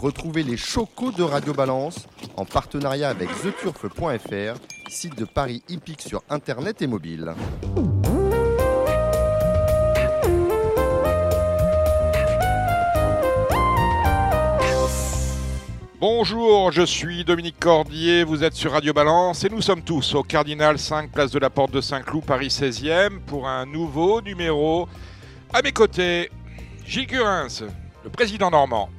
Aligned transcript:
Retrouvez 0.00 0.44
les 0.44 0.56
chocos 0.56 1.10
de 1.10 1.24
Radio 1.24 1.52
Balance 1.52 2.06
en 2.36 2.44
partenariat 2.44 3.08
avec 3.08 3.28
theturf.fr, 3.42 4.60
site 4.88 5.18
de 5.18 5.24
Paris 5.24 5.60
hippique 5.68 6.02
sur 6.02 6.22
internet 6.30 6.80
et 6.82 6.86
mobile. 6.86 7.34
Bonjour, 15.98 16.70
je 16.70 16.82
suis 16.86 17.24
Dominique 17.24 17.58
Cordier, 17.58 18.22
vous 18.22 18.44
êtes 18.44 18.54
sur 18.54 18.70
Radio 18.70 18.92
Balance 18.92 19.42
et 19.42 19.48
nous 19.48 19.60
sommes 19.60 19.82
tous 19.82 20.14
au 20.14 20.22
Cardinal 20.22 20.78
5, 20.78 21.10
place 21.10 21.32
de 21.32 21.40
la 21.40 21.50
Porte 21.50 21.72
de 21.72 21.80
Saint-Cloud, 21.80 22.22
Paris 22.24 22.48
16e, 22.48 23.18
pour 23.26 23.48
un 23.48 23.66
nouveau 23.66 24.20
numéro. 24.20 24.88
À 25.52 25.60
mes 25.60 25.72
côtés, 25.72 26.30
Gilles 26.86 27.08
Curins, 27.08 27.66
le 28.04 28.10
président 28.10 28.52
normand. 28.52 28.90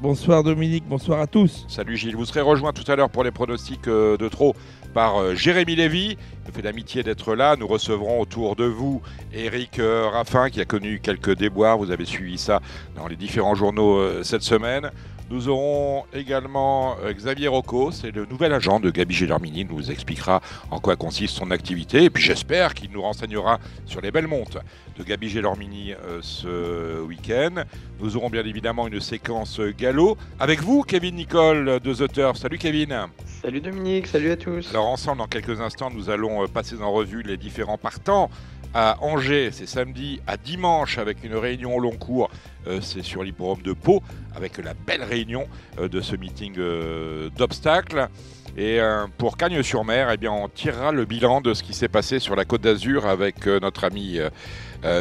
Bonsoir 0.00 0.44
Dominique, 0.44 0.84
bonsoir 0.86 1.18
à 1.18 1.26
tous. 1.26 1.66
Salut 1.66 1.96
Gilles, 1.96 2.14
vous 2.14 2.24
serez 2.24 2.40
rejoint 2.40 2.72
tout 2.72 2.88
à 2.88 2.94
l'heure 2.94 3.10
pour 3.10 3.24
les 3.24 3.32
pronostics 3.32 3.88
euh, 3.88 4.16
de 4.16 4.28
trop 4.28 4.54
par 4.94 5.16
euh, 5.16 5.34
Jérémy 5.34 5.74
Lévy. 5.74 6.16
Il 6.46 6.52
fait 6.52 6.62
l'amitié 6.62 7.02
d'être 7.02 7.34
là. 7.34 7.56
Nous 7.56 7.66
recevrons 7.66 8.20
autour 8.20 8.54
de 8.54 8.62
vous 8.62 9.02
Eric 9.34 9.80
euh, 9.80 10.08
Raffin 10.08 10.50
qui 10.50 10.60
a 10.60 10.64
connu 10.64 11.00
quelques 11.00 11.36
déboires. 11.36 11.78
Vous 11.78 11.90
avez 11.90 12.04
suivi 12.04 12.38
ça 12.38 12.60
dans 12.94 13.08
les 13.08 13.16
différents 13.16 13.56
journaux 13.56 14.22
cette 14.22 14.42
semaine. 14.42 14.92
Nous 15.30 15.48
aurons 15.48 16.04
également 16.14 16.96
euh, 17.04 17.12
Xavier 17.12 17.48
Rocco, 17.48 17.90
c'est 17.90 18.10
le 18.10 18.24
nouvel 18.24 18.50
agent 18.54 18.80
de 18.80 18.90
Gabi 18.90 19.14
Gellermini. 19.14 19.60
Il 19.60 19.66
nous 19.66 19.90
expliquera 19.90 20.40
en 20.70 20.80
quoi 20.80 20.96
consiste 20.96 21.36
son 21.36 21.50
activité. 21.50 22.04
Et 22.04 22.10
puis 22.10 22.22
j'espère 22.22 22.72
qu'il 22.72 22.90
nous 22.90 23.02
renseignera 23.02 23.58
sur 23.84 24.00
les 24.00 24.10
belles 24.10 24.26
montes 24.26 24.56
de 24.96 25.02
Gabi 25.04 25.28
Gellermini 25.28 25.92
euh, 25.92 26.20
ce 26.22 27.02
week-end. 27.02 27.62
Nous 28.00 28.16
aurons 28.16 28.30
bien 28.30 28.44
évidemment 28.44 28.88
une 28.88 29.00
séquence 29.00 29.60
galop. 29.60 30.16
Avec 30.40 30.62
vous, 30.62 30.82
Kevin 30.82 31.16
Nicole 31.16 31.78
de 31.80 31.92
The 31.92 32.10
Turf. 32.10 32.38
Salut 32.38 32.56
Kevin. 32.56 33.08
Salut 33.42 33.60
Dominique, 33.60 34.06
salut 34.06 34.30
à 34.30 34.36
tous. 34.36 34.70
Alors 34.70 34.86
ensemble, 34.86 35.18
dans 35.18 35.26
quelques 35.26 35.60
instants, 35.60 35.90
nous 35.90 36.08
allons 36.08 36.42
euh, 36.42 36.46
passer 36.46 36.80
en 36.80 36.90
revue 36.90 37.22
les 37.22 37.36
différents 37.36 37.78
partants 37.78 38.30
à 38.74 38.98
Angers, 39.00 39.50
c'est 39.52 39.66
samedi, 39.66 40.20
à 40.26 40.36
dimanche 40.36 40.98
avec 40.98 41.24
une 41.24 41.34
réunion 41.34 41.76
au 41.76 41.80
long 41.80 41.96
cours, 41.96 42.30
euh, 42.66 42.80
c'est 42.80 43.02
sur 43.02 43.22
l'hippodrome 43.22 43.62
de 43.62 43.72
Pau, 43.72 44.02
avec 44.34 44.58
la 44.58 44.74
belle 44.74 45.02
réunion 45.02 45.46
euh, 45.78 45.88
de 45.88 46.00
ce 46.00 46.16
meeting 46.16 46.54
euh, 46.58 47.30
d'obstacles. 47.36 48.08
Et 48.56 48.80
pour 49.18 49.36
Cagnes-sur-Mer, 49.36 50.16
eh 50.20 50.26
on 50.26 50.48
tirera 50.48 50.90
le 50.90 51.04
bilan 51.04 51.40
de 51.40 51.54
ce 51.54 51.62
qui 51.62 51.74
s'est 51.74 51.86
passé 51.86 52.18
sur 52.18 52.34
la 52.34 52.44
Côte 52.44 52.62
d'Azur 52.62 53.06
avec 53.06 53.46
notre 53.46 53.84
ami 53.84 54.18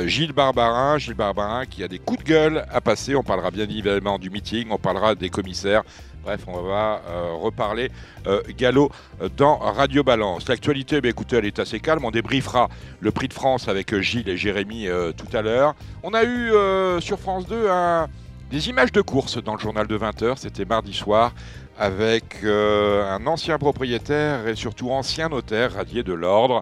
Gilles 0.05 0.33
Barbarin. 0.33 0.99
Gilles 0.99 1.15
Barbarin 1.15 1.65
qui 1.65 1.83
a 1.83 1.88
des 1.88 1.97
coups 1.97 2.23
de 2.23 2.29
gueule 2.29 2.65
à 2.69 2.81
passer. 2.81 3.15
On 3.15 3.23
parlera 3.23 3.49
bien 3.49 3.63
évidemment 3.63 4.19
du 4.19 4.29
meeting, 4.29 4.67
on 4.69 4.77
parlera 4.77 5.15
des 5.15 5.31
commissaires, 5.31 5.81
Bref, 6.28 6.42
on 6.47 6.61
va 6.61 7.02
euh, 7.08 7.36
reparler 7.39 7.89
euh, 8.28 8.42
galop 8.58 8.92
euh, 9.22 9.30
dans 9.38 9.59
Radio 9.59 10.03
Balance. 10.03 10.50
L'actualité, 10.50 11.00
bah, 11.00 11.08
écoutez, 11.08 11.38
elle 11.38 11.45
est 11.45 11.58
assez 11.58 11.80
calme. 11.80 12.03
On 12.03 12.11
débriefera 12.11 12.67
le 13.00 13.11
prix 13.11 13.30
de 13.30 13.34
France 13.34 13.69
avec 13.69 13.97
Gilles 14.02 14.28
et 14.28 14.36
Jérémy 14.36 14.89
tout 15.16 15.30
à 15.31 15.42
l'heure. 15.42 15.73
On 16.03 16.14
a 16.14 16.25
eu 16.25 16.52
sur 17.00 17.17
France 17.17 17.47
2 17.47 17.69
des 18.52 18.67
images 18.67 18.92
de 18.92 19.00
course 19.00 19.42
dans 19.42 19.53
le 19.53 19.59
journal 19.59 19.88
de 19.88 19.97
20h. 19.97 20.36
C'était 20.36 20.66
mardi 20.66 20.94
soir 20.94 21.31
avec 21.80 22.44
un 22.44 23.25
ancien 23.25 23.58
propriétaire 23.58 24.50
et 24.50 24.56
surtout 24.56 24.91
ancien 24.91 25.30
notaire 25.30 25.75
radié 25.75 26.03
de 26.03 26.12
l'ordre. 26.12 26.62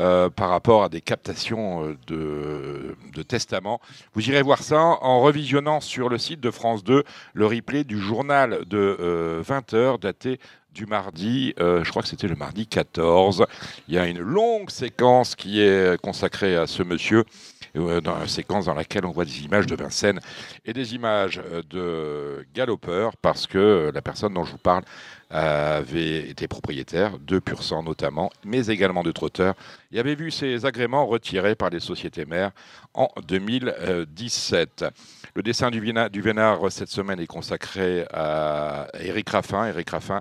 Euh, 0.00 0.30
par 0.30 0.48
rapport 0.48 0.84
à 0.84 0.88
des 0.88 1.02
captations 1.02 1.84
euh, 1.84 1.98
de, 2.06 2.96
de 3.14 3.22
testament. 3.22 3.78
Vous 4.14 4.26
irez 4.26 4.40
voir 4.40 4.62
ça 4.62 4.80
en 4.80 5.20
revisionnant 5.20 5.80
sur 5.82 6.08
le 6.08 6.16
site 6.16 6.40
de 6.40 6.50
France 6.50 6.82
2 6.82 7.04
le 7.34 7.46
replay 7.46 7.84
du 7.84 7.98
journal 7.98 8.64
de 8.64 9.42
20h 9.46 9.74
euh, 9.74 9.98
daté 9.98 10.40
du 10.72 10.86
mardi, 10.86 11.52
je 11.58 11.90
crois 11.90 12.00
que 12.00 12.08
c'était 12.08 12.28
le 12.28 12.34
mardi 12.34 12.66
14. 12.66 13.44
Il 13.88 13.94
y 13.94 13.98
a 13.98 14.06
une 14.06 14.20
longue 14.20 14.70
séquence 14.70 15.34
qui 15.34 15.60
est 15.60 16.00
consacrée 16.00 16.56
à 16.56 16.66
ce 16.66 16.82
monsieur, 16.82 17.24
dans 17.74 18.18
une 18.22 18.26
séquence 18.26 18.64
dans 18.64 18.72
laquelle 18.72 19.04
on 19.04 19.10
voit 19.10 19.26
des 19.26 19.44
images 19.44 19.66
de 19.66 19.76
Vincennes 19.76 20.20
et 20.64 20.72
des 20.72 20.94
images 20.94 21.42
de 21.68 22.46
galopeurs, 22.54 23.18
parce 23.18 23.46
que 23.46 23.90
la 23.92 24.00
personne 24.00 24.32
dont 24.32 24.44
je 24.44 24.52
vous 24.52 24.56
parle 24.56 24.82
avait 25.32 26.28
été 26.28 26.46
propriétaire 26.46 27.18
de 27.18 27.38
pur 27.38 27.60
notamment, 27.82 28.30
mais 28.44 28.66
également 28.66 29.02
de 29.02 29.12
trotteurs, 29.12 29.54
Il 29.90 29.98
avait 29.98 30.14
vu 30.14 30.30
ses 30.30 30.66
agréments 30.66 31.06
retirés 31.06 31.54
par 31.54 31.70
les 31.70 31.80
sociétés 31.80 32.26
mères 32.26 32.50
en 32.92 33.08
2017. 33.26 34.84
Le 35.34 35.42
dessin 35.42 35.70
du, 35.70 35.80
Vénard 36.20 36.70
cette 36.70 36.90
semaine 36.90 37.18
est 37.18 37.26
consacré 37.26 38.04
à 38.12 38.88
Eric 39.00 39.30
Raffin. 39.30 39.66
Eric 39.66 39.88
Raffin 39.90 40.20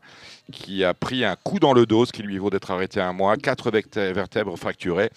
qui 0.52 0.86
a 0.86 0.94
pris 0.94 1.26
un 1.26 1.36
coup 1.36 1.60
dans 1.60 1.74
le 1.74 1.86
dos, 1.86 2.06
ce 2.06 2.14
qui 2.14 2.24
lui 2.24 2.38
vaut 2.38 2.50
d'être 2.50 2.72
arrêté 2.72 3.02
un 3.02 3.12
mois, 3.12 3.36
quatre 3.36 3.70
vertèbres 3.72 4.58
fracturées 4.58 5.12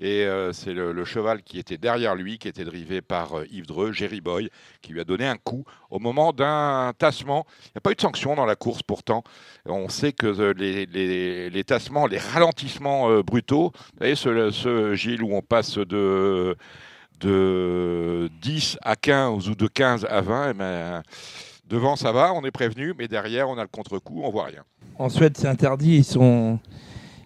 et 0.00 0.24
euh, 0.24 0.52
c'est 0.52 0.72
le, 0.72 1.04
cheval 1.04 1.42
qui 1.42 1.58
était 1.58 1.76
derrière 1.76 2.14
lui, 2.14 2.38
qui 2.38 2.48
était 2.48 2.64
drivé 2.64 3.00
par 3.00 3.38
euh, 3.38 3.46
Yves 3.50 3.66
Dreux, 3.66 3.92
Jerry 3.92 4.20
Boy, 4.20 4.48
qui 4.80 4.92
lui 4.92 5.00
a 5.00 5.04
donné 5.04 5.26
un 5.26 5.36
coup 5.36 5.64
au 5.90 5.98
moment 5.98 6.32
d'un 6.32 6.92
tassement. 6.96 7.46
Il 7.66 7.70
n'y 7.74 7.78
a 7.78 7.80
pas 7.80 7.90
eu 7.90 7.94
de 7.96 8.00
sanction 8.00 8.36
dans 8.36 8.46
la 8.46 8.54
course 8.54 8.82
pourtant. 8.82 9.24
On 9.66 9.88
sait 9.88 10.12
que 10.12 10.26
euh, 10.26 10.52
les, 10.54 11.64
tassements, 11.64 12.06
les 12.06 12.18
ralentissements 12.18 13.20
brutaux, 13.22 13.72
vous 13.74 13.98
voyez 13.98 14.14
ce, 14.14 14.94
Gilles 14.94 15.22
où 15.22 15.34
on 15.34 15.42
passe 15.42 15.78
de, 15.78 16.56
de 17.20 18.30
10 18.40 18.78
à 18.82 18.94
15 18.94 19.48
ou 19.48 19.54
de 19.56 19.66
15 19.66 20.06
à 20.08 20.20
20, 20.20 20.50
eh 20.50 20.54
ben, 20.54 21.02
devant 21.68 21.96
ça 21.96 22.12
va, 22.12 22.32
on 22.32 22.44
est 22.44 22.50
prévenu, 22.52 22.94
mais 22.96 23.08
derrière 23.08 23.48
on 23.48 23.58
a 23.58 23.62
le 23.62 23.68
contre-coup, 23.68 24.22
on 24.22 24.30
voit 24.30 24.44
rien. 24.44 24.62
En 24.98 25.08
Suède 25.08 25.36
c'est 25.36 25.48
interdit, 25.48 25.96
ils 25.96 26.04
sont 26.04 26.60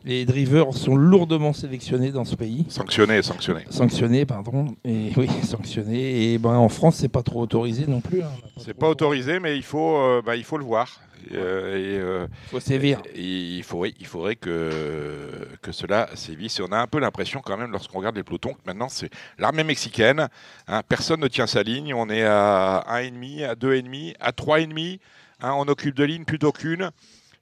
les 0.04 0.24
drivers 0.24 0.72
sont 0.74 0.96
lourdement 0.96 1.52
sélectionnés 1.52 2.10
dans 2.10 2.24
ce 2.24 2.36
pays. 2.36 2.64
Sanctionnés, 2.68 3.22
sanctionnés. 3.22 3.64
Sanctionnés, 3.70 4.26
pardon. 4.26 4.74
Et 4.84 5.12
oui, 5.16 5.28
sanctionnés. 5.44 6.32
Et 6.32 6.38
ben 6.38 6.54
en 6.54 6.68
France, 6.68 6.96
c'est 6.96 7.08
pas 7.08 7.22
trop 7.22 7.42
autorisé 7.42 7.86
non 7.86 8.00
plus. 8.00 8.22
Hein. 8.22 8.30
C'est 8.58 8.74
pas 8.74 8.88
autorisé, 8.88 9.38
mais 9.38 9.56
il 9.56 9.62
faut, 9.62 9.96
euh, 9.96 10.22
bah, 10.24 10.36
il 10.36 10.44
faut 10.44 10.58
le 10.58 10.64
voir. 10.64 11.00
Euh, 11.32 11.76
et, 11.76 12.00
euh, 12.00 12.26
faut 12.48 12.58
sévir. 12.58 13.00
il, 13.14 13.62
faudrait, 13.62 13.94
il 14.00 14.06
faudrait 14.06 14.34
que, 14.34 15.46
que 15.62 15.70
cela 15.70 16.08
sévisse. 16.14 16.58
Et 16.58 16.62
on 16.62 16.72
a 16.72 16.78
un 16.78 16.88
peu 16.88 16.98
l'impression 16.98 17.40
quand 17.44 17.56
même, 17.56 17.70
lorsqu'on 17.70 17.98
regarde 17.98 18.16
les 18.16 18.24
pelotons, 18.24 18.54
que 18.54 18.60
maintenant 18.66 18.88
c'est 18.88 19.10
l'armée 19.38 19.62
mexicaine. 19.62 20.28
Hein. 20.66 20.82
personne 20.88 21.20
ne 21.20 21.28
tient 21.28 21.46
sa 21.46 21.62
ligne. 21.62 21.94
On 21.94 22.10
est 22.10 22.24
à 22.24 22.84
1,5, 22.88 23.44
à 23.44 23.54
2,5, 23.54 24.14
à 24.18 24.32
3,5. 24.32 24.98
Hein, 25.42 25.54
on 25.56 25.64
occupe 25.68 25.94
de 25.94 26.04
ligne 26.04 26.24
plutôt 26.24 26.52
qu'une. 26.52 26.90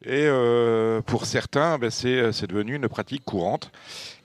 Et 0.03 0.25
euh, 0.25 1.03
pour 1.03 1.27
certains, 1.27 1.77
ben, 1.77 1.91
euh, 2.06 2.33
c'est 2.33 2.47
devenu 2.47 2.75
une 2.75 2.88
pratique 2.88 3.22
courante. 3.22 3.71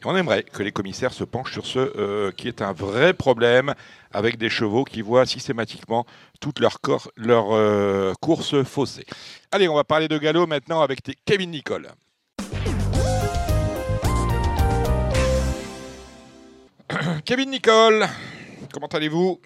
Et 0.02 0.06
on 0.06 0.16
aimerait 0.16 0.44
que 0.44 0.64
les 0.64 0.72
commissaires 0.72 1.12
se 1.12 1.26
penchent 1.26 1.52
sur 1.52 1.66
ce 1.66 1.80
euh, 1.80 2.32
qui 2.32 2.48
est 2.48 2.62
un 2.62 2.72
vrai 2.72 3.14
problème 3.14 3.74
avec 4.14 4.38
des 4.38 4.50
chevaux 4.50 4.86
qui 4.86 5.02
voient 5.02 5.26
systématiquement 5.26 6.06
leurs 6.62 6.80
leur, 7.18 8.18
courses 8.20 8.64
faussées. 8.64 9.06
Allez, 9.52 9.68
on 9.68 9.76
va 9.76 9.84
parler 9.84 10.08
de 10.08 10.18
galop 10.18 10.48
maintenant 10.48 10.80
avec 10.80 11.02
Kevin 11.26 11.52
Nicole. 11.52 11.90
Kevin 17.26 17.50
Nicole, 17.50 18.08
comment 18.72 18.88
allez-vous? 18.88 19.42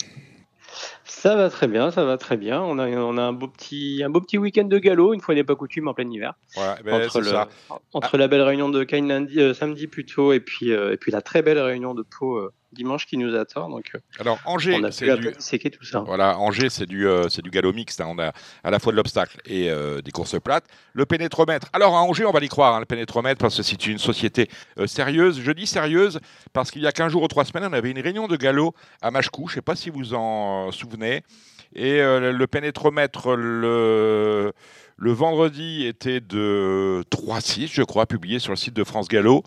Ça 1.03 1.35
va 1.35 1.49
très 1.49 1.67
bien, 1.67 1.91
ça 1.91 2.05
va 2.05 2.17
très 2.17 2.37
bien. 2.37 2.61
On 2.61 2.79
a, 2.79 2.87
on 2.89 3.17
a 3.17 3.21
un 3.21 3.33
beau 3.33 3.47
petit, 3.47 4.01
un 4.05 4.09
beau 4.09 4.21
petit 4.21 4.37
week-end 4.37 4.65
de 4.65 4.77
galop, 4.77 5.13
une 5.13 5.21
fois 5.21 5.35
n'est 5.35 5.43
pas 5.43 5.55
coutume 5.55 5.87
en 5.87 5.93
plein 5.93 6.09
hiver. 6.09 6.33
Ben, 6.83 7.05
entre, 7.05 7.49
entre 7.93 8.17
la 8.17 8.27
belle 8.27 8.41
réunion 8.41 8.69
de 8.69 8.85
lundi, 9.07 9.39
euh, 9.39 9.53
samedi 9.53 9.87
plutôt, 9.87 10.33
et 10.33 10.39
puis, 10.39 10.71
euh, 10.71 10.93
et 10.93 10.97
puis 10.97 11.11
la 11.11 11.21
très 11.21 11.41
belle 11.41 11.59
réunion 11.59 11.93
de 11.93 12.03
Pau 12.03 12.37
euh, 12.37 12.53
dimanche 12.71 13.05
qui 13.05 13.17
nous 13.17 13.35
attend. 13.35 13.69
Donc, 13.69 13.91
euh, 13.95 13.99
Alors 14.19 14.39
Angers, 14.45 14.79
c'est 14.91 15.17
du 15.17 15.71
tout 15.71 15.83
ça. 15.83 15.99
Voilà, 15.99 16.37
Angers, 16.37 16.69
c'est 16.69 16.85
du 16.85 17.07
euh, 17.07 17.29
c'est 17.29 17.41
du 17.41 17.49
galop 17.49 17.73
mixte. 17.73 18.01
Hein. 18.01 18.07
On 18.09 18.19
a 18.19 18.31
à 18.63 18.71
la 18.71 18.79
fois 18.79 18.91
de 18.91 18.97
l'obstacle 18.97 19.39
et 19.45 19.69
euh, 19.69 20.01
des 20.01 20.11
courses 20.11 20.39
plates. 20.39 20.65
Le 20.93 21.05
pénétromètre. 21.05 21.67
Alors 21.73 21.95
à 21.95 22.01
Angers, 22.01 22.25
on 22.25 22.31
va 22.31 22.39
y 22.39 22.47
croire, 22.47 22.75
hein, 22.75 22.79
le 22.79 22.85
pénétromètre, 22.85 23.39
parce 23.39 23.57
que 23.57 23.63
c'est 23.63 23.87
une 23.87 23.97
société 23.97 24.49
sérieuse. 24.85 25.39
Je 25.41 25.51
dis 25.51 25.67
sérieuse 25.67 26.19
parce 26.53 26.71
qu'il 26.71 26.81
y 26.81 26.87
a 26.87 26.91
15 26.91 27.11
jours 27.11 27.23
ou 27.23 27.27
3 27.27 27.45
semaines, 27.45 27.67
on 27.69 27.73
avait 27.73 27.91
une 27.91 27.99
réunion 27.99 28.27
de 28.27 28.37
galop 28.37 28.73
à 29.01 29.11
Machecou. 29.11 29.47
Je 29.47 29.53
ne 29.53 29.55
sais 29.55 29.61
pas 29.61 29.75
si 29.75 29.89
vous 29.89 30.13
en 30.13 30.71
souvenez. 30.71 31.23
Et 31.73 31.99
le 31.99 32.45
pénétromètre, 32.47 33.35
le 33.35 34.53
le 34.99 35.11
vendredi 35.13 35.85
était 35.85 36.19
de 36.19 37.05
3-6, 37.09 37.69
je 37.71 37.83
crois, 37.83 38.05
publié 38.05 38.39
sur 38.39 38.51
le 38.51 38.57
site 38.57 38.73
de 38.73 38.83
France 38.83 39.07
Gallo. 39.07 39.43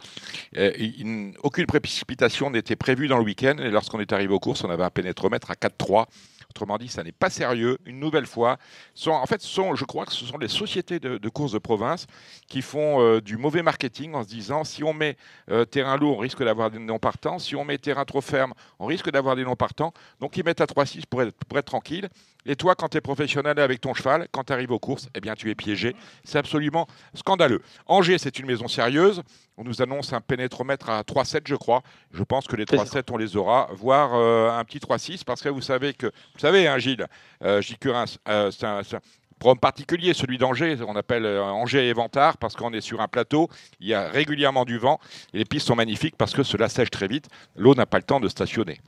Euh, 0.56 1.30
aucune 1.42 1.66
précipitation 1.66 2.50
n'était 2.50 2.76
prévue 2.76 3.06
dans 3.06 3.18
le 3.18 3.24
week-end. 3.24 3.56
Et 3.58 3.70
lorsqu'on 3.70 4.00
est 4.00 4.12
arrivé 4.12 4.32
aux 4.32 4.40
courses, 4.40 4.64
on 4.64 4.70
avait 4.70 4.84
un 4.84 4.90
pénétromètre 4.90 5.50
à 5.50 5.54
4-3. 5.54 6.06
Autrement 6.48 6.78
dit, 6.78 6.88
ça 6.88 7.02
n'est 7.02 7.12
pas 7.12 7.30
sérieux. 7.30 7.78
Une 7.86 7.98
nouvelle 7.98 8.26
fois, 8.26 8.58
en 9.06 9.26
fait, 9.26 9.42
sont, 9.42 9.74
je 9.74 9.84
crois 9.84 10.06
que 10.06 10.12
ce 10.12 10.24
sont 10.24 10.38
les 10.38 10.48
sociétés 10.48 11.00
de, 11.00 11.28
courses 11.28 11.52
de 11.52 11.58
province 11.58 12.06
qui 12.48 12.62
font 12.62 13.00
euh, 13.00 13.20
du 13.20 13.36
mauvais 13.36 13.62
marketing 13.62 14.14
en 14.14 14.22
se 14.22 14.28
disant 14.28 14.64
si 14.64 14.84
on 14.84 14.92
met 14.92 15.16
euh, 15.50 15.64
terrain 15.64 15.96
lourd, 15.96 16.16
on 16.18 16.20
risque 16.20 16.42
d'avoir 16.42 16.70
des 16.70 16.78
non 16.78 16.98
partants. 16.98 17.38
Si 17.38 17.56
on 17.56 17.64
met 17.64 17.78
terrain 17.78 18.04
trop 18.04 18.20
ferme, 18.20 18.52
on 18.78 18.86
risque 18.86 19.10
d'avoir 19.10 19.36
des 19.36 19.44
non 19.44 19.56
partants. 19.56 19.92
Donc 20.20 20.36
ils 20.36 20.44
mettent 20.44 20.60
à 20.60 20.66
3-6 20.66 21.04
pour 21.08 21.22
être, 21.22 21.34
pour 21.44 21.58
être 21.58 21.66
tranquille. 21.66 22.08
Et 22.44 22.56
toi, 22.56 22.74
quand 22.74 22.88
tu 22.88 22.96
es 22.96 23.00
professionnel 23.00 23.58
avec 23.60 23.80
ton 23.80 23.94
cheval, 23.94 24.26
quand 24.32 24.44
tu 24.44 24.52
arrives 24.52 24.72
aux 24.72 24.78
courses, 24.78 25.08
eh 25.14 25.20
bien, 25.20 25.34
tu 25.34 25.50
es 25.50 25.54
piégé. 25.54 25.94
C'est 26.24 26.38
absolument 26.38 26.86
scandaleux. 27.14 27.62
Angers, 27.86 28.18
c'est 28.18 28.38
une 28.38 28.46
maison 28.46 28.68
sérieuse. 28.68 29.22
On 29.56 29.64
nous 29.64 29.80
annonce 29.80 30.12
un 30.12 30.20
pénétromètre 30.20 30.90
à 30.90 31.02
3,7, 31.02 31.42
je 31.44 31.54
crois. 31.54 31.82
Je 32.12 32.22
pense 32.24 32.46
que 32.46 32.56
les 32.56 32.64
3,7, 32.64 33.04
on 33.12 33.16
les 33.16 33.36
aura, 33.36 33.68
voire 33.72 34.14
euh, 34.14 34.50
un 34.50 34.64
petit 34.64 34.78
3,6, 34.78 35.24
parce 35.24 35.42
que 35.42 35.48
vous 35.48 35.60
savez 35.60 35.94
que, 35.94 36.06
vous 36.06 36.40
savez, 36.40 36.66
hein, 36.66 36.78
Gilles, 36.78 37.06
euh, 37.44 37.60
Gilles 37.60 37.78
Curin, 37.78 38.06
euh, 38.28 38.50
c'est 38.50 38.66
un, 38.66 38.82
problème 39.38 39.60
particulier, 39.60 40.14
celui 40.14 40.38
d'Angers. 40.38 40.78
On 40.86 40.94
appelle 40.94 41.26
Angers 41.26 41.88
et 41.88 41.92
Ventard 41.92 42.38
parce 42.38 42.54
qu'on 42.54 42.72
est 42.72 42.80
sur 42.80 43.00
un 43.00 43.08
plateau. 43.08 43.48
Il 43.80 43.88
y 43.88 43.94
a 43.94 44.08
régulièrement 44.08 44.64
du 44.64 44.78
vent 44.78 45.00
et 45.34 45.38
les 45.38 45.44
pistes 45.44 45.66
sont 45.66 45.74
magnifiques 45.74 46.14
parce 46.16 46.32
que 46.32 46.44
cela 46.44 46.68
sèche 46.68 46.90
très 46.90 47.08
vite. 47.08 47.28
L'eau 47.56 47.74
n'a 47.74 47.84
pas 47.84 47.98
le 47.98 48.04
temps 48.04 48.20
de 48.20 48.28
stationner. 48.28 48.78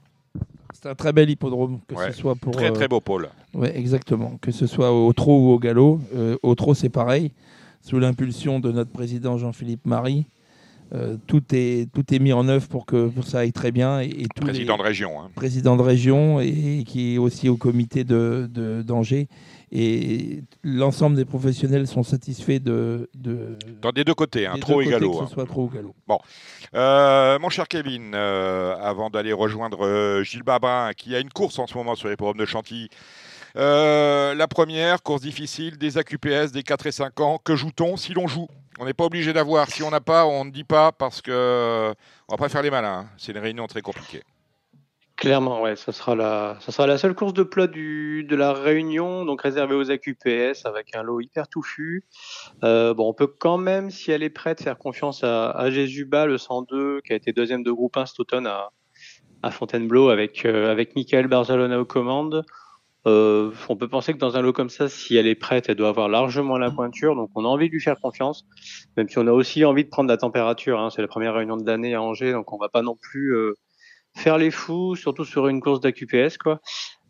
C'est 0.84 0.90
un 0.90 0.94
très 0.94 1.14
bel 1.14 1.30
hippodrome, 1.30 1.80
que 1.88 1.94
ce 1.96 2.12
soit 2.12 2.34
pour. 2.34 2.52
Très 2.52 2.70
très 2.70 2.88
beau 2.88 3.00
pôle. 3.00 3.30
Oui, 3.54 3.68
exactement. 3.72 4.36
Que 4.42 4.50
ce 4.50 4.66
soit 4.66 4.92
au 4.92 5.10
trot 5.14 5.38
ou 5.38 5.52
au 5.52 5.58
galop. 5.58 5.98
au 6.42 6.54
trot, 6.54 6.74
c'est 6.74 6.90
pareil. 6.90 7.32
Sous 7.80 7.98
l'impulsion 7.98 8.60
de 8.60 8.70
notre 8.70 8.90
président 8.90 9.38
Jean-Philippe 9.38 9.86
Marie, 9.86 10.26
euh, 10.94 11.16
tout, 11.26 11.42
est, 11.52 11.90
tout 11.90 12.14
est 12.14 12.18
mis 12.18 12.34
en 12.34 12.46
œuvre 12.48 12.68
pour 12.68 12.84
que 12.84 13.10
ça 13.24 13.38
aille 13.38 13.52
très 13.52 13.72
bien. 13.72 14.00
Et, 14.00 14.26
président 14.36 14.76
de 14.76 14.82
région. 14.82 15.20
Hein. 15.20 15.30
Président 15.34 15.76
de 15.76 15.82
région 15.82 16.38
et, 16.40 16.84
qui 16.86 17.14
est 17.14 17.18
aussi 17.18 17.48
au 17.48 17.56
comité 17.56 18.04
de, 18.04 18.48
d'Angers. 18.86 19.28
Et 19.76 20.44
l'ensemble 20.62 21.16
des 21.16 21.24
professionnels 21.24 21.88
sont 21.88 22.04
satisfaits 22.04 22.60
de. 22.60 23.10
de 23.14 23.58
Dans 23.82 23.90
des 23.90 24.04
deux 24.04 24.14
côtés, 24.14 24.46
hein, 24.46 24.54
trop 24.60 24.80
et 24.80 24.86
galop. 24.86 25.10
Que 25.10 25.18
ce 25.18 25.22
hein. 25.24 25.28
soit 25.32 25.46
trop 25.46 25.64
ou 25.64 25.68
galop. 25.68 25.96
Bon. 26.06 26.20
Euh, 26.74 27.40
mon 27.40 27.48
cher 27.48 27.66
Kevin, 27.66 28.12
euh, 28.14 28.76
avant 28.80 29.10
d'aller 29.10 29.32
rejoindre 29.32 30.22
Gilles 30.22 30.44
Babin, 30.44 30.92
qui 30.96 31.16
a 31.16 31.18
une 31.18 31.30
course 31.30 31.58
en 31.58 31.66
ce 31.66 31.76
moment 31.76 31.96
sur 31.96 32.08
les 32.08 32.14
programmes 32.14 32.38
de 32.38 32.46
Chantilly. 32.46 32.88
la 33.56 34.46
première, 34.48 35.02
course 35.02 35.22
difficile, 35.22 35.76
des 35.76 35.98
AQPS, 35.98 36.52
des 36.52 36.62
4 36.62 36.86
et 36.86 36.92
5 36.92 37.20
ans. 37.20 37.40
Que 37.42 37.56
joue-t-on 37.56 37.96
si 37.96 38.14
l'on 38.14 38.28
joue? 38.28 38.46
On 38.78 38.84
n'est 38.84 38.94
pas 38.94 39.04
obligé 39.04 39.32
d'avoir. 39.32 39.68
Si 39.68 39.82
on 39.82 39.90
n'a 39.90 40.00
pas, 40.00 40.24
on 40.24 40.44
ne 40.44 40.50
dit 40.50 40.64
pas 40.64 40.92
parce 40.92 41.20
que 41.20 41.92
on 42.28 42.32
va 42.34 42.38
pas 42.38 42.48
faire 42.48 42.62
les 42.62 42.70
malins. 42.70 43.06
C'est 43.16 43.32
une 43.32 43.38
réunion 43.38 43.66
très 43.66 43.82
compliquée. 43.82 44.22
Clairement, 45.16 45.62
ouais, 45.62 45.76
ça 45.76 45.92
sera 45.92 46.16
la, 46.16 46.56
ça 46.60 46.72
sera 46.72 46.88
la 46.88 46.98
seule 46.98 47.14
course 47.14 47.34
de 47.34 47.44
plat 47.44 47.68
du, 47.68 48.24
de 48.24 48.34
la 48.34 48.52
réunion, 48.52 49.24
donc 49.24 49.42
réservée 49.42 49.76
aux 49.76 49.90
AQPS 49.90 50.66
avec 50.66 50.94
un 50.96 51.02
lot 51.04 51.20
hyper 51.20 51.46
touffu. 51.46 52.04
Euh, 52.64 52.94
bon, 52.94 53.08
on 53.08 53.14
peut 53.14 53.28
quand 53.28 53.56
même, 53.56 53.90
si 53.90 54.10
elle 54.10 54.24
est 54.24 54.30
prête, 54.30 54.60
faire 54.60 54.76
confiance 54.76 55.22
à, 55.22 55.50
à 55.50 55.70
Jésuba, 55.70 56.26
le 56.26 56.36
102, 56.36 57.00
qui 57.02 57.12
a 57.12 57.16
été 57.16 57.32
deuxième 57.32 57.62
de 57.62 57.70
groupe 57.70 57.96
1 57.96 58.06
cet 58.06 58.18
automne 58.18 58.48
à, 58.48 58.70
à 59.44 59.50
Fontainebleau 59.52 60.08
avec, 60.08 60.44
euh, 60.46 60.70
avec 60.70 60.96
Michael 60.96 61.28
Barzalona 61.28 61.78
aux 61.78 61.84
commandes. 61.84 62.44
Euh, 63.06 63.50
on 63.68 63.76
peut 63.76 63.88
penser 63.88 64.14
que 64.14 64.18
dans 64.18 64.36
un 64.36 64.40
lot 64.40 64.54
comme 64.54 64.70
ça, 64.70 64.88
si 64.88 65.16
elle 65.16 65.26
est 65.26 65.34
prête, 65.34 65.68
elle 65.68 65.76
doit 65.76 65.90
avoir 65.90 66.08
largement 66.08 66.56
la 66.56 66.70
pointure. 66.70 67.14
Donc 67.14 67.30
on 67.34 67.44
a 67.44 67.48
envie 67.48 67.68
de 67.68 67.72
lui 67.72 67.80
faire 67.80 68.00
confiance, 68.00 68.46
même 68.96 69.08
si 69.08 69.18
on 69.18 69.26
a 69.26 69.32
aussi 69.32 69.64
envie 69.64 69.84
de 69.84 69.90
prendre 69.90 70.08
la 70.08 70.16
température. 70.16 70.80
Hein. 70.80 70.88
C'est 70.90 71.02
la 71.02 71.08
première 71.08 71.34
réunion 71.34 71.56
de 71.56 71.66
l'année 71.66 71.94
à 71.94 72.02
Angers, 72.02 72.32
donc 72.32 72.52
on 72.52 72.58
va 72.58 72.70
pas 72.70 72.82
non 72.82 72.96
plus 72.96 73.34
euh, 73.36 73.54
faire 74.16 74.38
les 74.38 74.50
fous, 74.50 74.96
surtout 74.96 75.24
sur 75.24 75.48
une 75.48 75.60
course 75.60 75.80
d'AQPS. 75.80 76.38
quoi. 76.38 76.60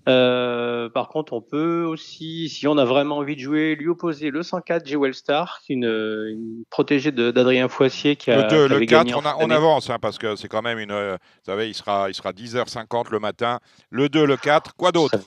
Euh, 0.06 0.90
par 0.90 1.08
contre, 1.08 1.32
on 1.32 1.40
peut 1.40 1.82
aussi, 1.84 2.50
si 2.50 2.66
on 2.68 2.76
a 2.76 2.84
vraiment 2.84 3.18
envie 3.18 3.36
de 3.36 3.40
jouer, 3.40 3.74
lui 3.74 3.88
opposer 3.88 4.30
le 4.30 4.42
104 4.42 4.86
Jewel 4.86 5.14
Star, 5.14 5.60
une, 5.68 5.84
une 5.84 6.64
protégée 6.68 7.10
d'Adrien 7.10 7.68
Foissier 7.68 8.16
qui 8.16 8.30
a. 8.30 8.42
Le, 8.42 8.68
2, 8.68 8.78
le 8.80 8.84
4, 8.84 9.16
on, 9.40 9.50
avance 9.50 9.88
hein, 9.88 9.98
parce 9.98 10.18
que 10.18 10.36
c'est 10.36 10.48
quand 10.48 10.62
même 10.62 10.78
une. 10.78 10.92
vous 10.92 11.18
savez, 11.46 11.68
il 11.68 11.74
sera, 11.74 12.10
il 12.10 12.14
sera 12.14 12.32
10h50 12.32 13.10
le 13.10 13.18
matin. 13.18 13.60
Le 13.90 14.10
2, 14.10 14.26
le 14.26 14.36
4, 14.36 14.74
quoi 14.76 14.92
d'autre? 14.92 15.18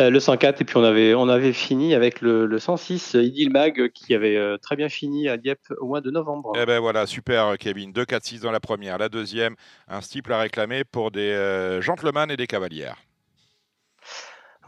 Euh, 0.00 0.10
le 0.10 0.20
104 0.20 0.60
et 0.60 0.64
puis 0.64 0.76
on 0.76 0.84
avait 0.84 1.14
on 1.14 1.28
avait 1.28 1.52
fini 1.52 1.94
avec 1.94 2.20
le, 2.20 2.58
106 2.58 3.14
Idil 3.14 3.50
Mag 3.50 3.90
qui 3.92 4.14
avait 4.14 4.36
euh, 4.36 4.56
très 4.58 4.76
bien 4.76 4.88
fini 4.88 5.28
à 5.28 5.36
Dieppe 5.36 5.72
au 5.80 5.86
mois 5.86 6.00
de 6.00 6.10
novembre. 6.10 6.52
Eh 6.56 6.66
ben 6.66 6.80
voilà, 6.80 7.06
super 7.06 7.56
Kevin, 7.58 7.92
2 7.92 8.04
4 8.04 8.24
6 8.24 8.40
dans 8.40 8.52
la 8.52 8.60
première, 8.60 8.98
la 8.98 9.08
deuxième, 9.08 9.54
un 9.88 10.00
steeple 10.00 10.32
à 10.32 10.38
réclamer 10.38 10.84
pour 10.84 11.10
des 11.10 11.30
euh, 11.32 11.80
gentlemen 11.80 12.30
et 12.30 12.36
des 12.36 12.46
cavalières. 12.46 12.96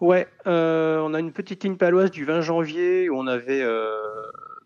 Ouais, 0.00 0.26
on 0.44 1.14
a 1.14 1.20
une 1.20 1.32
petite 1.32 1.62
ligne 1.62 1.76
paloise 1.76 2.10
du 2.10 2.24
20 2.24 2.40
janvier 2.40 3.08
où 3.08 3.16
on 3.16 3.28
avait 3.28 3.64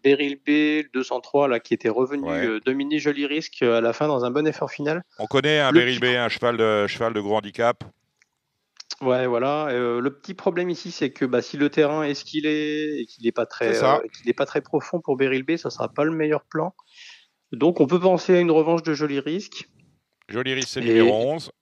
Beryl 0.03 0.37
B, 0.37 0.49
le 0.85 0.91
203 0.95 1.49
là 1.49 1.61
qui 1.61 1.75
était 1.75 1.91
revenu 1.91 2.29
ouais. 2.29 2.61
Dominique 2.65 3.01
Joli 3.01 3.27
Risque 3.27 3.63
à 3.63 3.83
la 3.83 3.93
fin 3.93 4.09
dans 4.09 4.25
un 4.25 4.31
bon 4.31 4.47
effort 4.47 4.71
final. 4.71 5.03
On 5.19 5.27
connaît 5.27 5.61
un 5.61 5.71
Beryl 5.71 6.01
B, 6.01 6.05
un 6.05 6.31
cheval 6.31 6.57
de 6.57 6.87
cheval 6.87 7.13
de 7.13 7.21
gros 7.21 7.37
handicap. 7.37 7.85
Ouais, 9.01 9.27
voilà. 9.27 9.69
Euh, 9.69 10.01
le 10.01 10.11
petit 10.13 10.35
problème 10.35 10.71
ici, 10.71 10.91
c'est 10.91 11.11
que 11.11 11.25
bah, 11.25 11.41
si 11.41 11.57
le 11.57 11.71
terrain 11.71 12.03
est 12.03 12.15
ce 12.15 12.25
qu'il 12.25 12.47
est 12.47 13.01
et 13.01 13.07
qu'il 13.07 13.25
n'est 13.25 13.33
pas 13.33 13.47
très, 13.47 13.83
euh, 13.83 13.99
qu'il 14.23 14.35
pas 14.35 14.47
très 14.47 14.61
profond 14.61 15.01
pour 15.01 15.17
Beryl 15.17 15.45
B, 15.45 15.57
ça 15.57 15.71
sera 15.71 15.89
pas 15.89 16.05
le 16.05 16.11
meilleur 16.11 16.45
plan. 16.45 16.75
Donc, 17.53 17.81
on 17.81 17.87
peut 17.87 18.01
penser 18.01 18.37
à 18.37 18.41
une 18.41 18.51
revanche 18.51 18.83
de 18.83 18.95
Joli 18.95 19.21
Risque. 19.21 19.69
Joli 20.29 20.53
Risque, 20.55 20.69
c'est 20.69 20.81
numéro 20.81 21.15
11. 21.15 21.53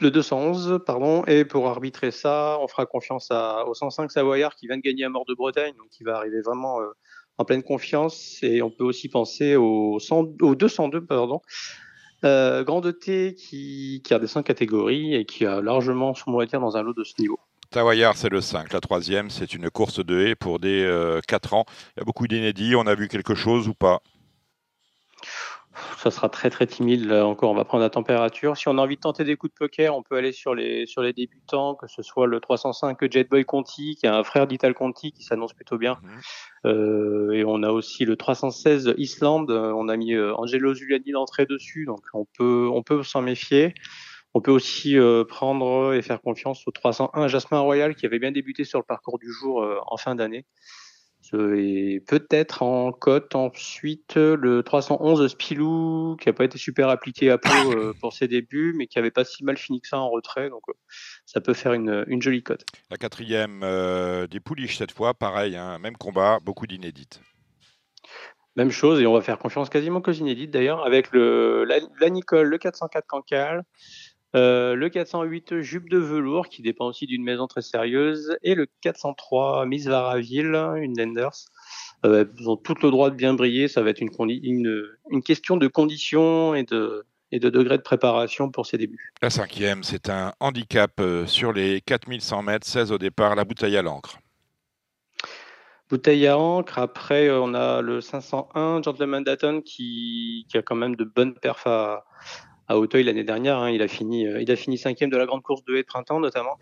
Le 0.00 0.10
211, 0.10 0.80
pardon. 0.84 1.24
Et 1.26 1.44
pour 1.44 1.68
arbitrer 1.68 2.10
ça, 2.10 2.58
on 2.60 2.68
fera 2.68 2.86
confiance 2.86 3.28
à, 3.30 3.66
au 3.66 3.74
105 3.74 4.10
Savoyard 4.10 4.56
qui 4.56 4.66
vient 4.66 4.76
de 4.76 4.82
gagner 4.82 5.04
à 5.04 5.08
Mort 5.08 5.26
de 5.26 5.34
Bretagne, 5.34 5.74
donc 5.78 5.88
qui 5.90 6.02
va 6.02 6.16
arriver 6.16 6.40
vraiment 6.40 6.80
euh, 6.80 6.86
en 7.38 7.44
pleine 7.44 7.62
confiance. 7.62 8.38
Et 8.42 8.62
on 8.62 8.70
peut 8.70 8.84
aussi 8.84 9.08
penser 9.08 9.56
au, 9.56 9.98
100, 10.00 10.42
au 10.42 10.54
202, 10.54 11.04
pardon, 11.04 11.40
euh, 12.24 12.64
Grande 12.64 12.98
T 12.98 13.34
qui, 13.34 14.02
qui 14.04 14.14
redescend 14.14 14.44
catégorie 14.44 15.14
et 15.14 15.24
qui 15.24 15.46
a 15.46 15.60
largement 15.60 16.14
son 16.14 16.30
mot 16.30 16.40
à 16.40 16.46
dire 16.46 16.60
dans 16.60 16.76
un 16.76 16.82
lot 16.82 16.94
de 16.94 17.04
ce 17.04 17.14
niveau. 17.18 17.38
Tawayar, 17.70 18.16
c'est 18.16 18.28
le 18.28 18.40
5. 18.40 18.72
La 18.72 18.80
troisième, 18.80 19.30
c'est 19.30 19.54
une 19.54 19.70
course 19.70 20.04
de 20.04 20.20
haie 20.20 20.34
pour 20.34 20.58
des 20.58 20.82
4 21.28 21.54
euh, 21.54 21.56
ans. 21.56 21.64
Il 21.96 22.00
y 22.00 22.02
a 22.02 22.04
beaucoup 22.04 22.26
d'inédits. 22.26 22.74
On 22.74 22.86
a 22.86 22.94
vu 22.94 23.06
quelque 23.06 23.36
chose 23.36 23.68
ou 23.68 23.74
pas? 23.74 24.02
Ça 25.98 26.10
sera 26.10 26.28
très 26.28 26.50
très 26.50 26.66
timide. 26.66 27.12
encore, 27.12 27.50
on 27.50 27.54
va 27.54 27.64
prendre 27.64 27.82
la 27.82 27.90
température. 27.90 28.56
Si 28.56 28.68
on 28.68 28.78
a 28.78 28.82
envie 28.82 28.96
de 28.96 29.00
tenter 29.00 29.24
des 29.24 29.36
coups 29.36 29.52
de 29.52 29.58
poker, 29.58 29.96
on 29.96 30.02
peut 30.02 30.16
aller 30.16 30.32
sur 30.32 30.54
les, 30.54 30.86
sur 30.86 31.02
les 31.02 31.12
débutants, 31.12 31.74
que 31.74 31.86
ce 31.86 32.02
soit 32.02 32.26
le 32.26 32.40
305 32.40 32.98
Jetboy 33.10 33.44
Conti, 33.44 33.96
qui 33.96 34.06
est 34.06 34.10
un 34.10 34.24
frère 34.24 34.46
d'Ital 34.46 34.74
Conti, 34.74 35.12
qui 35.12 35.22
s'annonce 35.22 35.52
plutôt 35.52 35.78
bien. 35.78 35.98
Mhm. 36.02 36.20
Euh, 36.66 37.30
et 37.32 37.44
on 37.44 37.62
a 37.62 37.70
aussi 37.70 38.04
le 38.04 38.16
316 38.16 38.94
Island. 38.96 39.50
On 39.50 39.88
a 39.88 39.96
mis 39.96 40.14
euh, 40.14 40.34
Angelo 40.34 40.74
Zuliani 40.74 41.12
d'entrée 41.12 41.46
dessus, 41.46 41.84
donc 41.86 42.00
on 42.14 42.26
peut, 42.36 42.68
on 42.72 42.82
peut 42.82 43.02
s'en 43.02 43.22
méfier. 43.22 43.74
On 44.34 44.40
peut 44.40 44.52
aussi 44.52 44.96
euh, 44.96 45.24
prendre 45.24 45.92
et 45.94 46.02
faire 46.02 46.20
confiance 46.20 46.66
au 46.66 46.70
301 46.70 47.28
Jasmin 47.28 47.60
Royal, 47.60 47.94
qui 47.94 48.06
avait 48.06 48.18
bien 48.18 48.32
débuté 48.32 48.64
sur 48.64 48.78
le 48.78 48.84
parcours 48.84 49.18
du 49.18 49.32
jour 49.32 49.66
en 49.86 49.96
fin 49.96 50.14
d'année 50.14 50.46
et 51.34 52.02
peut-être 52.06 52.62
en 52.62 52.92
cote 52.92 53.34
ensuite 53.34 54.16
le 54.16 54.62
311 54.62 55.28
Spilou 55.28 56.16
qui 56.20 56.28
n'a 56.28 56.32
pas 56.32 56.44
été 56.44 56.58
super 56.58 56.88
appliqué 56.88 57.30
à 57.30 57.38
Pau 57.38 57.50
euh, 57.72 57.94
pour 58.00 58.12
ses 58.12 58.28
débuts 58.28 58.74
mais 58.76 58.86
qui 58.86 58.98
avait 58.98 59.10
pas 59.10 59.24
si 59.24 59.44
mal 59.44 59.56
fini 59.56 59.80
que 59.80 59.88
ça 59.88 59.98
en 59.98 60.10
retrait 60.10 60.50
donc 60.50 60.62
euh, 60.68 60.72
ça 61.26 61.40
peut 61.40 61.54
faire 61.54 61.72
une, 61.72 62.20
jolie 62.20 62.42
cote. 62.42 62.64
La 62.90 62.96
quatrième 62.96 63.60
euh, 63.62 64.26
des 64.26 64.40
Pouliches 64.40 64.78
cette 64.78 64.92
fois 64.92 65.14
pareil 65.14 65.56
hein, 65.56 65.78
même 65.78 65.96
combat 65.96 66.38
beaucoup 66.40 66.66
d'inédites. 66.66 67.20
Même 68.56 68.70
chose 68.70 69.00
et 69.00 69.06
on 69.06 69.14
va 69.14 69.20
faire 69.20 69.38
confiance 69.38 69.70
quasiment 69.70 70.00
qu'aux 70.00 70.12
inédites 70.12 70.50
d'ailleurs 70.50 70.84
avec 70.84 71.12
le 71.12 71.64
la, 71.64 72.10
Nicole 72.10 72.48
le 72.48 72.58
404 72.58 73.06
Cancale 73.06 73.64
euh, 74.36 74.74
le 74.74 74.88
408 74.88 75.60
Jupe 75.60 75.88
de 75.88 75.98
velours, 75.98 76.48
qui 76.48 76.62
dépend 76.62 76.86
aussi 76.86 77.06
d'une 77.06 77.22
maison 77.22 77.46
très 77.46 77.62
sérieuse, 77.62 78.36
et 78.42 78.54
le 78.54 78.66
403 78.80 79.66
Miss 79.66 79.86
Varaville, 79.86 80.54
une 80.76 80.96
Lenders. 80.96 81.46
Euh, 82.06 82.24
ils 82.38 82.48
ont 82.48 82.56
tout 82.56 82.76
le 82.82 82.90
droit 82.90 83.10
de 83.10 83.16
bien 83.16 83.34
briller. 83.34 83.68
Ça 83.68 83.82
va 83.82 83.90
être 83.90 84.00
une, 84.00 84.10
une, 84.42 84.86
une 85.10 85.22
question 85.22 85.56
de 85.56 85.66
conditions 85.66 86.54
et 86.54 86.62
de, 86.62 87.04
et 87.32 87.40
de 87.40 87.50
degré 87.50 87.76
de 87.76 87.82
préparation 87.82 88.50
pour 88.50 88.66
ses 88.66 88.78
débuts. 88.78 89.12
La 89.20 89.30
cinquième, 89.30 89.82
c'est 89.82 90.08
un 90.08 90.32
handicap 90.40 90.92
euh, 91.00 91.26
sur 91.26 91.52
les 91.52 91.80
4100 91.80 92.42
mètres, 92.42 92.66
16 92.66 92.92
au 92.92 92.98
départ, 92.98 93.34
la 93.34 93.44
bouteille 93.44 93.76
à 93.76 93.82
l'encre. 93.82 94.18
Bouteille 95.90 96.28
à 96.28 96.38
encre. 96.38 96.78
Après, 96.78 97.30
on 97.30 97.52
a 97.52 97.82
le 97.82 98.00
501 98.00 98.82
Gentleman 98.82 99.24
Datton 99.24 99.60
qui, 99.60 100.46
qui 100.48 100.56
a 100.56 100.62
quand 100.62 100.76
même 100.76 100.94
de 100.94 101.02
bonnes 101.02 101.34
perfs 101.34 101.66
à, 101.66 102.04
à 102.70 102.78
Auteuil 102.78 103.02
l'année 103.02 103.24
dernière. 103.24 103.58
Hein. 103.58 103.70
il 103.70 103.82
a 103.82 103.88
fini, 103.88 104.26
euh, 104.26 104.40
il 104.40 104.50
a 104.50 104.56
fini 104.56 104.78
cinquième 104.78 105.10
de 105.10 105.16
la 105.16 105.26
grande 105.26 105.42
course 105.42 105.64
de 105.64 105.74
haie 105.74 105.82
de 105.82 105.86
printemps 105.86 106.20
notamment. 106.20 106.56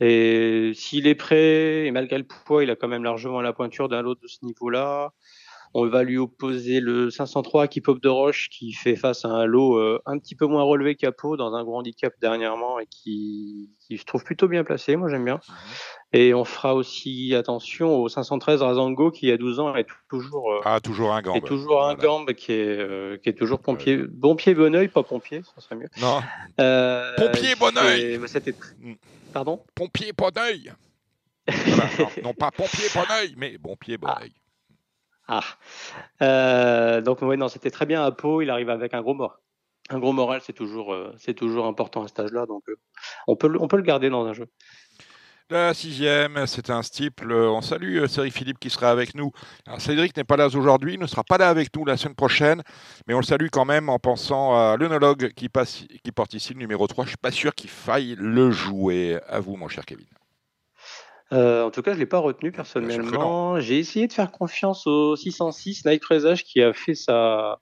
Et 0.00 0.70
s'il 0.74 1.08
est 1.08 1.16
prêt, 1.16 1.86
et 1.86 1.90
malgré 1.90 2.16
le 2.16 2.24
poids, 2.24 2.62
il 2.62 2.70
a 2.70 2.76
quand 2.76 2.86
même 2.86 3.02
largement 3.02 3.40
la 3.40 3.52
pointure 3.52 3.88
d'un 3.88 4.00
lot 4.00 4.14
de 4.14 4.28
ce 4.28 4.38
niveau-là. 4.44 5.12
On 5.74 5.86
va 5.86 6.02
lui 6.02 6.18
opposer 6.18 6.80
le 6.80 7.10
503 7.10 7.68
qui 7.68 7.80
pop 7.80 8.00
de 8.00 8.08
Roche, 8.08 8.48
qui 8.50 8.72
fait 8.72 8.96
face 8.96 9.24
à 9.24 9.28
un 9.28 9.44
lot 9.44 9.76
euh, 9.78 10.00
un 10.06 10.18
petit 10.18 10.34
peu 10.34 10.46
moins 10.46 10.62
relevé 10.62 10.94
qu'à 10.94 11.12
Pau, 11.12 11.36
dans 11.36 11.54
un 11.54 11.64
gros 11.64 11.76
handicap 11.78 12.12
dernièrement, 12.20 12.78
et 12.78 12.86
qui, 12.86 13.70
qui 13.80 13.98
se 13.98 14.04
trouve 14.04 14.24
plutôt 14.24 14.48
bien 14.48 14.64
placé. 14.64 14.96
Moi, 14.96 15.08
j'aime 15.08 15.24
bien. 15.24 15.40
Mhm. 15.48 15.54
Et 16.14 16.32
on 16.32 16.44
fera 16.44 16.74
aussi 16.74 17.34
attention 17.34 17.96
au 17.96 18.08
513 18.08 18.62
Razango 18.62 19.10
qui, 19.10 19.30
a 19.30 19.36
12 19.36 19.60
ans, 19.60 19.74
est 19.76 19.86
toujours, 20.08 20.52
euh, 20.52 20.60
ah, 20.64 20.80
toujours 20.80 21.12
un 21.12 21.20
gambe. 21.20 21.36
Est 21.36 21.46
toujours 21.46 21.84
un 21.84 21.94
gambe 21.94 22.32
qui 22.32 22.52
est, 22.52 22.78
euh, 22.78 23.18
qui 23.18 23.28
est 23.28 23.34
toujours 23.34 23.60
pompier. 23.60 23.98
Bon 23.98 24.34
pied, 24.34 24.54
bon 24.54 24.74
oeil, 24.74 24.88
pas 24.88 25.02
pompier, 25.02 25.42
ça 25.54 25.60
serait 25.60 25.76
mieux. 25.76 25.88
Non. 26.00 26.20
Euh, 26.60 27.14
pompier, 27.16 27.54
bon 27.60 27.76
oeil. 27.76 28.18
Mm. 28.18 28.94
Pardon? 29.34 29.62
Pompier, 29.74 30.12
bon 30.16 30.30
oeil. 30.38 30.72
non, 32.24 32.32
pas 32.32 32.50
pompier, 32.50 32.88
bon 32.94 33.04
oeil, 33.10 33.34
mais 33.36 33.58
bon 33.58 33.76
pied, 33.76 33.98
bon 33.98 34.08
Ah. 34.08 34.20
oeil. 34.22 34.32
Ah. 35.28 35.44
Euh, 36.22 37.02
donc 37.02 37.20
ouais, 37.20 37.36
non, 37.36 37.48
c'était 37.48 37.70
très 37.70 37.86
bien 37.86 38.02
à 38.02 38.10
Pau. 38.10 38.40
Il 38.40 38.50
arrive 38.50 38.70
avec 38.70 38.94
un 38.94 39.02
gros 39.02 39.14
moral. 39.14 39.36
Un 39.90 39.98
gros 39.98 40.12
moral, 40.12 40.40
c'est 40.42 40.54
toujours, 40.54 40.92
euh, 40.92 41.14
c'est 41.18 41.34
toujours 41.34 41.66
important 41.66 42.02
à 42.02 42.08
cet 42.08 42.18
âge-là. 42.20 42.46
Donc 42.46 42.62
euh, 42.68 42.76
on 43.26 43.36
peut, 43.36 43.54
on 43.60 43.68
peut 43.68 43.76
le 43.76 43.82
garder 43.82 44.08
dans 44.08 44.26
un 44.26 44.32
jeu. 44.32 44.46
La 45.50 45.72
sixième, 45.72 46.46
c'est 46.46 46.68
un 46.68 46.82
steeple. 46.82 47.32
On 47.32 47.62
salue 47.62 48.04
Cédric 48.06 48.34
Philippe 48.34 48.58
qui 48.58 48.68
sera 48.68 48.90
avec 48.90 49.14
nous. 49.14 49.32
Cédric 49.78 50.14
n'est 50.14 50.24
pas 50.24 50.36
là 50.36 50.46
aujourd'hui, 50.46 50.94
il 50.94 51.00
ne 51.00 51.06
sera 51.06 51.24
pas 51.24 51.38
là 51.38 51.48
avec 51.48 51.74
nous 51.74 51.86
la 51.86 51.96
semaine 51.96 52.14
prochaine, 52.14 52.62
mais 53.06 53.14
on 53.14 53.18
le 53.18 53.24
salue 53.24 53.46
quand 53.50 53.64
même 53.64 53.88
en 53.88 53.98
pensant 53.98 54.54
à 54.54 54.76
l'œnologue 54.76 55.32
qui, 55.32 55.48
passe, 55.48 55.84
qui 56.04 56.12
porte 56.12 56.34
ici 56.34 56.52
le 56.52 56.58
numéro 56.58 56.86
3. 56.86 57.04
Je 57.04 57.10
suis 57.10 57.16
pas 57.16 57.30
sûr 57.30 57.54
qu'il 57.54 57.70
faille 57.70 58.14
le 58.18 58.50
jouer. 58.50 59.20
À 59.26 59.40
vous, 59.40 59.56
mon 59.56 59.68
cher 59.68 59.86
Kevin. 59.86 60.04
Euh, 61.32 61.64
en 61.64 61.70
tout 61.70 61.82
cas, 61.82 61.92
je 61.92 61.98
l'ai 61.98 62.06
pas 62.06 62.18
retenu 62.18 62.50
sûr 62.50 62.52
que 62.52 62.56
personnellement. 62.56 63.60
J'ai 63.60 63.78
essayé 63.78 64.06
de 64.06 64.12
faire 64.12 64.30
confiance 64.30 64.86
au 64.86 65.16
606 65.16 65.84
Night 65.84 66.02
Presage 66.02 66.44
qui 66.44 66.62
a 66.62 66.72
fait 66.72 66.94
sa, 66.94 67.60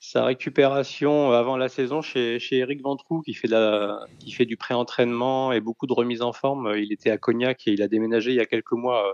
sa 0.00 0.24
récupération 0.24 1.30
avant 1.32 1.56
la 1.56 1.68
saison 1.68 2.02
chez, 2.02 2.38
chez 2.38 2.58
Eric 2.58 2.82
Ventroux 2.82 3.20
qui 3.20 3.34
fait, 3.34 3.48
de 3.48 3.52
la, 3.52 4.00
qui 4.18 4.32
fait 4.32 4.46
du 4.46 4.56
pré-entraînement 4.56 5.52
et 5.52 5.60
beaucoup 5.60 5.86
de 5.86 5.92
remise 5.92 6.22
en 6.22 6.32
forme. 6.32 6.72
Il 6.76 6.92
était 6.92 7.10
à 7.10 7.18
Cognac 7.18 7.68
et 7.68 7.72
il 7.72 7.82
a 7.82 7.88
déménagé 7.88 8.30
il 8.30 8.36
y 8.36 8.40
a 8.40 8.46
quelques 8.46 8.72
mois 8.72 9.10
euh, 9.10 9.12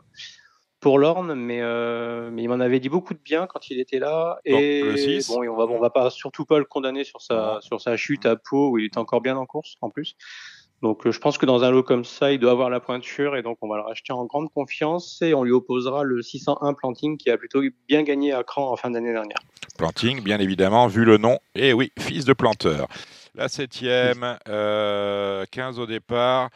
pour 0.81 0.99
l'Orne, 0.99 1.35
mais, 1.35 1.61
euh, 1.61 2.31
mais 2.33 2.45
il 2.45 2.49
m'en 2.49 2.61
avait 2.61 2.78
dit 2.78 2.88
beaucoup 2.88 3.14
de 3.14 3.19
bien 3.19 3.47
quand 3.49 3.69
il 3.69 3.81
était 3.81 3.99
là. 3.99 4.38
Donc, 4.47 4.61
Et 4.61 4.83
le 4.83 4.97
6. 4.97 5.28
bon, 5.28 5.43
et 5.43 5.49
on 5.49 5.57
va, 5.57 5.64
on 5.64 5.81
va 5.81 5.90
pas 5.90 6.09
surtout 6.11 6.45
pas 6.45 6.59
le 6.59 6.64
condamner 6.64 7.02
sur 7.05 7.21
sa, 7.21 7.59
sur 7.61 7.81
sa 7.81 7.97
chute 7.97 8.26
à 8.26 8.37
Pau 8.37 8.71
où 8.71 8.78
il 8.78 8.87
était 8.87 8.99
encore 8.99 9.21
bien 9.21 9.37
en 9.37 9.45
course 9.45 9.75
en 9.81 9.90
plus. 9.90 10.14
Donc 10.82 11.06
euh, 11.06 11.12
je 11.12 11.18
pense 11.18 11.38
que 11.38 11.47
dans 11.47 11.64
un 11.64 11.70
lot 11.70 11.82
comme 11.82 12.04
ça, 12.04 12.32
il 12.32 12.38
doit 12.38 12.52
avoir 12.52 12.70
la 12.70 12.80
pointure 12.80 13.37
et 13.37 13.42
donc 13.42 13.58
on 13.62 13.68
va 13.68 13.76
le 13.76 13.82
racheter 13.82 14.12
en 14.12 14.25
grande 14.26 14.50
confiance 14.52 15.20
et 15.23 15.35
on 15.35 15.42
lui 15.42 15.52
opposera 15.52 16.04
le 16.04 16.23
601 16.23 16.75
Planting 16.75 17.16
qui 17.16 17.30
a 17.30 17.37
plutôt 17.37 17.62
bien 17.88 18.02
gagné 18.02 18.32
à 18.32 18.44
Cran 18.44 18.70
en 18.70 18.76
fin 18.76 18.90
d'année 18.90 19.12
dernière. 19.12 19.38
Planting, 19.76 20.23
bien 20.23 20.38
évidemment, 20.38 20.87
vu 20.87 21.04
le 21.04 21.18
nom. 21.18 21.38
Et 21.54 21.73
oui, 21.73 21.92
fils 21.99 22.25
de 22.25 22.32
planteur. 22.32 22.88
La 23.35 23.49
septième, 23.49 24.38
euh, 24.49 25.44
15 25.50 25.78
au 25.78 25.87
départ. 25.87 26.50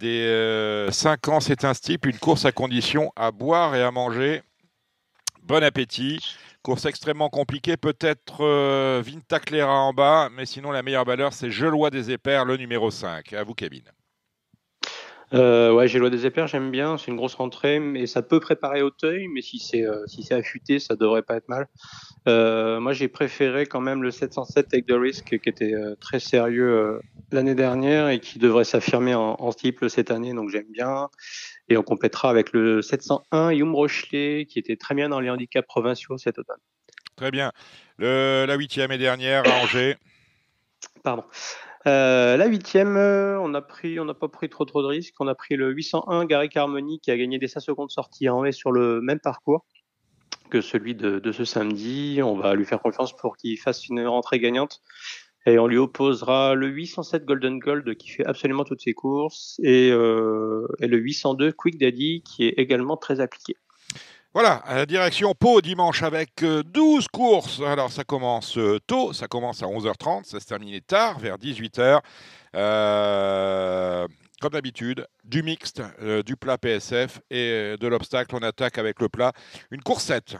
Des 0.00 0.88
5 0.90 1.28
ans, 1.28 1.40
c'est 1.40 1.64
un 1.64 1.72
steeple, 1.72 2.08
une 2.08 2.18
course 2.18 2.44
à 2.44 2.52
condition 2.52 3.12
à 3.16 3.30
boire 3.30 3.74
et 3.74 3.82
à 3.82 3.90
manger. 3.90 4.42
Bon 5.44 5.62
appétit. 5.62 6.20
Course 6.64 6.86
extrêmement 6.86 7.28
compliquée, 7.28 7.76
peut-être 7.76 8.40
euh, 8.40 9.02
Vintaclera 9.04 9.80
en 9.80 9.92
bas, 9.92 10.30
mais 10.34 10.46
sinon 10.46 10.70
la 10.70 10.82
meilleure 10.82 11.04
valeur, 11.04 11.34
c'est 11.34 11.50
Gelois 11.50 11.90
des 11.90 12.10
Épères, 12.10 12.46
le 12.46 12.56
numéro 12.56 12.90
5. 12.90 13.34
À 13.34 13.44
vous, 13.44 13.52
Kevin. 13.52 13.82
Euh, 15.34 15.72
ouais, 15.72 15.88
loi 15.88 16.08
des 16.10 16.24
épères, 16.26 16.46
j'aime 16.46 16.70
bien, 16.70 16.96
c'est 16.96 17.10
une 17.10 17.16
grosse 17.16 17.34
rentrée, 17.34 17.80
mais 17.80 18.06
ça 18.06 18.22
peut 18.22 18.40
préparer 18.40 18.82
Auteuil, 18.82 19.26
mais 19.28 19.42
si 19.42 19.58
c'est 19.58 19.84
euh, 19.84 20.04
affûté, 20.30 20.78
ça 20.78 20.96
devrait 20.96 21.22
pas 21.22 21.36
être 21.36 21.48
mal. 21.48 21.68
Euh, 22.28 22.78
moi, 22.80 22.92
j'ai 22.92 23.08
préféré 23.08 23.66
quand 23.66 23.80
même 23.80 24.02
le 24.02 24.10
707 24.10 24.68
Take 24.68 24.84
the 24.86 24.96
Risk, 24.96 25.38
qui 25.38 25.48
était 25.48 25.74
très 26.00 26.20
sérieux 26.20 27.00
l'année 27.32 27.54
dernière 27.54 28.08
et 28.08 28.20
qui 28.20 28.38
devrait 28.38 28.64
s'affirmer 28.64 29.14
en, 29.14 29.36
en 29.38 29.50
cette 29.88 30.10
année, 30.10 30.32
donc 30.32 30.50
j'aime 30.50 30.70
bien. 30.70 31.08
Et 31.68 31.76
on 31.76 31.82
complétera 31.82 32.30
avec 32.30 32.52
le 32.52 32.82
701 32.82 33.52
Yum 33.52 33.74
Rochelet, 33.74 34.46
qui 34.48 34.58
était 34.58 34.76
très 34.76 34.94
bien 34.94 35.08
dans 35.08 35.20
les 35.20 35.30
handicaps 35.30 35.66
provinciaux 35.66 36.18
cet 36.18 36.38
automne. 36.38 36.58
Très 37.16 37.30
bien. 37.30 37.52
Le- 37.96 38.44
la 38.46 38.54
huitième 38.56 38.92
et 38.92 38.98
dernière 38.98 39.46
à 39.46 39.62
Angers. 39.62 39.96
Pardon. 41.02 41.24
Euh, 41.86 42.36
la 42.36 42.46
huitième, 42.46 42.96
euh, 42.96 43.38
on 43.40 43.52
a 43.54 43.60
pris, 43.60 44.00
on 44.00 44.04
n'a 44.06 44.14
pas 44.14 44.28
pris 44.28 44.48
trop 44.48 44.64
trop 44.64 44.82
de 44.82 44.86
risques. 44.88 45.14
On 45.20 45.28
a 45.28 45.34
pris 45.34 45.56
le 45.56 45.70
801 45.70 46.24
Garrick 46.24 46.56
Harmony 46.56 46.98
qui 47.00 47.10
a 47.10 47.16
gagné 47.16 47.38
dès 47.38 47.48
sa 47.48 47.60
seconde 47.60 47.90
sortie 47.90 48.28
en 48.28 48.40
mai 48.40 48.52
sur 48.52 48.72
le 48.72 49.00
même 49.00 49.20
parcours 49.20 49.64
que 50.50 50.60
celui 50.60 50.94
de, 50.94 51.18
de 51.18 51.32
ce 51.32 51.44
samedi. 51.44 52.20
On 52.22 52.36
va 52.36 52.54
lui 52.54 52.64
faire 52.64 52.80
confiance 52.80 53.14
pour 53.16 53.36
qu'il 53.36 53.58
fasse 53.58 53.88
une 53.88 54.06
rentrée 54.06 54.38
gagnante. 54.38 54.80
Et 55.46 55.58
on 55.58 55.66
lui 55.66 55.76
opposera 55.76 56.54
le 56.54 56.68
807 56.68 57.24
Golden 57.24 57.58
Gold 57.58 57.96
qui 57.96 58.08
fait 58.10 58.24
absolument 58.24 58.64
toutes 58.64 58.80
ses 58.80 58.94
courses 58.94 59.60
et, 59.62 59.90
euh, 59.90 60.66
le 60.80 60.96
802 60.96 61.52
Quick 61.52 61.78
Daddy 61.78 62.22
qui 62.22 62.46
est 62.46 62.54
également 62.56 62.96
très 62.96 63.20
appliqué. 63.20 63.56
Voilà, 64.32 64.54
à 64.64 64.74
la 64.74 64.86
direction 64.86 65.32
Pau 65.34 65.60
dimanche 65.60 66.02
avec 66.02 66.42
euh, 66.42 66.62
12 66.64 67.06
courses. 67.08 67.60
Alors 67.60 67.92
ça 67.92 68.02
commence 68.02 68.58
euh, 68.58 68.80
tôt, 68.86 69.12
ça 69.12 69.28
commence 69.28 69.62
à 69.62 69.66
11h30, 69.66 70.24
ça 70.24 70.40
se 70.40 70.46
termine 70.46 70.80
tard, 70.80 71.20
vers 71.20 71.36
18h. 71.36 72.00
Euh, 72.56 74.06
comme 74.40 74.52
d'habitude, 74.52 75.06
du 75.24 75.42
mixte, 75.42 75.82
euh, 76.02 76.22
du 76.22 76.36
plat 76.36 76.58
PSF 76.58 77.20
et 77.30 77.50
euh, 77.50 77.76
de 77.76 77.86
l'obstacle. 77.86 78.34
On 78.34 78.42
attaque 78.42 78.78
avec 78.78 79.00
le 79.00 79.08
plat. 79.08 79.32
Une 79.70 79.82
coursette. 79.82 80.36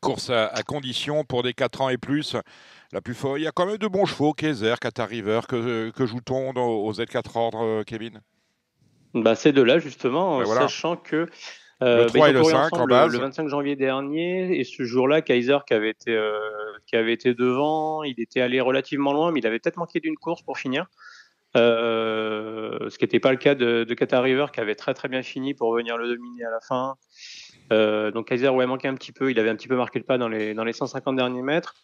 Course 0.00 0.30
à, 0.30 0.46
à 0.46 0.62
condition 0.62 1.24
pour 1.24 1.42
des 1.42 1.52
4 1.52 1.80
ans 1.82 1.88
et 1.88 1.98
plus. 1.98 2.36
La 2.94 3.00
plus 3.00 3.14
forte. 3.14 3.38
Il 3.38 3.42
y 3.42 3.48
a 3.48 3.50
quand 3.50 3.66
même 3.66 3.76
de 3.76 3.88
bons 3.88 4.04
chevaux, 4.04 4.32
Kaiser, 4.32 4.74
Qatar 4.80 5.08
River. 5.08 5.40
Que, 5.48 5.90
que 5.90 6.06
joue-t-on 6.06 6.52
aux 6.54 6.92
Z4 6.92 7.36
ordres, 7.36 7.64
euh, 7.64 7.82
Kevin? 7.82 8.20
Bah, 9.14 9.34
ces 9.34 9.52
deux-là, 9.52 9.80
justement, 9.80 10.38
Ben 10.38 10.44
voilà. 10.44 10.60
sachant 10.62 10.96
que 10.96 11.26
euh, 11.82 12.04
Le 12.04 12.06
3 12.06 12.28
ils 12.28 12.30
et 12.30 12.32
le 12.34 12.40
couru 12.42 12.52
5 12.52 12.72
en 12.72 12.86
base. 12.86 13.12
Le 13.12 13.18
25 13.18 13.48
janvier 13.48 13.74
dernier, 13.74 14.60
et 14.60 14.62
ce 14.62 14.84
jour-là, 14.84 15.22
Kaiser, 15.22 15.58
qui 15.66 15.74
avait, 15.74 15.90
été, 15.90 16.12
euh, 16.14 16.38
qui 16.86 16.94
avait 16.94 17.12
été 17.12 17.34
devant, 17.34 18.04
il 18.04 18.14
était 18.20 18.40
allé 18.40 18.60
relativement 18.60 19.12
loin, 19.12 19.32
mais 19.32 19.40
il 19.40 19.46
avait 19.48 19.58
peut-être 19.58 19.76
manqué 19.76 19.98
d'une 19.98 20.16
course 20.16 20.42
pour 20.42 20.56
finir. 20.56 20.86
Euh, 21.56 22.90
ce 22.90 22.98
qui 22.98 23.04
n'était 23.04 23.20
pas 23.20 23.32
le 23.32 23.38
cas 23.38 23.56
de, 23.56 23.82
de 23.82 23.94
Qatar 23.94 24.22
River, 24.22 24.46
qui 24.52 24.60
avait 24.60 24.76
très 24.76 24.94
très 24.94 25.08
bien 25.08 25.22
fini 25.22 25.52
pour 25.52 25.74
venir 25.74 25.96
le 25.98 26.06
dominer 26.08 26.44
à 26.44 26.50
la 26.50 26.60
fin. 26.60 26.94
Euh, 27.72 28.12
donc 28.12 28.28
Kaiser, 28.28 28.48
ouais, 28.50 28.66
manqué 28.66 28.86
un 28.86 28.94
petit 28.94 29.12
peu, 29.12 29.32
il 29.32 29.38
avait 29.40 29.50
un 29.50 29.56
petit 29.56 29.68
peu 29.68 29.76
marqué 29.76 29.98
le 29.98 30.04
pas 30.04 30.18
dans 30.18 30.28
les, 30.28 30.54
dans 30.54 30.64
les 30.64 30.72
150 30.72 31.16
derniers 31.16 31.42
mètres. 31.42 31.74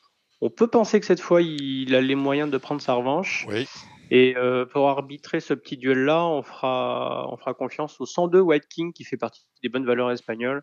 On 0.41 0.51
peut 0.51 0.69
penser 0.69 1.01
que 1.01 1.07
cette 1.07 1.21
fois, 1.21 1.43
il 1.43 1.95
a 1.95 2.01
les 2.01 2.15
moyens 2.15 2.51
de 2.51 2.59
prendre 2.59 2.81
sa 2.81 2.95
revanche. 2.95 3.47
Oui. 3.49 3.69
Et 4.11 4.35
euh, 4.37 4.65
pour 4.67 4.89
arbitrer 4.89 5.41
ce 5.41 5.55
petit 5.55 5.77
duel-là, 5.77 6.25
on 6.25 6.43
fera, 6.43 7.27
on 7.31 7.37
fera 7.37 7.55
confiance 7.55 8.01
au 8.01 8.07
102 8.07 8.41
White 8.41 8.67
King 8.69 8.93
qui 8.93 9.05
fait 9.05 9.17
partie 9.17 9.43
des 9.63 9.69
bonnes 9.69 9.87
valeurs 9.87 10.11
espagnoles 10.11 10.63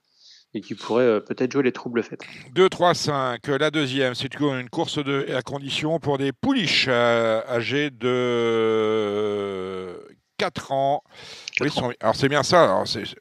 et 0.54 0.62
qui 0.62 0.76
pourrait 0.76 1.04
euh, 1.06 1.20
peut-être 1.20 1.52
jouer 1.54 1.64
les 1.64 1.72
troubles 1.72 2.04
faits. 2.04 2.20
2, 2.54 2.70
3, 2.70 2.94
5. 2.94 3.48
La 3.48 3.72
deuxième, 3.72 4.16
c'est 4.16 4.34
une 4.40 4.70
course 4.70 5.02
de, 5.04 5.28
à 5.34 5.42
condition 5.44 6.00
pour 6.00 6.18
des 6.18 6.32
pouliches 6.34 6.88
euh, 6.90 7.42
âgés 7.48 7.90
de 7.92 9.98
4 10.38 10.72
ans. 10.72 11.04
Oui, 11.62 11.70
sont- 11.70 11.94
alors 12.02 12.16
c'est 12.16 12.30
bien 12.30 12.44
ça. 12.44 12.64
alors 12.64 12.88
c'est- 12.88 13.16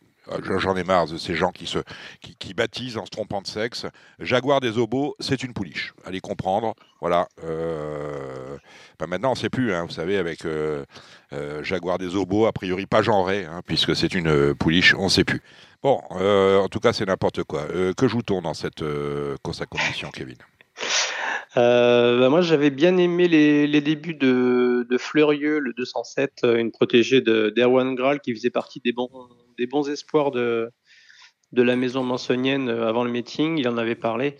J'en 0.59 0.77
ai 0.77 0.85
marre 0.85 1.07
de 1.07 1.19
ces 1.19 1.35
gens 1.35 1.51
qui, 1.53 1.67
se, 1.67 1.79
qui, 2.21 2.37
qui 2.37 2.55
baptisent 2.55 2.97
en 2.97 3.05
se 3.05 3.11
trompant 3.11 3.43
de 3.43 3.47
sexe. 3.47 3.87
Jaguar 4.19 4.61
des 4.61 4.79
obos, 4.79 5.15
c'est 5.21 5.43
une 5.43 5.53
pouliche. 5.53 5.95
Allez 6.05 6.21
comprendre. 6.21 6.75
Voilà. 7.01 7.29
Euh, 7.45 8.57
bah 8.99 9.07
maintenant, 9.07 9.31
on 9.31 9.35
ne 9.35 9.39
sait 9.39 9.51
plus. 9.51 9.73
hein, 9.73 9.85
vous 9.85 9.93
savez, 9.93 10.17
avec 10.17 10.45
euh, 10.45 10.85
euh, 11.33 11.63
Jaguar 11.63 11.99
des 11.99 12.17
obos, 12.17 12.47
a 12.47 12.53
priori 12.53 12.87
pas 12.87 13.03
genré, 13.03 13.45
hein, 13.45 13.63
puisque 13.67 13.95
c'est 13.95 14.15
une 14.15 14.29
euh, 14.29 14.55
pouliche, 14.55 14.95
on 14.95 15.05
ne 15.05 15.09
sait 15.11 15.25
plus. 15.25 15.43
Bon, 15.83 16.01
euh, 16.13 16.59
en 16.59 16.69
tout 16.69 16.81
cas, 16.81 16.93
c'est 16.93 17.07
n'importe 17.07 17.45
quoi. 17.45 17.63
Euh, 17.71 17.93
que 17.93 18.09
joue-t-on 18.09 18.43
dans 18.43 18.55
cette 18.55 18.83
euh, 18.83 19.37
à 19.61 19.67
condition, 19.67 20.11
Kevin? 20.11 20.37
Euh, 21.57 22.21
bah, 22.21 22.29
moi, 22.29 22.43
j'avais 22.43 22.71
bien 22.71 22.97
aimé 22.99 23.29
les, 23.29 23.81
débuts 23.81 24.15
de, 24.15 24.87
de 24.89 24.99
Fleurieux, 24.99 25.59
le 25.59 25.73
207, 25.73 26.43
euh, 26.45 26.57
une 26.57 26.71
protégée 26.71 27.21
de- 27.23 27.51
d'Erwan 27.51 27.95
Graal 27.95 28.21
qui 28.21 28.35
faisait 28.35 28.51
partie 28.51 28.81
des 28.81 28.93
bons, 28.93 29.89
espoirs 29.89 30.31
de, 30.33 30.71
la 31.53 31.77
maison 31.77 32.03
mansonienne 32.03 32.69
euh, 32.69 32.87
avant 32.87 33.05
le 33.05 33.11
meeting. 33.11 33.59
Il 33.59 33.69
en 33.69 33.79
avait 33.79 33.95
parlé. 33.95 34.37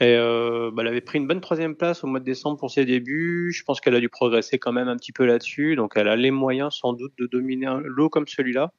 Et 0.00 0.16
euh, 0.16 0.70
bah, 0.72 0.82
elle 0.82 0.88
avait 0.88 1.00
pris 1.00 1.18
une 1.18 1.28
bonne 1.28 1.40
troisième 1.40 1.76
place 1.76 2.02
au 2.02 2.08
mois 2.08 2.20
de 2.20 2.24
décembre 2.24 2.58
pour 2.58 2.72
ses 2.72 2.84
débuts. 2.84 3.52
Je 3.52 3.62
pense 3.62 3.80
qu'elle 3.80 3.94
a 3.94 4.00
dû 4.00 4.08
progresser 4.08 4.58
quand 4.58 4.72
même 4.72 4.88
un 4.88 4.96
petit 4.96 5.12
peu 5.12 5.26
là-dessus. 5.26 5.76
Donc, 5.76 5.92
elle 5.94 6.08
a 6.08 6.16
les 6.16 6.32
moyens 6.32 6.74
sans 6.74 6.92
doute 6.92 7.12
de 7.18 7.26
dominer 7.26 7.66
un 7.66 7.80
lot 7.80 8.08
comme 8.08 8.26
celui-là. 8.26 8.72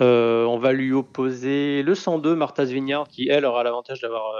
On 0.00 0.58
va 0.58 0.72
lui 0.72 0.92
opposer 0.92 1.84
le 1.84 1.94
102, 1.94 2.34
Martha 2.34 2.64
Vignard, 2.64 3.06
qui 3.06 3.28
elle 3.28 3.44
aura 3.44 3.62
l'avantage 3.62 4.00
d'avoir 4.00 4.34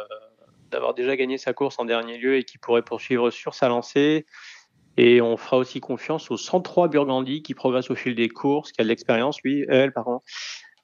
d'avoir 0.75 0.93
déjà 0.93 1.17
gagné 1.17 1.39
sa 1.39 1.53
course 1.53 1.79
en 1.79 1.85
dernier 1.85 2.19
lieu 2.19 2.37
et 2.37 2.43
qui 2.43 2.59
pourrait 2.59 2.83
poursuivre 2.83 3.31
sur 3.31 3.55
sa 3.55 3.69
lancée. 3.69 4.27
Et 4.97 5.21
on 5.21 5.37
fera 5.37 5.57
aussi 5.57 5.81
confiance 5.81 6.31
au 6.33 6.37
103 6.37 6.89
Burgundy 6.89 7.43
qui 7.43 7.55
progresse 7.55 7.91
au 7.91 7.95
fil 7.95 8.17
des 8.17 8.29
courses, 8.29 8.73
qui 8.73 8.81
a 8.81 8.85
de 8.85 8.89
l'expérience, 8.89 9.41
lui, 9.43 9.65
elle, 9.69 9.93
pardon, 9.93 10.21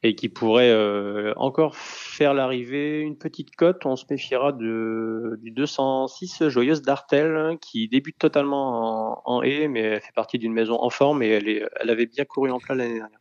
et 0.04 0.14
qui 0.14 0.28
pourrait 0.28 0.70
euh, 0.70 1.32
encore 1.36 1.76
faire 1.76 2.32
l'arrivée. 2.34 3.00
Une 3.00 3.18
petite 3.18 3.54
cote, 3.56 3.84
on 3.84 3.96
se 3.96 4.04
méfiera 4.08 4.52
de, 4.52 5.38
du 5.42 5.50
206 5.50 6.48
Joyeuse 6.48 6.82
d'Artel, 6.82 7.36
hein, 7.36 7.56
qui 7.60 7.88
débute 7.88 8.18
totalement 8.18 9.28
en, 9.28 9.42
haie, 9.42 9.66
mais 9.66 9.80
elle 9.80 10.00
fait 10.00 10.14
partie 10.14 10.38
d'une 10.38 10.52
maison 10.52 10.80
en 10.80 10.90
forme 10.90 11.22
et 11.22 11.28
elle, 11.28 11.48
est, 11.48 11.64
elle 11.80 11.90
avait 11.90 12.06
bien 12.06 12.24
couru 12.24 12.50
en 12.52 12.58
plat 12.58 12.76
l'année 12.76 12.94
dernière. 12.94 13.18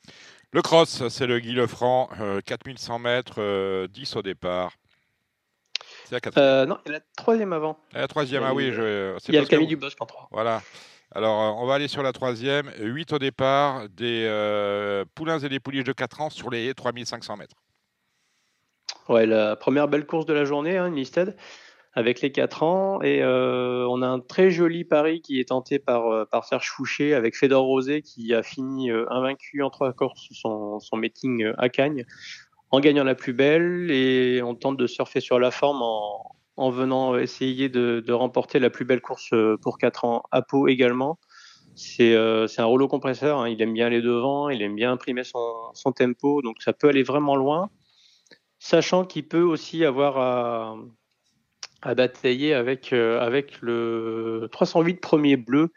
Le 0.52 0.62
cross, 0.62 1.08
c'est 1.10 1.28
le 1.28 1.40
Guy 1.40 1.54
Lefranc, 1.54 2.10
euh, 2.20 2.42
4100 2.44 3.00
mètres, 3.00 3.36
euh, 3.38 3.88
10 3.88 4.16
au 4.16 4.22
départ. 4.24 4.74
C'est 6.10 6.16
la 6.16 6.22
quatrième. 6.22 6.50
Euh, 6.50 6.66
non, 6.66 6.80
et 6.88 6.90
la 6.90 7.02
troisième 7.16 7.54
avant. 7.54 7.78
la 7.94 8.08
troisième, 8.08 8.42
ah 8.44 8.52
oui, 8.52 8.72
je, 8.74 9.16
c'est 9.20 9.32
Il 9.32 9.36
y 9.36 9.38
a 9.38 9.42
le 9.42 9.48
Camille 9.48 9.68
Dubosc 9.68 9.96
en 10.02 10.08
3. 10.08 10.30
Voilà. 10.32 10.64
Alors, 11.12 11.62
on 11.62 11.68
va 11.68 11.76
aller 11.76 11.88
sur 11.88 12.02
la 12.02 12.14
troisième. 12.14 12.72
8 12.80 13.14
au 13.14 13.20
départ, 13.20 13.88
des 13.90 14.26
poulains 15.14 15.38
et 15.38 15.50
des 15.50 15.60
pouliches 15.60 15.84
de 15.84 15.94
4 15.94 16.22
ans 16.22 16.30
sur 16.32 16.50
les 16.50 16.74
3500 16.74 17.38
mètres. 17.38 17.58
Ouais, 19.08 19.28
la 19.28 19.56
première 19.56 19.88
belle 19.88 20.08
course 20.08 20.26
de 20.26 20.34
la 20.34 20.46
journée, 20.46 20.78
hein, 20.78 20.90
Nisted, 20.90 21.36
avec 21.94 22.22
les 22.22 22.32
4 22.32 22.64
ans. 22.64 23.04
Et 23.04 23.24
on 23.24 24.02
a 24.02 24.08
un 24.08 24.20
très 24.20 24.50
joli 24.50 24.86
pari 24.86 25.22
qui 25.22 25.40
est 25.40 25.50
tenté 25.50 25.78
par, 25.78 26.28
par 26.30 26.44
Serge 26.44 26.72
Fouché 26.72 27.14
avec 27.14 27.38
Fedor 27.38 27.66
Rosé 27.66 28.02
qui 28.02 28.34
a 28.34 28.42
fini 28.42 28.90
invaincu 28.90 29.62
en 29.62 29.70
trois 29.70 29.94
courses 29.94 30.28
son, 30.32 30.80
son 30.80 30.98
meeting 30.98 31.54
à 31.60 31.70
Cagnes 31.70 32.08
en 32.72 32.80
gagnant 32.80 33.04
la 33.04 33.16
plus 33.16 33.34
belle. 33.34 33.92
Et 33.92 34.42
on 34.42 34.56
tente 34.56 34.78
de 34.78 34.88
surfer 34.88 35.20
sur 35.20 35.40
la 35.40 35.52
forme 35.52 35.82
en, 35.82 36.36
en 36.60 36.72
venant 36.72 37.18
essayer 37.18 37.70
de, 37.70 38.12
remporter 38.12 38.60
la 38.60 38.70
plus 38.70 38.84
belle 38.84 39.00
course 39.00 39.30
euh, 39.32 39.56
pour 39.62 39.78
4 39.78 40.04
ans 40.04 40.24
à 40.32 40.42
Pau 40.42 40.68
également. 40.68 41.18
C'est 41.74 42.14
euh, 42.14 42.48
un 42.58 42.66
rouleau 42.66 42.90
compresseur, 42.90 43.40
hein. 43.40 43.48
il 43.48 43.62
aime 43.62 43.74
bien 43.74 43.88
les 43.88 44.02
devants, 44.02 44.50
il 44.50 44.62
aime 44.62 44.76
bien 44.76 44.92
imprimer 44.92 45.24
son, 45.24 45.94
tempo, 45.96 46.42
donc 46.42 46.62
ça 46.62 46.74
peut 46.74 46.90
aller 46.90 47.04
vraiment 47.04 47.38
loin, 47.38 47.70
sachant 48.60 49.06
qu'il 49.06 49.26
peut 49.26 49.42
aussi 49.42 49.86
avoir 49.86 50.18
à, 50.18 50.76
à 51.82 51.96
batailler 51.96 52.54
avec, 52.54 52.92
euh, 52.92 53.22
avec 53.22 53.62
le 53.62 54.50
308 54.52 55.00
premier 55.00 55.38
bleu 55.38 55.72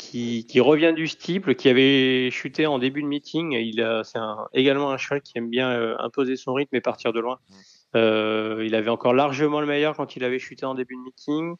qui, 0.00 0.60
revient 0.60 0.92
du 0.94 1.06
steeple, 1.06 1.54
qui 1.54 1.68
avait 1.68 2.30
chuté 2.30 2.66
en 2.66 2.78
début 2.78 3.02
de 3.02 3.06
meeting. 3.06 3.56
C'est 4.04 4.18
également 4.54 4.90
un 4.90 4.96
cheval 4.96 5.20
qui 5.22 5.32
aime 5.36 5.48
bien 5.50 5.96
imposer 5.98 6.36
son 6.36 6.54
rythme 6.54 6.74
et 6.76 6.80
partir 6.80 7.12
de 7.12 7.20
loin. 7.20 7.38
Mmh. 7.48 7.54
Euh, 7.96 8.62
il 8.64 8.74
avait 8.74 8.90
encore 8.90 9.14
largement 9.14 9.60
le 9.60 9.66
meilleur 9.66 9.96
quand 9.96 10.16
il 10.16 10.24
avait 10.24 10.38
chuté 10.38 10.64
en 10.64 10.74
début 10.74 10.94
de 10.94 11.00
meeting. 11.00 11.56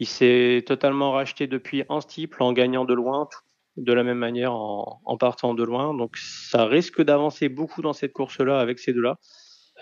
Il 0.00 0.06
s'est 0.06 0.62
totalement 0.66 1.12
racheté 1.12 1.46
depuis 1.46 1.84
un 1.88 2.00
steeple 2.00 2.42
en 2.42 2.52
gagnant 2.52 2.84
de 2.84 2.94
loin, 2.94 3.28
de 3.76 3.92
la 3.92 4.02
même 4.02 4.18
manière 4.18 4.52
en, 4.54 5.16
partant 5.18 5.54
de 5.54 5.62
loin. 5.62 5.94
Donc 5.94 6.16
ça 6.16 6.66
risque 6.66 7.02
d'avancer 7.02 7.48
beaucoup 7.48 7.82
dans 7.82 7.92
cette 7.92 8.12
course-là 8.12 8.60
avec 8.60 8.78
ces 8.78 8.92
deux-là. 8.92 9.18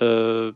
Euh, 0.00 0.52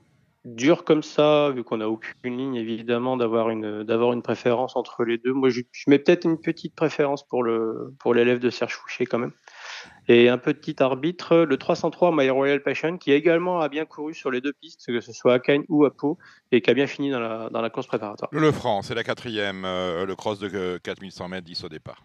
dur 0.47 0.85
comme 0.85 1.03
ça, 1.03 1.51
vu 1.51 1.65
qu'on 1.65 1.79
n'a 1.79 1.89
aucune 1.89 2.39
ligne 2.39 2.55
évidemment 2.55 3.17
d'avoir 3.17 3.51
une 3.51 3.83
d'avoir 3.83 4.13
une 4.13 4.23
préférence 4.23 4.77
entre 4.77 5.05
les 5.05 5.19
deux. 5.19 5.33
Moi, 5.33 5.49
je, 5.49 5.61
mets 5.89 5.99
peut-être 5.99 6.25
une 6.25 6.41
petite 6.41 6.75
préférence 6.75 7.27
pour 7.27 7.43
le 7.43 7.93
pour 7.99 8.15
l'élève 8.15 8.39
de 8.39 8.49
Serge 8.49 8.75
Fouché 8.75 9.07
quand 9.07 9.19
même. 9.19 9.33
Et 10.09 10.29
un 10.29 10.39
petit 10.39 10.81
arbitre, 10.81 11.37
le 11.39 11.57
303 11.57 12.13
My 12.15 12.31
Royal 12.31 12.63
Passion, 12.63 12.97
qui 12.97 13.11
également 13.11 13.61
a 13.61 13.69
bien 13.69 13.85
couru 13.85 14.15
sur 14.15 14.31
les 14.31 14.41
deux 14.41 14.53
pistes, 14.53 14.87
que 14.87 15.01
ce 15.01 15.13
soit 15.13 15.35
à 15.35 15.39
Cagnes 15.41 15.65
ou 15.69 15.85
à 15.85 15.91
Pau, 15.91 16.17
et 16.53 16.63
qui 16.63 16.71
a 16.71 16.75
bien 16.75 16.87
fini 16.87 17.11
dans 17.11 17.21
la, 17.21 17.51
dans 17.51 17.61
la 17.61 17.71
course 17.71 17.89
préparatoire. 17.89 18.31
Le 18.33 18.53
Franc, 18.53 18.83
c'est 18.83 18.95
la 18.95 19.03
quatrième, 19.03 19.65
euh, 19.65 20.07
le 20.07 20.15
cross 20.15 20.39
de 20.39 20.79
4100 20.83 21.29
mètres, 21.29 21.45
10 21.45 21.65
au 21.65 21.69
départ. 21.69 22.05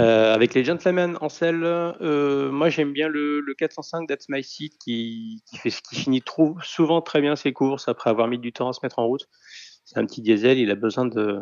Euh, 0.00 0.32
avec 0.32 0.54
les 0.54 0.64
gentlemen 0.64 1.18
en 1.20 1.28
selle, 1.28 1.64
euh, 1.64 2.52
moi 2.52 2.68
j'aime 2.68 2.92
bien 2.92 3.08
le, 3.08 3.42
405 3.58 4.06
That's 4.06 4.28
My 4.28 4.44
Seat 4.44 4.78
qui, 4.78 5.42
fait, 5.60 5.70
qui 5.70 5.96
finit 5.96 6.22
trop, 6.22 6.56
souvent 6.62 7.00
très 7.00 7.20
bien 7.20 7.34
ses 7.34 7.52
courses 7.52 7.88
après 7.88 8.10
avoir 8.10 8.28
mis 8.28 8.38
du 8.38 8.52
temps 8.52 8.68
à 8.68 8.72
se 8.72 8.80
mettre 8.82 9.00
en 9.00 9.06
route. 9.06 9.26
C'est 9.84 9.98
un 9.98 10.06
petit 10.06 10.22
diesel, 10.22 10.58
il 10.58 10.70
a 10.70 10.76
besoin 10.76 11.06
de, 11.06 11.40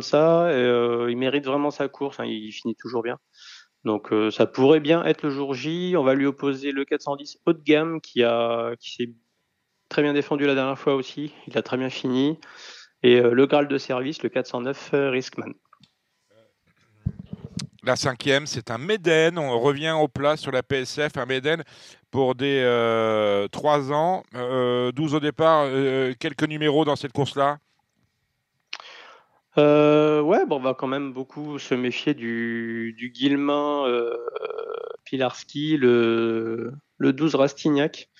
ça, 0.00 0.50
et, 0.52 1.10
il 1.10 1.16
mérite 1.16 1.44
vraiment 1.44 1.70
sa 1.70 1.88
course, 1.88 2.20
hein, 2.20 2.24
il 2.24 2.50
finit 2.52 2.76
toujours 2.76 3.02
bien. 3.02 3.18
Donc 3.86 4.12
euh, 4.12 4.32
ça 4.32 4.46
pourrait 4.46 4.80
bien 4.80 5.04
être 5.04 5.22
le 5.22 5.30
jour 5.30 5.54
J. 5.54 5.94
On 5.96 6.02
va 6.02 6.14
lui 6.14 6.26
opposer 6.26 6.72
le 6.72 6.84
410 6.84 7.38
haut 7.46 7.52
de 7.52 7.62
gamme 7.62 8.00
qui 8.00 8.24
a 8.24 8.74
qui 8.80 8.94
s'est 8.94 9.12
très 9.88 10.02
bien 10.02 10.12
défendu 10.12 10.44
la 10.44 10.56
dernière 10.56 10.78
fois 10.78 10.96
aussi. 10.96 11.32
Il 11.46 11.56
a 11.56 11.62
très 11.62 11.76
bien 11.76 11.88
fini. 11.88 12.36
Et 13.04 13.20
euh, 13.20 13.30
le 13.30 13.46
Graal 13.46 13.68
de 13.68 13.78
service, 13.78 14.24
le 14.24 14.28
409 14.28 14.90
euh, 14.94 15.10
Riskman. 15.10 15.52
La 17.86 17.96
cinquième, 17.96 18.46
c'est 18.46 18.70
un 18.70 18.78
Méden. 18.78 19.38
On 19.38 19.60
revient 19.60 19.94
au 19.98 20.08
plat 20.08 20.36
sur 20.36 20.50
la 20.50 20.62
PSF. 20.62 21.16
Un 21.16 21.26
Méden 21.26 21.62
pour 22.10 22.34
des 22.34 22.62
3 23.52 23.92
ans. 23.92 24.24
12 24.32 25.14
au 25.14 25.20
départ. 25.20 25.68
quelques 26.18 26.42
numéros 26.44 26.84
dans 26.84 26.96
cette 26.96 27.12
course-là? 27.12 27.58
Euh, 29.58 30.20
ouais, 30.20 30.44
bon, 30.46 30.56
on 30.56 30.60
va 30.60 30.74
quand 30.74 30.86
même 30.86 31.12
beaucoup 31.12 31.58
se 31.58 31.74
méfier 31.74 32.12
du, 32.12 32.94
du 32.96 33.10
Guilmin 33.10 33.86
euh, 33.86 34.14
Pilarski, 35.04 35.78
le, 35.78 36.72
le 36.98 37.12
12 37.12 37.36
Rastignac, 37.36 38.10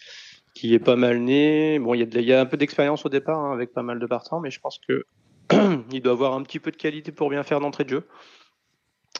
qui 0.54 0.72
est 0.72 0.78
pas 0.78 0.96
mal 0.96 1.18
né. 1.18 1.78
Bon, 1.78 1.92
il 1.92 2.20
y, 2.20 2.32
a 2.32 2.40
un 2.40 2.46
peu 2.46 2.56
d'expérience 2.56 3.04
au 3.04 3.10
départ 3.10 3.38
hein, 3.38 3.52
avec 3.52 3.74
pas 3.74 3.82
mal 3.82 3.98
de 3.98 4.06
partants, 4.06 4.40
mais 4.40 4.50
je 4.50 4.60
pense 4.60 4.80
que 4.88 5.04
il 5.92 6.00
doit 6.00 6.12
avoir 6.12 6.34
un 6.34 6.42
petit 6.42 6.58
peu 6.58 6.70
de 6.70 6.76
qualité 6.76 7.12
pour 7.12 7.28
bien 7.28 7.42
faire 7.42 7.60
d'entrée 7.60 7.84
de 7.84 7.90
jeu. 7.90 8.08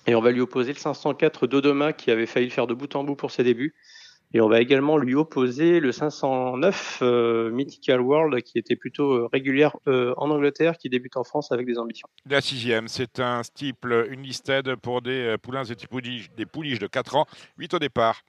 Et 0.06 0.14
on 0.14 0.20
va 0.20 0.30
lui 0.30 0.40
opposer 0.40 0.72
le 0.72 0.78
504 0.78 1.46
Dodoma 1.46 1.92
qui 1.92 2.10
avait 2.10 2.26
failli 2.26 2.46
le 2.46 2.52
faire 2.52 2.66
de 2.66 2.74
bout 2.74 2.94
en 2.94 3.04
bout 3.04 3.16
pour 3.16 3.30
ses 3.30 3.42
débuts. 3.42 3.74
Et 4.34 4.40
on 4.40 4.48
va 4.48 4.60
également 4.60 4.98
lui 4.98 5.14
opposer 5.14 5.78
le 5.80 5.92
509 5.92 6.98
euh, 7.02 7.50
Mythical 7.50 8.00
World, 8.00 8.42
qui 8.42 8.58
était 8.58 8.74
plutôt 8.76 9.12
euh, 9.12 9.28
régulière 9.32 9.76
euh, 9.86 10.14
en 10.16 10.30
Angleterre, 10.30 10.78
qui 10.78 10.88
débute 10.88 11.16
en 11.16 11.24
France 11.24 11.52
avec 11.52 11.66
des 11.66 11.78
ambitions. 11.78 12.08
La 12.28 12.40
sixième, 12.40 12.88
c'est 12.88 13.20
un 13.20 13.42
steeple 13.42 14.08
Unlisted 14.10 14.76
pour 14.76 15.00
des 15.00 15.36
poulains 15.40 15.64
et 15.64 15.74
des 16.36 16.46
pouliches 16.46 16.78
de 16.78 16.86
4 16.86 17.16
ans, 17.16 17.26
8 17.58 17.74
au 17.74 17.78
départ. 17.78 18.22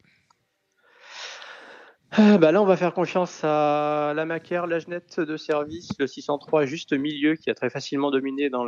Bah 2.17 2.51
là, 2.51 2.61
on 2.61 2.65
va 2.65 2.77
faire 2.77 2.93
confiance 2.93 3.41
à 3.43 4.13
la 4.15 4.25
Macaire, 4.25 4.65
la 4.65 4.79
Genette 4.79 5.19
de 5.19 5.35
service, 5.35 5.89
le 5.99 6.07
603 6.07 6.65
juste 6.65 6.93
milieu, 6.93 7.35
qui 7.35 7.49
a 7.49 7.53
très 7.53 7.69
facilement 7.69 8.11
dominé 8.11 8.49
dans, 8.49 8.65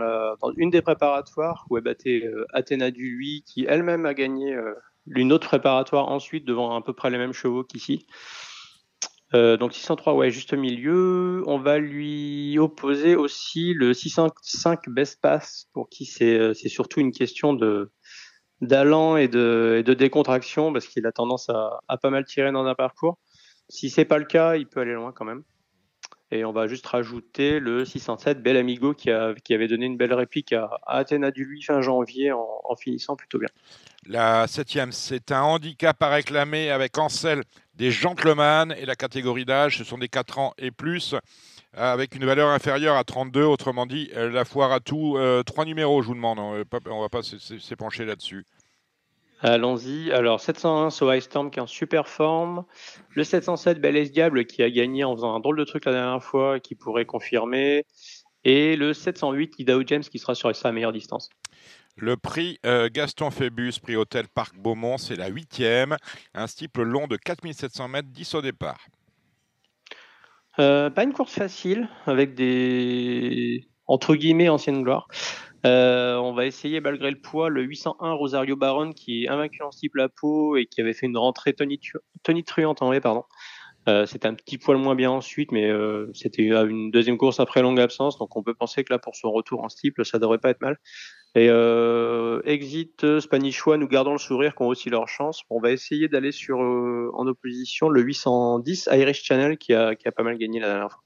une 0.57 0.69
des 0.69 0.81
préparatoires, 0.81 1.65
où 1.69 1.77
est 1.77 1.81
batté 1.81 2.29
Athéna 2.53 2.91
du 2.91 3.15
lui, 3.15 3.43
qui 3.45 3.65
elle-même 3.67 4.05
a 4.05 4.13
gagné 4.13 4.57
une 5.07 5.33
autre 5.33 5.47
préparatoire 5.47 6.09
ensuite 6.09 6.45
devant 6.45 6.75
à 6.75 6.81
peu 6.81 6.93
près 6.93 7.09
les 7.09 7.17
mêmes 7.17 7.33
chevaux 7.33 7.63
qu'ici. 7.63 8.05
Euh, 9.35 9.57
donc 9.57 9.73
603, 9.73 10.15
ouais, 10.15 10.31
juste 10.31 10.53
milieu. 10.53 11.43
On 11.45 11.59
va 11.59 11.77
lui 11.77 12.57
opposer 12.57 13.15
aussi 13.15 13.73
le 13.73 13.93
605 13.93 14.89
Best 14.89 15.21
Pass, 15.21 15.67
pour 15.73 15.89
qui 15.89 16.05
c'est 16.05 16.37
euh, 16.37 16.53
surtout 16.53 16.99
une 16.99 17.11
question 17.11 17.53
d'allant 18.61 19.17
et 19.17 19.27
de, 19.27 19.83
décontraction, 19.97 20.73
parce 20.73 20.87
qu'il 20.87 21.05
a 21.05 21.11
tendance 21.11 21.49
à, 21.49 21.97
pas 22.01 22.09
mal 22.09 22.25
tirer 22.25 22.51
dans 22.51 22.65
un 22.65 22.75
parcours. 22.75 23.19
Si 23.69 23.89
c'est 23.89 24.05
pas 24.05 24.17
le 24.17 24.25
cas, 24.25 24.55
il 24.55 24.67
peut 24.67 24.81
aller 24.81 24.93
loin 24.93 25.11
quand 25.11 25.25
même. 25.25 25.43
Et 26.31 26.45
on 26.45 26.51
va 26.51 26.67
juste 26.67 26.85
rajouter 26.85 27.59
le 27.59 27.85
607 27.85 28.41
Bel 28.43 28.57
Amigo 28.57 28.93
qui, 28.93 29.09
avait 29.09 29.67
donné 29.67 29.85
une 29.85 29.97
belle 29.97 30.13
réplique 30.13 30.53
à, 30.53 30.79
Athéna 30.85 31.31
du 31.31 31.43
8 31.43 31.63
fin 31.63 31.81
janvier 31.81 32.31
en, 32.31 32.75
finissant 32.75 33.15
plutôt 33.15 33.39
bien. 33.39 33.49
La 34.05 34.45
septième, 34.47 34.91
c'est 34.91 35.31
un 35.31 35.41
handicap 35.41 36.01
à 36.01 36.09
réclamer 36.09 36.69
avec 36.69 36.97
Ansel 36.97 37.43
des 37.75 37.91
gentlemen 37.91 38.75
et 38.77 38.85
la 38.85 38.95
catégorie 38.95 39.45
d'âge, 39.45 39.77
ce 39.77 39.83
sont 39.83 39.97
des 39.97 40.07
4 40.07 40.37
ans 40.37 40.53
et 40.57 40.69
plus, 40.69 41.15
avec 41.73 42.15
une 42.15 42.25
valeur 42.25 42.49
inférieure 42.49 42.95
à 42.95 43.03
32. 43.03 43.43
Autrement 43.43 43.85
dit, 43.85 44.11
la 44.13 44.45
foire 44.45 44.71
à 44.71 44.79
tout. 44.79 45.17
Euh, 45.17 45.43
trois 45.43 45.65
numéros, 45.65 46.01
je 46.01 46.07
vous 46.07 46.15
demande. 46.15 46.39
On 46.39 46.57
ne 46.57 47.01
va 47.01 47.09
pas 47.09 47.21
s'épancher 47.23 48.05
là-dessus. 48.05 48.45
Allons-y. 49.41 50.11
Alors, 50.11 50.41
701 50.41 50.89
So 50.89 51.11
High 51.11 51.21
Storm 51.21 51.49
qui 51.49 51.59
est 51.59 51.61
en 51.61 51.67
super 51.67 52.07
forme. 52.07 52.65
Le 53.11 53.23
707 53.23 53.79
Bel 53.79 54.09
Diable 54.09 54.45
qui 54.45 54.63
a 54.63 54.69
gagné 54.69 55.03
en 55.03 55.15
faisant 55.15 55.33
un 55.33 55.39
drôle 55.39 55.57
de 55.57 55.63
truc 55.63 55.85
la 55.85 55.93
dernière 55.93 56.23
fois 56.23 56.57
et 56.57 56.61
qui 56.61 56.75
pourrait 56.75 57.05
confirmer. 57.05 57.85
Et 58.43 58.75
le 58.75 58.93
708 58.93 59.55
Idaho 59.59 59.83
James 59.85 60.03
qui 60.03 60.19
sera 60.19 60.35
sur 60.35 60.53
sa 60.55 60.71
meilleure 60.71 60.93
distance. 60.93 61.29
Le 61.95 62.15
prix 62.15 62.59
euh, 62.65 62.89
Gaston 62.91 63.29
Phébus, 63.29 63.73
prix 63.81 63.95
Hôtel 63.95 64.27
Parc 64.27 64.55
Beaumont, 64.55 64.97
c'est 64.97 65.15
la 65.15 65.27
huitième. 65.27 65.97
Un 66.33 66.47
steeple 66.47 66.83
long 66.83 67.07
de 67.07 67.17
4700 67.17 67.87
mètres, 67.89 68.07
10 68.09 68.35
au 68.35 68.41
départ. 68.41 68.79
Euh, 70.59 70.89
pas 70.89 71.03
une 71.03 71.13
course 71.13 71.33
facile, 71.33 71.89
avec 72.05 72.35
des 72.35 73.69
entre 73.87 74.15
guillemets 74.15 74.49
anciennes 74.49 74.83
gloires. 74.83 75.07
Euh, 75.65 76.15
on 76.17 76.33
va 76.33 76.45
essayer 76.45 76.79
malgré 76.79 77.11
le 77.11 77.19
poids 77.19 77.49
le 77.49 77.61
801 77.63 78.13
Rosario 78.13 78.55
Baron 78.55 78.93
qui 78.93 79.25
est 79.25 79.27
invaincu 79.27 79.61
en 79.61 79.71
steeple 79.71 79.99
à 79.99 80.09
peau 80.09 80.55
et 80.55 80.65
qui 80.65 80.79
avait 80.79 80.93
fait 80.93 81.05
une 81.05 81.17
rentrée 81.17 81.53
tonitruante 82.23 82.81
en 82.81 82.87
vrai, 82.87 83.01
pardon. 83.01 83.23
Euh, 83.87 84.05
c'était 84.05 84.27
un 84.27 84.35
petit 84.35 84.57
poil 84.57 84.77
moins 84.77 84.95
bien 84.95 85.09
ensuite, 85.09 85.51
mais 85.51 85.69
euh, 85.69 86.11
c'était 86.13 86.43
une 86.43 86.91
deuxième 86.91 87.17
course 87.17 87.39
après 87.39 87.61
longue 87.61 87.79
absence, 87.79 88.19
donc 88.19 88.35
on 88.35 88.43
peut 88.43 88.53
penser 88.53 88.83
que 88.83 88.93
là, 88.93 88.99
pour 88.99 89.15
son 89.15 89.31
retour 89.31 89.63
en 89.63 89.69
steeple, 89.69 90.05
ça 90.05 90.19
devrait 90.19 90.37
pas 90.37 90.49
être 90.49 90.61
mal. 90.61 90.77
Et 91.35 91.47
Exit, 92.45 93.19
Spanish 93.19 93.65
nous 93.65 93.87
gardons 93.87 94.13
le 94.13 94.17
sourire, 94.17 94.55
qui 94.55 94.63
ont 94.63 94.67
aussi 94.67 94.89
leur 94.89 95.07
chance. 95.07 95.43
On 95.49 95.59
va 95.59 95.71
essayer 95.71 96.07
d'aller 96.07 96.31
sur 96.31 96.59
en 96.59 97.27
opposition 97.27 97.87
le 97.89 98.01
810 98.01 98.89
Irish 98.91 99.23
Channel, 99.23 99.57
qui 99.57 99.73
a, 99.73 99.95
qui 99.95 100.07
a 100.07 100.11
pas 100.11 100.23
mal 100.23 100.37
gagné 100.37 100.59
la 100.59 100.67
dernière 100.67 100.91
fois. 100.91 101.03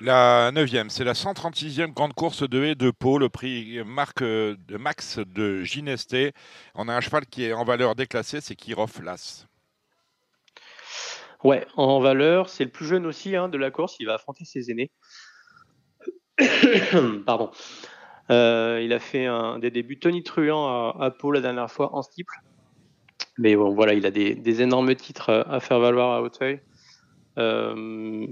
La 0.00 0.52
neuvième, 0.52 0.90
c'est 0.90 1.04
la 1.04 1.14
136e 1.14 1.94
grande 1.94 2.12
course 2.12 2.46
de 2.46 2.62
haie 2.62 2.74
de 2.74 2.90
Pau, 2.90 3.18
le 3.18 3.30
prix 3.30 3.76
de 3.76 4.76
Max 4.76 5.18
de 5.18 5.62
Ginesté. 5.62 6.32
On 6.74 6.88
a 6.88 6.94
un 6.94 7.00
cheval 7.00 7.24
qui 7.24 7.44
est 7.44 7.54
en 7.54 7.64
valeur 7.64 7.94
déclassée, 7.94 8.42
c'est 8.42 8.54
Kirov 8.54 9.02
Las. 9.02 9.48
Ouais, 11.44 11.66
en 11.76 12.00
valeur, 12.00 12.50
c'est 12.50 12.64
le 12.64 12.70
plus 12.70 12.84
jeune 12.84 13.06
aussi 13.06 13.36
hein, 13.36 13.48
de 13.48 13.56
la 13.56 13.70
course. 13.70 13.96
Il 13.98 14.06
va 14.06 14.14
affronter 14.14 14.44
ses 14.44 14.70
aînés. 14.70 14.90
Pardon. 17.24 17.50
il 18.28 18.92
a 18.92 18.98
fait 18.98 19.28
des 19.60 19.70
débuts 19.70 19.98
Tony 19.98 20.22
Truant 20.22 20.66
à, 20.66 21.04
à 21.04 21.10
Pau 21.10 21.32
la 21.32 21.40
dernière 21.40 21.70
fois 21.70 21.94
en 21.96 22.02
steeple. 22.02 22.34
Mais 23.38 23.56
bon, 23.56 23.74
voilà, 23.74 23.94
il 23.94 24.04
a 24.04 24.10
des, 24.10 24.34
des 24.34 24.60
énormes 24.60 24.94
titres 24.94 25.46
à 25.48 25.58
faire 25.60 25.78
valoir 25.78 26.12
à 26.12 26.20
Hauteuil. 26.20 26.60
Euh, 27.38 28.26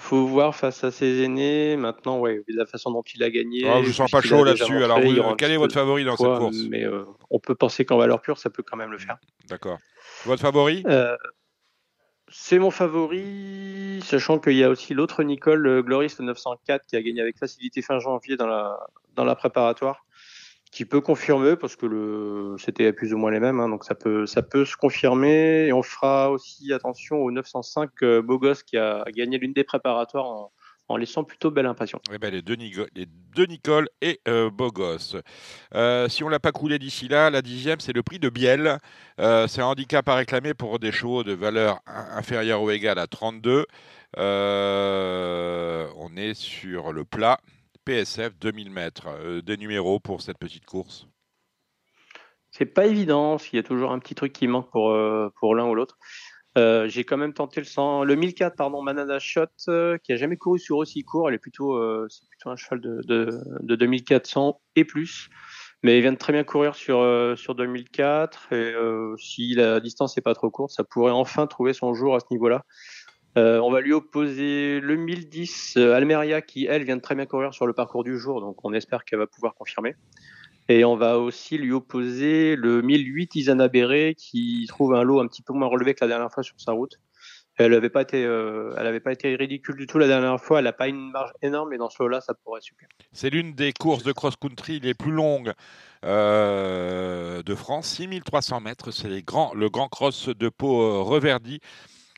faut 0.00 0.26
voir 0.26 0.56
face 0.56 0.82
à 0.82 0.90
ses 0.90 1.22
aînés. 1.22 1.76
Maintenant, 1.76 2.18
ouais, 2.18 2.42
la 2.48 2.66
façon 2.66 2.90
dont 2.90 3.02
il 3.14 3.22
a 3.22 3.30
gagné. 3.30 3.60
Je 3.84 3.92
sens 3.92 4.10
pas 4.10 4.20
chaud 4.20 4.44
là-dessus. 4.44 4.82
Alors, 4.82 5.36
quel 5.36 5.50
est 5.50 5.56
votre 5.56 5.74
favori 5.74 6.04
dans 6.04 6.16
cette 6.16 6.38
course? 6.38 6.56
Mais 6.68 6.84
euh, 6.84 7.04
on 7.30 7.38
peut 7.38 7.54
penser 7.54 7.84
qu'en 7.84 7.98
valeur 7.98 8.20
pure, 8.20 8.38
ça 8.38 8.50
peut 8.50 8.62
quand 8.62 8.76
même 8.76 8.90
le 8.90 8.98
faire. 8.98 9.18
D'accord. 9.48 9.78
Votre 10.24 10.42
favori? 10.42 10.82
Euh, 10.86 11.16
C'est 12.28 12.58
mon 12.58 12.70
favori, 12.70 14.00
sachant 14.04 14.38
qu'il 14.38 14.56
y 14.56 14.64
a 14.64 14.70
aussi 14.70 14.94
l'autre 14.94 15.22
Nicole 15.22 15.82
Gloris, 15.82 16.18
le 16.18 16.26
904, 16.26 16.86
qui 16.86 16.96
a 16.96 17.02
gagné 17.02 17.20
avec 17.20 17.38
facilité 17.38 17.82
fin 17.82 17.98
janvier 17.98 18.36
dans 18.36 18.46
la, 18.46 18.78
dans 19.14 19.24
la 19.24 19.34
préparatoire 19.34 20.04
qui 20.70 20.84
peut 20.84 21.00
confirmer 21.00 21.56
parce 21.56 21.74
que 21.74 21.86
le 21.86 22.56
c'était 22.58 22.92
plus 22.92 23.12
ou 23.12 23.18
moins 23.18 23.30
les 23.30 23.40
mêmes, 23.40 23.60
hein, 23.60 23.68
donc 23.68 23.84
ça 23.84 23.94
peut 23.94 24.26
ça 24.26 24.42
peut 24.42 24.64
se 24.64 24.76
confirmer. 24.76 25.66
Et 25.66 25.72
on 25.72 25.82
fera 25.82 26.30
aussi 26.30 26.72
attention 26.72 27.16
au 27.16 27.30
905 27.30 27.90
euh, 28.02 28.22
Bogos 28.22 28.62
qui 28.66 28.76
a 28.76 29.04
gagné 29.14 29.38
l'une 29.38 29.52
des 29.52 29.64
préparatoires 29.64 30.50
en, 30.88 30.96
laissant 30.96 31.22
plutôt 31.22 31.52
belle 31.52 31.66
impression. 31.66 32.00
Eh 32.12 32.18
ben, 32.18 32.32
les, 32.32 32.42
deux 32.42 32.56
Nicole, 33.46 33.88
et 34.02 34.20
euh, 34.26 34.50
Bogos. 34.50 35.16
Euh, 35.76 36.08
si 36.08 36.24
on 36.24 36.28
l'a 36.28 36.40
pas 36.40 36.50
coulé 36.50 36.80
d'ici 36.80 37.06
là, 37.06 37.30
la 37.30 37.42
dixième 37.42 37.78
c'est 37.78 37.92
le 37.92 38.02
prix 38.02 38.18
de 38.18 38.28
Biel. 38.28 38.78
Euh, 39.20 39.46
c'est 39.46 39.60
un 39.60 39.66
handicap 39.66 40.08
à 40.08 40.16
réclamer 40.16 40.52
pour 40.52 40.80
des 40.80 40.90
chevaux 40.90 41.22
de 41.22 41.32
valeur 41.32 41.78
inférieure 41.86 42.60
ou 42.62 42.70
égale 42.70 42.98
à 42.98 43.06
32. 43.06 43.66
Euh, 44.18 45.86
on 45.96 46.16
est 46.16 46.34
sur 46.34 46.92
le 46.92 47.04
plat. 47.04 47.38
PSF 47.84 48.38
2000 48.38 48.70
mètres. 48.70 49.08
Euh, 49.08 49.42
des 49.42 49.56
numéros 49.56 50.00
pour 50.00 50.22
cette 50.22 50.38
petite 50.38 50.66
course? 50.66 51.06
C'est 52.50 52.66
pas 52.66 52.86
évident, 52.86 53.36
il 53.52 53.56
y 53.56 53.58
a 53.58 53.62
toujours 53.62 53.92
un 53.92 53.98
petit 54.00 54.14
truc 54.14 54.32
qui 54.32 54.48
manque 54.48 54.70
pour, 54.70 54.90
euh, 54.90 55.30
l'un 55.54 55.66
ou 55.68 55.74
l'autre. 55.74 55.98
Euh, 56.58 56.88
j'ai 56.88 57.04
quand 57.04 57.16
même 57.16 57.32
tenté 57.32 57.60
le 57.60 57.64
100, 57.64 58.02
le 58.02 58.16
1004, 58.16 58.56
pardon, 58.56 58.82
Manada 58.82 59.20
Shot, 59.20 59.46
qui 60.02 60.12
a 60.12 60.16
jamais 60.16 60.36
couru 60.36 60.58
sur 60.58 60.78
aussi 60.78 61.04
court. 61.04 61.28
Elle 61.28 61.36
est 61.36 61.38
plutôt, 61.38 61.78
c'est 62.08 62.28
plutôt 62.28 62.50
un 62.50 62.56
cheval 62.56 62.80
de, 62.80 63.00
de, 63.06 63.40
de, 63.60 63.76
2400 63.76 64.60
et 64.74 64.84
plus. 64.84 65.30
Mais 65.84 65.96
il 65.96 66.02
vient 66.02 66.12
de 66.12 66.18
très 66.18 66.32
bien 66.32 66.42
courir 66.42 66.74
sur, 66.74 67.38
sur 67.38 67.54
2004. 67.54 68.52
Et 68.52 68.74
si 69.18 69.54
la 69.54 69.78
distance 69.78 70.16
n'est 70.16 70.22
pas 70.22 70.34
trop 70.34 70.50
courte, 70.50 70.72
ça 70.72 70.82
pourrait 70.82 71.12
enfin 71.12 71.46
trouver 71.46 71.72
son 71.72 71.94
jour 71.94 72.16
à 72.16 72.20
ce 72.20 72.26
niveau-là. 72.32 72.64
Euh, 73.36 73.60
on 73.60 73.70
va 73.70 73.80
lui 73.80 73.92
opposer 73.92 74.80
le 74.80 74.96
1010 74.96 75.74
euh, 75.76 75.94
Almeria 75.94 76.42
qui, 76.42 76.66
elle, 76.66 76.82
vient 76.82 76.96
de 76.96 77.00
très 77.00 77.14
bien 77.14 77.26
courir 77.26 77.54
sur 77.54 77.66
le 77.66 77.72
parcours 77.72 78.02
du 78.02 78.18
jour, 78.18 78.40
donc 78.40 78.64
on 78.64 78.72
espère 78.72 79.04
qu'elle 79.04 79.20
va 79.20 79.28
pouvoir 79.28 79.54
confirmer. 79.54 79.94
Et 80.68 80.84
on 80.84 80.96
va 80.96 81.18
aussi 81.18 81.58
lui 81.58 81.72
opposer 81.72 82.56
le 82.56 82.82
1008 82.82 83.36
Isana 83.36 83.68
Béré 83.68 84.14
qui 84.16 84.66
trouve 84.68 84.94
un 84.94 85.02
lot 85.02 85.20
un 85.20 85.26
petit 85.26 85.42
peu 85.42 85.52
moins 85.52 85.68
relevé 85.68 85.94
que 85.94 86.04
la 86.04 86.08
dernière 86.08 86.30
fois 86.32 86.42
sur 86.42 86.60
sa 86.60 86.72
route. 86.72 87.00
Elle 87.56 87.72
n'avait 87.72 87.90
pas 87.90 88.02
été, 88.02 88.24
euh, 88.24 89.00
pas 89.00 89.12
été 89.12 89.34
ridicule 89.34 89.76
du 89.76 89.86
tout 89.86 89.98
la 89.98 90.06
dernière 90.06 90.40
fois. 90.40 90.60
Elle 90.60 90.64
n'a 90.64 90.72
pas 90.72 90.88
une 90.88 91.10
marge 91.10 91.32
énorme, 91.42 91.70
mais 91.70 91.76
dans 91.76 91.90
ce 91.90 92.02
lot-là, 92.02 92.20
ça 92.20 92.34
pourrait 92.34 92.62
super. 92.62 92.88
C'est 93.12 93.30
l'une 93.30 93.52
des 93.52 93.72
courses 93.72 94.02
de 94.02 94.12
cross-country 94.12 94.80
les 94.80 94.94
plus 94.94 95.10
longues 95.12 95.52
de 96.02 97.54
France, 97.54 97.88
6300 97.88 98.60
mètres. 98.60 98.92
C'est 98.92 99.08
le 99.08 99.68
grand 99.68 99.88
cross 99.88 100.28
de 100.28 100.48
Pau 100.48 101.04
reverdi 101.04 101.60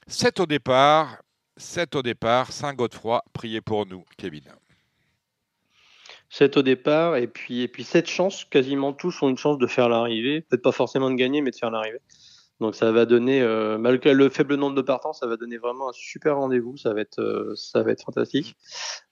7 0.07 0.41
au 0.41 0.47
départ, 0.47 1.23
7 1.57 1.95
au 1.97 2.03
départ, 2.03 2.53
Saint-Godefroy, 2.53 3.23
priez 3.33 3.61
pour 3.61 3.87
nous, 3.87 4.05
Kevin. 4.17 4.43
7 6.31 6.57
au 6.57 6.63
départ, 6.63 7.17
et 7.17 7.27
puis, 7.27 7.63
et 7.63 7.69
puis 7.69 7.85
7 7.85 8.09
chances, 8.09 8.45
quasiment 8.45 8.93
tous 8.93 9.23
ont 9.23 9.29
une 9.29 9.37
chance 9.37 9.59
de 9.59 9.67
faire 9.67 9.89
l'arrivée, 9.89 10.41
peut-être 10.41 10.63
pas 10.63 10.73
forcément 10.73 11.11
de 11.11 11.15
gagner, 11.15 11.41
mais 11.41 11.51
de 11.51 11.57
faire 11.57 11.71
l'arrivée. 11.71 12.01
Donc 12.61 12.75
ça 12.77 12.93
va 12.93 13.07
donner, 13.07 13.43
euh, 13.43 13.77
malgré 13.77 14.15
le 14.15 14.29
faible 14.29 14.55
nombre 14.55 14.77
de 14.77 14.83
partants, 14.83 15.13
ça 15.13 15.27
va 15.27 15.37
donner 15.37 15.59
vraiment 15.59 15.91
un 15.91 15.93
super 15.93 16.37
rendez-vous, 16.37 16.77
ça 16.77 16.95
va 16.95 17.01
être, 17.01 17.21
euh, 17.21 17.53
ça 17.57 17.83
va 17.83 17.91
être 17.91 18.05
fantastique. 18.05 18.57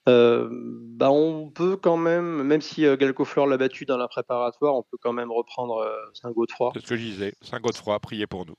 Euh, 0.07 0.47
bah 0.51 1.11
on 1.11 1.49
peut 1.49 1.75
quand 1.75 1.97
même, 1.97 2.43
même 2.43 2.61
si 2.61 2.83
Galco 2.97 3.25
Fleur 3.25 3.47
l'a 3.47 3.57
battu 3.57 3.85
dans 3.85 3.97
la 3.97 4.07
préparatoire, 4.07 4.75
on 4.75 4.83
peut 4.83 4.97
quand 5.01 5.13
même 5.13 5.31
reprendre 5.31 5.85
Saint-Godefroy. 6.13 6.71
C'est 6.73 6.81
ce 6.81 6.87
que 6.87 6.95
je 6.95 7.03
disais, 7.03 7.33
Saint-Godefroy, 7.41 7.99
priez 7.99 8.25
pour 8.25 8.45
nous. 8.45 8.55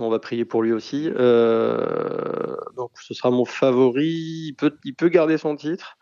On 0.00 0.10
va 0.10 0.18
prier 0.18 0.44
pour 0.44 0.62
lui 0.62 0.72
aussi. 0.72 1.10
Euh, 1.16 2.56
donc 2.76 2.90
ce 3.00 3.14
sera 3.14 3.30
mon 3.30 3.44
favori. 3.44 4.48
Il 4.48 4.54
peut, 4.54 4.76
il 4.84 4.94
peut 4.94 5.08
garder 5.08 5.38
son 5.38 5.56
titre. 5.56 5.96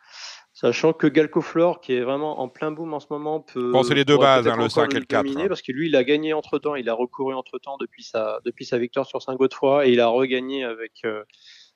Sachant 0.52 0.94
que 0.94 1.06
Galcoflor, 1.06 1.82
qui 1.82 1.92
est 1.92 2.00
vraiment 2.00 2.40
en 2.40 2.48
plein 2.48 2.70
boom 2.70 2.94
en 2.94 3.00
ce 3.00 3.08
moment, 3.10 3.40
peut. 3.40 3.72
Bon, 3.72 3.82
c'est 3.82 3.94
les 3.94 4.06
deux 4.06 4.16
bases, 4.16 4.48
hein, 4.48 4.56
le 4.56 4.70
5 4.70 4.94
et 4.94 5.00
le 5.00 5.04
4. 5.04 5.36
Hein. 5.36 5.48
Parce 5.48 5.60
que 5.60 5.70
lui, 5.70 5.88
il 5.88 5.96
a 5.96 6.02
gagné 6.02 6.32
entre 6.32 6.58
temps, 6.58 6.74
il 6.76 6.88
a 6.88 6.94
recouru 6.94 7.34
entre 7.34 7.58
temps 7.58 7.76
depuis 7.78 8.02
sa, 8.02 8.40
depuis 8.46 8.64
sa 8.64 8.78
victoire 8.78 9.04
sur 9.04 9.20
Saint-Godefroy 9.20 9.86
et 9.86 9.92
il 9.92 10.00
a 10.00 10.08
regagné 10.08 10.64
avec, 10.64 10.92
euh, 11.04 11.24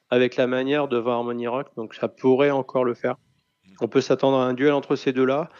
avec 0.08 0.36
la 0.36 0.46
manière 0.46 0.88
devant 0.88 1.12
Harmony 1.12 1.46
Rock. 1.46 1.68
Donc 1.76 1.92
ça 1.94 2.08
pourrait 2.08 2.50
encore 2.50 2.84
le 2.84 2.94
faire. 2.94 3.16
On 3.82 3.88
peut 3.88 4.00
s'attendre 4.00 4.38
à 4.38 4.44
un 4.44 4.54
duel 4.54 4.72
entre 4.72 4.96
ces 4.96 5.12
deux-là. 5.12 5.50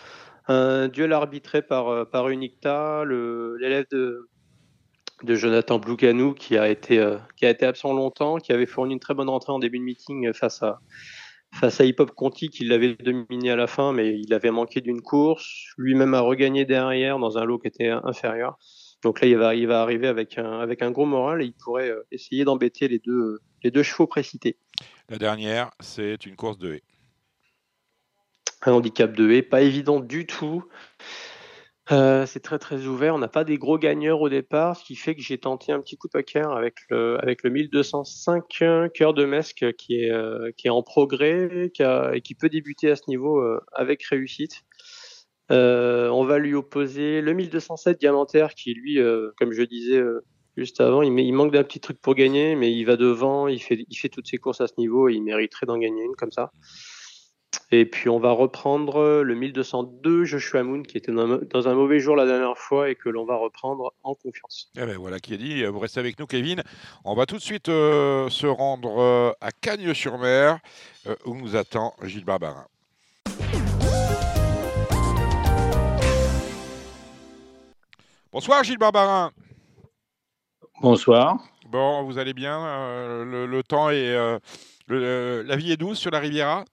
Un 0.48 0.88
duel 0.88 1.12
arbitré 1.12 1.60
par, 1.60 1.88
euh, 1.88 2.04
par 2.06 2.30
Unicta, 2.30 3.04
l'élève 3.04 3.84
de, 3.90 4.30
de 5.22 5.34
Jonathan 5.34 5.78
Blouganou 5.78 6.34
qui 6.34 6.56
a 6.56 6.68
été 6.68 6.98
euh, 6.98 7.18
qui 7.36 7.46
a 7.46 7.50
été 7.50 7.66
absent 7.66 7.92
longtemps, 7.92 8.38
qui 8.38 8.52
avait 8.52 8.66
fourni 8.66 8.94
une 8.94 9.00
très 9.00 9.14
bonne 9.14 9.28
rentrée 9.28 9.52
en 9.52 9.58
début 9.58 9.78
de 9.78 9.84
meeting 9.84 10.32
face 10.32 10.62
à 10.62 10.80
face 11.54 11.80
à 11.80 11.84
Hip 11.84 11.96
Hop 11.98 12.12
Conti 12.12 12.48
qui 12.48 12.64
l'avait 12.64 12.94
dominé 12.94 13.50
à 13.50 13.56
la 13.56 13.66
fin, 13.66 13.92
mais 13.92 14.18
il 14.18 14.32
avait 14.32 14.50
manqué 14.50 14.80
d'une 14.80 15.02
course. 15.02 15.72
Lui-même 15.76 16.14
a 16.14 16.20
regagné 16.20 16.64
derrière 16.64 17.18
dans 17.18 17.38
un 17.38 17.44
lot 17.44 17.58
qui 17.58 17.68
était 17.68 17.88
inférieur. 17.88 18.56
Donc 19.02 19.20
là, 19.20 19.28
il 19.28 19.36
va, 19.36 19.54
il 19.54 19.66
va 19.66 19.80
arriver 19.80 20.06
avec 20.06 20.38
un, 20.38 20.60
avec 20.60 20.82
un 20.82 20.90
gros 20.90 21.06
moral 21.06 21.42
et 21.42 21.46
il 21.46 21.54
pourrait 21.54 21.90
euh, 21.90 22.06
essayer 22.10 22.44
d'embêter 22.44 22.86
les 22.86 22.98
deux, 22.98 23.40
les 23.62 23.70
deux 23.70 23.82
chevaux 23.82 24.06
précités. 24.06 24.58
La 25.08 25.18
dernière, 25.18 25.70
c'est 25.80 26.26
une 26.26 26.36
course 26.36 26.58
de 26.58 26.74
haie. 26.74 26.82
Un 28.62 28.72
handicap 28.72 29.12
de 29.12 29.30
haie, 29.30 29.42
pas 29.42 29.62
évident 29.62 30.00
du 30.00 30.26
tout. 30.26 30.64
Euh, 31.92 32.24
c'est 32.24 32.40
très 32.40 32.58
très 32.58 32.86
ouvert. 32.86 33.14
On 33.14 33.18
n'a 33.18 33.28
pas 33.28 33.42
des 33.42 33.58
gros 33.58 33.78
gagneurs 33.78 34.20
au 34.20 34.28
départ, 34.28 34.76
ce 34.76 34.84
qui 34.84 34.94
fait 34.94 35.16
que 35.16 35.22
j'ai 35.22 35.38
tenté 35.38 35.72
un 35.72 35.80
petit 35.80 35.96
coup 35.96 36.06
de 36.06 36.12
poker 36.12 36.52
avec 36.52 36.76
le 36.88 37.18
avec 37.20 37.42
le 37.42 37.50
1205 37.50 38.44
cœur 38.94 39.14
de 39.14 39.24
Mesque 39.24 39.72
qui 39.76 39.96
est 39.96 40.10
euh, 40.10 40.52
qui 40.56 40.68
est 40.68 40.70
en 40.70 40.82
progrès 40.82 41.70
qui 41.74 41.82
et 41.82 42.20
qui 42.20 42.34
peut 42.34 42.48
débuter 42.48 42.90
à 42.90 42.96
ce 42.96 43.02
niveau 43.08 43.40
euh, 43.40 43.60
avec 43.72 44.04
réussite. 44.04 44.62
on 45.50 46.24
va 46.24 46.38
lui 46.38 46.54
opposer 46.54 47.22
le 47.22 47.32
1207 47.34 47.98
diamantaire 47.98 48.54
qui 48.54 48.72
lui, 48.72 48.98
comme 49.36 49.52
je 49.52 49.62
disais 49.62 50.00
juste 50.56 50.80
avant, 50.80 51.02
il, 51.02 51.18
il 51.18 51.32
manque 51.32 51.52
d'un 51.52 51.64
petit 51.64 51.80
truc 51.80 52.00
pour 52.00 52.14
gagner, 52.14 52.54
mais 52.54 52.72
il 52.72 52.84
va 52.84 52.96
devant, 52.96 53.48
il 53.48 53.60
fait 53.60 53.84
il 53.88 53.96
fait 53.96 54.08
toutes 54.08 54.28
ses 54.28 54.38
courses 54.38 54.60
à 54.60 54.68
ce 54.68 54.74
niveau 54.78 55.08
et 55.08 55.14
il 55.14 55.22
mériterait 55.22 55.66
d'en 55.66 55.78
gagner 55.78 56.04
une 56.04 56.14
comme 56.14 56.30
ça. 56.30 56.52
Et 57.72 57.86
puis 57.86 58.08
on 58.08 58.18
va 58.18 58.32
reprendre 58.32 59.22
le 59.22 59.34
1202 59.36 60.24
Joshua 60.24 60.64
Moon 60.64 60.82
qui 60.82 60.96
était 60.96 61.12
dans 61.12 61.68
un 61.68 61.74
mauvais 61.74 62.00
jour 62.00 62.16
la 62.16 62.26
dernière 62.26 62.58
fois 62.58 62.90
et 62.90 62.96
que 62.96 63.08
l'on 63.08 63.24
va 63.24 63.36
reprendre 63.36 63.94
en 64.02 64.16
confiance. 64.16 64.72
Eh 64.76 64.84
ben 64.84 64.96
voilà 64.96 65.20
qui 65.20 65.34
est 65.34 65.38
dit. 65.38 65.64
Vous 65.64 65.78
restez 65.78 66.00
avec 66.00 66.18
nous, 66.18 66.26
Kevin. 66.26 66.62
On 67.04 67.14
va 67.14 67.26
tout 67.26 67.36
de 67.36 67.42
suite 67.42 67.68
euh, 67.68 68.28
se 68.28 68.48
rendre 68.48 69.00
euh, 69.00 69.32
à 69.40 69.52
Cagnes-sur-Mer 69.52 70.58
euh, 71.06 71.14
où 71.26 71.36
nous 71.36 71.54
attend 71.54 71.94
Gilles 72.02 72.24
Barbarin. 72.24 72.66
Bonsoir 78.32 78.64
Gilles 78.64 78.78
Barbarin. 78.78 79.30
Bonsoir. 80.82 81.38
Bon, 81.68 82.02
vous 82.02 82.18
allez 82.18 82.34
bien 82.34 82.58
le, 83.24 83.62
temps 83.62 83.90
est, 83.90 84.12
la 84.88 85.56
vie 85.56 85.70
est 85.70 85.76
douce 85.76 85.98
sur 85.98 86.10
la 86.10 86.18
Riviera? 86.18 86.64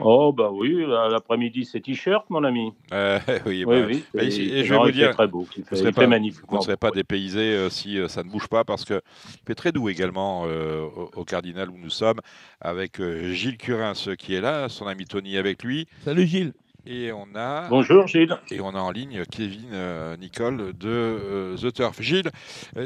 Oh, 0.00 0.32
bah 0.32 0.50
oui, 0.52 0.84
l'après-midi, 0.86 1.64
c'est 1.64 1.80
t-shirt, 1.80 2.28
mon 2.30 2.44
ami. 2.44 2.72
Euh, 2.92 3.18
oui, 3.46 3.64
oui, 3.64 3.64
bah, 3.64 3.86
oui 3.88 4.04
et, 4.14 4.64
je 4.64 4.74
vais 4.74 4.78
vous 4.78 4.90
dire, 4.90 5.14
très 5.14 5.28
beau, 5.28 5.46
il 5.56 5.64
fait, 5.64 5.78
il 5.78 5.92
pas, 5.92 6.06
magnifique. 6.06 6.42
Vous 6.48 6.56
ne 6.56 6.62
serez 6.62 6.76
pas 6.76 6.90
dépaysé 6.90 7.40
euh, 7.40 7.70
si 7.70 7.98
euh, 7.98 8.08
ça 8.08 8.24
ne 8.24 8.30
bouge 8.30 8.48
pas, 8.48 8.64
parce 8.64 8.84
que 8.84 9.00
il 9.34 9.46
fait 9.46 9.54
très 9.54 9.72
doux 9.72 9.88
également 9.88 10.44
euh, 10.46 10.86
au, 11.14 11.24
Cardinal 11.24 11.70
où 11.70 11.76
nous 11.76 11.90
sommes, 11.90 12.18
avec 12.60 13.00
Gilles 13.32 13.58
Curin, 13.58 13.92
qui 14.18 14.34
est 14.34 14.40
là, 14.40 14.68
son 14.68 14.86
ami 14.86 15.04
Tony 15.04 15.36
avec 15.36 15.62
lui. 15.62 15.86
Salut 16.04 16.26
Gilles. 16.26 16.52
Et 16.86 17.12
on 17.12 17.26
a. 17.34 17.68
Bonjour 17.68 18.06
Gilles. 18.06 18.36
Et 18.50 18.60
on 18.60 18.70
a 18.70 18.80
en 18.80 18.90
ligne 18.90 19.24
Kevin 19.30 20.16
Nicole 20.18 20.72
de 20.76 21.54
The 21.60 21.72
Turf. 21.72 22.00
Gilles, 22.00 22.30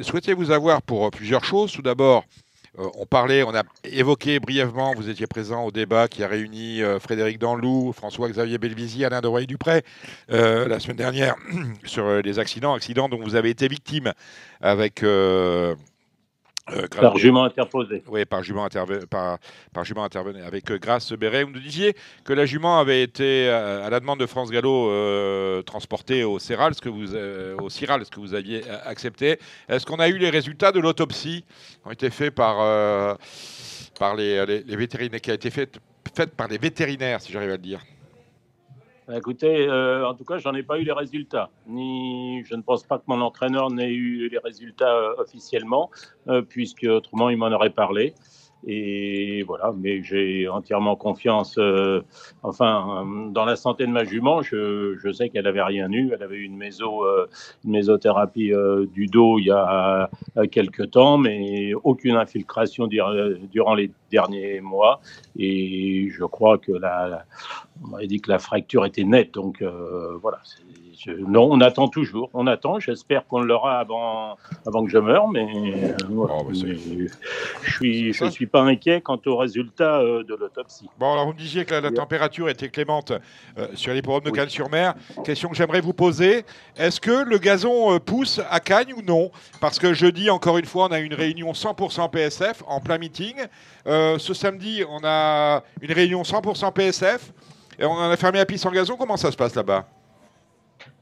souhaitez 0.03 0.35
vous 0.35 0.51
avoir 0.51 0.83
pour 0.83 1.11
plusieurs 1.11 1.45
choses? 1.45 1.73
Tout 1.73 1.83
d'abord, 1.83 2.25
on 2.79 3.05
parlait, 3.05 3.43
on 3.43 3.55
a 3.55 3.63
évoqué 3.85 4.41
brièvement, 4.41 4.95
vous 4.95 5.11
étiez 5.11 5.27
présent 5.27 5.65
au 5.65 5.71
débat 5.71 6.09
qui 6.09 6.25
a 6.25 6.29
réuni 6.29 6.83
euh, 6.83 6.99
Frédéric 6.99 7.39
Danlou, 7.39 7.93
François-Xavier 7.93 8.59
Belvisi, 8.59 9.05
Alain 9.05 9.21
de 9.21 9.27
Roy-Dupré 9.27 9.83
euh, 10.31 10.67
la 10.69 10.81
semaine 10.81 10.97
dernière 10.97 11.37
sur 11.85 12.23
les 12.23 12.39
accidents, 12.39 12.75
accidents 12.75 13.09
dont 13.09 13.21
vous 13.23 13.35
avez 13.35 13.51
été 13.51 13.69
victime 13.69 14.13
avec 14.63 15.05
Euh, 16.71 16.87
Par 17.01 17.17
jument 17.19 17.43
interposé. 17.45 18.05
Oui, 18.07 18.25
par 18.25 18.43
jument, 18.45 18.65
interve- 18.65 19.05
par, 19.07 19.39
par 19.73 19.85
jument 19.85 20.05
intervenait. 20.05 20.43
Avec 20.43 20.71
euh, 20.71 20.79
Grâce 20.79 21.13
Béret, 21.13 21.43
vous 21.43 21.51
nous 21.51 21.59
disiez 21.61 21.95
que 22.25 22.33
la 22.33 22.47
jument 22.47 22.79
avait 22.79 23.03
été, 23.03 23.49
euh, 23.49 23.85
à 23.85 23.91
la 23.91 23.99
demande 23.99 24.21
de 24.21 24.27
France 24.27 24.51
Gallo, 24.51 24.91
transportée 25.65 26.23
au 26.23 26.39
Céral, 26.39 26.75
ce 26.75 26.81
que 26.81 26.89
vous, 26.89 27.15
au 27.61 27.69
Ciral, 27.69 28.05
ce 28.05 28.11
que 28.11 28.21
vous 28.21 28.33
aviez 28.35 28.63
accepté. 28.87 29.39
Est-ce 29.69 29.85
qu'on 29.85 29.99
a 29.99 30.09
eu 30.09 30.19
les 30.19 30.31
résultats 30.31 30.71
de 30.71 30.79
l'autopsie 30.79 31.45
qui 31.83 31.89
ont 31.89 31.91
été 31.91 32.11
faits 32.11 32.33
par, 32.35 33.19
par 33.99 34.15
les, 34.15 34.47
les- 34.47 34.63
les 34.63 34.77
vétérinaires, 34.77 35.21
qui 35.21 35.31
a 35.31 35.35
été 35.35 35.51
faite 35.51 35.79
faite 36.15 36.35
par 36.37 36.47
les 36.49 36.59
vétérinaires, 36.59 37.21
si 37.21 37.33
j'arrive 37.33 37.51
à 37.51 37.53
le 37.53 37.59
dire? 37.59 37.81
Bah, 39.13 39.19
Écoutez, 39.19 39.69
euh, 39.69 40.09
en 40.09 40.15
tout 40.15 40.25
cas, 40.25 40.39
j'en 40.39 40.55
ai 40.55 40.63
pas 40.63 40.79
eu 40.79 40.85
les 40.85 40.93
résultats. 40.93 41.51
Ni, 41.67 42.43
je 42.47 42.55
ne 42.55 42.63
pense 42.63 42.83
pas 42.83 42.97
que 42.97 43.05
mon 43.09 43.21
entraîneur 43.21 43.71
n'ait 43.71 43.93
eu 43.93 44.31
les 44.31 44.39
résultats 44.39 44.97
euh, 44.97 45.15
officiellement, 45.19 45.91
euh, 46.29 46.41
puisque 46.41 46.85
autrement 46.85 47.29
il 47.29 47.37
m'en 47.37 47.53
aurait 47.53 47.69
parlé. 47.69 48.15
Et 48.67 49.43
voilà, 49.43 49.73
mais 49.77 50.03
j'ai 50.03 50.49
entièrement 50.49 50.95
confiance. 50.95 51.57
euh, 51.59 52.03
enfin, 52.43 53.05
dans 53.31 53.45
la 53.45 53.57
santé 53.57 53.87
de 53.87 53.91
ma 53.93 54.05
jument, 54.05 54.43
je, 54.43 54.97
je 55.03 55.13
sais 55.13 55.31
qu'elle 55.31 55.47
avait 55.47 55.63
rien 55.63 55.91
eu. 55.91 56.13
Elle 56.15 56.23
avait 56.23 56.37
eu 56.37 56.45
une 56.45 56.57
méso, 56.57 57.05
euh, 57.05 57.27
une 57.65 57.73
mésothérapie 57.73 58.53
euh, 58.53 58.87
du 58.87 59.07
dos 59.07 59.39
il 59.39 59.47
y 59.47 59.51
a 59.51 60.09
quelques 60.51 60.91
temps, 60.93 61.19
mais 61.19 61.75
aucune 61.75 62.17
infiltration 62.17 62.87
dur- 62.87 63.37
durant 63.51 63.75
les 63.75 63.91
derniers 64.11 64.61
mois. 64.61 65.01
Et 65.37 66.09
je 66.11 66.25
crois 66.25 66.59
que 66.59 66.73
la, 66.73 67.25
on 67.93 67.99
dit 67.99 68.21
que 68.21 68.31
la 68.31 68.39
fracture 68.39 68.87
était 68.87 69.05
nette, 69.05 69.35
donc 69.35 69.63
voilà. 70.21 70.39
Non, 71.07 71.49
on 71.51 71.61
attend 71.61 71.89
toujours, 71.89 72.31
on 72.35 72.47
attend. 72.47 72.81
J'espère 72.81 73.27
qu'on 73.27 73.41
l'aura 73.41 73.79
avant, 73.79 74.37
avant 74.67 74.85
que 74.85 74.91
je 74.91 74.99
meure, 74.99 75.29
mais, 75.29 75.47
euh, 75.47 75.93
voilà. 76.09 76.35
Oh, 76.39 76.45
bah, 76.45 76.53
Mais 76.65 76.77
je 77.63 77.73
suis, 77.73 78.13
je 78.13 78.25
suis 78.27 78.47
pas 78.47 78.63
inquiet 78.63 79.01
quant 79.01 79.21
au 79.27 79.37
résultat 79.37 80.01
euh, 80.01 80.23
de 80.25 80.35
l'autopsie. 80.35 80.89
Bon, 80.99 81.13
alors 81.13 81.27
vous 81.27 81.33
me 81.33 81.39
disiez 81.39 81.65
que 81.65 81.75
la, 81.75 81.91
température 81.91 82.49
était 82.49 82.69
clémente 82.69 83.13
euh, 83.59 83.69
sur 83.75 83.93
les 83.93 84.03
programmes 84.03 84.25
de 84.25 84.31
Oui. 84.31 84.39
Cannes-sur-Mer. 84.39 84.95
Question 85.25 85.49
que 85.49 85.57
j'aimerais 85.57 85.81
vous 85.81 85.93
poser 85.93 86.45
est-ce 86.77 87.01
que 87.01 87.25
le 87.25 87.39
gazon 87.39 87.95
euh, 87.95 87.99
pousse 87.99 88.41
à 88.51 88.61
Cagnes 88.61 88.95
ou 88.95 89.03
non? 89.03 89.31
Parce 89.61 89.79
que 89.79 89.93
jeudi, 89.93 90.31
encore 90.31 90.59
une 90.59 90.65
fois, 90.65 90.89
on 90.89 90.93
a 90.93 90.99
une 90.99 91.15
réunion 91.15 91.53
100% 91.53 92.11
PSF 92.11 92.63
en 92.67 92.81
plein 92.81 92.99
meeting. 92.99 93.35
Euh, 93.87 94.19
ce 94.19 94.35
samedi, 94.35 94.83
on 94.89 95.01
a 95.05 95.63
une 95.81 95.93
réunion 95.93 96.23
100% 96.23 96.73
PSF. 96.73 97.33
Et 97.79 97.85
on 97.85 97.93
en 97.93 98.11
a 98.11 98.17
fermé 98.17 98.39
la 98.39 98.47
piste 98.47 98.67
en 98.67 98.71
gazon. 98.71 98.97
Comment 98.97 99.17
ça 99.17 99.31
se 99.31 99.37
passe 99.37 99.55
là-bas? 99.55 99.87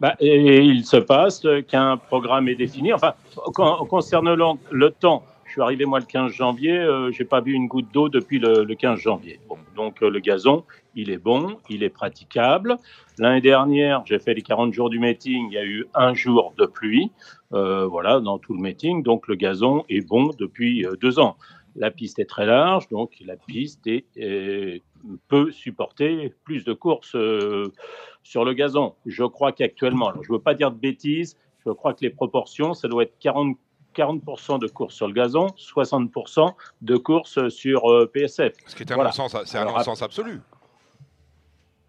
Bah, 0.00 0.14
il 0.20 0.84
se 0.86 0.96
passe 0.96 1.42
qu'un 1.68 1.96
programme 1.98 2.48
est 2.48 2.54
défini. 2.54 2.92
Enfin, 2.92 3.12
con- 3.54 3.84
concernant 3.86 4.56
le, 4.70 4.90
temps, 4.90 5.22
je 5.44 5.52
suis 5.52 5.60
arrivé 5.60 5.84
moi 5.84 5.98
le 6.00 6.06
15 6.06 6.32
janvier, 6.32 6.72
euh, 6.78 7.10
j'ai 7.12 7.24
pas 7.26 7.42
bu 7.42 7.52
une 7.52 7.66
goutte 7.68 7.92
d'eau 7.92 8.08
depuis 8.08 8.38
le, 8.38 8.64
le 8.64 8.74
15 8.74 8.98
janvier. 8.98 9.40
Donc 9.76 10.02
euh, 10.02 10.08
le 10.08 10.18
gazon, 10.20 10.64
il 10.94 11.10
est 11.10 11.18
bon, 11.18 11.58
il 11.68 11.82
est 11.82 11.90
praticable. 11.90 12.76
L'année 13.18 13.42
dernière, 13.42 14.02
j'ai 14.06 14.18
fait 14.18 14.32
les 14.32 14.40
40 14.42 14.72
jours 14.72 14.88
du 14.88 14.98
meeting, 14.98 15.48
il 15.50 15.54
y 15.54 15.58
a 15.58 15.64
eu 15.66 15.86
un 15.94 16.14
jour 16.14 16.54
de 16.56 16.64
pluie, 16.64 17.10
euh, 17.52 17.86
voilà, 17.86 18.20
dans 18.20 18.38
tout 18.38 18.54
le 18.54 18.60
meeting. 18.60 19.02
Donc 19.02 19.28
le 19.28 19.34
gazon 19.34 19.84
est 19.90 20.06
bon 20.06 20.30
depuis 20.38 20.86
euh, 20.86 20.96
deux 20.96 21.18
ans. 21.18 21.36
La 21.76 21.90
piste 21.90 22.18
est 22.18 22.24
très 22.24 22.46
large, 22.46 22.88
donc 22.88 23.12
la 23.24 23.36
piste 23.36 23.86
est, 23.86 24.06
est- 24.16 24.82
peut 25.28 25.50
supporter 25.50 26.32
plus 26.44 26.64
de 26.64 26.72
courses 26.72 27.14
euh, 27.14 27.72
sur 28.22 28.44
le 28.44 28.52
gazon. 28.54 28.94
Je 29.06 29.24
crois 29.24 29.52
qu'actuellement, 29.52 30.12
je 30.22 30.28
ne 30.30 30.36
veux 30.36 30.42
pas 30.42 30.54
dire 30.54 30.70
de 30.70 30.76
bêtises, 30.78 31.36
je 31.66 31.70
crois 31.72 31.94
que 31.94 32.00
les 32.02 32.10
proportions, 32.10 32.74
ça 32.74 32.88
doit 32.88 33.02
être 33.04 33.18
40, 33.20 33.56
40% 33.96 34.58
de 34.60 34.66
courses 34.68 34.94
sur 34.94 35.06
le 35.08 35.12
gazon, 35.12 35.48
60% 35.58 36.52
de 36.82 36.96
courses 36.96 37.48
sur 37.48 37.90
euh, 37.90 38.06
PSF. 38.12 38.52
Ce 38.66 38.74
qui 38.76 38.82
est 38.82 38.92
un 38.92 38.94
Voilà. 38.94 39.10
non-sens, 39.10 39.36
c'est 39.44 39.58
un 39.58 39.62
Alors, 39.62 39.78
non-sens 39.78 40.02
absolu. 40.02 40.40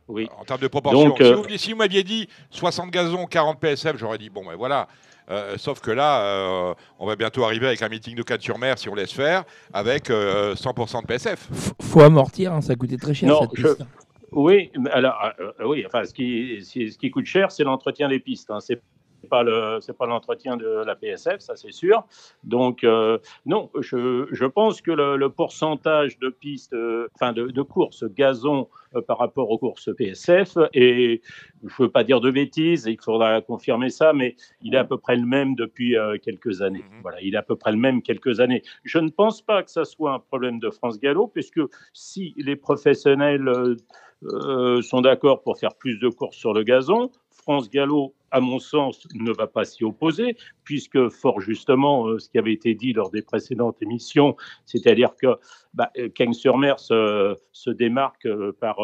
Oui. 0.08 0.28
En 0.40 0.44
termes 0.44 0.60
de 0.62 0.68
proportion. 0.68 1.10
Donc, 1.10 1.18
si 1.18 1.24
euh, 1.24 1.36
vous, 1.36 1.58
si 1.58 1.72
vous 1.72 1.78
m'aviez 1.78 2.04
dit 2.04 2.28
60 2.50 2.90
gazons, 2.92 3.26
40 3.28 3.60
PSF, 3.60 3.96
j'aurais 3.98 4.18
dit 4.18 4.30
bon, 4.30 4.44
ben 4.46 4.56
voilà. 4.56 4.88
Euh, 5.30 5.56
sauf 5.58 5.80
que 5.80 5.92
là, 5.92 6.24
euh, 6.24 6.74
on 7.00 7.06
va 7.06 7.16
bientôt 7.16 7.46
arriver 7.46 7.68
avec 7.68 7.82
un 7.82 7.88
meeting 7.88 8.16
de 8.16 8.24
Cannes-sur-Mer, 8.24 8.78
si 8.78 8.90
on 8.90 8.96
laisse 8.96 9.14
faire, 9.14 9.46
avec 9.72 10.10
euh, 10.10 10.56
100% 10.56 11.04
de 11.04 11.08
PSF. 11.08 11.48
F- 11.54 11.72
faut 11.82 12.02
amortir, 12.02 12.52
hein, 12.52 12.60
ça 12.60 12.76
coûtait 12.76 12.98
très 12.98 13.14
cher 13.14 13.30
Non, 13.30 13.42
cette 13.42 13.52
je- 13.56 13.68
piste. 13.68 13.84
Oui, 14.32 14.72
alors 14.92 15.16
euh, 15.40 15.52
euh, 15.60 15.68
oui, 15.68 15.84
enfin 15.86 16.06
ce 16.06 16.14
qui, 16.14 16.64
ce 16.64 16.98
qui 16.98 17.12
coûte 17.12 17.26
cher, 17.26 17.52
c'est 17.52 17.64
l'entretien 17.64 18.08
des 18.08 18.20
pistes. 18.20 18.50
Hein. 18.50 18.60
C'est 18.62 18.82
pas 19.30 19.44
le, 19.44 19.78
c'est 19.82 19.98
pas 19.98 20.06
l'entretien 20.06 20.58
de 20.58 20.84
la 20.86 20.96
PSF, 20.96 21.40
ça 21.40 21.56
c'est 21.56 21.72
sûr. 21.72 22.06
Donc 22.44 22.84
euh, 22.84 23.18
non, 23.46 23.70
je, 23.80 24.28
je 24.32 24.46
pense 24.46 24.82
que 24.82 24.92
le, 24.92 25.18
le 25.18 25.30
pourcentage 25.30 26.18
de 26.20 26.30
pistes, 26.30 26.74
euh, 26.74 27.08
enfin 27.16 27.34
de, 27.34 27.48
de 27.48 27.62
courses 27.62 28.04
gazon 28.06 28.68
euh, 28.96 29.02
par 29.02 29.20
rapport 29.20 29.50
aux 29.50 29.58
courses 29.58 29.90
PSF, 29.96 30.58
et 30.74 31.22
je 31.64 31.84
veux 31.84 31.90
pas 31.90 32.04
dire 32.04 32.22
de 32.22 32.32
bêtises, 32.32 32.86
il 32.88 33.00
faudra 33.00 33.42
confirmer 33.42 33.90
ça, 33.90 34.14
mais 34.14 34.36
il 34.62 34.76
est 34.76 34.80
à 34.80 34.86
peu 34.86 34.98
près 34.98 35.16
le 35.16 35.26
même 35.26 35.56
depuis 35.56 35.96
quelques 36.24 36.62
années. 36.62 36.84
Mhm. 36.92 37.02
Voilà, 37.02 37.22
il 37.22 37.34
est 37.36 37.38
à 37.38 37.44
peu 37.44 37.56
près 37.56 37.72
le 37.72 37.78
même 37.78 38.02
quelques 38.02 38.40
années. 38.40 38.64
Je 38.84 39.00
ne 39.00 39.10
pense 39.10 39.42
pas 39.42 39.64
que 39.64 39.72
ça 39.72 39.86
soit 39.86 40.14
un 40.14 40.20
problème 40.20 40.60
de 40.60 40.70
France 40.70 41.00
Gallo, 41.00 41.28
puisque 41.28 41.62
si 41.94 42.34
les 42.38 42.56
professionnels 42.56 43.76
sont 44.24 45.02
d'accord 45.02 45.42
pour 45.42 45.58
faire 45.58 45.76
plus 45.76 45.98
de 45.98 46.10
courses 46.10 46.38
sur 46.38 46.54
le 46.54 46.64
gazon. 46.64 47.12
France 47.30 47.70
Gallo, 47.70 48.14
à 48.32 48.40
mon 48.40 48.60
sens, 48.60 49.08
ne 49.14 49.32
va 49.32 49.48
pas 49.48 49.66
s'y 49.66 49.84
opposer, 49.84 50.36
puisque 50.64 51.10
fort 51.10 51.42
justement, 51.42 52.08
euh, 52.08 52.20
ce 52.20 52.30
qui 52.30 52.38
avait 52.38 52.54
été 52.54 52.74
dit 52.74 52.94
lors 52.94 53.12
des 53.12 53.22
précédentes 53.22 53.82
émissions, 53.82 54.36
c'est-à-dire 54.66 55.16
que 55.16 55.28
bah, 55.74 55.92
euh, 55.98 56.10
Cagnes-sur-Mer 56.10 56.80
se, 56.80 57.36
se 57.52 57.70
démarque 57.70 58.26
euh, 58.26 58.54
par, 58.60 58.78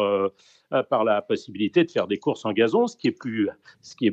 par 0.90 1.04
la 1.04 1.22
possibilité 1.22 1.84
de 1.84 1.90
faire 1.90 2.06
des 2.06 2.18
courses 2.18 2.44
en 2.44 2.52
gazon, 2.52 2.86
ce 2.86 2.96
qui 2.96 3.08
est 3.08 3.12
plus, 3.12 3.48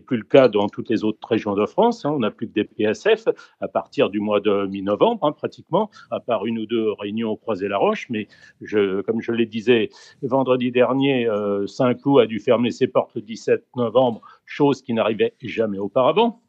plus 0.06 0.18
le 0.18 0.24
cas 0.24 0.48
dans 0.48 0.70
toutes 0.70 0.90
les 0.90 1.04
autres 1.04 1.28
régions 1.28 1.54
de 1.54 1.66
France. 1.66 2.06
hein. 2.06 2.12
On 2.12 2.20
n'a 2.20 2.32
plus 2.32 2.48
que 2.48 2.54
des 2.54 2.64
PSF 2.64 3.26
à 3.60 3.68
partir 3.68 4.10
du 4.10 4.20
mois 4.20 4.40
de 4.40 4.66
mi-novembre, 4.68 5.26
hein, 5.26 5.34
pratiquement, 5.34 5.90
à 6.12 6.20
part 6.20 6.46
une 6.46 6.60
ou 6.60 6.66
deux 6.66 6.92
réunions 6.94 7.32
au 7.32 7.36
Croisé-la-Roche. 7.36 8.08
Mais 8.10 8.28
comme 9.06 9.22
je 9.22 9.32
le 9.32 9.46
disais 9.46 9.90
vendredi 10.22 10.72
dernier, 10.72 11.28
Saint-Cloud 11.68 12.22
a 12.22 12.26
dû 12.26 12.40
fermer 12.40 12.72
ses 12.72 12.88
portes 12.88 13.16
le 13.16 13.22
17 13.22 13.66
novembre, 13.76 14.22
chose 14.46 14.82
qui 14.82 14.94
n'arrivait 14.94 15.34
jamais 15.42 15.78
auparavant. 15.80 16.42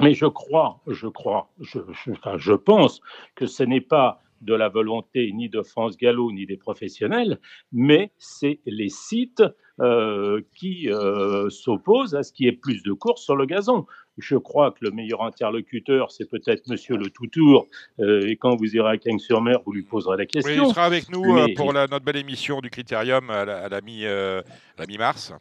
Mais 0.00 0.14
je 0.14 0.26
crois, 0.26 0.80
je 0.86 1.08
crois, 1.08 1.50
je, 1.60 1.78
je- 2.04 2.12
enfin, 2.12 2.36
je 2.38 2.52
pense 2.52 3.00
que 3.34 3.46
ce 3.46 3.62
n'est 3.64 3.80
pas 3.80 4.20
de 4.42 4.54
la 4.54 4.68
volonté 4.68 5.32
ni 5.32 5.48
de 5.48 5.62
France 5.62 5.96
Gallo 5.96 6.30
ni 6.30 6.46
des 6.46 6.56
professionnels, 6.56 7.40
mais 7.72 8.12
c'est 8.18 8.60
les 8.66 8.88
sites 8.88 9.42
euh, 9.80 10.40
qui 10.54 10.88
euh, 10.92 11.50
s'opposent 11.50 12.14
à 12.14 12.22
ce 12.22 12.32
qu'il 12.32 12.46
y 12.46 12.48
ait 12.48 12.52
plus 12.52 12.84
de 12.84 12.92
courses 12.92 13.22
sur 13.24 13.34
le 13.34 13.46
gazon. 13.46 13.86
Je 14.16 14.36
crois 14.36 14.70
que 14.70 14.78
le 14.84 14.90
meilleur 14.92 15.22
interlocuteur, 15.24 16.12
c'est 16.12 16.28
peut-être 16.30 16.68
Monsieur 16.68 16.96
Le 16.96 17.10
Toutour, 17.10 17.66
euh, 17.98 18.26
et 18.28 18.36
quand 18.36 18.54
vous 18.56 18.76
irez 18.76 18.90
à 18.90 18.96
Cagnes-sur-Mer, 18.98 19.58
vous 19.66 19.72
lui 19.72 19.82
poserez 19.82 20.16
la 20.16 20.22
Oui, 20.22 20.28
question. 20.28 20.64
il 20.64 20.68
sera 20.70 20.84
avec 20.84 21.08
nous 21.10 21.34
Mais- 21.34 21.54
pour 21.54 21.72
la- 21.72 21.88
notre 21.88 22.04
belle 22.04 22.16
émission 22.16 22.60
du 22.60 22.70
Critérium 22.70 23.30
à 23.30 23.44
la, 23.44 23.64
à 23.64 23.68
la 23.68 23.80
mi, 23.80 24.04
euh, 24.04 24.40
à 24.76 24.80
la 24.82 24.86
mi-mars. 24.86 25.32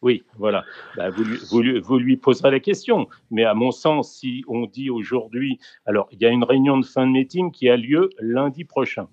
Oui, 0.00 0.22
voilà. 0.36 0.64
Bah, 0.96 1.10
vous, 1.10 1.98
lui, 1.98 2.16
poserez 2.16 2.52
la 2.52 2.60
question. 2.60 3.08
Mais 3.32 3.44
à 3.44 3.54
mon 3.54 3.72
sens, 3.72 4.14
si 4.14 4.44
on 4.46 4.66
dit 4.66 4.90
aujourd'hui, 4.90 5.58
alors 5.86 6.08
il 6.12 6.20
y 6.20 6.24
a 6.24 6.28
une 6.28 6.44
réunion 6.44 6.78
de 6.78 6.84
fin 6.84 7.04
de 7.04 7.10
meeting 7.10 7.50
qui 7.50 7.68
a 7.68 7.76
lieu 7.76 8.10
lundi 8.20 8.64
prochain. 8.64 9.08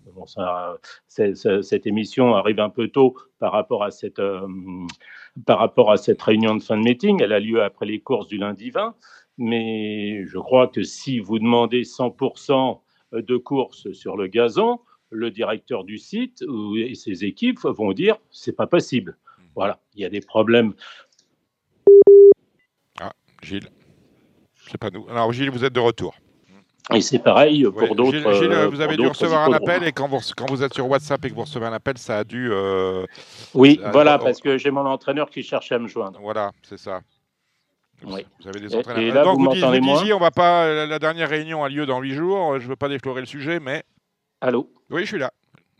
Cette 1.07 1.87
émission 1.87 2.35
arrive 2.35 2.59
un 2.59 2.69
peu 2.69 2.89
tôt 2.89 3.15
par 3.39 3.51
rapport 3.51 3.83
à 3.83 3.89
cette 3.89 4.19
euh, 4.19 4.47
par 5.45 5.57
rapport 5.57 5.91
à 5.91 5.97
cette 5.97 6.21
réunion 6.21 6.55
de 6.55 6.61
fin 6.61 6.77
de 6.77 6.83
meeting. 6.83 7.19
Elle 7.23 7.33
a 7.33 7.39
lieu 7.39 7.63
après 7.63 7.87
les 7.87 7.99
courses 7.99 8.27
du 8.27 8.37
lundi 8.37 8.69
20. 8.69 8.95
Mais 9.39 10.23
je 10.25 10.37
crois 10.37 10.67
que 10.67 10.83
si 10.83 11.19
vous 11.19 11.39
demandez 11.39 11.81
100% 11.81 12.79
de 13.11 13.37
courses 13.37 13.91
sur 13.91 14.17
le 14.17 14.27
gazon, 14.27 14.79
le 15.09 15.31
directeur 15.31 15.83
du 15.83 15.97
site 15.97 16.43
et 16.77 16.93
ses 16.93 17.25
équipes 17.25 17.59
vont 17.63 17.91
dire 17.91 18.17
c'est 18.29 18.55
pas 18.55 18.67
possible. 18.67 19.17
Voilà, 19.55 19.79
il 19.95 20.01
y 20.01 20.05
a 20.05 20.09
des 20.09 20.21
problèmes. 20.21 20.73
Gilles, 23.41 23.69
c'est 24.69 24.77
pas 24.79 24.89
nous. 24.89 25.07
Alors 25.09 25.31
Gilles, 25.31 25.51
vous 25.51 25.63
êtes 25.63 25.73
de 25.73 25.79
retour. 25.79 26.15
Et 26.93 27.01
c'est 27.01 27.19
pareil 27.19 27.65
Oui, 27.67 27.73
pour 27.87 27.95
d'autres. 27.95 28.11
Gilles, 28.11 28.33
Gilles, 28.33 28.51
euh, 28.51 28.67
vous 28.67 28.81
avez 28.81 28.97
dû 28.97 29.05
recevoir 29.07 29.47
un 29.47 29.53
appel 29.53 29.83
et 29.83 29.91
quand 29.91 30.07
vous, 30.07 30.19
quand 30.35 30.47
vous 30.49 30.63
êtes 30.63 30.73
sur 30.73 30.87
WhatsApp 30.89 31.23
et 31.25 31.29
que 31.29 31.35
vous 31.35 31.41
recevez 31.41 31.65
un 31.67 31.73
appel, 31.73 31.97
ça 31.97 32.19
a 32.19 32.23
dû. 32.23 32.49
euh, 32.51 33.05
Oui, 33.53 33.79
Ah, 33.83 33.91
voilà, 33.91 34.17
parce 34.17 34.39
que 34.41 34.57
j'ai 34.57 34.71
mon 34.71 34.85
entraîneur 34.85 35.29
qui 35.29 35.43
cherche 35.43 35.71
à 35.71 35.77
me 35.79 35.87
joindre. 35.87 36.19
voilà, 36.21 36.51
c'est 36.63 36.77
ça. 36.79 37.01
Oui. 38.03 38.25
Vous 38.41 38.47
avez 38.47 38.59
des 38.59 38.75
entraîneurs. 38.75 39.01
et 39.03 39.11
là, 39.11 39.23
Donc 39.23 39.37
vous 39.37 39.45
vous, 39.45 39.53
dis- 39.53 39.59
m'entendez 39.61 39.79
vous 39.79 39.85
moins 39.85 39.99
disiez, 39.99 40.13
on 40.13 40.19
va 40.19 40.31
pas. 40.31 40.85
La, 40.85 40.99
dernière 40.99 41.29
réunion 41.29 41.63
a 41.63 41.69
lieu 41.69 41.85
dans 41.85 42.01
huit 42.01 42.13
jours. 42.13 42.59
Je 42.59 42.67
veux 42.67 42.75
pas 42.75 42.89
déflorer 42.89 43.21
le 43.21 43.27
sujet, 43.27 43.59
mais 43.59 43.83
Allô? 44.41 44.69
Oui, 44.89 45.01
je 45.01 45.07
suis 45.07 45.19
là. 45.19 45.31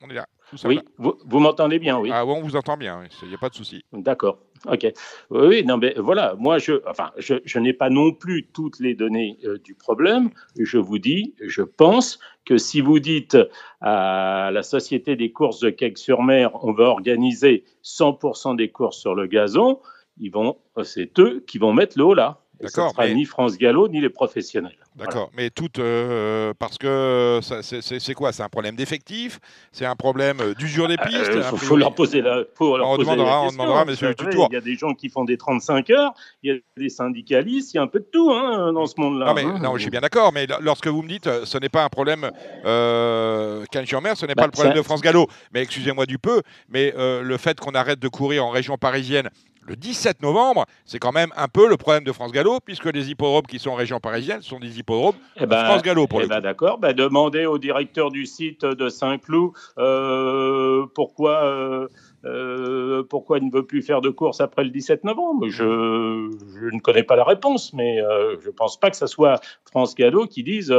On 0.04 0.10
est 0.10 0.14
là. 0.14 0.28
Oui, 0.64 0.80
vous, 0.98 1.16
vous 1.26 1.40
m'entendez 1.40 1.80
bien, 1.80 2.00
oui. 2.00 2.10
Ah, 2.14 2.26
on 2.26 2.42
vous 2.42 2.56
entend 2.56 2.78
bien. 2.78 3.02
Il 3.24 3.28
n'y 3.30 3.34
a 3.34 3.38
pas 3.38 3.50
de 3.50 3.56
souci. 3.56 3.84
D'accord. 3.94 4.38
Ok. 4.68 4.88
Oui, 5.30 5.64
non, 5.66 5.78
mais 5.78 5.94
voilà, 5.98 6.36
moi, 6.38 6.58
je, 6.60 6.74
enfin, 6.88 7.12
je, 7.18 7.36
je 7.46 7.60
n'ai 7.60 7.74
pas 7.74 7.90
non 7.90 8.12
plus 8.14 8.48
toutes 8.54 8.80
les 8.80 8.96
données 8.96 9.38
euh, 9.44 9.58
du 9.60 9.76
problème. 9.76 10.30
Je 10.58 10.78
vous 10.78 10.98
dis, 11.00 11.36
je 11.42 11.62
pense 11.62 12.20
que 12.46 12.58
si 12.58 12.82
vous 12.82 13.00
dites 13.00 13.38
à 13.82 14.50
la 14.54 14.64
Société 14.64 15.16
des 15.16 15.32
courses 15.32 15.60
de 15.60 15.70
Quai-sur-Mer, 15.70 16.52
on 16.64 16.74
va 16.74 16.86
organiser 16.86 17.66
100% 17.84 18.56
des 18.56 18.70
courses 18.70 18.98
sur 19.00 19.16
le 19.16 19.28
gazon, 19.28 19.80
ils 20.20 20.30
vont, 20.32 20.58
c'est 20.84 21.20
eux 21.20 21.44
qui 21.46 21.58
vont 21.58 21.74
mettre 21.74 21.98
le 21.98 22.06
haut 22.06 22.14
là. 22.14 22.40
Et 22.62 22.68
Ce 22.68 22.76
D'accord, 22.76 22.92
sera 22.92 23.06
mais- 23.08 23.16
ni 23.16 23.26
France 23.26 23.58
Gallo, 23.58 23.88
ni 23.90 24.00
les 24.00 24.10
professionnels. 24.10 24.78
D'accord, 24.98 25.30
mais 25.36 25.50
tout 25.50 25.68
euh, 25.78 26.54
parce 26.58 26.78
que 26.78 27.40
c'est- 27.42 28.14
quoi? 28.14 28.32
C'est 28.32 28.44
un 28.44 28.50
problème 28.50 28.78
d'effectif? 28.78 29.40
C'est 29.74 29.86
un 29.86 29.96
problème 29.96 30.38
euh, 30.40 30.54
d'usure 30.54 30.88
des 30.88 30.96
pistes? 30.98 31.32
Il 31.36 31.44
faut, 31.58 31.76
leur 31.76 31.94
poser 31.94 32.22
la, 32.22 32.44
faut 32.56 32.78
leur 32.78 32.88
On 32.90 32.96
poser 32.96 33.10
la 33.10 33.16
demandera- 33.18 33.40
on 33.42 33.44
question. 33.48 33.62
demandera 33.64 33.82
à 33.82 33.86
monsieur. 33.86 34.16
Il 34.20 34.54
y 34.54 34.56
a 34.56 34.62
des 34.62 34.76
gens 34.76 34.94
qui 34.94 35.10
font 35.10 35.26
des 35.26 35.36
35 35.38 35.90
heures, 35.90 36.14
il 36.44 36.54
y 36.54 36.56
a 36.56 36.60
des 36.78 36.88
syndicalistes, 36.90 37.74
il 37.74 37.78
y 37.78 37.80
a 37.80 37.84
un 37.84 37.88
peu 37.88 38.00
de 38.00 38.08
tout 38.10 38.32
hein, 38.32 38.72
dans 38.72 38.86
ce 38.86 38.94
monde-là. 38.98 39.26
Non, 39.26 39.34
mais 39.34 39.44
hein. 39.44 39.60
non, 39.62 39.76
je 39.76 39.82
suis 39.82 39.92
bien 39.92 40.00
d'accord, 40.02 40.32
mais 40.32 40.48
lo- 40.48 40.56
lorsque 40.62 40.88
vous 40.88 41.02
me 41.02 41.10
dites 41.10 41.28
euh, 41.28 41.44
ce 41.46 41.58
n'est 41.58 41.68
pas 41.70 41.84
un 41.84 41.90
problème 41.90 42.32
euh, 42.66 43.66
Cannes-sur-Mer, 43.72 44.16
ce 44.16 44.26
n'est 44.26 44.34
Bah, 44.36 44.44
pas 44.44 44.48
le 44.48 44.52
problème 44.52 44.76
de 44.76 44.82
France 44.82 45.02
Gallo. 45.02 45.28
Mais 45.54 45.62
excusez-moi 45.62 46.06
du 46.06 46.18
peu, 46.20 46.42
mais 46.70 46.94
euh, 46.98 47.22
le 47.22 47.38
fait 47.38 47.60
qu'on 47.60 47.72
arrête 47.72 48.00
de 48.00 48.08
courir 48.08 48.46
en 48.46 48.50
région 48.50 48.78
parisienne 48.78 49.30
le 49.68 49.76
17 49.76 50.22
novembre, 50.22 50.66
c'est 50.86 51.00
quand 51.00 51.12
même 51.12 51.32
un 51.36 51.48
peu 51.48 51.68
le 51.68 51.78
problème 51.78 52.04
de 52.04 52.12
France 52.12 52.32
Gallo, 52.32 52.60
puisque 52.64 52.86
les 52.86 53.10
hippodromes 53.10 53.46
qui 53.48 53.60
sont 53.60 53.72
en 53.72 53.76
région 53.76 54.00
parisienne 54.00 54.42
sont 54.42 54.60
des 54.60 54.80
hippodromes 54.80 55.16
Eh 55.38 55.46
ben, 55.46 55.66
France 55.66 55.82
Gallo 55.82 56.08
pour 56.08 56.22
eh 56.22 56.28
ben, 56.28 56.40
d'accord. 56.40 56.78
Ben, 56.78 56.94
demandez 56.94 57.46
au 57.46 57.58
directeur 57.58 58.12
du 58.12 58.26
site 58.26 58.64
de 58.64 58.90
Saint-Cloud 58.90 59.52
euh, 59.78 60.86
pourquoi, 60.94 61.46
euh, 61.46 61.88
euh, 62.26 63.04
pourquoi 63.04 63.40
il 63.40 63.48
ne 63.48 63.52
veut 63.52 63.66
plus 63.66 63.82
faire 63.82 64.02
de 64.02 64.10
course 64.10 64.40
après 64.40 64.64
le 64.64 64.70
17 64.70 65.04
novembre. 65.04 65.48
Je, 65.50 66.30
je 66.60 66.66
ne 66.66 66.80
connais 66.80 67.04
pas 67.04 67.16
la 67.16 67.24
réponse, 67.24 67.74
mais 67.74 67.98
je 68.42 68.48
ne 68.48 68.52
pense 68.52 68.80
pas 68.80 68.92
que 68.92 68.98
ce 68.98 69.08
soit 69.08 69.40
France 69.70 69.96
Gallo 69.96 70.26
qui 70.28 70.44
dise 70.44 70.74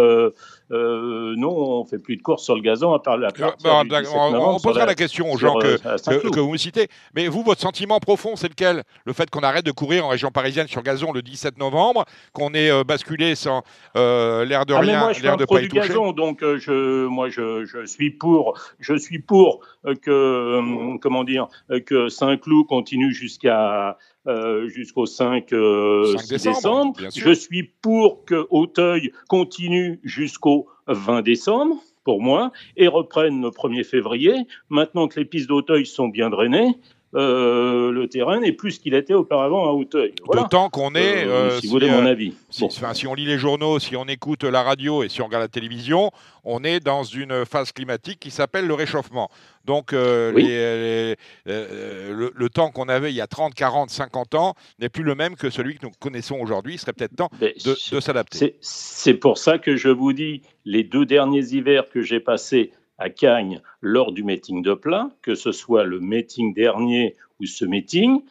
euh, 0.73 1.35
non, 1.37 1.51
on 1.51 1.85
ne 1.85 1.89
fait 1.89 1.99
plus 1.99 2.17
de 2.17 2.23
course 2.23 2.45
sur 2.45 2.55
le 2.57 2.61
gazon 2.61 2.93
à 2.93 2.99
part 2.99 3.17
la 3.17 3.29
Euh, 3.29 3.51
17 3.85 4.09
on, 4.15 4.55
on 4.55 4.59
posera 4.59 4.81
la- 4.81 4.87
la 4.87 4.95
question 4.95 5.31
aux 5.31 5.37
gens 5.37 5.55
que, 5.55 5.67
euh, 5.67 5.97
que, 6.21 6.29
que 6.29 6.41
vous 6.41 6.53
me 6.53 6.57
citez. 6.57 6.89
Mais 7.15 7.29
vous, 7.29 7.43
votre 7.43 7.61
sentiment 7.61 8.01
profond, 8.01 8.37
c'est 8.37 8.49
lequel? 8.49 8.83
Le 9.05 9.13
fait 9.13 9.31
qu'on 9.31 9.41
arrête 9.41 9.65
de 9.65 9.71
courir 9.71 10.07
en 10.07 10.09
région 10.09 10.31
parisienne 10.31 10.67
sur 10.67 10.83
gazon 10.83 11.13
le 11.13 11.23
17 11.23 11.59
novembre, 11.59 12.05
qu'on 12.33 12.53
ait 12.55 12.71
euh, 12.71 12.85
basculé 12.85 13.35
sans 13.35 13.63
euh, 13.97 14.45
l'air 14.45 14.67
de 14.67 14.75
Ah, 14.75 14.81
rien, 14.81 15.13
l'air 15.23 15.37
de 15.37 15.45
pas 15.45 15.61
y 15.63 15.69
toucher? 15.69 15.89
gazon, 15.89 16.13
donc 16.13 16.41
je, 16.43 17.07
moi, 17.07 17.29
je, 17.29 17.65
je 17.65 17.85
suis 17.87 18.11
pour, 18.11 18.59
je 18.81 18.95
suis 18.97 19.19
pour 19.21 19.61
que, 20.03 20.97
comment 20.99 21.25
dire, 21.25 21.47
que 21.87 22.09
Saint-Cloud 22.09 22.67
continue 22.67 23.13
jusqu'à 23.13 23.97
euh, 24.27 24.69
jusqu'au 24.69 25.07
5, 25.07 25.53
euh, 25.53 26.17
5 26.17 26.39
décembre. 26.39 27.01
Je 27.15 27.33
suis 27.33 27.65
pour 27.65 28.25
que 28.25 28.47
Auteuil 28.51 29.13
continue 29.29 30.01
jusqu'au 30.03 30.69
20 30.89 31.23
décembre, 31.23 31.77
pour 32.05 32.21
moi, 32.21 32.53
et 32.77 32.89
reprenne 32.89 33.43
le 33.43 33.49
1er 33.49 33.85
février. 33.85 34.35
Maintenant 34.69 35.09
que 35.09 35.19
les 35.19 35.27
pistes 35.27 35.49
d'Auteuil 35.49 35.87
sont 35.87 36.09
bien 36.09 36.31
drainées, 36.31 36.77
euh, 37.15 37.93
le 37.93 38.09
terrain 38.09 38.41
n'est 38.41 38.53
plus 38.53 38.73
ce 38.73 38.81
qu'il 38.81 38.95
était 38.95 39.15
auparavant 39.15 39.67
à 39.69 39.73
Auteuil. 39.73 40.13
Voilà. 40.25 40.43
D'autant 40.43 40.69
qu'on 40.69 40.95
est, 40.95 41.25
Euh, 41.27 41.31
euh, 41.31 41.51
si 41.53 41.61
si, 41.63 41.67
vous 41.69 41.73
voulez 41.73 41.91
mon 41.91 42.05
avis. 42.05 42.35
si, 42.51 42.61
Bon. 42.63 42.67
enfin, 42.67 42.93
si 42.95 43.07
on 43.07 43.15
lit 43.15 43.25
les 43.27 43.39
journaux, 43.39 43.79
si 43.79 43.97
on 43.97 44.05
écoute 44.07 44.45
la 44.45 44.63
radio 44.63 45.03
et 45.03 45.09
si 45.09 45.23
on 45.23 45.27
regarde 45.27 45.43
la 45.45 45.49
télévision, 45.49 46.11
on 46.45 46.63
est 46.65 46.81
dans 46.81 47.05
une 47.05 47.45
phase 47.47 47.73
climatique 47.73 48.19
qui 48.21 48.31
s'appelle 48.31 48.67
le 48.67 48.75
réchauffement. 48.75 49.31
Donc 49.65 49.93
euh, 49.93 50.33
Oui. 50.35 50.43
les- 50.45 50.49
les- 50.49 51.17
euh, 51.49 52.13
le, 52.15 52.33
le 52.35 52.49
temps 52.51 52.71
qu'on 52.71 52.89
avait 52.89 53.11
il 53.13 53.17
y 53.17 53.21
a 53.21 53.27
30, 53.27 53.55
40, 53.55 53.91
50 53.91 54.35
ans 54.35 54.55
n'est 54.79 54.89
plus 54.89 55.03
le 55.03 55.15
même 55.15 55.37
que 55.37 55.49
celui 55.51 55.75
que 55.79 55.87
nous 55.87 55.93
connaissons 55.99 56.39
aujourd'hui. 56.41 56.75
Il 56.75 56.79
serait 56.79 56.93
peut-être 56.93 57.17
temps 57.17 57.31
Mais 57.41 57.55
de, 57.65 58.01
s'adapter. 58.01 58.57
C'est 58.61 59.15
pour 59.15 59.39
ça 59.39 59.59
que 59.59 59.77
je 59.77 59.89
vous 59.89 60.13
dis, 60.13 60.43
les 60.65 60.85
deux 60.85 61.07
derniers 61.07 61.45
hivers 61.55 61.89
que 61.89 62.03
j'ai 62.03 62.21
passés 62.21 62.73
à 62.99 63.11
Cagnes 63.11 63.61
lors 63.81 64.13
du 64.13 64.23
meeting 64.25 64.63
de 64.63 64.75
plat, 64.75 65.11
que 65.23 65.35
ce 65.35 65.53
soit 65.53 65.85
le 65.85 66.01
meeting 66.01 66.55
dernier 66.55 67.15
ou 67.41 67.47
ce 67.47 67.65
meeting, 67.65 68.23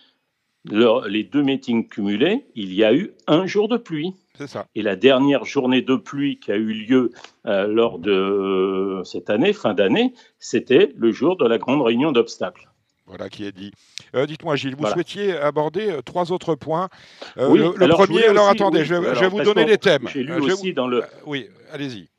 lors- 0.69 1.07
les 1.07 1.23
deux 1.23 1.43
meetings 1.43 1.87
cumulés, 1.87 2.45
il 2.55 2.73
y 2.73 2.83
a 2.83 2.93
eu 2.93 3.11
un 3.27 3.45
jour 3.45 3.67
de 3.67 3.77
pluie. 3.77 4.13
C'est 4.37 4.47
ça. 4.47 4.65
Et 4.75 4.81
la 4.81 4.95
dernière 4.97 5.45
journée 5.45 5.81
de 5.81 5.95
pluie 5.95 6.39
qui 6.39 6.51
a 6.51 6.55
eu 6.57 6.73
lieu 6.73 7.11
euh, 7.45 7.67
lors 7.67 7.99
de 7.99 8.11
euh, 8.11 9.03
cette 9.05 9.29
année, 9.29 9.53
fin 9.53 9.73
d'année, 9.73 10.13
c'était 10.39 10.91
le 10.97 11.11
jour 11.11 11.37
de 11.37 11.47
la 11.47 11.57
grande 11.57 11.81
réunion 11.81 12.11
d'obstacles. 12.11 12.69
Voilà 13.07 13.29
qui 13.29 13.45
est 13.45 13.51
dit. 13.55 13.71
Euh, 14.15 14.25
Dites-moi, 14.25 14.55
Gilles, 14.55 14.71
vous 14.73 14.79
Voilà. 14.79 14.95
souhaitiez 14.95 15.33
aborder 15.37 15.99
trois 16.03 16.31
autres 16.31 16.55
points. 16.55 16.89
Oui, 17.37 17.59
le, 17.59 17.73
le 17.77 17.83
alors, 17.83 18.01
je 18.01 18.05
premier, 18.07 18.23
alors 18.25 18.45
aussi- 18.49 18.55
attendez, 18.55 18.79
oui, 18.79 18.85
je, 18.85 18.95
vais- 18.95 19.07
alors, 19.09 19.15
je 19.15 19.19
vais 19.21 19.29
vous 19.29 19.41
donner 19.43 19.65
les 19.65 19.77
thèmes. 19.77 20.07
J'ai 20.11 20.23
lu 20.23 20.33
je 20.33 20.39
aussi 20.51 20.69
vous- 20.69 20.73
dans 20.75 20.87
le, 20.87 21.03
oui, 21.27 21.47
allez-y. 21.71 22.09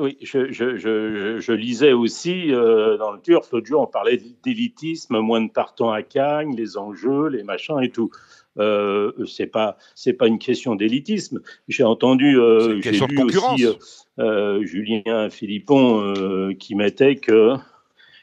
Oui, 0.00 0.18
je, 0.20 0.50
je, 0.50 0.76
je, 0.76 1.38
je 1.38 1.52
lisais 1.52 1.92
aussi 1.92 2.52
euh, 2.52 2.96
dans 2.96 3.12
le 3.12 3.20
Turf, 3.20 3.52
l'autre 3.52 3.66
jour, 3.66 3.82
on 3.82 3.86
parlait 3.86 4.20
d'élitisme, 4.42 5.20
moins 5.20 5.40
de 5.40 5.50
partants 5.50 5.92
à 5.92 6.02
Cagnes, 6.02 6.56
les 6.56 6.76
enjeux, 6.76 7.28
les 7.28 7.44
machins 7.44 7.80
et 7.80 7.90
tout. 7.90 8.10
Euh, 8.58 9.12
c'est 9.26 9.46
pas 9.46 9.76
c'est 9.94 10.12
pas 10.12 10.26
une 10.26 10.38
question 10.40 10.74
d'élitisme. 10.74 11.42
J'ai 11.68 11.84
entendu, 11.84 12.38
euh, 12.38 12.80
j'ai 12.80 12.90
lu 13.06 13.22
aussi 13.22 13.66
euh, 13.66 13.72
euh, 14.18 14.64
Julien 14.64 15.30
Philippon 15.30 16.12
qui 16.58 16.74
mettait 16.74 17.16
que 17.16 17.54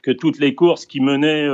que 0.03 0.11
toutes 0.11 0.39
les 0.39 0.55
courses 0.55 0.85
qui 0.85 0.99
menaient 0.99 1.47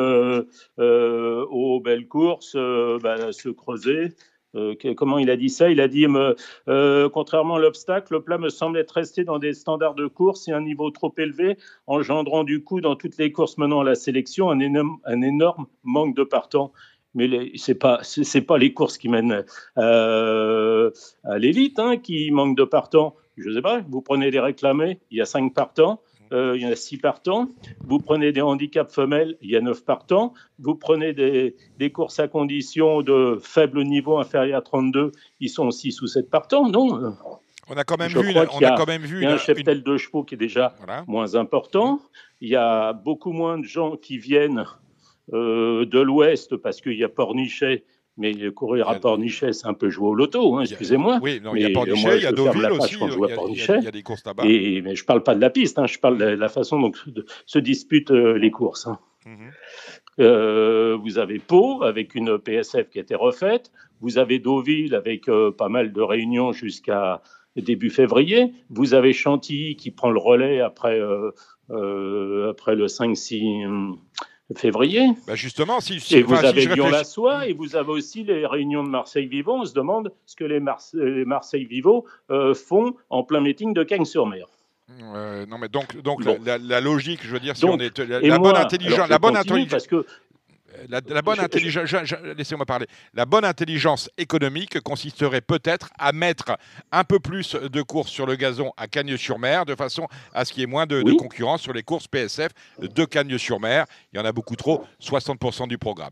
aux 0.77 1.79
belles 1.79 2.07
courses 2.07 2.55
bah, 2.55 3.31
se 3.31 3.49
creusaient. 3.49 4.13
Euh, 4.55 4.75
comment 4.95 5.17
il 5.19 5.29
a 5.29 5.35
dit 5.37 5.49
ça? 5.49 5.69
Il 5.69 5.81
a 5.81 5.87
dit 5.87 6.07
euh, 6.67 7.09
contrairement 7.09 7.55
à 7.55 7.59
l'obstacle, 7.59 8.13
le 8.13 8.21
plat 8.21 8.37
me 8.37 8.49
semble 8.49 8.77
être 8.79 8.91
resté 8.91 9.23
dans 9.23 9.39
des 9.39 9.53
standards 9.53 9.95
de 9.95 10.07
course 10.07 10.47
et 10.47 10.51
un 10.51 10.61
niveau 10.61 10.89
trop 10.91 11.13
élevé, 11.17 11.57
engendrant 11.85 12.43
du 12.43 12.63
coup 12.63 12.81
dans 12.81 12.95
toutes 12.95 13.17
les 13.17 13.31
courses 13.31 13.57
menant 13.57 13.81
à 13.81 13.83
la 13.83 13.95
sélection 13.95 14.49
un 14.49 14.59
énorme, 14.59 14.97
un 15.05 15.21
énorme 15.21 15.67
manque 15.83 16.15
de 16.15 16.23
partants. 16.23 16.71
Mais 17.13 17.27
les- 17.27 17.51
c'est 17.55 17.75
pas 17.75 17.99
c'est 18.03 18.41
pas 18.41 18.57
les 18.57 18.73
courses 18.73 18.97
qui 18.97 19.09
mènent 19.09 19.43
euh, 19.77 20.91
à 21.23 21.37
l'élite 21.37 21.79
hein, 21.79 21.97
qui 21.97 22.31
manquent 22.31 22.57
de 22.57 22.63
partants. 22.63 23.15
Je 23.37 23.51
sais 23.51 23.61
pas. 23.61 23.81
Vous 23.89 24.01
prenez 24.01 24.31
des 24.31 24.39
réclamés, 24.39 24.99
il 25.11 25.17
y 25.17 25.21
a 25.21 25.25
cinq 25.25 25.53
partants. 25.53 26.01
Euh, 26.31 26.53
il 26.55 26.63
y 26.63 26.65
en 26.67 26.71
a 26.71 26.75
six 26.75 26.97
partants. 26.97 27.49
Vous 27.85 27.99
prenez 27.99 28.31
des 28.31 28.41
handicaps 28.41 28.93
femelles, 28.93 29.37
il 29.41 29.49
y 29.51 29.55
a 29.55 29.61
neuf 29.61 29.83
partants. 29.85 30.33
Vous 30.59 30.75
prenez 30.75 31.13
des, 31.13 31.55
des 31.77 31.91
courses 31.91 32.19
à 32.19 32.27
conditions 32.27 33.01
de 33.01 33.37
faible 33.41 33.83
niveau 33.83 34.17
inférieur 34.17 34.57
à 34.59 34.61
32, 34.61 35.11
ils 35.39 35.49
sont 35.49 35.69
6 35.71 36.01
ou 36.01 36.07
7 36.07 36.29
partants. 36.29 36.69
Non, 36.69 37.13
On 37.69 37.75
a 37.75 37.83
quand 37.83 37.97
même 37.99 38.09
Je 38.09 38.19
vu, 38.19 38.31
une- 38.31 38.37
on 38.53 38.59
y 38.61 38.65
a 38.65 38.73
a- 38.73 38.77
quand 38.77 38.87
même 38.87 39.01
vu 39.01 39.17
il 39.17 39.23
y 39.23 39.25
a 39.25 39.29
un 39.31 39.33
une- 39.33 39.39
cheptel 39.39 39.83
de 39.83 39.97
chevaux 39.97 40.23
qui 40.23 40.35
est 40.35 40.37
déjà 40.37 40.73
Voilà. 40.77 41.03
moins 41.07 41.35
important. 41.35 41.99
Il 42.39 42.49
y 42.49 42.55
a 42.55 42.93
beaucoup 42.93 43.31
moins 43.33 43.57
de 43.57 43.65
gens 43.65 43.97
qui 43.97 44.17
viennent 44.17 44.63
euh, 45.33 45.85
de 45.85 45.99
l'Ouest 45.99 46.55
parce 46.55 46.79
qu'il 46.79 46.93
y 46.93 47.03
a 47.03 47.09
Pornichet. 47.09 47.83
Mais 48.17 48.51
courir 48.51 48.89
à 48.89 48.95
Pornichet, 48.95 49.53
c'est 49.53 49.67
un 49.67 49.75
peu 49.75 49.89
jouer 49.89 50.07
au 50.07 50.15
loto, 50.15 50.57
hein, 50.57 50.63
excusez-moi. 50.63 51.19
Oui, 51.21 51.39
non, 51.43 51.55
il 51.55 51.61
y 51.61 51.65
a 51.65 51.69
Pornichet, 51.69 52.17
il 52.17 52.23
y 52.23 52.25
a 52.25 52.31
Deauville 52.31 52.71
aussi. 52.71 52.95
Il 52.95 53.57
y, 53.57 53.71
a, 53.71 53.79
y 53.79 53.85
y 53.85 53.91
des 53.91 54.01
courses 54.03 54.25
là-bas. 54.25 54.43
Et, 54.45 54.81
mais 54.81 54.95
je 54.95 55.05
parle 55.05 55.21
pas 55.21 55.35
de 55.35 55.41
la 55.41 55.51
piste, 55.51 55.77
hein, 55.77 55.85
je 55.85 55.99
parle 55.99 56.17
de 56.17 56.25
la 56.25 56.49
façon 56.49 56.79
dont 56.79 56.91
se 57.45 57.59
disputent 57.59 58.11
euh, 58.11 58.37
les 58.37 58.49
courses. 58.49 58.87
hein. 58.87 58.99
Mhm. 59.25 59.51
Euh, 60.19 60.97
vous 60.99 61.19
avez 61.19 61.37
Pau 61.37 61.83
avec 61.83 62.15
une 62.15 62.39
PSF 62.39 62.89
qui 62.89 62.97
a 62.97 63.01
été 63.01 63.13
refaite. 63.13 63.71
Vous 64.01 64.17
avez 64.17 64.39
Deauville 64.39 64.95
avec 64.95 65.29
euh, 65.29 65.51
pas 65.51 65.69
mal 65.69 65.91
de 65.93 66.01
réunions 66.01 66.53
jusqu'à 66.53 67.21
début 67.55 67.89
février. 67.89 68.53
Vous 68.69 68.93
avez 68.93 69.13
Chantilly 69.13 69.75
qui 69.75 69.91
prend 69.91 70.09
le 70.09 70.19
relais 70.19 70.61
après, 70.61 70.99
euh, 70.99 72.49
après 72.49 72.75
le 72.75 72.87
5-6 72.87 73.65
hum, 73.67 73.99
février. 74.55 75.07
Bah, 75.27 75.35
justement, 75.35 75.79
si, 75.81 75.99
si- 75.99 76.15
Et 76.17 76.23
vous 76.23 76.35
si 76.35 76.45
avez 76.45 76.61
je 76.61 76.69
réfléchis- 76.69 76.75
Lyon-la-Soie 76.75 77.47
et 77.47 77.53
vous 77.53 77.75
avez 77.75 77.89
aussi 77.91 78.23
les 78.23 78.45
réunions 78.45 78.83
de 78.83 78.89
Marseille-Vivant. 78.89 79.61
On 79.61 79.65
se 79.65 79.73
demande 79.73 80.11
ce 80.25 80.35
que 80.35 80.45
les, 80.45 80.59
Marse- 80.59 80.93
les 80.93 81.25
Marseille-Vivant 81.25 82.05
euh, 82.31 82.53
font 82.53 82.93
en 83.09 83.23
plein 83.23 83.41
meeting 83.41 83.73
de 83.73 83.83
Cagnes-sur-Mer. 83.83 84.45
Euh, 85.01 85.45
non, 85.47 85.57
mais 85.57 85.67
donc, 85.67 86.01
donc 86.01 86.23
Bon. 86.23 86.37
la, 86.45 86.57
la- 86.57 86.63
la 86.65 86.79
logique, 86.81 87.19
je 87.23 87.29
veux 87.29 87.41
dire, 87.41 87.57
si 87.57 87.63
Donc, 87.63 87.73
on 87.75 87.79
est 87.79 87.97
la, 87.99 88.21
la 88.21 88.39
bonne 88.39 88.55
intelligence, 88.55 89.09
la 89.09 89.19
bonne 89.19 89.35
intelligence, 89.35 89.69
parce 89.69 89.85
que 89.87 90.05
la, 90.89 91.01
la 91.07 91.21
bonne 91.21 91.39
intelligence, 91.39 91.85
je- 91.85 92.05
je- 92.05 92.15
laissez-moi 92.37 92.65
parler. 92.65 92.87
La 93.13 93.25
bonne 93.25 93.45
intelligence 93.45 94.09
économique 94.17 94.79
consisterait 94.81 95.41
peut-être 95.41 95.89
à 95.97 96.11
mettre 96.11 96.57
un 96.91 97.03
peu 97.03 97.19
plus 97.19 97.55
de 97.55 97.81
courses 97.81 98.09
sur 98.11 98.25
le 98.25 98.35
gazon 98.35 98.71
à 98.77 98.87
Cagnes-sur-Mer, 98.87 99.65
de 99.65 99.75
façon 99.75 100.07
à 100.33 100.45
ce 100.45 100.53
qu'il 100.53 100.61
y 100.61 100.63
ait 100.63 100.67
moins 100.67 100.85
de, 100.85 101.01
concurrence 101.17 101.61
sur 101.61 101.73
les 101.73 101.83
courses 101.83 102.07
PSF 102.07 102.51
de 102.79 103.05
Cagnes-sur-Mer. 103.05 103.85
Il 104.13 104.17
y 104.17 104.19
en 104.21 104.25
a 104.25 104.31
beaucoup 104.31 104.55
trop, 104.55 104.85
60% 105.01 105.67
du 105.67 105.77
programme. 105.77 106.11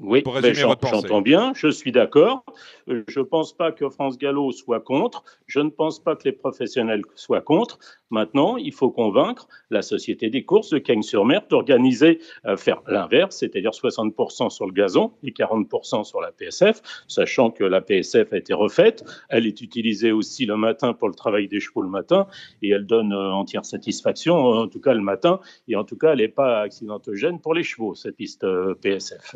Oui, 0.00 0.22
ben, 0.24 0.54
j'entends 0.54 1.20
bien, 1.20 1.52
je 1.54 1.68
suis 1.68 1.92
d'accord. 1.92 2.44
Euh, 2.88 3.04
je 3.08 3.20
ne 3.20 3.24
pense 3.24 3.52
pas 3.52 3.72
que 3.72 3.90
France 3.90 4.16
Gallo 4.16 4.50
soit 4.50 4.80
contre. 4.80 5.22
Je 5.46 5.60
ne 5.60 5.68
pense 5.68 6.02
pas 6.02 6.16
que 6.16 6.24
les 6.24 6.32
professionnels 6.32 7.02
soient 7.14 7.42
contre. 7.42 7.78
Maintenant, 8.10 8.56
il 8.56 8.72
faut 8.72 8.90
convaincre 8.90 9.48
la 9.70 9.82
Société 9.82 10.30
des 10.30 10.44
courses 10.44 10.70
de 10.70 10.78
Cagnes-sur-Mer 10.78 11.42
d'organiser, 11.50 12.20
euh, 12.46 12.56
faire 12.56 12.82
l'inverse, 12.86 13.36
c'est-à-dire 13.36 13.72
60% 13.72 14.50
sur 14.50 14.66
le 14.66 14.72
gazon 14.72 15.12
et 15.22 15.30
40% 15.30 16.04
sur 16.04 16.20
la 16.20 16.32
PSF, 16.32 16.80
sachant 17.06 17.50
que 17.50 17.64
la 17.64 17.82
PSF 17.82 18.32
a 18.32 18.36
été 18.38 18.54
refaite. 18.54 19.04
Elle 19.28 19.46
est 19.46 19.60
utilisée 19.60 20.12
aussi 20.12 20.46
le 20.46 20.56
matin 20.56 20.94
pour 20.94 21.08
le 21.08 21.14
travail 21.14 21.48
des 21.48 21.60
chevaux 21.60 21.82
le 21.82 21.88
matin 21.88 22.26
et 22.62 22.70
elle 22.70 22.86
donne 22.86 23.12
euh, 23.12 23.32
entière 23.32 23.66
satisfaction, 23.66 24.36
en 24.36 24.68
tout 24.68 24.80
cas 24.80 24.94
le 24.94 25.02
matin. 25.02 25.40
Et 25.68 25.76
en 25.76 25.84
tout 25.84 25.96
cas, 25.96 26.12
elle 26.12 26.18
n'est 26.18 26.28
pas 26.28 26.62
accidentogène 26.62 27.40
pour 27.40 27.52
les 27.52 27.62
chevaux, 27.62 27.94
cette 27.94 28.16
piste 28.16 28.46
PSF. 28.80 29.32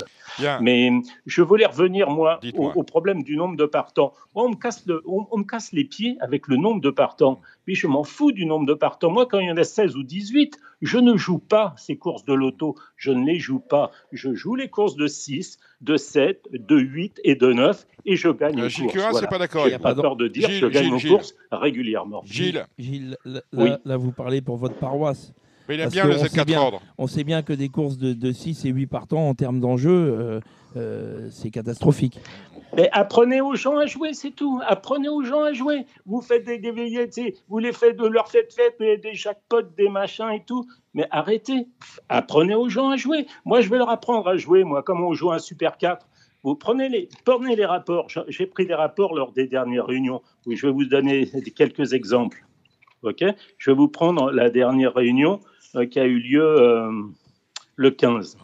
Mais 0.61 0.90
je 1.26 1.42
voulais 1.42 1.66
revenir, 1.66 2.11
moi, 2.11 2.40
au, 2.55 2.82
problème 2.82 3.22
du 3.22 3.36
nombre 3.36 3.57
de 3.57 3.66
partants. 3.66 4.12
on, 4.34 4.51
me 4.51 4.55
casse 4.57 4.84
on, 5.07 5.38
me 5.38 5.44
casse 5.44 5.72
les 5.72 5.84
pieds 5.84 6.16
avec 6.20 6.49
le 6.49 6.57
nombre 6.57 6.80
de 6.80 6.90
partants. 6.90 7.40
Mais 7.66 7.74
je 7.74 7.86
m'en 7.86 8.05
fous 8.05 8.32
du 8.32 8.47
nombre 8.47 8.66
de 8.66 8.74
partants. 8.74 9.11
Moi, 9.11 9.26
quand 9.26 9.38
il 9.38 9.49
y 9.49 9.51
en 9.51 9.57
a 9.57 9.64
16 9.64 9.97
ou 9.97 10.03
18, 10.03 10.59
je 10.82 10.99
ne 10.99 11.16
joue 11.16 11.38
pas 11.38 11.74
ces 11.76 11.97
courses 11.97 12.24
de 12.24 12.34
loto. 12.34 12.76
Je 12.97 13.11
ne 13.11 13.24
les 13.24 13.38
joue 13.38 13.61
pas. 13.61 13.90
Je 14.12 14.34
joue 14.34 14.55
les 14.55 14.68
courses 14.68 14.97
de 14.97 15.07
6, 15.07 15.59
de 15.80 15.97
7, 15.97 16.49
de 16.53 16.78
8 16.78 17.20
et 17.24 17.34
de 17.34 17.53
9 17.53 17.86
et 18.07 18.16
je 18.16 18.28
gagne 18.28 18.61
euh, 18.61 18.68
Gilles 18.68 18.86
Curin, 18.86 19.12
c'est 19.12 19.28
pas 19.28 19.38
d'accord. 19.38 19.68
J'ai 19.68 19.78
pas 19.78 19.94
peur 19.94 20.16
de 20.16 20.28
dire 20.28 20.49
que 20.49 20.55
je 20.55 20.66
gagne 20.66 20.97
Gilles, 20.99 21.11
courses 21.11 21.34
régulièrement. 21.51 22.22
Gilles, 22.24 22.64
Gilles 22.78 23.16
là, 23.53 23.97
vous 23.97 24.12
parlez 24.12 24.40
pour 24.40 24.57
votre 24.57 24.76
paroisse. 24.76 25.32
Mais 25.68 25.76
il 25.76 25.88
bien 25.88 26.06
le 26.06 26.14
Z4 26.14 26.80
On 26.98 27.06
sait 27.06 27.24
bien 27.24 27.42
que 27.42 27.52
des 27.52 27.68
courses 27.68 27.98
de, 27.98 28.32
6 28.32 28.64
et 28.64 28.70
8 28.70 28.86
partants 28.86 29.28
en 29.28 29.34
termes 29.34 29.60
d'enjeu, 29.60 29.90
euh, 29.90 30.40
euh, 30.76 31.28
c'est 31.30 31.50
catastrophique. 31.50 32.20
Mais 32.76 32.90
apprenez 32.92 33.40
aux 33.40 33.54
gens 33.54 33.78
à 33.78 33.86
jouer, 33.86 34.12
c'est 34.12 34.32
tout. 34.32 34.60
Apprenez 34.66 35.08
aux 35.08 35.22
gens 35.22 35.42
à 35.42 35.52
jouer. 35.52 35.86
Vous 36.04 36.20
faites 36.20 36.44
des, 36.44 36.58
des 36.58 37.34
vous 37.48 37.58
les 37.58 37.72
faites, 37.72 37.96
de 37.96 38.06
leur 38.06 38.28
faites 38.28 38.52
faites 38.52 38.78
des, 38.78 38.98
des 38.98 39.14
jackpots, 39.14 39.62
des 39.76 39.88
machins 39.88 40.30
et 40.30 40.42
tout. 40.44 40.66
Mais 40.92 41.06
arrêtez. 41.10 41.68
Apprenez 42.08 42.54
aux 42.54 42.68
gens 42.68 42.90
à 42.90 42.96
jouer. 42.96 43.26
Moi, 43.44 43.60
je 43.60 43.70
vais 43.70 43.78
leur 43.78 43.88
apprendre 43.88 44.28
à 44.28 44.36
jouer, 44.36 44.64
moi, 44.64 44.82
comme 44.82 45.02
on 45.02 45.14
joue 45.14 45.32
un 45.32 45.38
Super 45.38 45.78
4. 45.78 46.06
Vous 46.42 46.54
prenez 46.54 46.88
les, 46.88 47.08
prenez 47.24 47.56
les 47.56 47.64
rapports. 47.64 48.08
J'ai 48.28 48.46
pris 48.46 48.66
des 48.66 48.74
rapports 48.74 49.14
lors 49.14 49.32
des 49.32 49.46
dernières 49.46 49.86
réunions. 49.86 50.22
Oui, 50.44 50.56
je 50.56 50.66
vais 50.66 50.72
vous 50.72 50.84
donner 50.84 51.28
quelques 51.54 51.92
exemples. 51.92 52.44
Ok? 53.02 53.24
Je 53.58 53.70
vais 53.70 53.76
vous 53.76 53.88
prendre 53.88 54.30
la 54.30 54.50
dernière 54.50 54.94
réunion 54.94 55.40
euh, 55.40 55.55
qui 55.85 56.01
a 56.01 56.05
eu 56.05 56.18
lieu 56.18 56.45
euh, 56.45 56.91
le 57.77 57.91
15. 57.91 58.39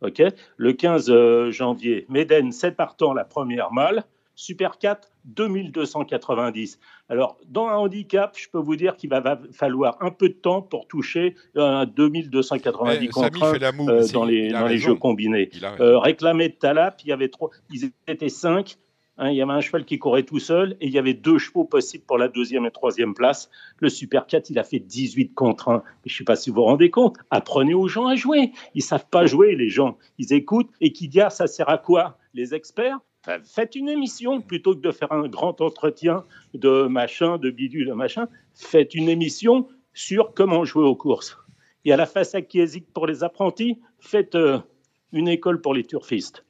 Ok, 0.00 0.22
le 0.56 0.72
15 0.72 1.10
euh, 1.10 1.50
janvier, 1.50 2.06
Méden, 2.08 2.52
7 2.52 2.76
partants 2.76 3.12
la 3.12 3.24
première 3.24 3.72
malle, 3.72 4.04
Super 4.36 4.78
4, 4.78 5.10
2290. 5.24 6.78
Alors, 7.08 7.38
dans 7.48 7.66
un 7.66 7.74
handicap, 7.74 8.36
je 8.38 8.48
peux 8.48 8.60
vous 8.60 8.76
dire 8.76 8.94
qu'il 8.94 9.10
va 9.10 9.40
falloir 9.52 9.96
un 10.00 10.12
peu 10.12 10.28
de 10.28 10.34
temps 10.34 10.62
pour 10.62 10.86
toucher 10.86 11.34
un 11.56 11.86
2290 11.86 13.08
contre 13.08 13.44
euh, 13.44 14.06
dans 14.12 14.24
les, 14.24 14.50
dans 14.50 14.68
les 14.68 14.78
jeux 14.78 14.94
combinés. 14.94 15.50
Euh, 15.80 15.98
réclamé 15.98 16.50
de 16.50 16.54
Talap, 16.54 17.00
il 17.02 17.08
y 17.08 17.12
avait 17.12 17.30
trop, 17.30 17.50
ils 17.72 17.90
étaient 18.06 18.28
5. 18.28 18.76
Hein, 19.18 19.30
il 19.30 19.36
y 19.36 19.42
avait 19.42 19.52
un 19.52 19.60
cheval 19.60 19.84
qui 19.84 19.98
courait 19.98 20.22
tout 20.22 20.38
seul 20.38 20.76
et 20.80 20.86
il 20.86 20.92
y 20.92 20.98
avait 20.98 21.14
deux 21.14 21.38
chevaux 21.38 21.64
possibles 21.64 22.04
pour 22.04 22.18
la 22.18 22.28
deuxième 22.28 22.66
et 22.66 22.70
troisième 22.70 23.14
place. 23.14 23.50
Le 23.78 23.88
Super 23.88 24.26
4, 24.26 24.50
il 24.50 24.58
a 24.60 24.64
fait 24.64 24.78
18 24.78 25.34
contre 25.34 25.68
1. 25.68 25.82
je 26.06 26.14
ne 26.14 26.18
sais 26.18 26.24
pas 26.24 26.36
si 26.36 26.50
vous 26.50 26.56
vous 26.56 26.62
rendez 26.62 26.90
compte. 26.90 27.16
Apprenez 27.30 27.74
aux 27.74 27.88
gens 27.88 28.06
à 28.06 28.14
jouer. 28.14 28.52
Ils 28.74 28.82
savent 28.82 29.08
pas 29.10 29.26
jouer, 29.26 29.56
les 29.56 29.68
gens. 29.68 29.98
Ils 30.18 30.32
écoutent. 30.32 30.70
Et 30.80 30.92
qui 30.92 31.08
dit, 31.08 31.20
ça 31.30 31.48
sert 31.48 31.68
à 31.68 31.78
quoi? 31.78 32.18
Les 32.32 32.54
experts? 32.54 32.98
Faites 33.44 33.74
une 33.74 33.88
émission 33.88 34.40
plutôt 34.40 34.74
que 34.74 34.80
de 34.80 34.92
faire 34.92 35.10
un 35.12 35.28
grand 35.28 35.60
entretien 35.60 36.24
de 36.54 36.86
machin, 36.86 37.36
de 37.38 37.50
bidule, 37.50 37.88
de 37.88 37.92
machin. 37.92 38.28
Faites 38.54 38.94
une 38.94 39.08
émission 39.08 39.66
sur 39.92 40.32
comment 40.32 40.64
jouer 40.64 40.84
aux 40.84 40.94
courses. 40.94 41.36
Et 41.84 41.92
à 41.92 41.96
la 41.96 42.06
face 42.06 42.36
acquiesique 42.36 42.86
pour 42.92 43.06
les 43.06 43.24
apprentis, 43.24 43.80
faites 43.98 44.36
euh, 44.36 44.58
une 45.12 45.26
école 45.26 45.60
pour 45.60 45.74
les 45.74 45.84
turfistes. 45.84 46.44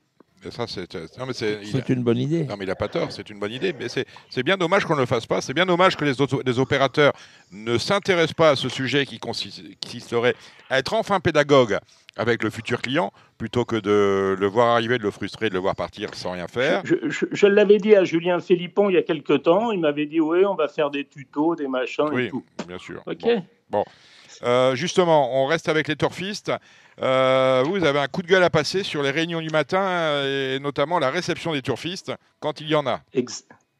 C'est 1.32 1.88
une 1.88 2.02
bonne 2.02 2.18
idée. 2.18 2.44
Non, 2.44 2.56
mais 2.56 2.64
il 2.64 2.68
n'a 2.68 2.74
pas 2.74 2.88
tort, 2.88 3.10
c'est 3.12 3.28
une 3.30 3.38
bonne 3.38 3.52
idée. 3.52 3.74
Mais 3.78 3.86
c'est 3.88 4.42
bien 4.42 4.56
dommage 4.56 4.84
qu'on 4.84 4.94
ne 4.94 5.00
le 5.00 5.06
fasse 5.06 5.26
pas. 5.26 5.40
C'est 5.40 5.54
bien 5.54 5.66
dommage 5.66 5.96
que 5.96 6.04
les, 6.04 6.14
les 6.44 6.58
opérateurs 6.58 7.12
ne 7.52 7.78
s'intéressent 7.78 8.34
pas 8.34 8.50
à 8.50 8.56
ce 8.56 8.68
sujet 8.68 9.06
qui 9.06 9.18
consisterait 9.18 10.34
à 10.70 10.78
être 10.78 10.94
enfin 10.94 11.20
pédagogue 11.20 11.78
avec 12.16 12.42
le 12.42 12.50
futur 12.50 12.82
client 12.82 13.12
plutôt 13.38 13.64
que 13.64 13.76
de 13.76 14.36
le 14.38 14.46
voir 14.46 14.74
arriver, 14.74 14.98
de 14.98 15.04
le 15.04 15.10
frustrer, 15.10 15.48
de 15.48 15.54
le 15.54 15.60
voir 15.60 15.76
partir 15.76 16.12
sans 16.14 16.32
rien 16.32 16.48
faire. 16.48 16.82
Je, 16.84 17.46
l'avais 17.46 17.78
dit 17.78 17.94
à 17.94 18.04
Julien 18.04 18.40
Philippon 18.40 18.90
il 18.90 18.94
y 18.94 18.98
a 18.98 19.02
quelques 19.02 19.42
temps. 19.42 19.70
Il 19.70 19.80
m'avait 19.80 20.06
dit 20.06 20.20
Oui, 20.20 20.44
on 20.44 20.54
va 20.54 20.68
faire 20.68 20.90
des 20.90 21.04
tutos, 21.04 21.54
des 21.54 21.68
machins 21.68 22.12
et 22.18 22.28
tout. 22.28 22.44
bien 22.66 22.78
sûr. 22.78 23.02
Ok. 23.06 23.22
Bon. 23.22 23.44
Euh, 24.42 24.74
justement, 24.74 25.42
on 25.42 25.46
reste 25.46 25.68
avec 25.68 25.88
les 25.88 25.96
turfistes. 25.96 26.52
Euh, 27.00 27.62
vous 27.66 27.84
avez 27.84 27.98
un 27.98 28.08
coup 28.08 28.22
de 28.22 28.26
gueule 28.26 28.42
à 28.42 28.50
passer 28.50 28.82
sur 28.82 29.02
les 29.02 29.10
réunions 29.10 29.40
du 29.40 29.50
matin 29.50 29.82
euh, 29.82 30.56
et 30.56 30.60
notamment 30.60 30.98
la 30.98 31.10
réception 31.10 31.52
des 31.52 31.62
turfistes 31.62 32.12
quand 32.40 32.60
il 32.60 32.68
y 32.68 32.74
en 32.74 32.86
a. 32.86 33.00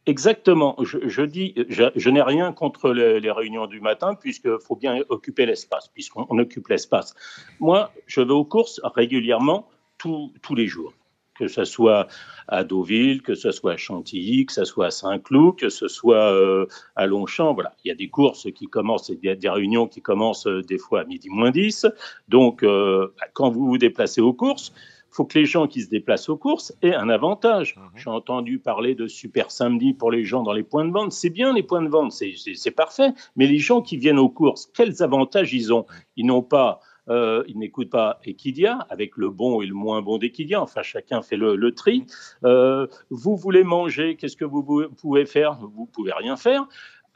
Exactement. 0.06 0.76
Je, 0.80 1.22
dis, 1.22 1.54
je, 1.68 2.10
n'ai 2.10 2.22
rien 2.22 2.52
contre 2.52 2.92
les, 2.92 3.30
réunions 3.30 3.66
du 3.66 3.80
matin 3.80 4.14
puisqu'il 4.14 4.56
faut 4.66 4.76
bien 4.76 5.02
occuper 5.08 5.46
l'espace, 5.46 5.88
puisqu'on 5.88 6.38
occupe 6.38 6.68
l'espace. 6.68 7.14
Moi, 7.60 7.92
je 8.06 8.20
vais 8.20 8.32
aux 8.32 8.44
courses 8.44 8.80
régulièrement 8.84 9.68
tous 9.98 10.54
les 10.54 10.66
jours 10.66 10.92
que 11.38 11.48
ce 11.48 11.64
soit 11.64 12.08
à 12.48 12.64
Deauville, 12.64 13.22
que 13.22 13.34
ce 13.34 13.50
soit 13.50 13.72
à 13.72 13.76
Chantilly, 13.76 14.46
que 14.46 14.52
ce 14.52 14.64
soit 14.64 14.86
à 14.86 14.90
Saint-Cloud, 14.90 15.56
que 15.56 15.68
ce 15.68 15.86
soit 15.86 16.32
euh, 16.32 16.66
à 16.96 17.06
Longchamp. 17.06 17.54
Voilà, 17.54 17.72
il 17.84 17.88
y 17.88 17.90
a 17.90 17.94
des 17.94 18.08
courses 18.08 18.48
qui 18.52 18.66
commencent, 18.66 19.10
il 19.10 19.24
y 19.24 19.30
a 19.30 19.36
des 19.36 19.48
réunions 19.48 19.86
qui 19.86 20.02
commencent 20.02 20.46
euh, 20.46 20.62
des 20.62 20.78
fois 20.78 21.02
à 21.02 21.04
midi 21.04 21.28
moins 21.30 21.50
10. 21.50 21.86
Donc, 22.28 22.62
euh, 22.62 23.12
quand 23.34 23.50
vous 23.50 23.66
vous 23.66 23.78
déplacez 23.78 24.20
aux 24.20 24.32
courses, 24.32 24.72
il 25.10 25.14
faut 25.14 25.24
que 25.24 25.38
les 25.38 25.46
gens 25.46 25.66
qui 25.66 25.82
se 25.82 25.88
déplacent 25.88 26.28
aux 26.28 26.36
courses 26.36 26.74
aient 26.82 26.94
un 26.94 27.08
avantage. 27.08 27.76
Mhm. 27.76 27.82
J'ai 27.96 28.10
entendu 28.10 28.58
parler 28.58 28.94
de 28.94 29.06
super 29.06 29.50
samedi 29.50 29.94
pour 29.94 30.10
les 30.10 30.24
gens 30.24 30.42
dans 30.42 30.52
les 30.52 30.62
points 30.62 30.84
de 30.84 30.92
vente. 30.92 31.12
C'est 31.12 31.30
bien 31.30 31.52
les 31.52 31.62
points 31.62 31.82
de 31.82 31.88
vente, 31.88 32.12
c'est 32.12 32.70
parfait. 32.70 33.10
Mais 33.36 33.46
les 33.46 33.58
gens 33.58 33.80
qui 33.80 33.96
viennent 33.96 34.18
aux 34.18 34.28
courses, 34.28 34.70
quels 34.74 35.02
avantages 35.02 35.54
ils 35.54 35.72
ont? 35.72 35.86
Ils 36.16 36.26
n'ont 36.26 36.42
pas 36.42 36.80
euh, 37.08 37.44
ils 37.48 37.58
n'écoutent 37.58 37.90
pas 37.90 38.20
Equidia, 38.24 38.86
avec 38.90 39.16
le 39.16 39.30
bon 39.30 39.60
et 39.62 39.66
le 39.66 39.74
moins 39.74 40.02
bon 40.02 40.18
d'Equidia. 40.18 40.60
Enfin, 40.60 40.82
chacun 40.82 41.22
fait 41.22 41.36
le, 41.36 41.72
tri. 41.72 42.04
Euh, 42.44 42.86
vous 43.10 43.36
voulez 43.36 43.64
manger, 43.64 44.16
qu'est-ce 44.16 44.36
que 44.36 44.44
vous 44.44 44.88
pouvez 44.96 45.26
faire? 45.26 45.58
Vous 45.60 45.86
pouvez 45.86 46.12
rien 46.12 46.36
faire. 46.36 46.66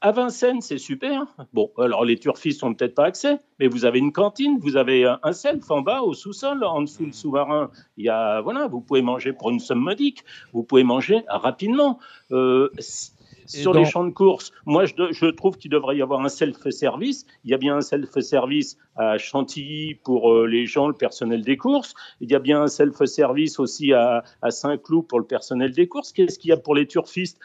À 0.04 0.10
Vincennes, 0.10 0.60
c'est 0.60 0.78
super. 0.78 1.26
Bon, 1.52 1.70
alors 1.78 2.04
les 2.04 2.18
turfistes 2.18 2.64
n'ont 2.64 2.74
peut-être 2.74 2.96
pas 2.96 3.04
accès, 3.04 3.38
mais 3.60 3.68
vous 3.68 3.84
avez 3.84 4.00
une 4.00 4.10
cantine, 4.10 4.58
vous 4.60 4.76
avez 4.76 5.06
un 5.22 5.32
self 5.32 5.70
en 5.70 5.80
bas 5.80 6.02
au 6.02 6.12
sous-sol, 6.12 6.64
en 6.64 6.82
dessous 6.82 7.06
le 7.06 7.12
sous-marin. 7.12 7.70
Il 7.96 8.06
y 8.06 8.08
a, 8.08 8.40
voilà, 8.40 8.66
vous 8.66 8.80
pouvez 8.80 9.00
manger 9.00 9.32
pour 9.32 9.50
une 9.50 9.60
somme 9.60 9.78
modique. 9.78 10.24
Vous 10.52 10.64
pouvez 10.64 10.82
manger 10.82 11.22
rapidement. 11.28 12.00
Euh, 12.32 12.68
sur 13.60 13.74
les 13.74 13.84
champs 13.84 14.04
de 14.04 14.10
course, 14.10 14.52
moi, 14.66 14.84
je, 14.84 15.30
trouve 15.30 15.56
qu'il 15.56 15.70
devrait 15.70 15.96
y 15.96 16.02
avoir 16.02 16.20
un 16.20 16.28
self-service. 16.28 17.26
Il 17.44 17.50
y 17.50 17.54
a 17.54 17.58
bien 17.58 17.76
un 17.76 17.80
self-service 17.80 18.76
à 18.96 19.18
Chantilly 19.18 19.94
pour 19.94 20.32
euh, 20.32 20.46
les 20.46 20.66
gens, 20.66 20.88
le 20.88 20.94
personnel 20.94 21.42
des 21.42 21.56
courses. 21.56 21.94
Il 22.20 22.30
y 22.30 22.34
a 22.34 22.38
bien 22.38 22.62
un 22.62 22.66
self-service 22.66 23.58
aussi 23.58 23.92
à, 23.92 24.24
à 24.42 24.50
Saint-Cloud 24.50 25.06
pour 25.06 25.20
le 25.20 25.26
personnel 25.26 25.72
des 25.72 25.86
courses. 25.86 26.12
Qu'est-ce 26.12 26.38
qu'il 26.38 26.50
y 26.50 26.52
a 26.52 26.56
pour 26.56 26.74
les 26.74 26.86
turfistes? 26.86 27.38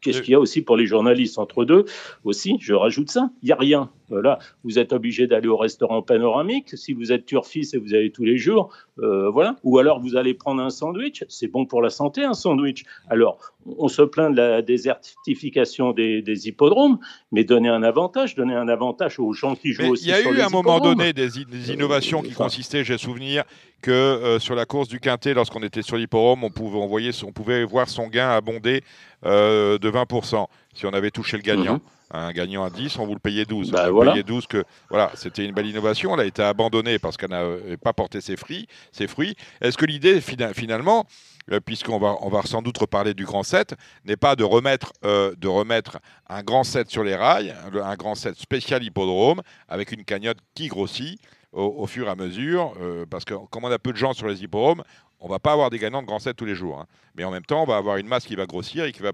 Qu'est-ce 0.00 0.22
qu'il 0.22 0.32
y 0.32 0.34
a 0.34 0.40
aussi 0.40 0.62
pour 0.62 0.76
les 0.76 0.86
journalistes 0.86 1.38
entre 1.38 1.64
deux 1.64 1.84
Aussi, 2.24 2.56
je 2.60 2.72
rajoute 2.72 3.10
ça, 3.10 3.30
il 3.42 3.46
n'y 3.46 3.52
a 3.52 3.56
rien. 3.56 3.90
Voilà, 4.08 4.38
vous 4.64 4.78
êtes 4.78 4.92
obligé 4.92 5.26
d'aller 5.26 5.48
au 5.48 5.56
restaurant 5.56 6.02
panoramique. 6.02 6.76
Si 6.76 6.92
vous 6.92 7.12
êtes 7.12 7.26
turfiste 7.26 7.74
et 7.74 7.78
vous 7.78 7.94
allez 7.94 8.10
tous 8.10 8.24
les 8.24 8.38
jours, 8.38 8.70
euh, 9.00 9.30
voilà. 9.30 9.56
Ou 9.64 9.78
alors 9.78 10.00
vous 10.00 10.16
allez 10.16 10.34
prendre 10.34 10.62
un 10.62 10.70
sandwich. 10.70 11.24
C'est 11.28 11.48
bon 11.48 11.66
pour 11.66 11.82
la 11.82 11.90
santé, 11.90 12.24
un 12.24 12.34
sandwich. 12.34 12.84
Alors, 13.10 13.38
on 13.78 13.88
se 13.88 14.02
plaint 14.02 14.30
de 14.30 14.36
la 14.36 14.62
désertification 14.62 15.92
des, 15.92 16.48
hippodromes, 16.48 16.98
mais 17.32 17.44
donner 17.44 17.68
un 17.68 17.82
avantage, 17.82 18.34
donner 18.34 18.54
un 18.54 18.68
avantage 18.68 19.18
aux 19.18 19.32
gens 19.32 19.54
qui 19.54 19.72
jouent 19.72 19.92
aussi. 19.92 20.04
Il 20.04 20.10
y 20.10 20.12
a 20.12 20.22
eu 20.22 20.40
à 20.40 20.46
un 20.46 20.50
moment 20.50 20.80
donné 20.80 21.12
des, 21.12 21.40
innovations 21.70 22.22
qui 22.22 22.32
consistaient, 22.32 22.84
j'ai 22.84 22.98
souvenir, 22.98 23.44
que 23.82 23.90
euh, 23.90 24.38
sur 24.38 24.54
la 24.54 24.64
course 24.64 24.88
du 24.88 25.00
Quintet, 25.00 25.34
lorsqu'on 25.34 25.62
était 25.62 25.82
sur 25.82 25.96
l'hippodrome, 25.96 26.44
on 26.44 26.50
pouvait, 26.50 26.78
on, 27.24 27.32
pouvait 27.32 27.64
voir 27.64 27.88
son 27.88 28.08
gain 28.08 28.30
abonder 28.30 28.82
euh, 29.24 29.78
de 29.78 29.90
20% 29.90 30.46
si 30.74 30.86
on 30.86 30.90
avait 30.90 31.10
touché 31.10 31.36
le 31.36 31.42
gagnant. 31.42 31.74
Mhm. 31.74 31.80
Un 32.10 32.32
gagnant 32.32 32.64
à 32.64 32.70
10, 32.70 32.98
on 32.98 33.06
vous 33.06 33.14
le 33.14 33.20
payait 33.20 33.44
12. 33.44 33.70
Bah, 33.70 33.90
voilà. 33.90 34.22
12 34.22 34.46
que 34.46 34.64
voilà, 34.88 35.10
c'était 35.14 35.44
une 35.44 35.52
belle 35.52 35.66
innovation. 35.66 36.14
Elle 36.14 36.20
a 36.20 36.24
été 36.24 36.42
abandonnée 36.42 36.98
parce 36.98 37.16
qu'elle 37.16 37.30
n'avait 37.30 37.76
pas 37.76 37.92
porté 37.92 38.20
ses 38.20 38.36
fruits. 38.36 38.66
Ses 38.92 39.06
fruits. 39.06 39.36
Est-ce 39.60 39.76
que 39.76 39.84
l'idée, 39.84 40.20
finalement, 40.20 41.06
euh, 41.52 41.60
puisqu'on 41.60 41.98
va, 41.98 42.16
on 42.20 42.28
va 42.28 42.42
sans 42.42 42.62
doute 42.62 42.78
reparler 42.78 43.14
du 43.14 43.24
grand 43.24 43.42
7, 43.42 43.74
n'est 44.04 44.16
pas 44.16 44.36
de 44.36 44.44
remettre, 44.44 44.92
euh, 45.04 45.34
de 45.36 45.48
remettre 45.48 45.98
un 46.28 46.42
grand 46.42 46.64
7 46.64 46.90
sur 46.90 47.04
les 47.04 47.14
rails, 47.14 47.54
un, 47.72 47.96
grand 47.96 48.14
7 48.14 48.36
spécial 48.36 48.82
hippodrome, 48.82 49.40
avec 49.68 49.92
une 49.92 50.04
cagnotte 50.04 50.38
qui 50.54 50.68
grossit 50.68 51.20
au, 51.52 51.86
fur 51.86 52.06
et 52.06 52.10
à 52.10 52.14
mesure, 52.14 52.74
euh, 52.80 53.06
parce 53.08 53.24
que 53.24 53.34
comme 53.50 53.64
on 53.64 53.70
a 53.70 53.78
peu 53.78 53.92
de 53.92 53.96
gens 53.96 54.12
sur 54.12 54.28
les 54.28 54.42
hippodromes, 54.42 54.82
On 55.20 55.28
va 55.28 55.40
pas 55.40 55.52
avoir 55.52 55.68
des 55.68 55.80
gagnants 55.80 56.02
de 56.02 56.06
grand 56.06 56.20
7 56.20 56.36
tous 56.36 56.44
les 56.44 56.54
jours. 56.54 56.78
Hein. 56.78 56.86
Mais 57.16 57.24
en 57.24 57.32
même 57.32 57.44
temps, 57.44 57.62
on 57.62 57.66
va 57.66 57.76
avoir 57.76 57.96
une 57.96 58.06
masse 58.06 58.24
qui 58.24 58.36
va 58.36 58.46
grossir 58.46 58.84
et 58.84 58.92
qui 58.92 59.02
va 59.02 59.12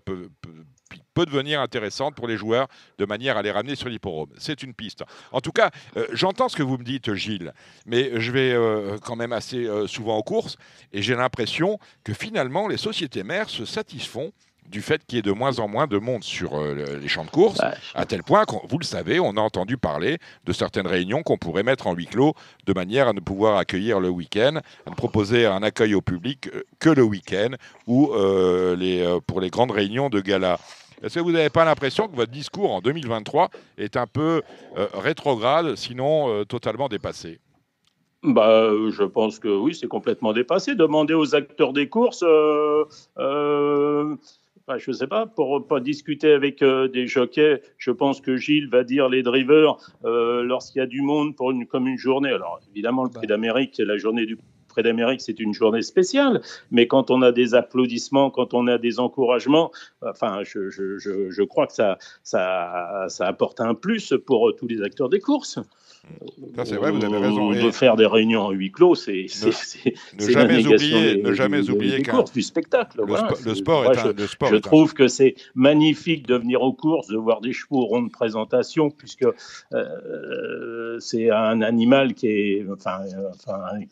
peut, 1.15 1.27
devenir 1.27 1.61
intéressante 1.61 2.15
pour 2.15 2.29
les 2.29 2.37
joueurs 2.37 2.69
de 2.99 3.05
manière 3.05 3.37
à 3.37 3.43
les 3.43 3.51
ramener 3.51 3.75
sur 3.75 3.89
l'hipporome. 3.89 4.31
C'est 4.39 4.63
une 4.63 4.75
piste. 4.75 5.05
En 5.33 5.41
tout 5.41 5.53
cas, 5.53 5.71
euh, 5.97 6.07
j'entends 6.13 6.49
ce 6.49 6.57
que 6.57 6.63
vous 6.63 6.79
me 6.79 6.85
dites, 6.85 7.15
Gilles, 7.15 7.53
mais 7.87 8.21
je 8.21 8.33
vais 8.33 8.53
euh, 8.53 8.99
quand 8.99 9.17
même 9.17 9.33
assez 9.33 9.67
euh, 9.67 9.87
souvent 9.87 10.17
aux 10.17 10.23
courses 10.23 10.57
et 10.93 11.03
j'ai 11.03 11.15
l'impression 11.15 11.79
que 12.03 12.13
finalement, 12.13 12.69
les 12.69 12.77
sociétés 12.77 13.23
mères 13.23 13.51
se 13.51 13.65
satisfont 13.65 14.33
du 14.69 14.83
fait 14.83 15.05
qu'il 15.07 15.17
y 15.17 15.19
ait 15.19 15.23
de 15.23 15.33
moins 15.33 15.59
en 15.59 15.69
moins 15.69 15.87
de 15.87 15.99
monde 15.99 16.25
sur 16.25 16.55
euh, 16.55 16.99
les 17.01 17.09
champs 17.09 17.25
de 17.25 17.31
course, 17.31 17.59
bah, 17.59 17.75
à 17.95 18.07
tel 18.07 18.23
point 18.23 18.45
que, 18.45 18.55
vous 18.69 18.79
le 18.79 18.85
savez, 18.85 19.21
on 19.21 19.37
a 19.37 19.41
entendu 19.41 19.77
parler 19.77 20.19
de 20.45 20.53
certaines 20.53 20.87
réunions 20.87 21.23
qu'on 21.23 21.37
pourrait 21.37 21.63
mettre 21.63 21.87
en 21.87 21.95
huis 21.95 22.07
clos 22.07 22.35
de 22.67 22.73
manière 22.73 23.09
à 23.09 23.13
ne 23.13 23.21
pouvoir 23.21 23.59
accueillir 23.59 24.01
le 24.01 24.09
week-end, 24.09 24.61
à 24.87 24.91
ne 24.91 24.95
proposer 24.95 25.47
un 25.47 25.63
accueil 25.63 25.95
au 25.95 26.01
public 26.01 26.51
que 26.79 26.91
le 26.91 27.03
week-end 27.03 27.51
ou 27.87 28.13
euh, 28.13 28.77
les, 28.77 29.19
pour 29.27 29.41
les 29.41 29.51
grandes 29.51 29.71
réunions 29.71 30.09
de 30.09 30.21
gala. 30.21 30.59
Est-ce 31.05 31.17
que 31.17 31.21
vous 31.21 31.33
n'avez 31.33 31.51
pas 31.51 31.65
l'impression 31.65 32.09
que 32.09 32.17
votre 32.17 32.33
discours 32.33 32.73
en 32.73 32.81
2023 32.81 33.51
est 33.79 33.97
un 33.97 34.07
peu 34.07 34.43
rétrograde, 34.95 35.77
sinon 35.77 36.45
totalement 36.45 36.89
dépassé? 36.89 37.41
Bah, 38.23 38.71
je 38.91 39.05
pense 39.05 39.39
que 39.39 39.49
oui, 39.49 39.75
c'est 39.75 39.87
complètement 39.87 40.33
dépassé. 40.33 40.75
Demander 40.75 41.13
aux 41.15 41.35
acteurs 41.35 41.75
des 41.75 41.89
courses, 41.89 42.25
je 44.69 44.91
ne 44.91 44.95
sais 44.95 45.07
pas, 45.07 45.27
pour 45.27 45.67
pas 45.67 45.81
discuter 45.81 46.33
avec 46.33 46.63
euh, 46.63 46.89
des 46.89 47.07
jockeys, 47.07 47.61
je 47.79 47.91
pense 47.91 48.21
que 48.21 48.37
Gilles 48.37 48.69
va 48.69 48.85
dire 48.85 49.09
les 49.09 49.23
drivers 49.23 49.77
euh, 50.05 50.43
lorsqu'il 50.43 50.79
y 50.79 50.83
a 50.83 50.87
du 50.87 51.03
monde 51.03 51.37
pour 51.37 51.51
une, 51.51 51.67
comme 51.67 51.87
une 51.87 51.99
journée. 51.99 52.31
Alors 52.31 52.61
évidemment, 52.71 53.05
le 53.05 53.11
Prix 53.11 53.27
d'Amérique, 53.27 53.77
la 53.79 53.97
journée 53.97 54.27
du 54.27 54.39
Prix 54.75 54.83
d'Amérique, 54.83 55.21
c'est 55.21 55.39
une 55.39 55.55
journée 55.55 55.83
spéciale, 55.83 56.43
mais 56.73 56.89
quand 56.89 57.13
on 57.13 57.23
a 57.23 57.31
des 57.31 57.55
applaudissements, 57.55 58.31
quand 58.31 58.55
on 58.55 58.67
a 58.67 58.77
des 58.77 58.99
encouragements, 58.99 59.71
enfin, 60.03 60.41
je, 60.43 61.43
crois 61.45 61.69
que 61.69 61.73
ça, 61.73 61.97
ça 62.25 63.27
apporte 63.27 63.61
un 63.61 63.75
plus 63.75 64.15
pour 64.27 64.53
tous 64.57 64.67
les 64.67 64.83
acteurs 64.83 65.09
des 65.09 65.21
courses 65.21 65.61
c'est 66.65 66.77
vrai, 66.77 66.91
vous 66.91 67.05
avez 67.05 67.19
raison. 67.19 67.51
De 67.51 67.71
faire 67.71 67.97
des 67.97 68.07
réunions 68.07 68.43
en 68.43 68.51
huis 68.51 68.71
clos, 68.71 68.95
c'est 68.95 69.27
ne, 70.19 70.31
jamais 70.31 70.67
oublier, 70.67 71.23
ne 71.23 71.33
jamais 71.33 71.71
oublier 71.71 72.03
du 72.33 72.43
spectacle. 72.43 73.01
Le, 73.45 73.55
sport 73.55 73.85
est 73.93 73.99
un, 73.99 74.13
je, 74.17 74.47
je 74.51 74.57
trouve 74.57 74.95
que 74.95 75.09
c'est 75.09 75.35
magnifique 75.55 76.27
de 76.27 76.37
venir 76.37 76.63
aux 76.63 76.73
courses, 76.73 77.09
de 77.09 77.17
voir 77.17 77.41
des 77.41 77.53
chevaux 77.53 77.85
ronds 77.87 78.03
de 78.03 78.11
présentation, 78.11 78.91
puisque 78.91 79.27
euh, 79.73 80.99
c'est 81.01 81.31
un 81.31 81.63
animal 81.63 82.15
qui 82.15 82.29
est, 82.29 82.67
enfin, 82.71 83.01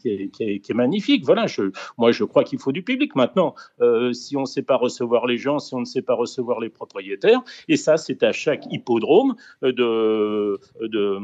qui 0.01 0.09
est, 0.09 0.29
qui 0.29 0.43
est, 0.45 0.59
qui 0.61 0.73
est 0.73 0.75
magnifique. 0.75 1.25
Voilà, 1.25 1.47
je, 1.47 1.71
moi 1.99 2.13
je 2.13 2.25
crois 2.25 2.45
qu'il 2.45 2.59
faut 2.59 2.73
du 2.73 2.83
public. 2.83 3.15
Maintenant, 3.17 3.55
euh, 3.81 4.13
si 4.13 4.37
on 4.37 4.43
ne 4.43 4.47
sait 4.47 4.63
pas 4.63 4.77
recevoir 4.77 5.27
les 5.27 5.37
gens, 5.37 5.59
si 5.59 5.75
on 5.75 5.81
ne 5.81 5.85
sait 5.85 6.03
pas 6.03 6.15
recevoir 6.15 6.61
les 6.61 6.69
propriétaires, 6.69 7.41
et 7.69 7.77
ça 7.77 7.97
c'est 7.97 8.23
à 8.23 8.33
chaque 8.33 8.67
hippodrome 8.71 9.35
de, 9.63 10.59
de 10.81 11.19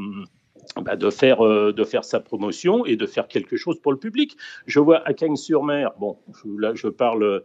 bah, 0.75 0.95
de, 0.95 1.09
faire, 1.09 1.45
euh, 1.45 1.73
de 1.73 1.83
faire 1.83 2.03
sa 2.03 2.19
promotion 2.19 2.85
et 2.85 2.95
de 2.95 3.05
faire 3.05 3.27
quelque 3.27 3.57
chose 3.57 3.79
pour 3.79 3.91
le 3.91 3.97
public. 3.97 4.37
Je 4.65 4.79
vois 4.79 5.07
à 5.07 5.13
Cagnes-sur-Mer, 5.13 5.91
bon, 5.99 6.17
là 6.45 6.73
je 6.75 6.87
parle, 6.87 7.23
euh, 7.23 7.43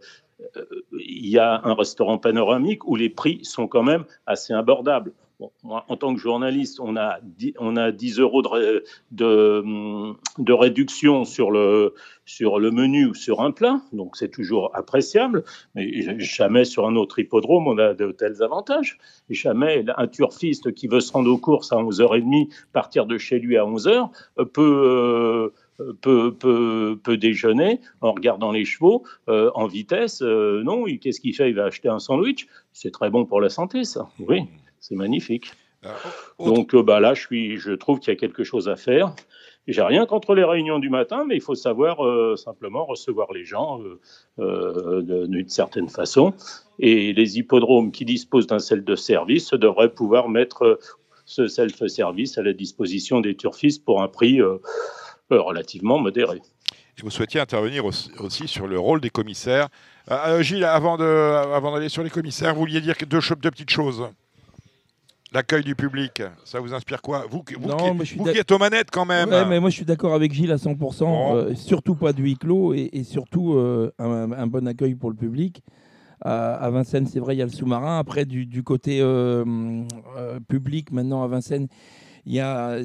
il 0.91 1.27
y 1.27 1.39
a 1.39 1.61
un 1.63 1.73
restaurant 1.73 2.17
panoramique 2.17 2.85
où 2.87 2.95
les 2.95 3.09
prix 3.09 3.43
sont 3.43 3.67
quand 3.67 3.83
même 3.83 4.05
assez 4.25 4.53
abordables 4.53 5.13
en 5.63 5.97
tant 5.97 6.13
que 6.13 6.19
journaliste, 6.19 6.79
on 6.79 6.95
a 6.95 7.19
10, 7.21 7.53
on 7.59 7.75
a 7.75 7.91
10 7.91 8.19
euros 8.19 8.41
de, 8.41 8.83
de, 9.11 10.53
réduction 10.53 11.25
sur 11.25 11.51
le, 11.51 11.93
sur 12.25 12.59
le 12.59 12.71
menu 12.71 13.07
ou 13.07 13.13
sur 13.13 13.41
un 13.41 13.51
plat, 13.51 13.81
donc 13.91 14.15
c'est 14.15 14.31
toujours 14.31 14.71
appréciable, 14.73 15.43
mais 15.73 16.19
jamais 16.19 16.63
sur 16.63 16.87
un 16.87 16.95
autre 16.95 17.19
hippodrome 17.19 17.67
on 17.67 17.77
a 17.77 17.93
de 17.93 18.11
tels 18.11 18.41
avantages. 18.43 18.97
Jamais 19.29 19.83
un 19.97 20.07
turfiste 20.07 20.73
qui 20.73 20.87
veut 20.87 21.01
se 21.01 21.11
rendre 21.11 21.31
aux 21.31 21.37
courses 21.37 21.71
à 21.73 21.77
11h30, 21.77 22.49
partir 22.71 23.05
de 23.05 23.17
chez 23.17 23.39
lui 23.39 23.57
à 23.57 23.63
11h, 23.63 24.09
peut... 24.53 25.51
Peut, 26.01 26.33
peut, 26.33 26.97
peut, 27.03 27.17
déjeuner 27.17 27.81
en 27.99 28.13
regardant 28.13 28.53
les 28.53 28.63
chevaux 28.63 29.03
euh, 29.27 29.51
en 29.55 29.67
vitesse. 29.67 30.21
Euh, 30.21 30.63
non, 30.63 30.85
qu'est-ce 30.85 31.19
qu'il 31.19 31.35
fait? 31.35 31.49
Il 31.49 31.55
va 31.55 31.65
acheter 31.65 31.89
un 31.89 31.99
sandwich. 31.99 32.47
C'est 32.71 32.91
très 32.91 33.09
bon 33.09 33.25
pour 33.25 33.41
la 33.41 33.49
santé, 33.49 33.83
ça. 33.83 34.07
Oui. 34.19 34.47
C'est 34.87 34.95
magnifique. 34.95 35.51
Euh, 35.83 35.89
Donc 36.37 36.75
euh, 36.75 36.83
bah, 36.83 36.99
là, 36.99 37.15
je, 37.15 37.21
suis, 37.21 37.57
je 37.57 37.71
trouve 37.71 37.99
qu'il 37.99 38.13
y 38.13 38.15
a 38.15 38.19
quelque 38.19 38.43
chose 38.43 38.69
à 38.69 38.75
faire. 38.75 39.15
J'ai 39.67 39.81
rien 39.81 40.05
contre 40.05 40.35
les 40.35 40.43
réunions 40.43 40.77
du 40.77 40.91
matin, 40.91 41.25
mais 41.27 41.35
il 41.35 41.41
faut 41.41 41.55
savoir 41.55 42.05
euh, 42.05 42.35
simplement 42.35 42.85
recevoir 42.85 43.33
les 43.33 43.45
gens 43.45 43.79
d'une 44.37 45.49
certaine 45.49 45.89
façon. 45.89 46.35
Et 46.77 47.13
les 47.13 47.39
hippodromes 47.39 47.91
qui 47.91 48.05
disposent 48.05 48.45
d'un 48.45 48.59
self-service 48.59 49.55
devraient 49.55 49.89
pouvoir 49.89 50.29
mettre 50.29 50.77
ce 51.25 51.47
self-service 51.47 52.37
à 52.37 52.43
la 52.43 52.53
disposition 52.53 53.21
des 53.21 53.35
turfistes 53.35 53.83
pour 53.83 54.03
un 54.03 54.07
prix 54.07 54.39
relativement 55.31 55.97
modéré. 55.97 56.43
Et 56.99 57.01
vous 57.01 57.09
souhaitiez 57.09 57.41
intervenir 57.41 57.85
aussi, 57.85 58.47
sur 58.47 58.67
le 58.67 58.77
rôle 58.77 59.01
des 59.01 59.09
commissaires. 59.09 59.69
Gilles, 60.41 60.63
avant 60.63 60.97
d'aller 60.97 61.55
avant 61.55 61.89
sur 61.89 62.03
les 62.03 62.11
commissaires, 62.11 62.53
vous 62.53 62.59
vouliez 62.59 62.81
dire 62.81 62.93
deux, 63.07 63.19
deux 63.41 63.49
petites 63.49 63.71
choses 63.71 64.07
L'accueil 65.35 65.65
du 65.65 65.75
public, 65.75 66.23
ça 66.45 66.61
vous 66.61 66.73
inspire 66.73 67.01
quoi 67.01 67.25
Vous, 67.29 67.43
vous, 67.59 68.23
qui, 68.31 68.37
êtes 68.37 68.51
aux 68.53 68.57
manettes 68.57 68.89
quand 68.89 69.03
même. 69.03 69.29
mais 69.49 69.59
moi 69.59 69.69
je 69.69 69.75
suis 69.75 69.83
d'accord 69.83 70.13
avec 70.13 70.31
Gilles 70.31 70.53
à 70.53 70.55
100%. 70.55 71.35
Euh, 71.35 71.55
surtout 71.55 71.95
pas 71.95 72.13
de 72.13 72.21
huis 72.21 72.37
clos 72.37 72.73
et, 72.73 73.03
surtout 73.03 73.55
euh, 73.55 73.91
un, 73.99 74.47
bon 74.47 74.65
accueil 74.65 74.95
pour 74.95 75.09
le 75.09 75.17
public. 75.17 75.61
À, 76.21 76.69
Vincennes, 76.69 77.07
c'est 77.07 77.19
vrai, 77.19 77.35
il 77.35 77.39
y 77.39 77.41
a 77.41 77.45
le 77.45 77.51
sous-marin. 77.51 77.99
Après, 77.99 78.23
du, 78.23 78.63
côté 78.63 78.99
euh, 79.01 79.83
public, 80.47 80.93
maintenant 80.93 81.21
à 81.21 81.27
Vincennes, 81.27 81.67
il 82.25 82.31
y 82.35 82.39
a, 82.39 82.79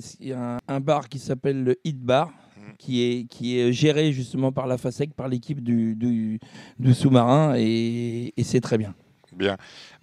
un, 0.66 0.80
bar 0.80 1.08
qui 1.08 1.20
s'appelle 1.20 1.62
le 1.62 1.76
Hit 1.84 2.00
Bar. 2.00 2.30
Mmh. 2.30 2.60
Qui 2.78 3.02
est, 3.02 3.24
qui 3.28 3.60
est 3.60 3.72
géré 3.72 4.10
justement 4.10 4.50
par 4.50 4.66
la 4.66 4.76
FASEC, 4.76 5.14
par 5.14 5.28
l'équipe 5.28 5.62
du, 5.62 5.94
du, 5.94 6.94
sous-marin, 6.94 7.54
et 7.56 8.32
c'est 8.42 8.60
très 8.60 8.76
bien. 8.76 8.92
Bien. 9.40 9.56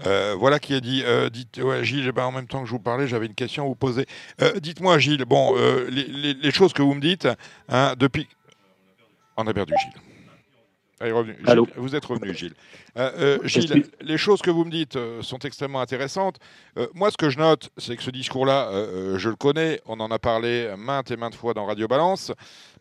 Euh, 0.07 0.35
voilà 0.35 0.57
qui 0.57 0.73
est 0.73 0.81
dit. 0.81 1.03
Euh, 1.05 1.29
dites, 1.29 1.61
Gilles, 1.83 2.07
eh 2.07 2.11
ben, 2.11 2.23
en 2.23 2.31
même 2.31 2.47
temps 2.47 2.61
que 2.61 2.65
je 2.65 2.71
vous 2.71 2.79
parlais, 2.79 3.07
j'avais 3.07 3.27
une 3.27 3.35
question 3.35 3.65
à 3.65 3.67
vous 3.67 3.75
poser. 3.75 4.07
Euh, 4.41 4.59
dites-moi, 4.59 4.97
Gilles, 4.97 5.25
bon, 5.25 5.55
les, 5.89 6.51
choses 6.51 6.73
que 6.73 6.81
vous 6.81 6.95
me 6.95 7.01
dites, 7.01 7.27
hein, 7.69 7.93
depuis. 7.99 8.27
On 9.37 9.45
a 9.45 9.53
perdu 9.53 9.75
Gilles. 9.79 11.13
vous 11.77 11.95
êtes 11.95 12.05
revenu, 12.05 12.33
Gilles. 12.33 12.55
Gilles, 13.43 13.85
les 14.01 14.17
choses 14.17 14.41
que 14.41 14.49
vous 14.49 14.65
me 14.65 14.71
dites 14.71 14.97
sont 15.21 15.37
extrêmement 15.37 15.81
intéressantes. 15.81 16.39
moi, 16.95 17.11
ce 17.11 17.17
que 17.17 17.29
je 17.29 17.37
note, 17.37 17.69
c'est 17.77 17.95
que 17.95 18.01
ce 18.01 18.09
discours-là, 18.09 18.71
je 19.17 19.29
le 19.29 19.35
connais. 19.35 19.81
On 19.85 19.99
en 19.99 20.09
a 20.09 20.17
parlé 20.17 20.73
maintes 20.79 21.11
et 21.11 21.15
maintes 21.15 21.35
fois 21.35 21.53
dans 21.53 21.67
Radio 21.67 21.87
Balance. 21.87 22.31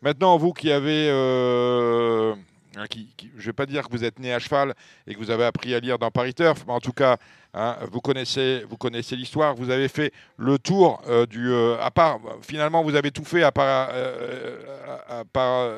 Maintenant, 0.01 0.37
vous 0.37 0.53
qui 0.53 0.71
avez 0.71 1.11
Hein, 2.77 2.85
je 2.91 3.41
ne 3.41 3.45
vais 3.45 3.53
pas 3.53 3.65
dire 3.65 3.87
que 3.87 3.91
vous 3.91 4.03
êtes 4.03 4.19
né 4.19 4.33
à 4.33 4.39
cheval 4.39 4.75
et 5.07 5.13
que 5.13 5.19
vous 5.19 5.31
avez 5.31 5.45
appris 5.45 5.73
à 5.73 5.79
lire 5.79 5.97
dans 5.97 6.11
Paris 6.11 6.33
Turf, 6.33 6.63
mais 6.67 6.73
en 6.73 6.79
tout 6.79 6.91
cas, 6.91 7.17
hein, 7.53 7.75
vous 7.91 8.01
connaissez, 8.01 8.63
vous 8.69 8.77
connaissez 8.77 9.15
l'histoire. 9.15 9.55
Vous 9.55 9.71
avez 9.71 9.87
fait 9.87 10.13
le 10.37 10.59
tour 10.59 11.01
euh, 11.07 11.25
du. 11.25 11.51
Euh, 11.51 11.77
à 11.81 11.89
part, 11.89 12.19
finalement, 12.41 12.83
vous 12.83 12.95
avez 12.95 13.09
tout 13.09 13.25
fait 13.25 13.41
à 13.41 13.51
part, 13.51 13.89
euh, 13.93 14.59
à 15.09 15.25
part 15.25 15.71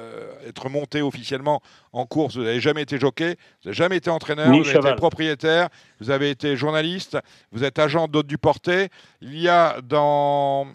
être 0.46 0.70
monté 0.70 1.02
officiellement 1.02 1.62
en 1.94 2.06
course. 2.06 2.36
Vous 2.36 2.44
n'avez 2.44 2.60
jamais 2.60 2.82
été 2.82 3.00
jockey, 3.00 3.38
vous 3.64 3.70
n'avez 3.70 3.78
jamais 3.78 3.98
été 3.98 4.10
entraîneur, 4.10 4.48
vous 4.48 4.70
avez 4.70 4.90
été 4.90 4.96
propriétaire, 4.96 5.70
vous 6.02 6.10
avez 6.10 6.30
été 6.32 6.58
journaliste, 6.58 7.18
vous 7.52 7.64
êtes 7.64 7.80
agent 7.80 8.08
d'hôte 8.08 8.28
du 8.28 8.38
porté. 8.38 8.90
Il 9.22 9.40
y 9.40 9.48
a 9.48 9.80
dans 9.82 10.68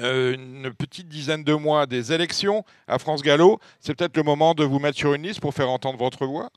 euh, 0.00 0.34
une 0.34 0.72
petite 0.72 1.08
dizaine 1.08 1.44
de 1.44 1.54
mois 1.54 1.86
des 1.86 2.12
élections 2.12 2.64
à 2.86 2.98
France 2.98 3.22
Gallo, 3.22 3.58
c'est 3.80 3.96
peut-être 3.96 4.16
le 4.16 4.22
moment 4.22 4.54
de 4.54 4.64
vous 4.64 4.78
mettre 4.78 4.98
sur 4.98 5.14
une 5.14 5.22
liste 5.22 5.40
pour 5.40 5.54
faire 5.54 5.70
entendre 5.70 5.98
votre 5.98 6.26
voix. 6.26 6.50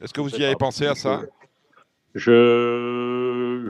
Est-ce 0.00 0.12
que 0.12 0.20
vous 0.20 0.34
y 0.36 0.44
avez 0.44 0.56
pensé 0.56 0.86
à 0.86 0.94
ça? 0.94 1.22
J'ai 2.14 3.60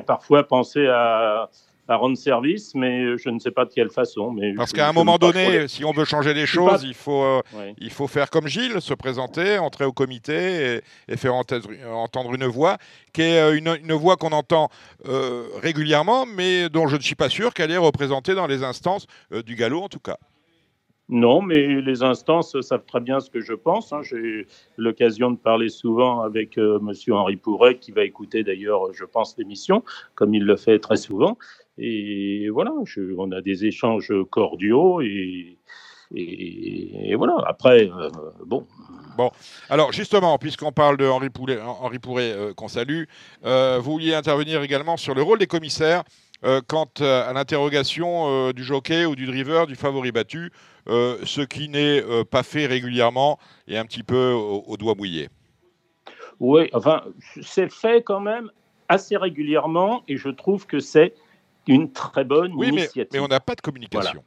parfois 0.00 0.46
pensé 0.46 0.86
à 0.86 1.48
à 1.88 1.96
rendre 1.96 2.16
service, 2.16 2.74
mais 2.74 3.18
je 3.18 3.28
ne 3.28 3.38
sais 3.38 3.50
pas 3.50 3.64
de 3.64 3.72
quelle 3.72 3.90
façon. 3.90 4.32
Mais 4.32 4.54
Parce 4.54 4.72
qu'à 4.72 4.88
un 4.88 4.92
moment 4.92 5.18
donné, 5.18 5.68
si 5.68 5.84
on 5.84 5.92
veut 5.92 6.04
changer 6.04 6.32
les 6.32 6.46
choses, 6.46 6.82
il, 6.84 6.94
faut, 6.94 7.22
euh, 7.22 7.42
il 7.78 7.90
faut 7.90 8.06
faire 8.06 8.30
comme 8.30 8.46
Gilles, 8.46 8.80
se 8.80 8.94
présenter, 8.94 9.58
entrer 9.58 9.84
au 9.84 9.92
comité 9.92 10.80
et, 11.08 11.16
faire 11.16 11.34
entendre 11.34 12.34
une 12.34 12.46
voix, 12.46 12.78
qui 13.12 13.22
est 13.22 13.40
euh, 13.40 13.56
une, 13.56 13.76
une 13.82 13.92
voix 13.92 14.16
qu'on 14.16 14.32
entend 14.32 14.70
euh, 15.06 15.46
régulièrement, 15.62 16.26
mais 16.26 16.68
dont 16.68 16.86
je 16.86 16.96
ne 16.96 17.02
suis 17.02 17.14
pas 17.14 17.28
sûr 17.28 17.52
qu'elle 17.52 17.70
est 17.70 17.76
représentée 17.76 18.34
dans 18.34 18.46
les 18.46 18.62
instances 18.62 19.06
du 19.44 19.54
galop, 19.54 19.82
en 19.82 19.88
tout 19.88 20.00
cas. 20.00 20.16
Non, 21.10 21.42
mais 21.42 21.82
les 21.82 22.02
instances 22.02 22.58
savent 22.62 22.86
très 22.86 23.00
bien 23.00 23.20
ce 23.20 23.28
que 23.28 23.42
je 23.42 23.52
pense. 23.52 23.92
Hein. 23.92 24.00
J'ai 24.02 24.46
l'occasion 24.78 25.30
de 25.30 25.36
parler 25.36 25.68
souvent 25.68 26.22
avec 26.22 26.56
Monsieur 26.56 27.12
Henri 27.12 27.36
Pourret, 27.36 27.76
qui 27.76 27.92
va 27.92 28.04
écouter 28.04 28.42
d'ailleurs, 28.42 28.90
je 28.94 29.04
pense, 29.04 29.36
l'émission, 29.36 29.84
comme 30.14 30.32
il 30.32 30.44
le 30.44 30.56
fait 30.56 30.78
très 30.78 30.96
souvent. 30.96 31.36
Et 31.78 32.48
voilà, 32.50 32.72
on 33.18 33.32
a 33.32 33.40
des 33.40 33.64
échanges 33.64 34.12
cordiaux 34.30 35.00
et, 35.00 35.58
Et, 36.14 37.14
voilà, 37.16 37.36
après, 37.46 37.90
bon. 38.46 38.66
Bon, 39.16 39.30
alors 39.68 39.92
justement, 39.92 40.38
puisqu'on 40.38 40.72
parle 40.72 40.96
de 40.96 41.06
Henri, 41.06 41.30
Poulet, 41.30 41.60
Henri 41.60 41.98
Pourret, 41.98 42.34
qu'on 42.56 42.68
salue, 42.68 43.04
vous 43.42 43.82
vouliez 43.82 44.14
intervenir 44.14 44.62
également 44.62 44.96
sur 44.96 45.14
le 45.14 45.22
rôle 45.22 45.38
des 45.38 45.46
commissaires 45.46 46.04
quant 46.66 46.90
à 47.00 47.32
l'interrogation 47.32 48.52
du 48.52 48.64
jockey 48.64 49.06
ou 49.06 49.16
du 49.16 49.26
driver 49.26 49.66
du 49.66 49.76
favori 49.76 50.12
battu, 50.12 50.52
ce 50.86 51.40
qui 51.44 51.68
n'est 51.68 52.02
pas 52.30 52.42
fait 52.42 52.66
régulièrement 52.66 53.38
et 53.66 53.78
un 53.78 53.84
petit 53.84 54.02
peu 54.02 54.32
au 54.32 54.76
doigt 54.76 54.94
mouillé. 54.94 55.28
Oui, 56.40 56.68
enfin, 56.72 57.02
c'est 57.42 57.72
fait 57.72 58.02
quand 58.02 58.20
même 58.20 58.50
assez 58.88 59.16
régulièrement 59.16 60.02
et 60.08 60.16
je 60.16 60.28
trouve 60.28 60.66
que 60.66 60.80
c'est 60.80 61.14
une 61.66 61.92
très 61.92 62.24
bonne 62.24 62.52
initiative. 62.52 63.08
Mais, 63.12 63.18
mais 63.18 63.24
on 63.24 63.28
n'a 63.28 63.40
pas 63.40 63.54
de 63.54 63.60
communication. 63.60 64.22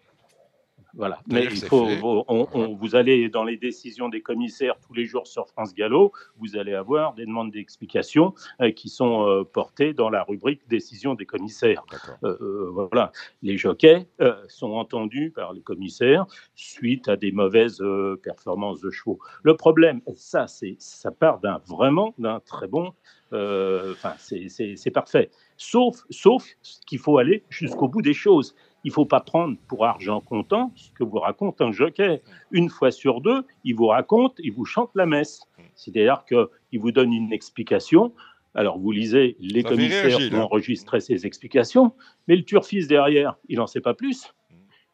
Voilà. 0.98 1.20
Mais 1.28 1.46
il 1.46 1.64
faut, 1.64 1.88
on, 2.28 2.76
vous 2.76 2.96
allez 2.96 3.30
dans 3.30 3.44
les 3.44 3.56
décisions 3.56 4.10
des 4.10 4.22
commissaires 4.22 4.80
tous 4.80 4.94
les 4.94 5.06
jours 5.06 5.28
sur 5.28 5.48
France 5.48 5.76
Gallo, 5.76 6.12
vous 6.38 6.58
allez 6.58 6.74
avoir 6.74 7.14
des 7.14 7.26
demandes 7.26 7.52
d'explications 7.52 8.34
euh, 8.62 8.72
qui 8.72 8.90
sont 8.90 9.28
euh, 9.28 9.44
portées 9.44 9.94
dans 9.94 10.10
la 10.10 10.24
rubrique 10.24 10.68
décision 10.68 11.14
des 11.14 11.28
commissaires. 11.28 11.86
Euh, 12.24 12.72
voilà. 12.72 13.12
Les 13.44 13.58
jockeys 13.58 14.08
sont 14.48 14.72
entendus 14.72 15.32
par 15.36 15.54
les 15.54 15.62
commissaires 15.62 16.26
suite 16.56 17.08
à 17.08 17.16
des 17.16 17.32
mauvaises 17.32 17.84
performances 18.24 18.82
de 18.82 18.90
chevaux. 18.90 19.20
Le 19.44 19.56
problème, 19.56 20.02
ça, 20.16 20.48
c'est 20.48 20.78
ça 20.80 21.12
part 21.12 21.40
d'un 21.40 21.62
vraiment 21.68 22.16
d'un 22.18 22.40
très 22.40 22.68
bon. 22.68 22.94
Enfin, 23.32 24.14
c'est 24.18 24.92
parfait. 24.92 25.30
Sauf, 25.58 26.04
sauf 26.10 26.46
qu'il 26.86 27.00
faut 27.00 27.18
aller 27.18 27.44
jusqu'au 27.50 27.88
bout 27.88 28.02
des 28.02 28.14
choses 28.14 28.56
il 28.88 28.92
ne 28.92 28.94
faut 28.94 29.06
pas 29.06 29.20
prendre 29.20 29.58
pour 29.68 29.86
argent 29.86 30.22
comptant 30.22 30.72
ce 30.76 30.92
que 30.92 31.04
vous 31.04 31.20
raconte 31.20 31.60
un 31.60 31.74
jockey. 31.74 32.22
Une 32.52 32.70
fois 32.70 32.90
sur 32.90 33.20
deux, 33.20 33.44
il 33.66 33.76
vous 33.76 33.88
raconte, 33.88 34.36
il 34.40 34.54
vous 34.54 34.64
chante 34.64 34.92
la 34.96 35.06
messe. 35.06 35.42
C'est-à-dire 35.76 36.24
qu'il 36.26 36.80
vous 36.80 36.94
donne 36.94 37.12
une 37.12 37.34
explication. 37.34 38.14
Alors, 38.56 38.80
vous 38.80 38.92
lisez, 38.92 39.36
les 39.42 39.64
commissaires 39.64 40.18
ont 40.32 40.44
enregistré 40.44 41.02
ces 41.02 41.26
explications, 41.26 41.92
mais 42.30 42.38
le 42.38 42.44
turfiste 42.44 42.88
derrière, 42.88 43.36
il 43.50 43.58
n'en 43.58 43.68
sait 43.68 43.82
pas 43.82 43.94
plus. 43.94 44.34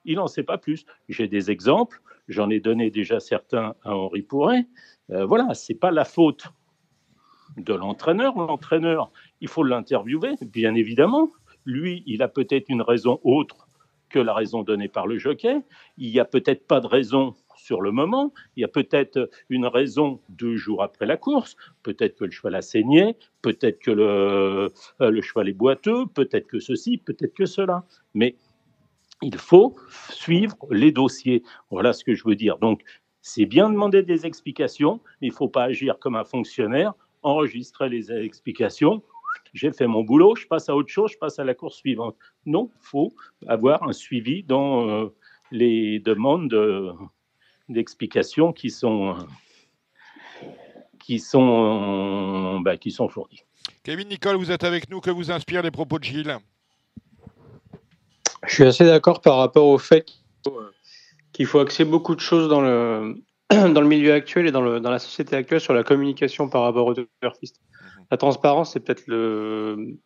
Il 0.05 0.15
n'en 0.15 0.25
sait 0.25 0.41
pas 0.41 0.57
plus. 0.57 0.87
J'ai 1.07 1.27
des 1.27 1.51
exemples, 1.51 2.01
j'en 2.27 2.49
ai 2.49 2.59
donné 2.59 2.89
déjà 2.89 3.19
certains 3.19 3.75
à 3.83 3.95
Henri 3.95 4.23
Pourret. 4.23 4.65
Euh, 5.11 5.25
voilà, 5.25 5.53
ce 5.53 5.71
n'est 5.71 5.77
pas 5.77 5.91
la 5.91 6.03
faute 6.03 6.47
de 7.57 7.73
l'entraîneur. 7.73 8.37
L'entraîneur, 8.37 9.11
il 9.41 9.47
faut 9.47 9.63
l'interviewer, 9.63 10.35
bien 10.41 10.75
évidemment. 10.75 11.29
Lui, 11.65 12.03
il 12.05 12.21
a 12.21 12.27
peut-être 12.27 12.69
une 12.69 12.81
raison 12.81 13.19
autre 13.23 13.67
que 14.09 14.19
la 14.19 14.33
raison 14.33 14.63
donnée 14.63 14.89
par 14.89 15.07
le 15.07 15.17
jockey. 15.17 15.61
Il 15.97 16.11
n'y 16.11 16.19
a 16.19 16.25
peut-être 16.25 16.67
pas 16.67 16.79
de 16.79 16.87
raison 16.87 17.35
sur 17.55 17.81
le 17.81 17.91
moment. 17.91 18.33
Il 18.55 18.61
y 18.61 18.63
a 18.63 18.67
peut-être 18.67 19.29
une 19.49 19.65
raison 19.65 20.19
deux 20.29 20.55
jours 20.55 20.83
après 20.83 21.05
la 21.05 21.17
course. 21.17 21.55
Peut-être 21.81 22.17
que 22.17 22.25
le 22.25 22.31
cheval 22.31 22.55
a 22.55 22.61
saigné, 22.61 23.17
peut-être 23.41 23.79
que 23.79 23.91
le, 23.91 24.69
euh, 25.01 25.09
le 25.09 25.21
cheval 25.21 25.49
est 25.49 25.53
boiteux, 25.53 26.05
peut-être 26.13 26.47
que 26.47 26.59
ceci, 26.59 26.97
peut-être 26.97 27.33
que 27.33 27.45
cela. 27.45 27.85
Mais 28.13 28.35
il 29.21 29.37
faut 29.37 29.75
suivre 30.09 30.57
les 30.69 30.91
dossiers. 30.91 31.43
Voilà 31.71 31.93
ce 31.93 32.03
que 32.03 32.13
je 32.13 32.23
veux 32.27 32.35
dire. 32.35 32.57
Donc, 32.57 32.83
c'est 33.21 33.45
bien 33.45 33.69
demander 33.69 34.03
des 34.03 34.25
explications, 34.25 34.99
mais 35.21 35.27
il 35.27 35.31
ne 35.31 35.35
faut 35.35 35.47
pas 35.47 35.63
agir 35.63 35.97
comme 35.97 36.17
un 36.17 36.25
fonctionnaire, 36.25 36.93
enregistrer 37.23 37.89
les 37.89 38.11
explications, 38.11 39.01
j'ai 39.53 39.71
fait 39.71 39.87
mon 39.87 40.03
boulot, 40.03 40.35
je 40.35 40.47
passe 40.47 40.69
à 40.69 40.75
autre 40.75 40.89
chose, 40.89 41.11
je 41.11 41.17
passe 41.17 41.39
à 41.39 41.43
la 41.43 41.53
course 41.53 41.77
suivante. 41.77 42.15
Non, 42.45 42.71
il 42.75 42.85
faut 42.85 43.13
avoir 43.47 43.83
un 43.83 43.93
suivi 43.93 44.43
dans 44.43 44.89
euh, 44.89 45.07
les 45.51 45.99
demandes 45.99 46.53
d'explications 47.69 48.51
qui 48.51 48.69
sont, 48.69 49.15
qui, 50.99 51.19
sont, 51.19 52.59
bah, 52.61 52.77
qui 52.77 52.91
sont 52.91 53.07
fournies. 53.07 53.43
Kevin 53.83 54.07
Nicole, 54.07 54.37
vous 54.37 54.51
êtes 54.51 54.63
avec 54.63 54.89
nous. 54.89 54.99
Que 54.99 55.11
vous 55.11 55.31
inspirent 55.31 55.61
les 55.61 55.71
propos 55.71 55.99
de 55.99 56.03
Gilles? 56.03 56.37
Je 58.47 58.53
suis 58.53 58.63
assez 58.63 58.85
d'accord 58.85 59.21
par 59.21 59.37
rapport 59.37 59.67
au 59.67 59.77
fait 59.77 60.05
qu'il 61.31 61.45
faut 61.45 61.59
axer 61.59 61.85
beaucoup 61.85 62.15
de 62.15 62.19
choses 62.19 62.49
dans 62.49 62.61
le, 62.61 63.15
dans 63.73 63.81
le 63.81 63.87
milieu 63.87 64.13
actuel 64.13 64.47
et 64.47 64.51
dans, 64.51 64.61
le, 64.61 64.79
dans 64.79 64.91
la 64.91 64.99
société 64.99 65.35
actuelle 65.35 65.61
sur 65.61 65.73
la 65.73 65.83
communication 65.83 66.49
par 66.49 66.63
rapport 66.63 66.87
aux 66.87 66.95
turfistes 67.21 67.59
la 68.11 68.17
transparence, 68.17 68.73
c'est 68.73 68.79
peut-être 68.79 69.07
le, 69.07 69.97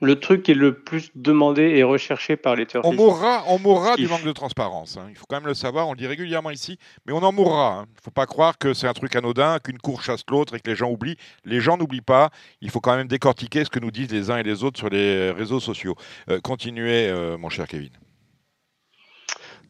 le 0.00 0.20
truc 0.20 0.42
qui 0.42 0.52
est 0.52 0.54
le 0.54 0.82
plus 0.82 1.10
demandé 1.14 1.62
et 1.62 1.82
recherché 1.82 2.36
par 2.36 2.56
les 2.56 2.64
turfistes. 2.64 2.90
On 2.90 2.96
mourra, 2.96 3.44
on 3.48 3.58
mourra 3.58 3.96
du 3.96 4.08
manque 4.08 4.24
de 4.24 4.32
transparence. 4.32 4.96
Hein. 4.96 5.06
Il 5.10 5.16
faut 5.16 5.26
quand 5.28 5.36
même 5.36 5.46
le 5.46 5.54
savoir, 5.54 5.88
on 5.88 5.92
le 5.92 5.98
dit 5.98 6.06
régulièrement 6.06 6.50
ici, 6.50 6.78
mais 7.06 7.12
on 7.12 7.22
en 7.22 7.32
mourra. 7.32 7.80
Hein. 7.80 7.84
Il 7.88 7.96
ne 7.96 8.02
faut 8.02 8.10
pas 8.10 8.26
croire 8.26 8.56
que 8.56 8.72
c'est 8.72 8.88
un 8.88 8.94
truc 8.94 9.14
anodin, 9.14 9.58
qu'une 9.58 9.78
cour 9.78 10.02
chasse 10.02 10.22
l'autre 10.30 10.54
et 10.54 10.60
que 10.60 10.70
les 10.70 10.76
gens 10.76 10.90
oublient. 10.90 11.16
Les 11.44 11.60
gens 11.60 11.76
n'oublient 11.76 12.00
pas. 12.00 12.30
Il 12.60 12.70
faut 12.70 12.80
quand 12.80 12.96
même 12.96 13.08
décortiquer 13.08 13.64
ce 13.64 13.70
que 13.70 13.78
nous 13.78 13.90
disent 13.90 14.10
les 14.10 14.30
uns 14.30 14.38
et 14.38 14.42
les 14.42 14.64
autres 14.64 14.78
sur 14.78 14.88
les 14.88 15.30
réseaux 15.30 15.60
sociaux. 15.60 15.96
Euh, 16.30 16.40
continuez, 16.40 17.08
euh, 17.08 17.36
mon 17.36 17.50
cher 17.50 17.66
Kevin. 17.66 17.90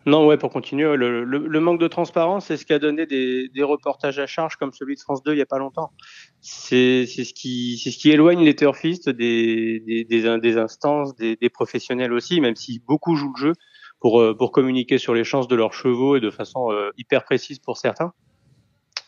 Non, 0.04 0.26
ouais, 0.26 0.36
pour 0.36 0.50
continuer, 0.50 0.96
le, 0.96 1.60
manque 1.60 1.80
de 1.80 1.86
transparence, 1.86 2.46
c'est 2.46 2.56
ce 2.56 2.66
qui 2.66 2.72
a 2.72 2.80
donné 2.80 3.06
des, 3.06 3.62
reportages 3.62 4.18
à 4.18 4.26
charge 4.26 4.56
comme 4.56 4.72
celui 4.72 4.96
de 4.96 5.00
France 5.00 5.22
2 5.22 5.32
il 5.32 5.36
n'y 5.36 5.42
a 5.42 5.46
pas 5.46 5.58
longtemps. 5.58 5.92
C'est 6.40 7.06
ce, 7.06 7.32
qui, 7.32 7.78
ce 7.78 7.96
qui 7.96 8.10
éloigne 8.10 8.42
les 8.44 8.56
turfistes 8.56 9.08
des, 9.08 9.80
des, 9.86 10.04
des, 10.04 10.58
instances, 10.58 11.14
des, 11.14 11.50
professionnels 11.50 12.12
aussi, 12.12 12.40
même 12.40 12.56
si 12.56 12.82
beaucoup 12.86 13.14
jouent 13.14 13.32
le 13.36 13.40
jeu 13.40 13.52
pour, 14.00 14.20
euh, 14.20 14.36
pour 14.36 14.50
communiquer 14.50 14.98
sur 14.98 15.14
les 15.14 15.22
chances 15.22 15.46
de 15.46 15.54
leurs 15.54 15.74
chevaux 15.74 16.16
et 16.16 16.20
de 16.20 16.30
façon 16.30 16.72
euh, 16.72 16.90
hyper 16.98 17.24
précise 17.24 17.60
pour 17.60 17.76
certains. 17.76 18.12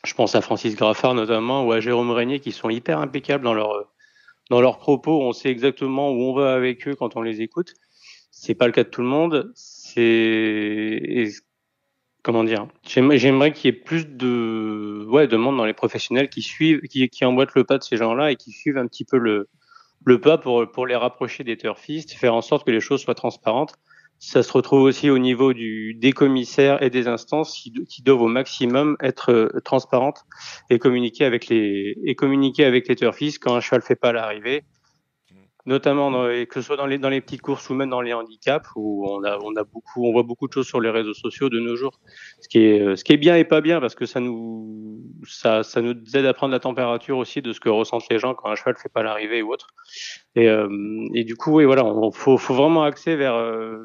Je 0.04 0.14
pense 0.14 0.36
à 0.36 0.42
Francis 0.42 0.76
Graffard 0.76 1.14
notamment 1.14 1.64
ou 1.64 1.72
à 1.72 1.80
Jérôme 1.80 2.12
Régnier 2.12 2.38
qui 2.38 2.52
sont 2.52 2.70
hyper 2.70 3.00
impeccables 3.00 3.42
dans, 3.42 3.54
leur, 3.54 3.90
dans 4.50 4.60
leurs 4.60 4.78
propos. 4.78 5.22
On 5.22 5.32
sait 5.32 5.48
exactement 5.48 6.10
où 6.10 6.22
on 6.22 6.34
va 6.34 6.54
avec 6.54 6.86
eux 6.86 6.94
quand 6.94 7.16
on 7.16 7.22
les 7.22 7.40
écoute. 7.40 7.74
C'est 8.30 8.54
pas 8.54 8.66
le 8.66 8.72
cas 8.72 8.84
de 8.84 8.90
tout 8.90 9.00
le 9.00 9.08
monde 9.08 9.52
comment 12.22 12.44
dire 12.44 12.66
J'aimerais 12.84 13.52
qu'il 13.52 13.72
y 13.72 13.76
ait 13.76 13.78
plus 13.78 14.06
de 14.06 15.06
ouais 15.08 15.26
de 15.28 15.36
monde 15.36 15.56
dans 15.56 15.64
les 15.64 15.74
professionnels 15.74 16.28
qui 16.28 16.42
suivent, 16.42 16.80
qui, 16.82 17.08
qui 17.08 17.24
emboîtent 17.24 17.54
le 17.54 17.64
pas 17.64 17.78
de 17.78 17.82
ces 17.82 17.96
gens-là 17.96 18.32
et 18.32 18.36
qui 18.36 18.50
suivent 18.50 18.78
un 18.78 18.86
petit 18.86 19.04
peu 19.04 19.18
le 19.18 19.48
pas 20.20 20.38
pour 20.38 20.86
les 20.86 20.96
rapprocher 20.96 21.44
des 21.44 21.56
turfistes, 21.56 22.12
faire 22.12 22.34
en 22.34 22.42
sorte 22.42 22.66
que 22.66 22.70
les 22.70 22.80
choses 22.80 23.02
soient 23.02 23.14
transparentes. 23.14 23.74
Ça 24.18 24.42
se 24.42 24.52
retrouve 24.52 24.82
aussi 24.82 25.10
au 25.10 25.18
niveau 25.18 25.52
des 25.52 26.12
commissaires 26.14 26.82
et 26.82 26.88
des 26.88 27.08
instances 27.08 27.58
qui, 27.58 27.72
qui 27.84 28.02
doivent 28.02 28.22
au 28.22 28.28
maximum 28.28 28.96
être 29.00 29.32
euh, 29.32 29.60
transparentes 29.64 30.24
et 30.70 30.78
communiquer 30.78 31.24
avec 31.24 31.48
les 31.48 31.98
et 32.04 32.14
communiquer 32.14 32.64
avec 32.64 32.88
les 32.88 32.96
turfistes 32.96 33.42
quand 33.42 33.54
un 33.54 33.60
cheval 33.60 33.82
fait 33.82 33.96
pas 33.96 34.12
l'arrivée 34.12 34.64
notamment 35.66 36.12
que 36.28 36.54
ce 36.54 36.62
soit 36.62 36.76
dans 36.76 36.86
les, 36.86 36.98
dans 36.98 37.08
les 37.08 37.20
petites 37.20 37.40
courses 37.40 37.70
ou 37.70 37.74
même 37.74 37.90
dans 37.90 38.00
les 38.00 38.12
handicaps 38.12 38.68
où 38.76 39.06
on 39.08 39.24
a, 39.24 39.38
on 39.42 39.56
a 39.56 39.64
beaucoup, 39.64 40.06
on 40.06 40.12
voit 40.12 40.22
beaucoup 40.22 40.46
de 40.46 40.52
choses 40.52 40.66
sur 40.66 40.80
les 40.80 40.90
réseaux 40.90 41.14
sociaux 41.14 41.48
de 41.48 41.58
nos 41.58 41.76
jours. 41.76 42.00
Ce 42.40 42.48
qui 42.48 42.58
est, 42.58 42.96
ce 42.96 43.04
qui 43.04 43.12
est 43.12 43.16
bien 43.16 43.36
et 43.36 43.44
pas 43.44 43.60
bien 43.60 43.80
parce 43.80 43.94
que 43.94 44.06
ça 44.06 44.20
nous, 44.20 45.00
ça, 45.26 45.62
ça 45.62 45.80
nous 45.80 45.94
aide 46.14 46.26
à 46.26 46.34
prendre 46.34 46.52
la 46.52 46.60
température 46.60 47.16
aussi 47.16 47.40
de 47.40 47.52
ce 47.52 47.60
que 47.60 47.68
ressentent 47.68 48.08
les 48.10 48.18
gens 48.18 48.34
quand 48.34 48.50
un 48.50 48.54
cheval 48.56 48.76
fait 48.76 48.92
pas 48.92 49.02
l'arrivée 49.02 49.42
ou 49.42 49.52
autre. 49.52 49.68
Et, 50.34 50.48
euh, 50.48 50.68
et 51.14 51.24
du 51.24 51.36
coup, 51.36 51.52
oui, 51.56 51.64
voilà, 51.64 51.84
on 51.84 52.10
faut, 52.10 52.36
faut 52.36 52.54
vraiment 52.54 52.82
axer 52.82 53.16
vers 53.16 53.34
euh, 53.34 53.78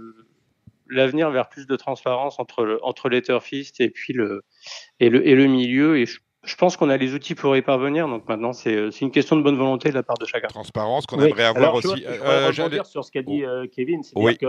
l'avenir, 0.89 1.31
vers 1.31 1.47
plus 1.47 1.65
de 1.65 1.75
transparence 1.75 2.39
entre, 2.39 2.65
le, 2.65 2.83
entre 2.83 3.09
les 3.09 3.21
turfistes 3.21 3.79
et 3.79 3.89
puis 3.89 4.13
le, 4.13 4.43
et 4.99 5.09
le, 5.09 5.25
et 5.25 5.35
le 5.35 5.45
milieu. 5.45 5.97
Et 5.97 6.05
je 6.49 6.55
pense 6.55 6.77
qu'on 6.77 6.89
a 6.89 6.97
les 6.97 7.13
outils 7.13 7.35
pour 7.35 7.55
y 7.55 7.61
parvenir. 7.61 8.07
Donc 8.07 8.27
maintenant, 8.27 8.53
c'est 8.53 8.75
euh, 8.75 8.89
une 8.89 9.11
question 9.11 9.35
de 9.35 9.43
bonne 9.43 9.55
volonté 9.55 9.89
de 9.89 9.93
la 9.93 10.03
part 10.03 10.17
de 10.17 10.25
chacun. 10.25 10.47
Transparence 10.47 11.05
qu'on 11.05 11.21
aimerait 11.21 11.43
avoir 11.43 11.75
aussi. 11.75 11.87
Je, 11.97 12.51
je 12.51 12.61
euh, 12.61 12.83
sur 12.83 13.05
ce 13.05 13.11
qu'a 13.11 13.21
dit 13.21 13.43
euh, 13.45 13.67
Kevin. 13.71 14.01
Oui. 14.15 14.35
Que, 14.35 14.47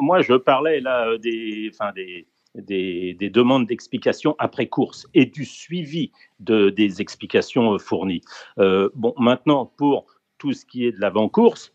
moi, 0.00 0.22
je 0.22 0.34
parlais 0.34 0.80
là 0.80 1.18
des, 1.18 1.70
enfin, 1.74 1.92
des, 1.92 2.28
des, 2.54 3.14
des 3.14 3.30
demandes 3.30 3.66
d'explications 3.66 4.36
après 4.38 4.68
course 4.68 5.08
et 5.12 5.26
du 5.26 5.44
suivi 5.44 6.12
de, 6.38 6.70
des 6.70 7.00
explications 7.00 7.76
fournies. 7.78 8.22
bon, 8.56 9.12
maintenant, 9.18 9.66
pour 9.76 10.06
tout 10.38 10.52
ce 10.52 10.64
qui 10.64 10.86
est 10.86 10.92
de 10.92 11.00
l'avant-course, 11.00 11.72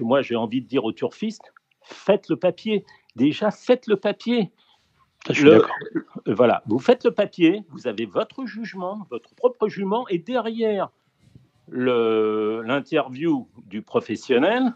moi, 0.00 0.22
j'ai 0.22 0.36
envie 0.36 0.62
de 0.62 0.66
dire 0.66 0.84
aux 0.84 0.92
turfistes, 0.92 1.52
faites 1.82 2.28
le 2.28 2.36
papier. 2.36 2.84
Déjà, 3.16 3.50
faites 3.50 3.86
le 3.86 3.96
papier. 3.96 4.50
Voilà, 6.26 6.62
vous 6.66 6.78
faites 6.78 7.04
le 7.04 7.10
papier, 7.10 7.62
vous 7.70 7.86
avez 7.86 8.06
votre 8.06 8.46
jugement, 8.46 9.06
votre 9.10 9.34
propre 9.34 9.68
jugement, 9.68 10.06
et 10.08 10.18
derrière 10.18 10.90
l'interview 11.70 13.48
du 13.66 13.82
professionnel, 13.82 14.74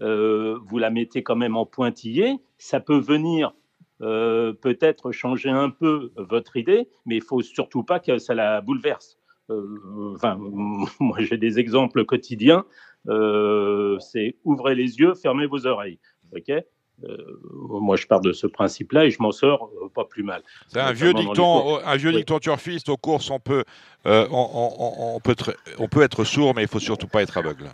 euh, 0.00 0.58
vous 0.66 0.78
la 0.78 0.90
mettez 0.90 1.22
quand 1.22 1.36
même 1.36 1.56
en 1.56 1.66
pointillé. 1.66 2.38
Ça 2.58 2.80
peut 2.80 2.98
venir 2.98 3.54
euh, 4.02 4.52
peut-être 4.52 5.12
changer 5.12 5.50
un 5.50 5.70
peu 5.70 6.12
votre 6.16 6.56
idée, 6.56 6.88
mais 7.06 7.16
il 7.16 7.22
faut 7.22 7.42
surtout 7.42 7.84
pas 7.84 8.00
que 8.00 8.18
ça 8.18 8.34
la 8.34 8.60
bouleverse. 8.60 9.18
Euh, 9.50 10.12
enfin, 10.14 10.36
moi 11.00 11.18
j'ai 11.20 11.36
des 11.36 11.58
exemples 11.58 12.04
quotidiens. 12.04 12.64
c'est 14.00 14.36
ouvrez 14.44 14.74
les 14.74 14.98
yeux, 14.98 15.14
fermez 15.14 15.46
vos 15.46 15.66
oreilles. 15.66 15.98
Ok 17.02 17.80
moi, 17.80 17.96
je 17.96 18.06
pars 18.06 18.20
de 18.20 18.32
ce 18.32 18.46
principe-là 18.46 19.04
et 19.04 19.10
je 19.10 19.20
m'en 19.20 19.32
sors 19.32 19.70
pas 19.94 20.04
plus 20.04 20.22
mal. 20.22 20.42
C'est 20.68 20.80
un 20.80 20.92
vieux 20.92 21.12
dicton, 21.12 21.78
un 21.84 21.96
vieux 21.96 22.12
dicton 22.12 22.38
turfiste. 22.38 22.88
Aux 22.88 22.96
courses, 22.96 23.30
on 23.30 23.40
peut, 23.40 23.64
on, 24.04 25.20
peut 25.22 25.32
être, 25.32 25.56
on 25.78 25.88
peut 25.88 26.02
être 26.02 26.24
sourd, 26.24 26.54
mais 26.54 26.62
il 26.62 26.68
faut 26.68 26.80
surtout 26.80 27.06
pas 27.06 27.22
être 27.22 27.36
aveugle. 27.36 27.70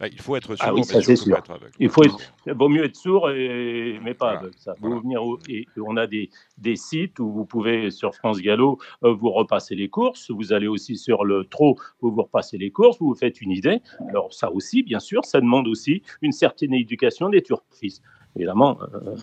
Il 0.00 0.20
faut 0.20 0.36
être 0.36 0.56
ah 0.60 0.68
sourd, 0.68 0.84
ça 0.84 1.00
c'est 1.00 1.16
sûr. 1.16 1.42
Il 1.78 1.88
faut 1.88 2.02
vaut 2.46 2.68
mieux 2.68 2.84
être 2.84 2.96
sourd, 2.96 3.30
et, 3.30 3.98
mais 4.02 4.12
pas 4.12 4.32
aveugle. 4.32 4.54
Ça. 4.58 4.74
venir 4.80 5.22
et 5.48 5.66
on 5.78 5.96
a 5.96 6.06
des, 6.06 6.28
des, 6.58 6.76
sites 6.76 7.18
où 7.18 7.32
vous 7.32 7.46
pouvez, 7.46 7.90
sur 7.90 8.14
France 8.14 8.38
Gallo, 8.40 8.78
euh, 9.04 9.14
vous 9.14 9.30
repasser 9.30 9.74
les 9.74 9.88
courses. 9.88 10.30
Vous 10.30 10.52
allez 10.52 10.66
aussi 10.66 10.96
sur 10.96 11.24
le 11.24 11.44
trot, 11.44 11.76
où 12.02 12.10
vous 12.10 12.22
repassez 12.22 12.58
les 12.58 12.70
courses, 12.70 12.98
vous 13.00 13.08
vous 13.08 13.14
faites 13.14 13.40
une 13.40 13.52
idée. 13.52 13.80
Alors 14.10 14.34
ça 14.34 14.52
aussi, 14.52 14.82
bien 14.82 15.00
sûr, 15.00 15.24
ça 15.24 15.40
demande 15.40 15.66
aussi 15.66 16.02
une 16.20 16.32
certaine 16.32 16.74
éducation 16.74 17.30
des 17.30 17.42
turfistes. 17.42 18.02
Évidemment, 18.36 18.78
euh, 18.82 19.16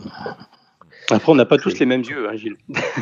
après, 1.10 1.32
on 1.32 1.36
n'a 1.36 1.46
pas 1.46 1.58
tous 1.58 1.78
les 1.80 1.86
mêmes 1.86 2.02
yeux, 2.02 2.30
hein, 2.30 2.36
Gilles. 2.36 2.58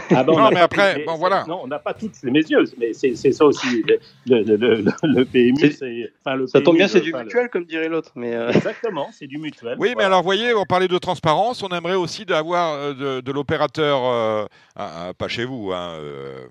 Ah 0.09 0.23
non, 0.23 0.49
mais 0.51 0.59
après, 0.59 1.03
bon, 1.05 1.15
voilà. 1.15 1.45
Non, 1.47 1.61
on 1.63 1.67
n'a 1.67 1.79
pas 1.79 1.93
tous 1.93 2.09
les 2.23 2.31
mêmes 2.31 2.43
yeux, 2.49 2.63
mais 2.77 2.93
c'est 2.93 3.15
ça 3.15 3.45
aussi. 3.45 3.83
Le, 4.25 4.41
le, 4.43 4.83
le, 5.03 5.25
PMU, 5.25 6.09
enfin, 6.25 6.45
ça 6.47 6.61
tombe 6.61 6.77
bien, 6.77 6.87
c'est 6.87 7.01
du 7.01 7.13
mutuel, 7.13 7.49
comme 7.49 7.65
dirait 7.65 7.89
l'autre. 7.89 8.11
Mais 8.15 8.35
euh. 8.35 8.51
Exactement, 8.51 9.09
c'est 9.13 9.27
du 9.27 9.37
mutuel. 9.37 9.75
Oui, 9.79 9.93
mais 9.97 10.03
alors, 10.03 10.19
vous 10.19 10.25
voyez, 10.25 10.53
on 10.53 10.65
parlait 10.65 10.87
de 10.87 10.97
transparence, 10.97 11.63
on 11.63 11.69
aimerait 11.69 11.95
aussi 11.95 12.25
d'avoir 12.25 12.73
euh, 12.73 13.21
de, 13.21 13.31
l'opérateur, 13.31 14.01
euh, 14.03 15.13
pas 15.17 15.27
chez 15.27 15.45
vous, 15.45 15.71
hein, 15.71 15.95
euh, 15.99 16.45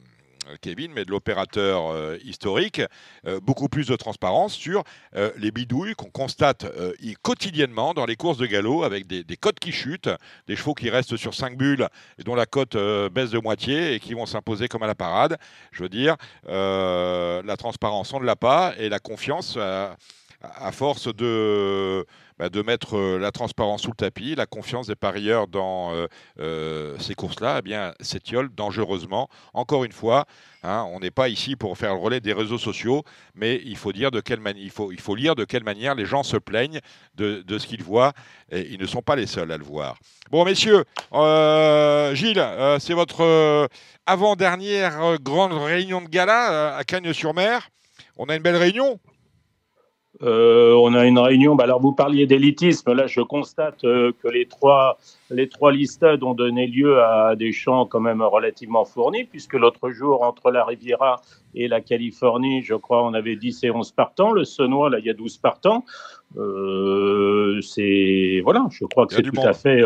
Kevin, 0.60 0.92
mais 0.92 1.04
de 1.04 1.10
l'opérateur 1.10 1.90
euh, 1.90 2.16
historique, 2.24 2.82
euh, 3.26 3.40
beaucoup 3.40 3.68
plus 3.68 3.86
de 3.86 3.96
transparence 3.96 4.54
sur 4.54 4.84
les 5.36 5.50
bidouilles 5.50 5.94
qu'on 5.94 6.10
constate 6.10 6.66
quotidiennement 7.22 7.94
dans 7.94 8.06
les 8.06 8.16
courses 8.16 8.38
de 8.38 8.46
galop 8.46 8.84
avec 8.84 9.06
des, 9.06 9.24
des, 9.24 9.36
cotes 9.36 9.58
qui 9.58 9.72
chutent, 9.72 10.08
des 10.46 10.56
chevaux 10.56 10.74
qui 10.74 10.90
restent 10.90 11.16
sur 11.16 11.34
5 11.34 11.56
bulles 11.56 11.88
et 12.18 12.22
dont 12.22 12.34
la 12.34 12.46
cote 12.46 12.76
baisse 13.12 13.30
de 13.30 13.38
moitié 13.38 13.94
et 13.94 14.00
qui 14.00 14.14
vont 14.14 14.26
s'imposer 14.26 14.68
comme 14.68 14.82
à 14.82 14.86
la 14.86 14.94
parade. 14.94 15.36
Je 15.72 15.82
veux 15.82 15.88
dire, 15.88 16.16
la 16.46 17.56
transparence, 17.56 18.12
on 18.12 18.20
ne 18.20 18.24
l'a 18.24 18.36
pas 18.36 18.74
et 18.78 18.88
la 18.88 18.98
confiance 18.98 19.58
à 20.42 20.72
force 20.72 21.14
de, 21.14 22.06
bah, 22.38 22.48
mettre 22.64 22.96
euh, 22.96 23.18
la 23.18 23.30
transparence 23.32 23.82
sous 23.82 23.90
le 23.90 23.96
tapis, 23.96 24.34
la 24.34 24.46
confiance 24.46 24.86
des 24.86 24.96
parieurs 24.96 25.46
dans 25.46 25.92
euh, 25.92 26.06
euh, 26.38 26.96
ces 26.98 27.14
courses-là, 27.14 27.56
eh 27.58 27.62
bien, 27.62 27.92
s'étiole 28.00 28.48
dangereusement. 28.54 29.28
Encore 29.52 29.84
une 29.84 29.92
fois, 29.92 30.24
hein, 30.62 30.86
on 30.90 31.00
n'est 31.00 31.10
pas 31.10 31.28
ici 31.28 31.56
pour 31.56 31.76
faire 31.76 31.92
le 31.92 32.00
relais 32.00 32.20
des 32.20 32.32
réseaux 32.32 32.56
sociaux, 32.56 33.02
mais 33.34 33.60
il 33.66 33.76
faut, 33.76 33.92
dire 33.92 34.10
de 34.10 34.20
quelle 34.20 34.40
il 34.56 34.70
faut 34.70 35.14
lire 35.14 35.34
de 35.34 35.44
quelle 35.44 35.64
manière 35.64 35.94
les 35.94 36.06
gens 36.06 36.22
se 36.22 36.38
plaignent 36.38 36.80
de, 37.14 37.44
ce 37.58 37.66
qu'ils 37.66 37.82
voient, 37.82 38.14
et 38.50 38.66
ils 38.70 38.80
ne 38.80 38.86
sont 38.86 39.02
pas 39.02 39.16
les 39.16 39.26
seuls 39.26 39.52
à 39.52 39.58
le 39.58 39.64
voir. 39.64 39.98
Bon, 40.30 40.44
messieurs, 40.46 40.84
Gilles, 42.14 42.78
c'est 42.78 42.94
votre 42.94 43.68
avant-dernière 44.06 45.18
grande 45.20 45.52
réunion 45.52 46.00
de 46.00 46.08
gala 46.08 46.76
à 46.76 46.84
Cagnes-sur-Mer. 46.84 47.68
On 48.16 48.26
a 48.30 48.36
une 48.36 48.42
belle 48.42 48.56
réunion 48.56 48.98
euh, 50.22 50.74
on 50.74 50.94
a 50.94 51.06
une 51.06 51.18
réunion. 51.18 51.54
Bah 51.54 51.64
alors, 51.64 51.80
vous 51.80 51.92
parliez 51.92 52.26
d'élitisme. 52.26 52.92
Là, 52.92 53.06
je 53.06 53.20
constate 53.20 53.84
euh, 53.84 54.12
que 54.22 54.28
les 54.28 54.46
trois, 54.46 54.98
les 55.30 55.48
trois 55.48 55.72
listades 55.72 56.22
ont 56.22 56.34
donné 56.34 56.66
lieu 56.66 57.02
à 57.02 57.36
des 57.36 57.52
champs 57.52 57.86
quand 57.86 58.00
même 58.00 58.20
relativement 58.20 58.84
fournis, 58.84 59.24
puisque 59.24 59.54
l'autre 59.54 59.90
jour, 59.90 60.22
entre 60.22 60.50
la 60.50 60.64
Riviera 60.64 61.22
et 61.54 61.68
la 61.68 61.80
Californie, 61.80 62.62
je 62.62 62.74
crois, 62.74 63.04
on 63.04 63.14
avait 63.14 63.36
10 63.36 63.64
et 63.64 63.70
11 63.70 63.92
partants. 63.92 64.32
Le 64.32 64.44
Senois, 64.44 64.90
là, 64.90 64.98
il 64.98 65.06
y 65.06 65.10
a 65.10 65.14
12 65.14 65.38
partants. 65.38 65.84
Euh, 66.36 67.60
c'est 67.62 68.40
voilà, 68.44 68.66
je 68.70 68.84
crois 68.84 69.06
que 69.06 69.14
c'est 69.14 69.22
tout 69.22 69.40
à 69.42 69.52
fait, 69.52 69.80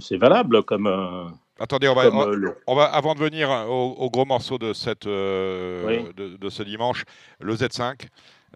c'est 0.00 0.16
valable 0.18 0.62
comme. 0.62 1.32
Attendez, 1.58 1.88
on 1.88 1.94
va, 1.94 2.10
on, 2.66 2.74
va, 2.74 2.84
avant 2.84 3.14
de 3.14 3.20
venir 3.20 3.50
au, 3.68 4.10
gros 4.10 4.24
morceau 4.24 4.58
de, 4.58 4.72
cette, 4.72 5.06
euh, 5.06 6.10
de, 6.16 6.48
ce 6.48 6.62
dimanche, 6.62 7.04
le 7.40 7.54
Z5. 7.54 8.06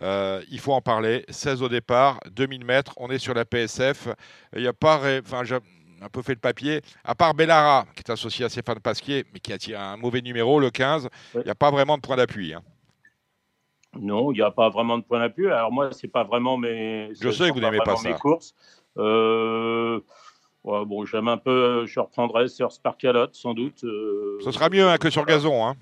Euh, 0.02 0.42
il 0.50 0.58
faut 0.58 0.72
en 0.72 0.80
parler. 0.80 1.24
16 1.28 1.62
au 1.62 1.68
départ, 1.68 2.20
2000 2.30 2.64
mètres. 2.64 2.94
On 2.96 3.10
est 3.10 3.18
sur 3.18 3.34
la 3.34 3.44
PSF. 3.44 4.08
Il 4.54 4.62
n'y 4.62 4.68
a 4.68 4.72
pas. 4.72 5.00
Enfin, 5.20 5.44
j'ai 5.44 5.56
un 6.02 6.08
peu 6.08 6.22
fait 6.22 6.34
le 6.34 6.40
papier. 6.40 6.80
À 7.04 7.14
part 7.14 7.34
Bellara, 7.34 7.86
qui 7.94 8.00
est 8.00 8.10
associé 8.10 8.44
à 8.44 8.48
Stéphane 8.48 8.80
Pasquier, 8.80 9.24
mais 9.32 9.40
qui 9.40 9.52
a 9.52 9.58
tiré 9.58 9.80
un 9.80 9.96
mauvais 9.96 10.20
numéro, 10.20 10.60
le 10.60 10.70
15, 10.70 11.08
il 11.34 11.42
n'y 11.42 11.50
a 11.50 11.54
pas 11.54 11.70
vraiment 11.70 11.96
de 11.96 12.02
point 12.02 12.16
d'appui. 12.16 12.54
Hein. 12.54 12.62
Non, 13.98 14.32
il 14.32 14.36
n'y 14.36 14.42
a 14.42 14.50
pas 14.50 14.68
vraiment 14.68 14.98
de 14.98 15.04
point 15.04 15.20
d'appui. 15.20 15.46
Alors, 15.46 15.72
moi, 15.72 15.90
c'est 15.92 16.08
pas 16.08 16.24
vraiment 16.24 16.56
mes. 16.56 17.10
Je 17.20 17.30
sais 17.30 17.48
que 17.48 17.54
vous 17.54 17.60
n'aimez 17.60 17.78
pas 17.84 17.96
ça. 17.96 18.08
Mes 18.08 18.14
courses. 18.14 18.54
Euh, 18.98 20.00
bon, 20.66 21.04
j'aime 21.04 21.28
un 21.28 21.36
peu, 21.36 21.50
euh, 21.50 21.86
je 21.86 22.00
reprendrai 22.00 22.48
sur 22.48 22.72
Sparkalot 22.72 23.28
sans 23.32 23.54
doute. 23.54 23.84
Euh, 23.84 24.38
ça 24.44 24.52
sera 24.52 24.68
mieux 24.68 24.86
hein, 24.86 24.98
que 24.98 25.10
sur 25.10 25.24
gazon, 25.24 25.64
hein 25.64 25.74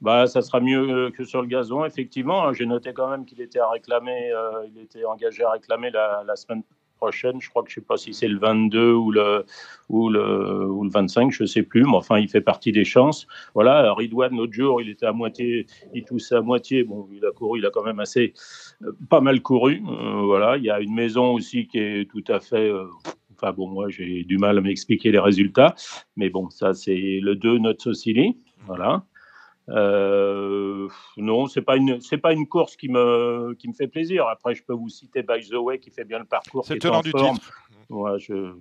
bah, 0.00 0.26
ça 0.26 0.42
sera 0.42 0.58
mieux 0.58 0.90
euh, 0.90 1.10
que 1.10 1.24
sur 1.24 1.42
le 1.42 1.46
gazon, 1.46 1.84
effectivement. 1.84 2.52
J'ai 2.52 2.66
noté 2.66 2.92
quand 2.92 3.08
même 3.08 3.24
qu'il 3.24 3.40
était 3.40 3.60
à 3.60 3.70
réclamer, 3.70 4.32
il 4.66 4.82
était 4.82 5.04
engagé 5.04 5.44
à 5.44 5.52
réclamer 5.52 5.90
la, 5.90 6.34
semaine 6.34 6.64
prochaine. 6.96 7.40
Je 7.40 7.48
crois 7.48 7.62
que 7.62 7.70
je 7.70 7.78
ne 7.78 7.82
sais 7.82 7.86
pas 7.86 7.96
si 7.96 8.12
c'est 8.12 8.26
le 8.26 8.38
22 8.38 8.92
ou 8.94 9.12
le, 9.12 9.44
ou 9.88 10.08
le, 10.08 10.66
ou 10.66 10.82
le 10.82 10.90
25, 10.90 11.30
je 11.30 11.44
ne 11.44 11.46
sais 11.46 11.62
plus. 11.62 11.84
Mais 11.84 11.94
enfin, 11.94 12.18
il 12.18 12.28
fait 12.28 12.40
partie 12.40 12.72
des 12.72 12.84
chances. 12.84 13.28
Voilà, 13.54 13.94
Ridwan, 13.94 14.36
l'autre 14.36 14.52
jour, 14.52 14.80
il 14.80 14.88
était 14.88 15.06
à 15.06 15.12
moitié, 15.12 15.66
il 15.94 16.02
toussait 16.04 16.34
à 16.34 16.40
moitié. 16.40 16.82
Bon, 16.82 17.08
il 17.12 17.24
a 17.24 17.30
couru, 17.30 17.60
il 17.60 17.66
a 17.66 17.70
quand 17.70 17.84
même 17.84 18.00
assez, 18.00 18.34
pas 19.08 19.20
mal 19.20 19.40
couru. 19.40 19.82
voilà, 19.84 20.56
il 20.56 20.64
y 20.64 20.70
a 20.70 20.80
une 20.80 20.94
maison 20.94 21.32
aussi 21.32 21.68
qui 21.68 21.78
est 21.78 22.10
tout 22.10 22.24
à 22.26 22.40
fait 22.40 22.72
bon, 23.50 23.66
moi, 23.66 23.88
j'ai 23.88 24.22
du 24.22 24.38
mal 24.38 24.58
à 24.58 24.60
m'expliquer 24.60 25.10
les 25.10 25.18
résultats. 25.18 25.74
Mais 26.16 26.30
bon, 26.30 26.50
ça, 26.50 26.72
c'est 26.74 27.18
le 27.20 27.34
2 27.34 27.58
notre 27.58 27.82
Socili. 27.82 28.36
Voilà. 28.66 29.04
Euh, 29.68 30.88
non, 31.16 31.46
c'est 31.46 31.62
pas 31.62 31.76
une 31.76 32.00
c'est 32.00 32.18
pas 32.18 32.32
une 32.32 32.48
course 32.48 32.76
qui 32.76 32.88
me 32.88 33.54
qui 33.58 33.68
me 33.68 33.72
fait 33.72 33.86
plaisir. 33.86 34.26
Après, 34.26 34.54
je 34.54 34.62
peux 34.64 34.72
vous 34.72 34.88
citer 34.88 35.22
By 35.22 35.48
the 35.48 35.54
Way 35.54 35.78
qui 35.78 35.90
fait 35.90 36.04
bien 36.04 36.18
le 36.18 36.24
parcours. 36.24 36.64
C'est 36.64 36.78
tenant 36.78 37.00
du 37.00 37.12
titre. 37.12 37.52
je, 38.18 38.54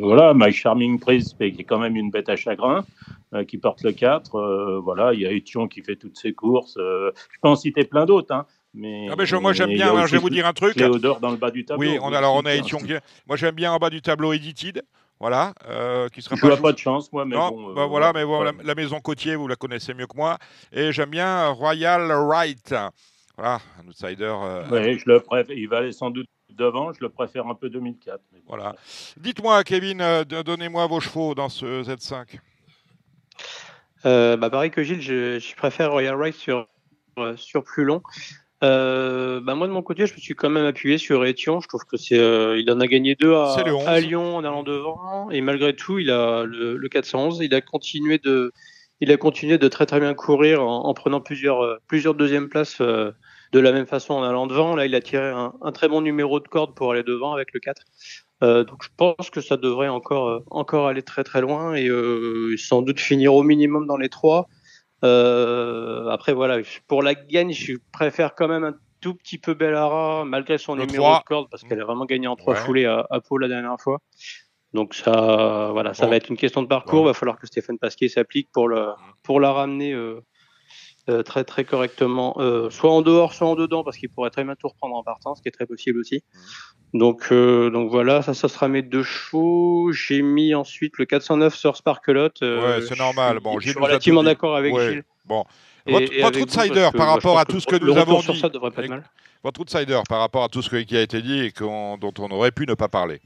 voilà, 0.00 0.34
My 0.34 0.52
Charming 0.52 0.98
Prince 0.98 1.34
qui 1.34 1.44
est 1.44 1.64
quand 1.64 1.78
même 1.78 1.94
une 1.94 2.10
bête 2.10 2.28
à 2.28 2.34
chagrin, 2.34 2.84
euh, 3.34 3.44
qui 3.44 3.56
porte 3.58 3.82
le 3.82 3.92
4. 3.92 4.34
Euh, 4.34 4.80
voilà, 4.80 5.14
il 5.14 5.20
y 5.20 5.26
a 5.26 5.32
Etion 5.32 5.68
qui 5.68 5.80
fait 5.80 5.96
toutes 5.96 6.16
ses 6.16 6.32
courses. 6.32 6.74
je 6.76 7.12
peux 7.40 7.48
en 7.48 7.56
citer 7.56 7.84
plein 7.84 8.04
d'autres. 8.04 8.34
Hein. 8.34 8.46
Mais, 8.76 9.08
ah 9.10 9.40
moi 9.40 9.54
j'aime 9.54 9.70
bien, 9.70 10.06
je 10.06 10.12
vais 10.12 10.18
vous 10.18 10.28
dire 10.28 10.46
un 10.46 10.52
truc. 10.52 10.74
Théodore 10.74 11.18
dans 11.18 11.30
le 11.30 11.38
bas 11.38 11.50
du 11.50 11.64
tableau. 11.64 11.80
Oui, 11.80 11.98
on, 12.02 12.12
alors 12.12 12.36
on 12.36 12.44
a 12.44 12.54
Etiongien. 12.54 13.00
Moi 13.26 13.36
j'aime 13.36 13.54
bien 13.54 13.72
en 13.72 13.78
bas 13.78 13.88
du 13.88 14.02
tableau 14.02 14.34
Edited. 14.34 14.82
Voilà, 15.18 15.54
euh, 15.66 16.10
qui 16.10 16.20
sera 16.20 16.36
pas, 16.36 16.58
pas 16.58 16.72
de 16.72 16.78
chance, 16.78 17.10
moi, 17.10 17.24
mais 17.24 17.36
bon. 17.36 17.72
Bah, 17.72 17.86
voilà, 17.86 18.12
mais 18.12 18.24
la, 18.62 18.74
maison 18.74 19.00
côtier, 19.00 19.34
vous 19.34 19.48
la 19.48 19.56
connaissez 19.56 19.94
mieux 19.94 20.06
que 20.06 20.14
moi. 20.14 20.36
Et 20.72 20.92
j'aime 20.92 21.08
bien 21.08 21.48
Royal 21.48 22.12
Wright. 22.12 22.74
Voilà, 23.34 23.60
un 23.82 23.88
outsider. 23.88 24.24
Euh, 24.24 24.64
oui, 24.70 24.98
je 24.98 25.04
le 25.06 25.20
préfère. 25.20 25.56
Il 25.56 25.68
va 25.70 25.78
aller 25.78 25.92
sans 25.92 26.10
doute 26.10 26.28
devant. 26.50 26.92
Je 26.92 26.98
le 27.00 27.08
préfère 27.08 27.46
un 27.46 27.54
peu 27.54 27.70
2004. 27.70 28.20
Voilà. 28.46 28.76
Dites-moi, 29.16 29.64
Kevin, 29.64 30.02
euh, 30.02 30.24
donnez-moi 30.24 30.86
vos 30.86 31.00
chevaux 31.00 31.34
dans 31.34 31.48
ce 31.48 31.82
Z5. 31.82 32.38
bah 34.04 34.50
pareil 34.50 34.70
que 34.70 34.82
Gilles, 34.82 35.00
je, 35.00 35.38
je 35.38 35.56
préfère 35.56 35.92
Royal 35.92 36.14
Wright 36.16 36.34
sur, 36.34 36.68
sur 37.36 37.64
plus 37.64 37.84
long. 37.84 38.02
Euh, 38.64 39.40
bah 39.40 39.54
moi 39.54 39.66
de 39.66 39.72
mon 39.72 39.82
côté, 39.82 40.06
je 40.06 40.14
me 40.14 40.18
suis 40.18 40.34
quand 40.34 40.48
même 40.48 40.64
appuyé 40.64 40.98
sur 40.98 41.22
Etienne. 41.22 41.60
Je 41.60 41.68
trouve 41.68 41.84
que 41.84 41.96
c'est, 41.96 42.18
euh, 42.18 42.58
il 42.58 42.70
en 42.70 42.80
a 42.80 42.86
gagné 42.86 43.14
deux 43.14 43.34
à, 43.34 43.54
à, 43.86 44.00
Lyon 44.00 44.36
en 44.36 44.44
allant 44.44 44.62
devant, 44.62 45.30
et 45.30 45.40
malgré 45.40 45.76
tout, 45.76 45.98
il 45.98 46.10
a 46.10 46.44
le, 46.44 46.76
le, 46.76 46.88
411. 46.88 47.40
Il 47.42 47.54
a 47.54 47.60
continué 47.60 48.18
de, 48.18 48.52
il 49.00 49.12
a 49.12 49.16
continué 49.18 49.58
de 49.58 49.68
très 49.68 49.84
très 49.84 50.00
bien 50.00 50.14
courir 50.14 50.62
en, 50.62 50.86
en 50.86 50.94
prenant 50.94 51.20
plusieurs 51.20 51.62
euh, 51.62 51.76
plusieurs 51.86 52.14
deuxièmes 52.14 52.48
places 52.48 52.80
euh, 52.80 53.12
de 53.52 53.60
la 53.60 53.72
même 53.72 53.86
façon 53.86 54.14
en 54.14 54.22
allant 54.22 54.46
devant. 54.46 54.74
Là, 54.74 54.86
il 54.86 54.94
a 54.94 55.00
tiré 55.00 55.28
un, 55.28 55.52
un, 55.60 55.72
très 55.72 55.88
bon 55.88 56.00
numéro 56.00 56.40
de 56.40 56.48
corde 56.48 56.74
pour 56.74 56.92
aller 56.92 57.02
devant 57.02 57.32
avec 57.32 57.52
le 57.52 57.60
4. 57.60 57.82
Euh, 58.42 58.64
donc 58.64 58.82
je 58.82 58.88
pense 58.96 59.30
que 59.30 59.40
ça 59.40 59.56
devrait 59.56 59.88
encore 59.88 60.42
encore 60.50 60.88
aller 60.88 61.02
très 61.02 61.24
très 61.24 61.40
loin 61.40 61.74
et 61.74 61.88
sans 62.56 62.82
doute 62.82 63.00
finir 63.00 63.34
au 63.34 63.42
minimum 63.42 63.86
dans 63.86 63.96
les 63.96 64.08
trois. 64.08 64.48
Euh, 65.06 66.08
après, 66.08 66.32
voilà, 66.32 66.58
pour 66.88 67.02
la 67.02 67.14
gagne, 67.14 67.52
je 67.52 67.74
préfère 67.92 68.34
quand 68.34 68.48
même 68.48 68.64
un 68.64 68.74
tout 69.00 69.14
petit 69.14 69.38
peu 69.38 69.54
Bellara, 69.54 70.24
malgré 70.24 70.58
son 70.58 70.76
numéro 70.76 71.18
de 71.18 71.24
corde, 71.24 71.48
parce 71.50 71.62
qu'elle 71.62 71.80
a 71.80 71.84
vraiment 71.84 72.06
gagné 72.06 72.26
en 72.26 72.36
trois 72.36 72.54
foulées 72.54 72.86
à, 72.86 73.06
à 73.10 73.20
Pau 73.20 73.38
la 73.38 73.48
dernière 73.48 73.76
fois. 73.78 74.00
Donc 74.72 74.94
ça, 74.94 75.70
voilà, 75.72 75.94
ça 75.94 76.06
va 76.06 76.16
être 76.16 76.28
une 76.28 76.36
question 76.36 76.62
de 76.62 76.66
parcours. 76.66 77.04
Il 77.04 77.06
va 77.06 77.14
falloir 77.14 77.38
que 77.38 77.46
Stéphane 77.46 77.78
Pasquier 77.78 78.08
s'applique 78.08 78.48
pour, 78.52 78.68
le, 78.68 78.88
pour 79.22 79.40
la 79.40 79.52
ramener 79.52 79.92
euh, 79.92 80.20
euh, 81.08 81.22
très 81.22 81.44
très 81.44 81.64
correctement, 81.64 82.34
euh, 82.38 82.68
soit 82.68 82.90
en 82.90 83.00
dehors, 83.00 83.32
soit 83.32 83.46
en 83.46 83.54
dedans, 83.54 83.84
parce 83.84 83.96
qu'il 83.96 84.08
pourrait 84.08 84.30
très 84.30 84.42
bien 84.42 84.56
tout 84.56 84.66
reprendre 84.66 84.96
en 84.96 85.04
partant, 85.04 85.36
ce 85.36 85.42
qui 85.42 85.46
est 85.46 85.52
très 85.52 85.66
possible 85.66 86.00
aussi. 86.00 86.24
Mmh. 86.92 86.98
Donc, 86.98 87.28
euh, 87.30 87.70
donc 87.70 87.90
voilà, 87.90 88.22
ça, 88.22 88.34
ça 88.34 88.48
sera 88.48 88.66
mes 88.66 88.82
deux 88.82 89.04
chevaux. 89.04 89.92
J'ai 89.92 90.20
mis 90.22 90.52
ensuite 90.54 90.98
le 90.98 91.06
409 91.06 91.54
sur 91.54 91.76
Sparkelot. 91.76 92.30
ouais, 92.42 92.80
c'est 92.88 92.98
normal. 92.98 93.38
Bon, 93.38 93.60
je 93.60 93.70
suis 93.70 93.78
relativement 93.78 94.24
d'accord 94.24 94.56
avec 94.56 94.76
Gilles. 94.76 95.04
Bon, 95.24 95.44
votre, 95.86 96.40
outsider 96.40 96.88
par 96.96 97.06
rapport 97.06 97.38
à 97.38 97.44
tout 97.44 97.60
ce 97.60 97.66
que 97.66 97.76
nous 97.76 97.96
avons 97.96 98.18
dit. 98.20 98.40
Ça 98.40 98.48
devrait 98.48 98.72
pas 98.72 98.82
être 98.82 98.90
mal. 98.90 99.04
Votre 99.44 99.60
outsider 99.60 100.00
par 100.08 100.18
rapport 100.18 100.42
à 100.42 100.48
tout 100.48 100.60
ce 100.60 100.74
qui 100.74 100.96
a 100.96 101.02
été 101.02 101.22
dit 101.22 101.38
et 101.38 101.52
dont 101.60 102.14
on 102.18 102.30
aurait 102.32 102.50
pu 102.50 102.66
ne 102.66 102.74
pas 102.74 102.88
parler 102.88 103.20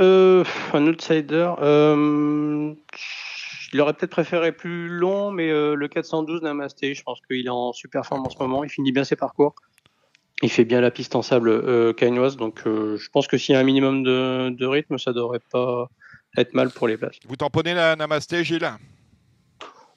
Un 0.00 0.44
outsider. 0.74 1.52
Euh, 3.72 3.76
il 3.76 3.80
aurait 3.80 3.94
peut-être 3.94 4.10
préféré 4.10 4.52
plus 4.52 4.88
long, 4.88 5.30
mais 5.30 5.50
euh, 5.50 5.74
le 5.74 5.88
412 5.88 6.42
Namasté, 6.42 6.94
je 6.94 7.02
pense 7.02 7.20
qu'il 7.20 7.46
est 7.46 7.50
en 7.50 7.72
super 7.72 8.04
forme 8.06 8.26
en 8.26 8.30
ce 8.30 8.38
moment. 8.38 8.64
Il 8.64 8.70
finit 8.70 8.92
bien 8.92 9.04
ses 9.04 9.16
parcours. 9.16 9.54
Il 10.42 10.50
fait 10.50 10.64
bien 10.64 10.80
la 10.80 10.90
piste 10.90 11.14
en 11.14 11.22
sable 11.22 11.50
euh, 11.50 11.92
donc 12.36 12.62
je 12.64 13.08
pense 13.10 13.28
que 13.28 13.38
s'il 13.38 13.52
y 13.52 13.56
a 13.56 13.60
un 13.60 13.64
minimum 13.64 14.02
de, 14.02 14.50
de 14.50 14.66
rythme, 14.66 14.98
ça 14.98 15.12
devrait 15.12 15.40
pas 15.52 15.88
être 16.36 16.54
mal 16.54 16.70
pour 16.70 16.88
les 16.88 16.96
places. 16.96 17.20
Vous 17.28 17.36
tamponnez 17.36 17.74
la 17.74 17.94
Namasté, 17.94 18.42
Gilles? 18.42 18.68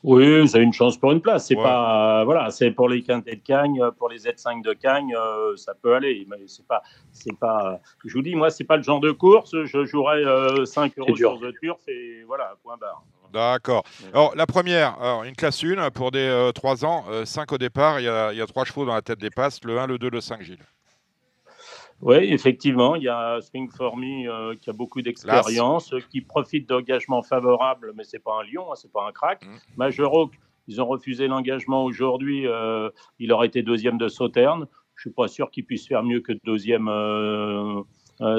Oui, 0.07 0.47
a 0.53 0.59
une 0.59 0.71
chance 0.71 0.97
pour 0.97 1.11
une 1.13 1.19
place. 1.19 1.47
C'est 1.47 1.55
pas, 1.55 2.23
voilà, 2.25 2.51
c'est 2.51 2.69
pour 2.69 2.87
les 2.89 3.01
quintés 3.01 3.37
de 3.37 3.41
Cagne, 3.41 3.81
pour 3.97 4.07
les 4.07 4.19
Z5 4.19 4.63
de 4.63 4.73
Cagne, 4.73 5.15
euh, 5.15 5.55
ça 5.55 5.73
peut 5.73 5.95
aller. 5.95 6.27
Mais 6.29 6.37
c'est 6.45 6.67
pas, 6.67 6.83
c'est 7.11 7.35
pas. 7.35 7.79
Je 8.05 8.13
vous 8.13 8.21
dis, 8.21 8.35
moi, 8.35 8.51
c'est 8.51 8.65
pas 8.65 8.77
le 8.77 8.83
genre 8.83 8.99
de 8.99 9.09
course. 9.09 9.55
Je 9.63 9.83
jouerais 9.85 10.21
5 10.63 10.93
euh, 10.95 11.01
euros 11.01 11.15
sur 11.15 11.39
The 11.39 11.51
Turf 11.59 11.79
et 11.87 12.21
voilà, 12.27 12.53
point 12.61 12.77
barre. 12.77 13.03
D'accord. 13.33 13.83
Alors 14.13 14.35
la 14.35 14.45
première, 14.45 14.99
alors, 15.01 15.23
une 15.23 15.35
classe 15.35 15.63
1 15.63 15.91
pour 15.91 16.11
des 16.11 16.51
3 16.53 16.83
euh, 16.83 16.87
ans, 16.87 17.05
5 17.25 17.51
au 17.51 17.57
départ. 17.57 17.99
Il 17.99 18.03
y, 18.03 18.09
a, 18.09 18.31
il 18.31 18.37
y 18.37 18.41
a 18.41 18.47
3 18.47 18.65
chevaux 18.65 18.85
dans 18.85 18.93
la 18.93 19.01
tête 19.01 19.19
des 19.19 19.29
passes, 19.29 19.63
le 19.63 19.79
1, 19.79 19.87
le 19.87 19.97
2, 19.97 20.09
le 20.09 20.21
5, 20.21 20.41
Gilles. 20.41 20.59
Oui, 22.01 22.15
effectivement, 22.15 22.95
il 22.95 23.03
y 23.03 23.09
a 23.09 23.39
Swing 23.41 23.69
for 23.71 23.95
Me 23.95 24.29
euh, 24.29 24.55
qui 24.59 24.69
a 24.69 24.73
beaucoup 24.73 25.01
d'expérience, 25.01 25.93
qui 26.09 26.21
profite 26.21 26.67
d'engagements 26.67 27.23
favorables, 27.23 27.93
mais 27.95 28.03
c'est 28.03 28.19
pas 28.19 28.41
un 28.41 28.43
lion, 28.43 28.71
hein, 28.71 28.75
c'est 28.75 28.91
pas 28.91 29.07
un 29.07 29.11
crack. 29.11 29.45
Mmh. 29.45 29.55
Majoro, 29.77 30.29
ils 30.67 30.81
ont 30.81 30.85
refusé 30.85 31.27
l'engagement 31.27 31.85
aujourd'hui, 31.85 32.47
euh, 32.47 32.89
il 33.19 33.31
aurait 33.31 33.47
été 33.47 33.61
deuxième 33.63 33.97
de 33.97 34.07
Sauterne. 34.07 34.67
Je 34.95 35.01
suis 35.01 35.09
pas 35.09 35.27
sûr 35.27 35.51
qu'il 35.51 35.65
puisse 35.65 35.87
faire 35.87 36.03
mieux 36.03 36.19
que 36.19 36.33
deuxième 36.43 36.87
euh, 36.89 37.81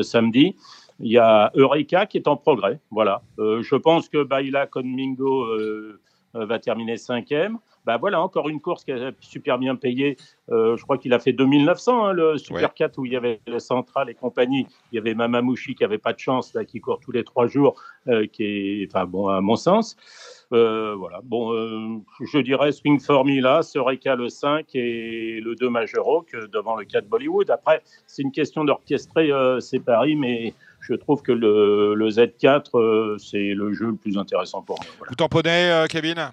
samedi. 0.02 0.56
Il 1.00 1.10
y 1.10 1.18
a 1.18 1.50
Eureka 1.54 2.06
qui 2.06 2.16
est 2.16 2.28
en 2.28 2.36
progrès. 2.36 2.80
Voilà. 2.90 3.22
je 3.38 3.76
pense 3.76 4.08
que 4.08 4.22
Baila 4.22 4.66
Conmingo 4.66 5.46
va 6.34 6.58
terminer 6.58 6.96
cinquième 6.96 7.58
bah 7.86 7.98
voilà, 7.98 8.20
encore 8.20 8.48
une 8.48 8.60
course 8.60 8.84
qui 8.84 8.90
a 8.90 9.12
super 9.20 9.58
bien 9.58 9.76
payé. 9.76 10.16
Euh, 10.50 10.76
je 10.76 10.82
crois 10.82 10.98
qu'il 10.98 11.14
a 11.14 11.20
fait 11.20 11.32
2900, 11.32 12.04
hein, 12.04 12.12
le 12.12 12.36
Super 12.36 12.74
4, 12.74 12.98
où 12.98 13.06
il 13.06 13.12
y 13.12 13.16
avait 13.16 13.40
le 13.46 13.60
Central 13.60 14.10
et 14.10 14.14
compagnie. 14.14 14.66
Il 14.90 14.96
y 14.96 14.98
avait 14.98 15.14
Mamamouchi 15.14 15.76
qui 15.76 15.84
avait 15.84 15.96
pas 15.96 16.12
de 16.12 16.18
chance, 16.18 16.52
là, 16.52 16.64
qui 16.64 16.80
court 16.80 16.98
tous 16.98 17.12
les 17.12 17.22
trois 17.22 17.46
jours, 17.46 17.80
euh, 18.08 18.26
qui 18.26 18.42
est, 18.42 18.88
enfin 18.92 19.06
bon, 19.06 19.28
à 19.28 19.40
mon 19.40 19.54
sens. 19.54 19.96
Euh, 20.52 20.96
voilà. 20.96 21.20
Bon, 21.22 21.52
je 22.20 22.38
dirais 22.38 22.72
Swing 22.72 22.98
Formula, 22.98 23.62
Sereca 23.62 24.16
le 24.16 24.28
5 24.28 24.66
et 24.74 25.40
le 25.40 25.54
2 25.54 25.70
Major 25.70 26.24
que 26.26 26.46
devant 26.46 26.74
le 26.74 26.84
4 26.84 27.08
Bollywood. 27.08 27.50
Après, 27.50 27.82
c'est 28.08 28.22
une 28.22 28.32
question 28.32 28.64
d'orchestrer 28.64 29.30
ces 29.60 29.78
paris, 29.78 30.16
mais 30.16 30.54
je 30.86 30.94
trouve 30.94 31.22
que 31.22 31.32
le, 31.32 31.94
le 31.94 32.08
Z4, 32.08 33.18
c'est 33.18 33.54
le 33.54 33.72
jeu 33.72 33.86
le 33.86 33.96
plus 33.96 34.18
intéressant 34.18 34.62
pour 34.62 34.78
moi. 34.78 35.06
Vous 35.08 35.14
tamponnez, 35.14 35.84
Kevin? 35.88 36.30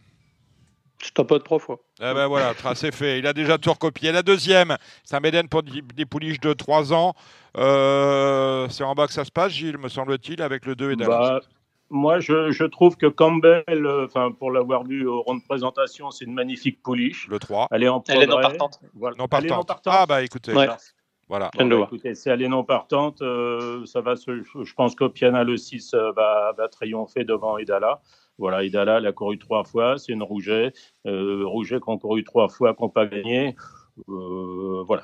Je 1.03 1.11
tapote 1.11 1.43
trois 1.43 1.59
fois. 1.59 1.79
Eh 1.99 2.13
ben 2.13 2.27
voilà, 2.27 2.53
c'est 2.75 2.93
fait. 2.93 3.19
Il 3.19 3.27
a 3.27 3.33
déjà 3.33 3.57
tout 3.57 3.71
recopié. 3.71 4.11
La 4.13 4.23
deuxième, 4.23 4.77
c'est 5.03 5.15
un 5.15 5.19
Méden 5.19 5.49
pour 5.49 5.61
des 5.61 6.05
pouliches 6.05 6.39
de 6.39 6.53
3 6.53 6.93
ans. 6.93 7.13
Euh, 7.57 8.67
c'est 8.69 8.83
en 8.85 8.93
bas 8.93 9.07
que 9.07 9.13
ça 9.13 9.25
se 9.25 9.31
passe, 9.31 9.51
Gilles, 9.51 9.77
me 9.77 9.89
semble-t-il, 9.89 10.41
avec 10.41 10.65
le 10.65 10.75
2 10.75 10.91
et. 10.91 10.95
Bah, 10.95 11.41
moi, 11.89 12.19
je, 12.19 12.63
trouve 12.65 12.95
que 12.95 13.05
Campbell, 13.05 13.63
euh, 13.67 14.05
enfin, 14.05 14.31
pour 14.31 14.49
l'avoir 14.49 14.85
vu 14.85 15.05
au 15.05 15.21
rond 15.21 15.35
de 15.35 15.43
présentation, 15.47 16.09
c'est 16.09 16.25
une 16.25 16.33
magnifique 16.33 16.81
pouliche. 16.81 17.27
Le 17.27 17.37
3. 17.37 17.67
Elle 17.71 17.83
est 17.83 17.89
en 17.89 18.01
Elle 18.07 18.23
est 18.23 18.27
non 18.27 18.39
partante. 18.39 18.79
Non 19.17 19.27
partante. 19.27 19.71
Ah, 19.85 20.05
bah 20.07 20.23
écoutez. 20.23 20.53
Voilà. 21.29 21.49
écoutez, 21.57 22.15
c'est 22.15 22.29
elle 22.29 22.41
est 22.41 22.47
non 22.47 22.63
partante. 22.63 23.21
Euh, 23.21 23.85
ça 23.85 24.01
va 24.01 24.15
je 24.15 24.73
pense 24.73 24.95
qu'Opiana, 24.95 25.43
le 25.43 25.57
6, 25.57 25.95
va, 26.15 26.53
va 26.57 26.67
triompher 26.67 27.23
devant 27.23 27.57
Idala. 27.57 28.01
Voilà, 28.37 28.63
Idala, 28.63 28.97
elle 28.97 29.07
a 29.07 29.11
couru 29.11 29.37
trois 29.37 29.63
fois, 29.63 29.97
c'est 29.97 30.11
une 30.11 30.23
Rouget. 30.23 30.73
Euh, 31.05 31.43
Rouget 31.45 31.79
qui 31.79 31.91
a 31.91 31.97
couru 31.97 32.23
trois 32.23 32.49
fois, 32.49 32.73
qui 32.73 32.83
n'a 32.83 32.89
pas 32.89 33.05
gagné. 33.05 33.55
Euh, 34.09 34.83
voilà. 34.87 35.03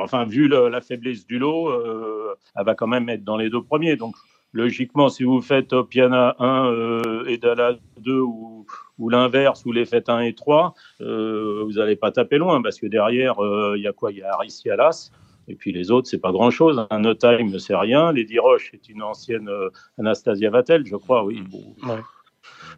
enfin, 0.00 0.24
vu 0.24 0.46
la 0.48 0.80
faiblesse 0.80 1.26
du 1.26 1.38
lot, 1.38 1.68
euh, 1.70 2.34
elle 2.54 2.64
va 2.64 2.74
quand 2.74 2.86
même 2.86 3.08
être 3.08 3.24
dans 3.24 3.36
les 3.36 3.50
deux 3.50 3.62
premiers. 3.62 3.96
Donc, 3.96 4.14
logiquement, 4.52 5.08
si 5.08 5.24
vous 5.24 5.42
faites 5.42 5.74
Piana 5.82 6.36
1 6.38 6.66
euh, 6.66 7.24
et 7.26 7.38
Dala 7.38 7.74
2 7.98 8.20
ou, 8.20 8.66
ou 8.98 9.08
l'inverse, 9.08 9.64
vous 9.64 9.72
les 9.72 9.84
faites 9.84 10.08
1 10.08 10.20
et 10.20 10.34
3, 10.34 10.74
euh, 11.00 11.62
vous 11.64 11.72
n'allez 11.72 11.96
pas 11.96 12.12
taper 12.12 12.38
loin 12.38 12.62
parce 12.62 12.78
que 12.78 12.86
derrière, 12.86 13.36
il 13.76 13.82
y 13.82 13.88
a 13.88 13.92
quoi? 13.92 14.12
Il 14.12 14.18
y 14.18 14.22
a 14.22 14.34
Aris 14.34 14.62
Alas. 14.70 15.10
Et 15.48 15.54
puis 15.54 15.72
les 15.72 15.90
autres, 15.90 16.08
c'est 16.08 16.20
pas 16.20 16.32
grand-chose. 16.32 16.86
Un 16.90 17.00
No 17.00 17.14
Time 17.14 17.50
ne 17.50 17.58
sait 17.58 17.76
rien. 17.76 18.12
Lady 18.12 18.38
Roche 18.38 18.72
est 18.74 18.88
une 18.88 19.02
ancienne 19.02 19.50
Anastasia 19.98 20.50
Vatel, 20.50 20.86
je 20.86 20.96
crois, 20.96 21.24
oui. 21.24 21.42
Bon, 21.50 21.98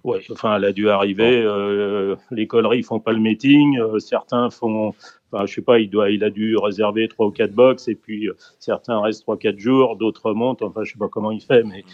oui, 0.04 0.18
enfin, 0.30 0.56
elle 0.56 0.66
a 0.66 0.72
dû 0.72 0.90
arriver. 0.90 1.42
Euh, 1.42 2.16
les 2.30 2.46
colleries 2.46 2.82
font 2.82 3.00
pas 3.00 3.12
le 3.12 3.20
meeting. 3.20 3.78
Euh, 3.78 3.98
certains 3.98 4.50
font, 4.50 4.92
enfin, 5.32 5.46
je 5.46 5.54
sais 5.54 5.62
pas, 5.62 5.78
il 5.78 5.88
doit, 5.88 6.10
il 6.10 6.22
a 6.24 6.30
dû 6.30 6.56
réserver 6.58 7.08
trois 7.08 7.26
ou 7.26 7.30
quatre 7.30 7.54
box 7.54 7.88
et 7.88 7.94
puis 7.94 8.28
euh, 8.28 8.36
certains 8.58 9.00
restent 9.00 9.22
trois 9.22 9.38
quatre 9.38 9.58
jours, 9.58 9.96
d'autres 9.96 10.34
montent. 10.34 10.62
Enfin, 10.62 10.84
je 10.84 10.92
sais 10.92 10.98
pas 10.98 11.08
comment 11.08 11.30
il 11.30 11.40
fait, 11.40 11.62
mais 11.62 11.84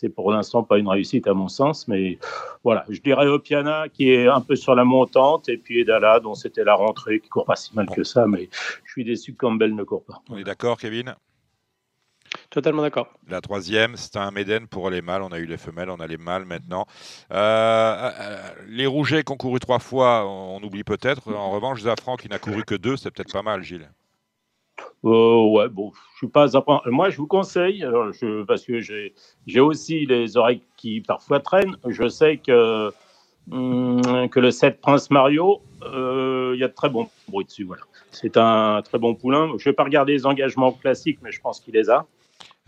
c'est 0.00 0.08
pour 0.08 0.30
l'instant 0.30 0.62
pas 0.62 0.78
une 0.78 0.86
réussite 0.86 1.26
à 1.26 1.34
mon 1.34 1.48
sens. 1.48 1.88
Mais 1.88 2.18
voilà, 2.62 2.84
je 2.88 3.00
dirais 3.00 3.26
Opiana 3.26 3.88
qui 3.88 4.12
est 4.12 4.28
un 4.28 4.40
peu 4.40 4.54
sur 4.54 4.74
la 4.76 4.84
montante 4.84 5.48
et 5.48 5.56
puis 5.56 5.80
Edala 5.80 6.20
dont 6.20 6.34
c'était 6.34 6.62
la 6.62 6.74
rentrée 6.74 7.18
qui 7.18 7.28
court 7.28 7.44
pas 7.44 7.56
si 7.56 7.74
mal 7.74 7.88
que 7.90 8.04
ça, 8.04 8.26
mais 8.26 8.48
je 8.84 8.92
suis 8.92 9.04
déçu 9.04 9.32
que 9.32 9.38
Campbell 9.38 9.74
ne 9.74 9.82
court 9.82 10.04
pas. 10.04 10.22
On 10.30 10.38
est 10.38 10.44
d'accord, 10.44 10.78
Kevin? 10.78 11.16
Totalement 12.50 12.82
d'accord. 12.82 13.08
La 13.26 13.40
troisième, 13.40 13.96
c'est 13.96 14.16
un 14.16 14.30
Méden 14.30 14.68
pour 14.68 14.88
les 14.90 15.02
mâles. 15.02 15.22
On 15.22 15.32
a 15.32 15.38
eu 15.38 15.46
les 15.46 15.56
femelles, 15.56 15.90
on 15.90 15.96
a 15.96 16.06
les 16.06 16.18
mâles 16.18 16.44
maintenant. 16.44 16.86
Euh, 17.32 18.10
euh, 18.20 18.50
les 18.68 18.86
rougets 18.86 19.24
qui 19.24 19.32
ont 19.32 19.36
couru 19.36 19.58
trois 19.58 19.78
fois, 19.78 20.26
on, 20.26 20.62
oublie 20.62 20.84
peut-être. 20.84 21.32
En 21.32 21.50
revanche, 21.50 21.80
Zafran 21.82 22.16
qui 22.16 22.28
n'a 22.28 22.38
couru 22.38 22.64
que 22.64 22.74
deux, 22.74 22.96
c'est 22.96 23.10
peut-être 23.10 23.32
pas 23.32 23.42
mal, 23.42 23.62
Gilles. 23.62 23.90
Euh, 25.04 25.50
ouais, 25.50 25.68
bon, 25.68 25.92
je 26.12 26.18
suis 26.18 26.28
pas. 26.28 26.46
Moi, 26.86 27.10
je 27.10 27.16
vous 27.18 27.26
conseille, 27.26 27.80
je, 27.80 28.42
parce 28.44 28.64
que 28.64 28.80
j'ai 28.80 29.60
aussi 29.60 30.06
les 30.06 30.36
oreilles 30.36 30.62
qui 30.76 31.00
parfois 31.00 31.40
traînent. 31.40 31.76
Je 31.86 32.08
sais 32.08 32.38
que, 32.38 32.92
hum, 33.50 34.28
que 34.28 34.40
le 34.40 34.50
7 34.50 34.80
Prince 34.80 35.10
Mario, 35.10 35.60
il 35.82 36.58
y 36.58 36.64
a 36.64 36.68
de 36.68 36.74
très 36.74 36.88
bons 36.88 37.08
bruits 37.28 37.44
dessus. 37.44 37.64
Voilà. 37.64 37.82
C'est 38.10 38.36
un 38.36 38.82
très 38.82 38.98
bon 38.98 39.14
poulain. 39.14 39.48
Je 39.48 39.52
ne 39.52 39.64
vais 39.64 39.72
pas 39.72 39.84
regarder 39.84 40.12
les 40.12 40.26
engagements 40.26 40.72
classiques, 40.72 41.18
mais 41.22 41.32
je 41.32 41.40
pense 41.40 41.60
qu'il 41.60 41.74
les 41.74 41.90
a. 41.90 42.06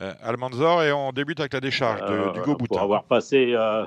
Euh, 0.01 0.15
Almanzor 0.23 0.83
et 0.83 0.93
on 0.93 1.13
débute 1.13 1.41
avec 1.41 1.53
la 1.53 1.61
décharge 1.61 2.01
de, 2.01 2.33
du 2.33 2.41
Go 2.41 2.57
Pour 2.57 2.81
avoir 2.81 3.05
passé, 3.05 3.53
euh, 3.55 3.85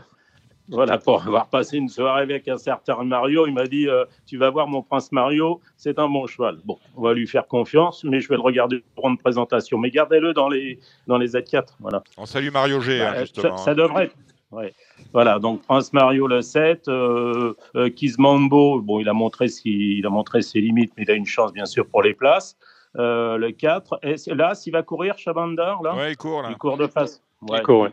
voilà, 0.70 0.98
pour 0.98 1.22
avoir 1.22 1.48
passé 1.48 1.78
une 1.78 1.90
soirée 1.90 2.22
avec 2.22 2.48
un 2.48 2.58
certain 2.58 3.04
Mario, 3.04 3.48
il 3.48 3.54
m'a 3.54 3.68
dit 3.68 3.88
euh, 3.88 4.06
Tu 4.26 4.38
vas 4.38 4.50
voir 4.50 4.68
mon 4.68 4.82
prince 4.82 5.12
Mario, 5.12 5.60
c'est 5.76 6.00
un 6.00 6.08
bon 6.08 6.26
cheval. 6.26 6.60
Bon, 6.64 6.78
on 6.96 7.02
va 7.02 7.14
lui 7.14 7.28
faire 7.28 7.48
confiance, 7.48 8.04
mais 8.04 8.22
je 8.22 8.30
vais 8.30 8.36
le 8.36 8.42
regarder 8.42 8.84
pour 8.96 9.10
une 9.10 9.18
présentation. 9.18 9.78
Mais 9.78 9.92
gardez-le 9.92 10.34
dans 10.34 10.48
les, 10.48 10.80
dans 11.08 11.18
les 11.18 11.34
Z4. 11.34 11.76
Voilà. 11.80 12.04
On 12.18 12.26
salue 12.26 12.50
Mario 12.52 12.80
G, 12.80 13.02
hein, 13.02 13.16
justement. 13.20 13.58
Ça, 13.58 13.76
devrait 13.76 14.12
Ouais. 14.52 14.72
Voilà, 15.14 15.40
donc 15.40 15.64
Prince 15.64 15.92
Mario 15.94 16.28
le 16.28 16.44
7, 16.44 16.88
euh, 16.88 17.54
Kizmambo, 17.96 18.82
bon, 18.82 19.00
il 19.00 19.10
a, 19.10 19.14
montré 19.14 19.48
il 19.66 20.06
a 20.06 20.10
montré 20.10 20.44
ses 20.44 20.62
limites, 20.62 20.94
mais 20.96 21.04
il 21.04 21.12
a 21.12 21.16
une 21.16 21.26
chance 21.26 21.52
bien 21.52 21.66
sûr 21.66 21.88
pour 21.88 22.04
les 22.04 22.14
places. 22.14 22.56
Euh, 22.98 23.38
le 23.38 23.52
4. 23.52 24.00
Et 24.04 24.16
là, 24.36 24.54
s'il 24.54 24.74
va 24.74 24.84
courir, 24.84 25.18
Chabandar 25.18 25.82
là 25.82 25.96
Ouais, 25.96 26.12
il 26.12 26.18
court. 26.18 26.44
Là. 26.44 26.50
Il 26.52 26.58
court 26.58 26.78
de 26.78 26.88
face. 26.88 27.24
il, 27.42 27.62
court, 27.62 27.88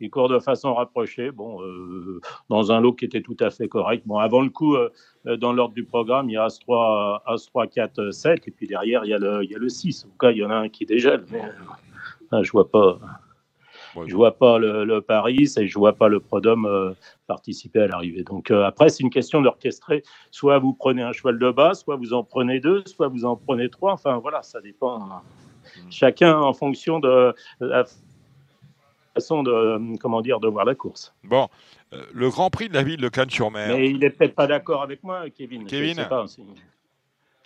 il, 0.00 0.10
court, 0.10 0.28
de 0.28 0.40
façon 0.40 0.74
rapprochée, 0.74 1.30
bon, 1.30 1.62
euh, 1.62 2.20
dans 2.50 2.72
un 2.72 2.80
lot 2.80 2.92
qui 2.92 3.04
était 3.04 3.22
tout 3.22 3.36
à 3.38 3.50
fait 3.50 3.68
correct. 3.68 4.02
Bon, 4.06 4.18
avant 4.18 4.42
le 4.42 4.50
coup, 4.50 4.74
euh, 4.74 4.90
dans 5.36 5.52
l'ordre 5.52 5.74
du 5.74 5.84
programme, 5.84 6.28
il 6.28 6.32
y 6.32 6.36
a 6.36 6.44
As-3, 6.44 7.22
As-3, 7.26 7.68
4, 7.68 8.10
7, 8.10 8.48
et 8.48 8.50
puis 8.50 8.66
derrière, 8.66 9.04
il 9.04 9.10
y 9.10 9.14
a 9.14 9.18
le, 9.18 9.44
il 9.44 9.50
y 9.50 9.54
a 9.54 9.58
le 9.58 9.68
6. 9.68 10.04
En 10.04 10.08
tout 10.08 10.18
cas, 10.18 10.32
il 10.32 10.38
y 10.38 10.44
en 10.44 10.50
a 10.50 10.56
un 10.56 10.68
qui 10.68 10.84
dégèle, 10.84 11.24
mais 11.30 12.42
je 12.42 12.50
vois 12.50 12.68
pas. 12.68 12.98
Je 14.02 14.08
je 14.08 14.16
vois 14.16 14.36
pas 14.36 14.58
le, 14.58 15.00
Paris 15.00 15.48
et 15.56 15.66
je 15.66 15.78
vois 15.78 15.94
pas 15.94 16.08
le 16.08 16.20
Prodome 16.20 16.66
euh, 16.66 16.92
participer 17.26 17.80
à 17.80 17.86
l'arrivée. 17.86 18.22
Donc 18.22 18.50
euh, 18.50 18.64
après, 18.64 18.88
c'est 18.88 19.02
une 19.02 19.10
question 19.10 19.42
d'orchestrer. 19.42 20.02
Soit 20.30 20.58
vous 20.58 20.72
prenez 20.72 21.02
un 21.02 21.12
cheval 21.12 21.38
de 21.38 21.50
base, 21.50 21.80
soit 21.80 21.96
vous 21.96 22.12
en 22.12 22.24
prenez 22.24 22.60
deux, 22.60 22.82
soit 22.86 23.08
vous 23.08 23.24
en 23.24 23.36
prenez 23.36 23.68
trois. 23.68 23.92
Enfin 23.92 24.18
voilà, 24.18 24.42
ça 24.42 24.60
dépend. 24.60 25.02
Hein. 25.02 25.22
Hmm. 25.76 25.90
Chacun 25.90 26.38
en 26.38 26.52
fonction 26.52 27.00
de 27.00 27.34
la 27.60 27.84
façon 29.14 29.42
de 29.42 29.98
comment 29.98 30.20
dire 30.20 30.40
de 30.40 30.48
voir 30.48 30.64
la 30.64 30.74
course. 30.74 31.14
Bon, 31.24 31.48
euh, 31.92 32.04
le 32.12 32.28
Grand 32.30 32.50
Prix 32.50 32.68
de 32.68 32.74
la 32.74 32.82
ville 32.82 33.00
de 33.00 33.08
Cannes-sur-Mer. 33.08 33.76
Mais 33.76 33.90
il 33.90 33.98
n'est 33.98 34.10
peut-être 34.10 34.34
pas 34.34 34.46
d'accord 34.46 34.82
avec 34.82 35.02
moi, 35.02 35.28
Kevin. 35.30 35.64
Kevin. 35.64 35.96
Je 35.96 36.42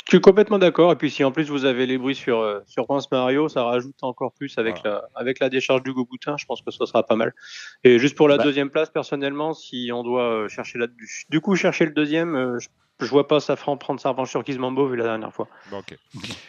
suis 0.09 0.21
complètement 0.21 0.59
d'accord. 0.59 0.93
Et 0.93 0.97
puis 0.97 1.11
si 1.11 1.23
en 1.23 1.33
plus 1.33 1.51
vous 1.51 1.65
avez 1.65 1.87
les 1.87 1.99
bruits 1.99 2.15
sur, 2.15 2.41
euh, 2.41 2.61
sur 2.67 2.87
Prince 2.87 3.11
Mario, 3.11 3.49
ça 3.49 3.63
rajoute 3.65 4.03
encore 4.03 4.33
plus 4.33 4.57
avec, 4.59 4.83
la, 4.83 5.05
avec 5.15 5.39
la 5.39 5.51
décharge 5.51 5.83
du 5.83 5.93
Goboutin. 5.93 6.37
Je 6.39 6.47
pense 6.47 6.63
que 6.63 6.71
ça 6.71 6.87
sera 6.87 7.03
pas 7.05 7.17
mal. 7.17 7.35
Et 7.85 7.99
juste 7.99 8.17
pour 8.17 8.29
la 8.29 8.39
bah. 8.39 8.45
deuxième 8.45 8.71
place, 8.71 8.91
personnellement, 8.91 9.53
si 9.53 9.91
on 9.93 10.03
doit 10.03 10.23
euh, 10.23 10.49
chercher 10.49 10.79
la, 10.79 10.87
du 11.29 11.41
coup 11.41 11.55
chercher 11.57 11.85
le 11.85 11.93
deuxième, 11.93 12.35
euh, 12.35 12.59
je 13.01 13.07
vois 13.07 13.29
pas 13.29 13.39
Safran 13.39 13.77
prendre 13.77 14.01
sa 14.01 14.09
revanche 14.09 14.31
sur 14.31 14.43
Kizmambo 14.43 14.89
vu 14.89 14.97
la 14.97 15.05
dernière 15.05 15.33
fois. 15.33 15.47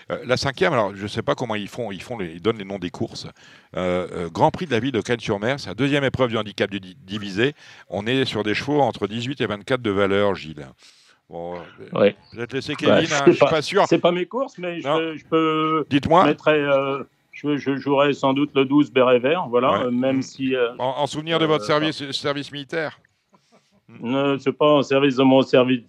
Euh, 0.09 0.17
la 0.25 0.37
cinquième, 0.37 0.73
alors 0.73 0.95
je 0.95 1.03
ne 1.03 1.07
sais 1.07 1.21
pas 1.21 1.35
comment 1.35 1.55
ils 1.55 1.67
font, 1.67 1.91
ils, 1.91 2.01
font 2.01 2.17
les, 2.17 2.31
ils 2.31 2.41
donnent 2.41 2.57
les 2.57 2.65
noms 2.65 2.79
des 2.79 2.89
courses. 2.89 3.27
Grand 3.75 4.51
Prix 4.51 4.65
de 4.65 4.71
la 4.71 4.79
ville 4.79 4.93
de 4.93 5.01
Cannes-sur-Mer, 5.01 5.59
c'est 5.59 5.67
la 5.67 5.75
deuxième 5.75 6.03
épreuve 6.05 6.29
du 6.29 6.37
handicap 6.37 6.71
divisé. 6.71 7.53
On 7.89 8.07
est 8.07 8.25
sur 8.25 8.43
des 8.43 8.55
chevaux 8.55 8.81
entre 8.81 9.05
18 9.05 9.41
et 9.41 9.45
24 9.45 9.81
de 9.81 9.91
valeur, 9.91 10.33
Gilles. 10.33 10.65
Bon, 11.29 11.55
ouais. 11.93 12.15
Je 12.33 12.39
vais 12.39 12.47
te 12.47 12.55
laisser 12.55 12.75
Kevin, 12.75 12.95
bah, 12.95 13.01
hein, 13.01 13.23
je, 13.25 13.29
ne 13.29 13.35
suis 13.35 13.45
pas 13.45 13.61
sûr. 13.61 13.85
C'est 13.87 13.99
pas 13.99 14.11
mes 14.11 14.25
courses, 14.25 14.57
mais 14.57 14.81
je, 14.81 15.25
peux. 15.25 15.85
Dites-moi. 15.89 16.33
Je, 17.31 17.57
je, 17.57 17.77
jouerai 17.77 18.13
sans 18.13 18.33
doute 18.33 18.49
le 18.55 18.65
12 18.65 18.91
béret 18.91 19.19
vert, 19.19 19.47
voilà, 19.47 19.89
même 19.91 20.21
si. 20.21 20.55
en, 20.77 21.07
souvenir 21.07 21.39
de 21.39 21.45
votre 21.45 21.65
service, 21.65 22.11
service 22.11 22.51
militaire 22.51 22.99
ne 24.01 24.37
c'est 24.37 24.51
pas 24.51 24.73
en 24.73 24.83
service 24.83 25.15
de 25.15 25.23
mon 25.23 25.41
service, 25.41 25.81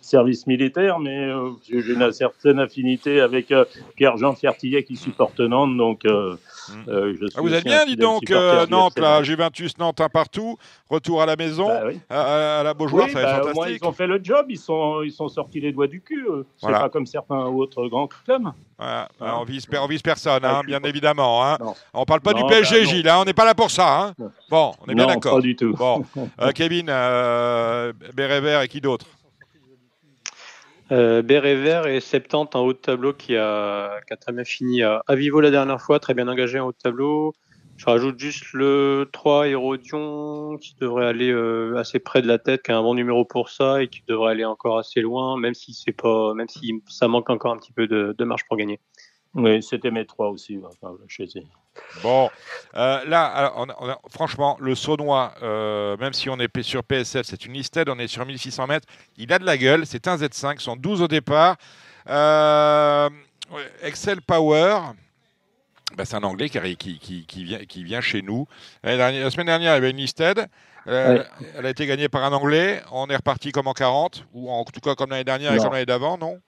service 0.00 0.46
militaire, 0.46 0.98
mais 0.98 1.24
euh, 1.24 1.50
j'ai 1.68 1.92
une 1.92 2.10
certaine 2.12 2.58
affinité 2.58 3.20
avec 3.20 3.52
euh, 3.52 3.64
Pierre-Jean 3.96 4.34
Fertillet 4.34 4.82
qui 4.82 4.96
supporte 4.96 5.38
Nantes, 5.40 5.76
donc 5.76 6.04
euh, 6.04 6.36
mm. 6.70 6.82
je 6.86 7.26
suis 7.26 7.36
ah, 7.36 7.40
Vous 7.40 7.52
êtes 7.52 7.64
bien, 7.64 7.84
dis 7.84 7.96
donc, 7.96 8.30
Nantes, 8.70 8.98
là, 8.98 9.22
Juventus 9.22 9.76
Nantes 9.78 10.00
un 10.00 10.08
partout, 10.08 10.56
retour 10.88 11.22
à 11.22 11.26
la 11.26 11.36
maison, 11.36 11.68
bah 11.68 11.90
à, 12.08 12.62
la 12.62 12.74
Beaujoire, 12.74 13.08
ça 13.10 13.20
être 13.20 13.44
bah, 13.44 13.52
fantastique. 13.52 13.80
ils 13.82 13.86
ont 13.86 13.92
fait 13.92 14.06
le 14.06 14.20
job, 14.22 14.46
ils 14.48 14.58
sont, 14.58 15.02
ils 15.02 15.12
sont 15.12 15.28
sortis 15.28 15.60
les 15.60 15.72
doigts 15.72 15.88
du 15.88 16.00
cul, 16.00 16.26
c'est 16.56 16.70
pas 16.70 16.88
comme 16.88 17.06
certains 17.06 17.44
autres 17.46 17.88
grands 17.88 18.08
clubs. 18.08 18.48
Voilà. 18.78 19.08
On, 19.20 19.42
vise, 19.42 19.66
on 19.72 19.86
vise 19.86 20.02
personne, 20.02 20.44
hein, 20.44 20.62
bien 20.64 20.80
évidemment. 20.84 21.44
Hein. 21.44 21.58
On 21.92 22.04
parle 22.04 22.20
pas 22.20 22.32
du 22.32 22.44
PSG, 22.44 22.84
bah, 22.84 22.90
Gilles, 22.90 23.08
hein, 23.08 23.18
on 23.20 23.24
n'est 23.24 23.34
pas 23.34 23.44
là 23.44 23.54
pour 23.54 23.72
ça. 23.72 24.00
Hein. 24.00 24.14
Bon, 24.48 24.72
on 24.80 24.90
est 24.90 24.94
bien 24.94 25.06
d'accord. 25.06 25.34
Pas 25.34 25.40
du 25.40 25.56
tout. 25.56 25.74
Bon, 25.74 26.04
Kevin, 26.54 26.86
euh, 26.88 27.92
Béret 28.14 28.40
Vert 28.40 28.62
et 28.62 28.68
qui 28.68 28.80
d'autre? 28.80 29.06
Euh, 30.92 31.22
Béret 31.22 31.56
Vert 31.56 31.86
et 31.86 32.00
70 32.00 32.56
en 32.56 32.60
haut 32.60 32.72
de 32.72 32.78
tableau 32.78 33.12
qui 33.12 33.36
a, 33.36 34.00
qui 34.06 34.12
a 34.12 34.16
très 34.16 34.32
bien 34.32 34.44
fini 34.44 34.82
à, 34.82 35.02
Vivo 35.10 35.40
la 35.40 35.50
dernière 35.50 35.80
fois, 35.80 35.98
très 35.98 36.14
bien 36.14 36.28
engagé 36.28 36.60
en 36.60 36.68
haut 36.68 36.72
de 36.72 36.78
tableau. 36.78 37.34
Je 37.78 37.86
rajoute 37.86 38.18
juste 38.18 38.52
le 38.54 39.08
3 39.12 39.48
Hérodion 39.48 40.58
qui 40.58 40.74
devrait 40.80 41.06
aller 41.06 41.30
euh, 41.30 41.76
assez 41.76 42.00
près 42.00 42.20
de 42.20 42.26
la 42.26 42.38
tête, 42.38 42.62
qui 42.62 42.72
a 42.72 42.76
un 42.76 42.82
bon 42.82 42.94
numéro 42.94 43.24
pour 43.24 43.50
ça 43.50 43.80
et 43.80 43.86
qui 43.86 44.02
devrait 44.08 44.32
aller 44.32 44.44
encore 44.44 44.78
assez 44.78 45.00
loin, 45.00 45.38
même 45.38 45.54
si 45.54 45.72
c'est 45.72 45.92
pas, 45.92 46.34
même 46.34 46.48
si 46.48 46.82
ça 46.88 47.06
manque 47.06 47.30
encore 47.30 47.52
un 47.52 47.56
petit 47.56 47.72
peu 47.72 47.86
de, 47.86 48.16
de 48.18 48.24
marge 48.24 48.44
pour 48.48 48.56
gagner. 48.56 48.80
Oui, 49.34 49.62
c'était 49.62 49.92
mes 49.92 50.06
trois 50.06 50.28
aussi. 50.30 50.58
Enfin, 50.64 50.96
bon, 52.02 52.30
euh, 52.74 53.04
là, 53.04 53.54
franchement, 54.10 54.56
le 54.60 54.74
Saunois, 54.74 55.34
euh, 55.42 55.96
même 55.98 56.14
si 56.14 56.28
on 56.28 56.38
est 56.40 56.62
sur 56.62 56.82
PSF, 56.82 57.26
c'est 57.26 57.46
une 57.46 57.52
listed, 57.52 57.88
on 57.88 57.98
est 58.00 58.08
sur 58.08 58.26
1600 58.26 58.66
mètres, 58.66 58.88
il 59.16 59.32
a 59.32 59.38
de 59.38 59.44
la 59.44 59.56
gueule, 59.56 59.86
c'est 59.86 60.08
un 60.08 60.16
Z5, 60.16 60.58
sont 60.58 60.74
12 60.74 61.02
au 61.02 61.08
départ. 61.08 61.56
Euh, 62.08 63.08
Excel 63.82 64.20
Power, 64.22 64.78
bah, 65.96 66.04
c'est 66.04 66.16
un 66.16 66.22
Anglais 66.22 66.48
qui, 66.48 66.98
qui, 66.98 67.44
vient, 67.44 67.64
qui 67.64 67.84
vient 67.84 68.00
chez 68.00 68.22
nous. 68.22 68.46
La, 68.82 69.30
semaine 69.30 69.46
dernière, 69.46 69.72
il 69.72 69.74
y 69.74 69.78
avait 69.78 69.90
une 69.90 69.96
listed. 69.96 70.46
Elle 70.86 71.26
a 71.64 71.70
été 71.70 71.86
gagnée 71.86 72.08
par 72.08 72.24
un 72.24 72.32
Anglais. 72.32 72.82
On 72.92 73.06
est 73.08 73.16
reparti 73.16 73.52
comme 73.52 73.66
en 73.66 73.72
40, 73.72 74.26
ou 74.32 74.50
en 74.50 74.64
tout 74.64 74.80
cas 74.80 74.94
comme 74.94 75.10
l'année 75.10 75.24
dernière 75.24 75.52
et 75.54 75.58
comme 75.58 75.72
l'année 75.72 75.86
d'avant, 75.86 76.18
non? 76.18 76.40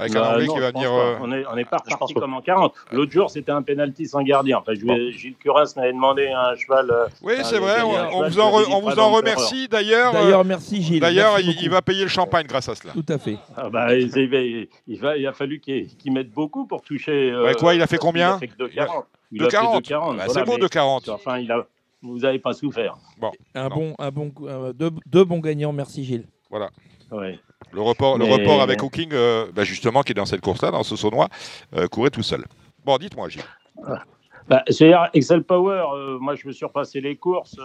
Avec 0.00 0.16
un 0.16 0.20
bah, 0.20 0.32
Anglais 0.32 0.46
qui 0.46 0.58
va 0.58 0.70
venir. 0.70 0.92
Euh, 0.92 1.14
on 1.20 1.28
n'est 1.28 1.44
on 1.46 1.56
est 1.56 1.64
pas 1.64 1.78
reparti 1.78 2.14
comme 2.14 2.34
en 2.34 2.40
40. 2.40 2.74
L'autre 2.92 3.12
jour, 3.12 3.30
c'était 3.30 3.52
un 3.52 3.62
penalty 3.62 4.06
sans 4.06 4.22
gardien. 4.22 4.58
Enfin, 4.58 4.72
Gilles 4.74 5.36
Curas 5.36 5.72
m'avait 5.76 5.92
demandé 5.92 6.28
un 6.28 6.56
cheval. 6.56 6.90
Euh, 6.90 7.06
oui, 7.22 7.34
c'est 7.42 7.58
vrai. 7.58 7.82
On, 7.82 8.28
vous 8.28 8.40
en, 8.40 8.52
on 8.70 8.80
vous 8.80 8.98
en 8.98 9.10
remercie 9.10 9.68
d'ailleurs. 9.68 10.12
D'ailleurs, 10.12 10.44
merci 10.44 10.82
Gilles. 10.82 11.00
D'ailleurs, 11.00 11.38
il, 11.40 11.70
va 11.70 11.82
payer 11.82 12.02
le 12.02 12.08
champagne 12.08 12.46
grâce 12.46 12.68
à 12.68 12.74
cela. 12.74 12.92
Tout 12.92 13.04
à 13.08 13.18
fait. 13.18 13.36
Ah 13.56 13.68
bah, 13.68 13.94
il, 13.94 14.98
va, 15.00 15.16
il, 15.16 15.26
a 15.26 15.32
fallu 15.32 15.60
qu'il 15.60 16.12
mette 16.12 16.30
beaucoup 16.30 16.66
pour 16.66 16.82
toucher. 16.82 17.30
Euh, 17.30 17.52
quoi 17.54 17.74
Il 17.74 17.82
a 17.82 17.86
fait 17.86 17.98
combien 17.98 18.30
Il 18.30 18.34
a 18.34 18.38
fait 18.38 18.48
que 18.48 18.62
2,40. 18.64 19.04
Il 19.32 19.46
40. 19.46 20.16
Bah, 20.16 20.24
c'est 20.28 20.44
beau 20.44 20.58
de 20.58 20.66
40. 20.66 21.08
Enfin, 21.10 21.38
il 21.38 21.52
a, 21.52 21.66
vous 22.02 22.18
n'avez 22.20 22.38
pas 22.38 22.52
souffert. 22.52 22.96
Bon, 23.18 23.30
un 23.54 23.68
bon, 23.68 23.94
un 23.98 24.10
bon, 24.10 24.32
deux, 24.74 24.90
deux 25.06 25.24
bons 25.24 25.40
gagnants. 25.40 25.72
Merci 25.72 26.04
Gilles. 26.04 26.26
Voilà. 26.50 26.70
Ouais. 27.12 27.38
Le 27.72 27.80
report, 27.80 28.18
le 28.18 28.24
report 28.24 28.62
avec 28.62 28.82
Hooking, 28.82 29.10
euh, 29.12 29.46
bah, 29.54 29.64
justement, 29.64 30.02
qui 30.02 30.12
est 30.12 30.14
dans 30.14 30.26
cette 30.26 30.40
course-là, 30.40 30.70
dans 30.70 30.82
ce 30.82 30.96
saunois, 30.96 31.28
euh, 31.76 31.86
courait 31.86 32.10
tout 32.10 32.22
seul. 32.22 32.44
Bon, 32.84 32.96
dites-moi, 32.98 33.28
Gilles. 33.28 33.42
Bah, 34.48 34.64
Excel 35.14 35.44
Power, 35.44 35.84
euh, 35.94 36.18
moi 36.18 36.34
je 36.34 36.48
me 36.48 36.52
suis 36.52 36.64
repassé 36.66 37.00
les 37.00 37.14
courses. 37.14 37.56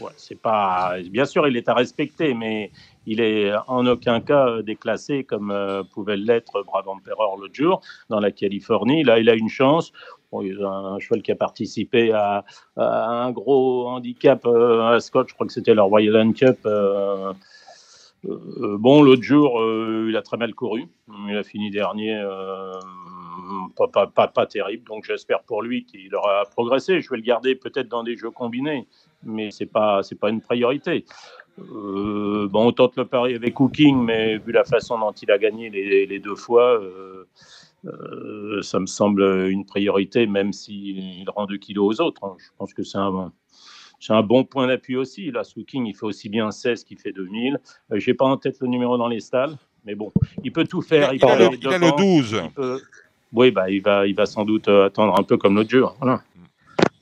Ouais, 0.00 0.10
c'est 0.16 0.40
pas. 0.40 0.96
Bien 1.10 1.24
sûr, 1.24 1.46
il 1.46 1.56
est 1.56 1.68
à 1.68 1.74
respecter, 1.74 2.34
mais 2.34 2.72
il 3.06 3.20
est 3.20 3.52
en 3.68 3.86
aucun 3.86 4.20
cas 4.20 4.62
déclassé 4.62 5.24
comme 5.24 5.54
pouvait 5.92 6.16
l'être 6.16 6.62
Brabant 6.64 6.94
Emperor 6.94 7.36
l'autre 7.36 7.54
jour 7.54 7.80
dans 8.08 8.18
la 8.18 8.32
Californie. 8.32 9.04
Là, 9.04 9.18
il 9.18 9.28
a 9.30 9.34
une 9.34 9.48
chance. 9.48 9.92
Bon, 10.32 10.42
il 10.42 10.60
a 10.62 10.68
un 10.68 10.98
cheval 10.98 11.22
qui 11.22 11.32
a 11.32 11.36
participé 11.36 12.12
à, 12.12 12.44
un 12.76 13.30
gros 13.30 13.88
handicap 13.88 14.44
à 14.46 14.98
Scott, 15.00 15.28
je 15.28 15.34
crois 15.34 15.46
que 15.46 15.52
c'était 15.52 15.74
le 15.74 15.82
Royal 15.82 16.32
Cup 16.32 16.66
euh, 18.26 18.76
bon, 18.78 19.02
l'autre 19.02 19.22
jour, 19.22 19.60
euh, 19.60 20.06
il 20.08 20.16
a 20.16 20.22
très 20.22 20.36
mal 20.36 20.54
couru. 20.54 20.86
Il 21.28 21.36
a 21.36 21.44
fini 21.44 21.70
dernier, 21.70 22.14
euh, 22.14 22.72
pas, 23.76 24.46
terrible. 24.46 24.84
Donc 24.88 25.04
j'espère 25.04 25.42
pour 25.42 25.62
lui 25.62 25.84
qu'il 25.84 26.14
aura 26.14 26.44
progressé. 26.46 27.00
Je 27.00 27.10
vais 27.10 27.16
le 27.16 27.22
garder 27.22 27.54
peut-être 27.54 27.88
dans 27.88 28.02
des 28.02 28.16
jeux 28.16 28.30
combinés, 28.30 28.86
mais 29.22 29.50
c'est 29.50 29.66
pas 29.66 30.02
c'est 30.02 30.18
pas 30.18 30.30
une 30.30 30.40
priorité. 30.40 31.04
bon, 31.56 32.50
on 32.52 32.72
tente 32.72 32.96
le 32.96 33.04
pari 33.04 33.34
avec 33.34 33.54
Cooking, 33.54 34.02
mais 34.02 34.38
vu 34.38 34.52
la 34.52 34.64
façon 34.64 34.98
dont 34.98 35.12
il 35.12 35.30
a 35.30 35.38
gagné 35.38 35.70
les, 35.70 36.18
deux 36.18 36.36
fois, 36.36 36.80
ça 38.62 38.80
me 38.80 38.86
semble 38.86 39.22
une 39.48 39.64
priorité, 39.64 40.26
même 40.26 40.52
s'il 40.52 41.28
rend 41.30 41.46
2 41.46 41.56
kilos 41.56 42.00
aux 42.00 42.02
autres. 42.02 42.36
Je 42.38 42.48
pense 42.58 42.74
que 42.74 42.82
c'est 42.82 42.98
un, 42.98 43.32
c'est 44.00 44.12
un 44.12 44.22
bon 44.22 44.44
point 44.44 44.66
d'appui 44.66 44.96
aussi. 44.96 45.30
Là, 45.30 45.42
King, 45.66 45.86
il 45.86 45.94
fait 45.94 46.06
aussi 46.06 46.28
bien 46.28 46.50
16 46.50 46.84
qu'il 46.84 46.98
fait 46.98 47.12
2000. 47.12 47.58
Euh, 47.92 47.98
Je 47.98 48.10
n'ai 48.10 48.14
pas 48.14 48.26
en 48.26 48.36
tête 48.36 48.58
le 48.60 48.68
numéro 48.68 48.96
dans 48.96 49.08
les 49.08 49.20
stalles, 49.20 49.56
mais 49.84 49.94
bon, 49.94 50.12
il 50.44 50.52
peut 50.52 50.64
tout 50.64 50.82
faire. 50.82 51.12
Il, 51.12 51.24
a, 51.24 51.50
le, 51.50 51.96
12. 51.96 52.42
Oui, 53.32 53.50
bah, 53.50 53.70
il, 53.70 53.82
va, 53.82 54.06
il 54.06 54.14
va 54.14 54.26
sans 54.26 54.44
doute 54.44 54.68
euh, 54.68 54.86
attendre 54.86 55.18
un 55.18 55.22
peu 55.22 55.36
comme 55.36 55.56
l'autre 55.56 55.70
jour. 55.70 55.96
Voilà. 56.00 56.22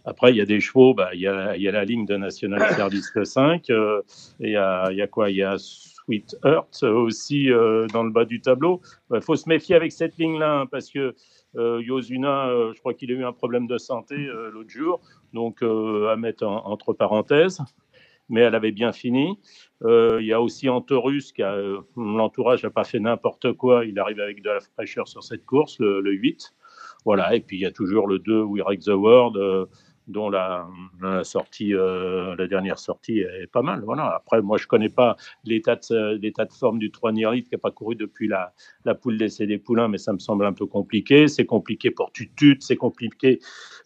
Après, 0.05 0.30
il 0.30 0.36
y 0.36 0.40
a 0.40 0.47
des 0.47 0.61
chevaux, 0.61 0.94
bah, 0.94 1.11
il, 1.12 1.20
y 1.20 1.26
a, 1.26 1.57
il 1.57 1.62
y 1.62 1.68
a 1.68 1.72
la 1.72 1.84
ligne 1.84 2.07
de 2.07 2.16
National 2.16 2.74
Service 2.74 3.12
5, 3.22 3.70
euh, 3.70 4.03
et 4.40 4.47
il 4.47 4.53
y, 4.53 4.57
a, 4.57 4.90
il 4.90 4.97
y 4.97 5.03
a 5.03 5.07
quoi? 5.07 5.30
Il 5.30 5.36
y 5.36 5.42
a 5.42 5.57
Sweet 6.07 6.36
Earth 6.44 6.82
aussi 6.82 7.48
dans 7.92 8.02
le 8.02 8.11
bas 8.11 8.24
du 8.24 8.40
tableau. 8.40 8.80
Il 9.12 9.20
faut 9.20 9.36
se 9.36 9.48
méfier 9.48 9.74
avec 9.74 9.92
cette 9.92 10.16
ligne-là, 10.18 10.61
hein, 10.61 10.66
parce 10.66 10.90
que 10.90 11.14
euh, 11.57 11.82
Yosuna, 11.82 12.48
je 12.74 12.78
crois 12.78 12.94
qu'il 12.94 13.11
a 13.11 13.14
eu 13.14 13.24
un 13.24 13.32
problème 13.32 13.66
de 13.66 13.78
santé 13.78 14.16
l'autre 14.16 14.70
jour 14.70 15.00
donc 15.36 15.62
euh, 15.62 16.09
à 16.09 16.16
mettre 16.16 16.44
entre 16.46 16.92
parenthèses, 16.92 17.61
mais 18.28 18.40
elle 18.40 18.54
avait 18.54 18.72
bien 18.72 18.92
fini. 18.92 19.38
Euh, 19.84 20.18
il 20.20 20.26
y 20.26 20.32
a 20.32 20.40
aussi 20.40 20.68
Antorus, 20.68 21.32
qui 21.32 21.42
euh, 21.42 21.78
l'entourage 21.96 22.64
n'a 22.64 22.70
pas 22.70 22.84
fait 22.84 22.98
n'importe 22.98 23.52
quoi, 23.52 23.84
il 23.84 23.98
arrive 23.98 24.18
avec 24.18 24.42
de 24.42 24.50
la 24.50 24.61
fraîcheur 24.61 25.07
sur 25.07 25.22
cette 25.22 25.44
course, 25.44 25.78
le, 25.78 26.11
8. 26.11 26.54
Voilà, 27.04 27.36
et 27.36 27.40
puis 27.40 27.59
il 27.59 27.61
y 27.61 27.66
a 27.66 27.70
toujours 27.70 28.09
le 28.09 28.18
2, 28.18 28.42
We 28.42 28.62
the 28.84 28.88
World, 28.88 29.68
dont 30.07 30.30
la, 30.30 30.66
sortie, 31.24 31.74
euh, 31.74 32.34
la 32.36 32.46
dernière 32.46 32.78
sortie 32.78 33.20
est 33.20 33.50
pas 33.50 33.62
mal. 33.62 33.82
Voilà. 33.84 34.14
Après, 34.16 34.40
moi, 34.40 34.57
je 34.57 34.66
connais 34.66 34.88
pas 34.88 35.16
l'état 35.44 35.76
de, 35.76 36.16
l'état 36.16 36.44
de 36.44 36.52
forme 36.52 36.78
du 36.78 36.90
3 36.90 37.12
Nierlit 37.12 37.42
qui 37.42 37.50
n'a 37.52 37.59
pas 37.59 37.70
couru 37.70 37.96
depuis 37.96 38.28
la, 38.28 38.52
la 38.84 38.94
poule 38.94 39.18
d'essai 39.18 39.46
des 39.46 39.59
poulains, 39.59 39.88
mais 39.88 39.98
ça 39.98 40.12
me 40.12 40.18
semble 40.18 40.44
un 40.46 40.52
peu 40.52 40.66
compliqué. 40.66 41.28
C'est 41.28 41.46
compliqué 41.46 41.90
pour 41.90 42.12
Tutut, 42.12 42.59
c'est 42.61 42.76
compliqué 42.76 43.40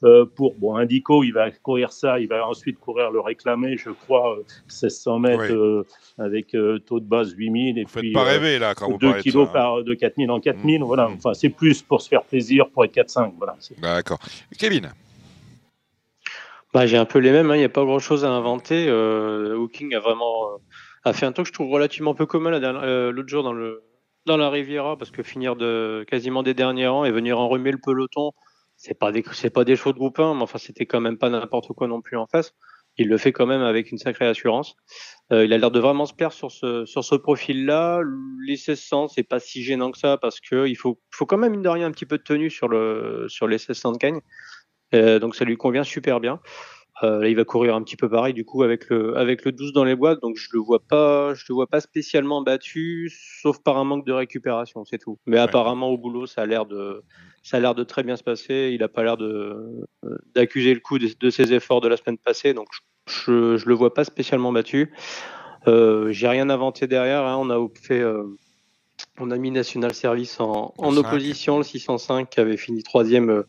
euh, 0.04 0.26
pour 0.26 0.54
bon, 0.54 0.76
Indico, 0.76 1.24
il 1.24 1.32
va 1.32 1.50
courir 1.50 1.92
ça, 1.92 2.20
il 2.20 2.28
va 2.28 2.46
ensuite 2.46 2.78
courir 2.78 3.10
le 3.10 3.20
réclamer, 3.20 3.76
je 3.76 3.90
crois, 3.90 4.36
1600 4.68 5.16
euh, 5.16 5.18
mètres 5.18 5.86
avec 6.18 6.56
taux 6.86 7.00
de 7.00 7.06
base 7.06 7.32
8000 7.32 7.78
et 7.78 7.84
vous 7.84 8.00
puis 8.00 8.12
pas 8.12 8.24
rêver, 8.24 8.58
là, 8.58 8.74
quand 8.74 8.98
2 8.98 9.20
kilos 9.20 9.48
hein. 9.48 9.52
par, 9.52 9.82
de 9.82 9.94
4000 9.94 10.30
en 10.30 10.40
4000. 10.40 10.80
Mmh. 10.80 10.84
Voilà. 10.84 11.08
Mmh. 11.08 11.14
Enfin, 11.14 11.34
c'est 11.34 11.48
plus 11.48 11.82
pour 11.82 12.02
se 12.02 12.08
faire 12.08 12.22
plaisir, 12.24 12.68
pour 12.68 12.84
être 12.84 12.94
4-5. 12.94 13.32
Voilà. 13.38 13.56
D'accord. 13.80 14.18
Kevin 14.58 14.90
bah, 16.72 16.86
j'ai 16.86 16.96
un 16.96 17.04
peu 17.04 17.18
les 17.18 17.32
mêmes, 17.32 17.50
hein. 17.50 17.56
il 17.56 17.58
n'y 17.58 17.64
a 17.64 17.68
pas 17.70 17.84
grand 17.84 17.98
chose 17.98 18.24
à 18.24 18.30
inventer. 18.30 18.86
Euh, 18.88 19.56
Hooking 19.56 19.94
a 19.94 20.00
vraiment 20.00 20.52
euh, 20.52 20.56
a 21.04 21.12
fait 21.12 21.26
un 21.26 21.32
truc 21.32 21.46
que 21.46 21.48
je 21.48 21.52
trouve 21.52 21.70
relativement 21.70 22.14
peu 22.14 22.26
commun 22.26 22.52
euh, 22.52 23.10
l'autre 23.10 23.28
jour 23.28 23.42
dans, 23.42 23.52
le, 23.52 23.82
dans 24.26 24.36
la 24.36 24.50
Riviera, 24.50 24.96
parce 24.96 25.10
que 25.10 25.22
finir 25.22 25.56
de 25.56 26.04
quasiment 26.08 26.42
des 26.42 26.54
derniers 26.54 26.86
rangs 26.86 27.04
et 27.04 27.10
venir 27.10 27.38
enrhumer 27.38 27.72
le 27.72 27.78
peloton, 27.78 28.32
c'est 28.76 28.98
pas 28.98 29.12
des 29.12 29.24
c'est 29.32 29.50
pas 29.50 29.64
des 29.64 29.76
chevaux 29.76 29.92
de 29.92 29.98
groupe 29.98 30.18
1, 30.18 30.34
mais 30.34 30.42
enfin 30.42 30.58
c'était 30.58 30.86
quand 30.86 31.00
même 31.00 31.18
pas 31.18 31.28
n'importe 31.28 31.72
quoi 31.72 31.88
non 31.88 32.00
plus 32.00 32.16
en 32.16 32.26
face. 32.26 32.54
Il 32.98 33.08
le 33.08 33.18
fait 33.18 33.32
quand 33.32 33.46
même 33.46 33.62
avec 33.62 33.92
une 33.92 33.98
sacrée 33.98 34.26
assurance. 34.26 34.74
Euh, 35.32 35.44
il 35.44 35.52
a 35.52 35.58
l'air 35.58 35.70
de 35.70 35.80
vraiment 35.80 36.06
se 36.06 36.14
perdre 36.14 36.34
sur 36.34 36.50
ce 36.50 36.84
sur 36.86 37.04
ce 37.04 37.14
profil-là. 37.14 38.00
Les 38.46 38.54
1600, 38.54 39.08
c'est 39.08 39.22
pas 39.22 39.38
si 39.40 39.62
gênant 39.62 39.90
que 39.90 39.98
ça 39.98 40.18
parce 40.18 40.40
que 40.40 40.66
il 40.66 40.76
faut 40.76 41.00
faut 41.10 41.26
quand 41.26 41.38
même 41.38 41.54
une 41.54 41.62
de 41.62 41.68
rien 41.68 41.86
un 41.86 41.92
petit 41.92 42.06
peu 42.06 42.18
de 42.18 42.22
tenue 42.22 42.50
sur 42.50 42.68
le 42.68 43.26
sur 43.28 43.46
les 43.46 43.54
1600 43.56 43.92
de 43.92 43.98
Cagne. 43.98 44.20
Euh, 44.94 45.18
donc 45.18 45.34
ça 45.34 45.44
lui 45.44 45.56
convient 45.56 45.84
super 45.84 46.20
bien. 46.20 46.40
là, 47.02 47.28
il 47.28 47.36
va 47.36 47.44
courir 47.44 47.74
un 47.74 47.82
petit 47.82 47.96
peu 47.96 48.10
pareil 48.10 48.34
du 48.34 48.44
coup 48.44 48.62
avec 48.62 48.90
le 48.90 49.16
avec 49.16 49.44
le 49.44 49.52
12 49.52 49.72
dans 49.72 49.84
les 49.84 49.96
boîtes, 49.96 50.20
donc 50.20 50.36
je 50.36 50.48
le 50.52 50.60
vois 50.60 50.80
pas, 50.80 51.32
je 51.34 51.44
le 51.48 51.54
vois 51.54 51.66
pas 51.66 51.80
spécialement 51.80 52.42
battu, 52.42 53.10
sauf 53.42 53.58
par 53.62 53.78
un 53.78 53.84
manque 53.84 54.06
de 54.06 54.12
récupération, 54.12 54.84
c'est 54.84 54.98
tout. 54.98 55.18
Mais 55.26 55.38
apparemment 55.38 55.88
au 55.88 55.96
boulot, 55.98 56.26
ça 56.26 56.42
a 56.42 56.46
l'air 56.46 56.66
de 56.66 57.02
ça 57.42 57.56
a 57.56 57.60
l'air 57.60 57.74
de 57.74 57.84
très 57.84 58.02
bien 58.02 58.16
se 58.16 58.22
passer. 58.22 58.70
Il 58.74 58.82
a 58.82 58.88
pas 58.88 59.02
l'air 59.02 59.16
de 59.16 59.86
d'accuser 60.34 60.74
le 60.74 60.80
coup 60.80 60.98
de, 60.98 61.30
ses 61.30 61.52
efforts 61.54 61.80
de 61.80 61.88
la 61.88 61.96
semaine 61.96 62.18
passée, 62.18 62.52
donc 62.52 62.68
je, 63.08 63.56
je, 63.56 63.66
le 63.66 63.74
vois 63.74 63.94
pas 63.94 64.04
spécialement 64.04 64.52
battu. 64.52 64.92
Euh, 65.68 66.10
J'ai 66.12 66.28
rien 66.28 66.50
inventé 66.50 66.86
derrière. 66.86 67.24
Hein. 67.24 67.36
On 67.38 67.50
a 67.50 67.68
fait, 67.80 68.00
euh, 68.00 68.24
on 69.18 69.30
a 69.30 69.36
mis 69.36 69.50
National 69.50 69.94
Service 69.94 70.40
en, 70.40 70.74
en 70.76 70.96
opposition, 70.96 71.58
le 71.58 71.64
605 71.64 72.30
qui 72.30 72.40
avait 72.40 72.56
fini 72.56 72.82
troisième 72.82 73.30
euh, 73.30 73.42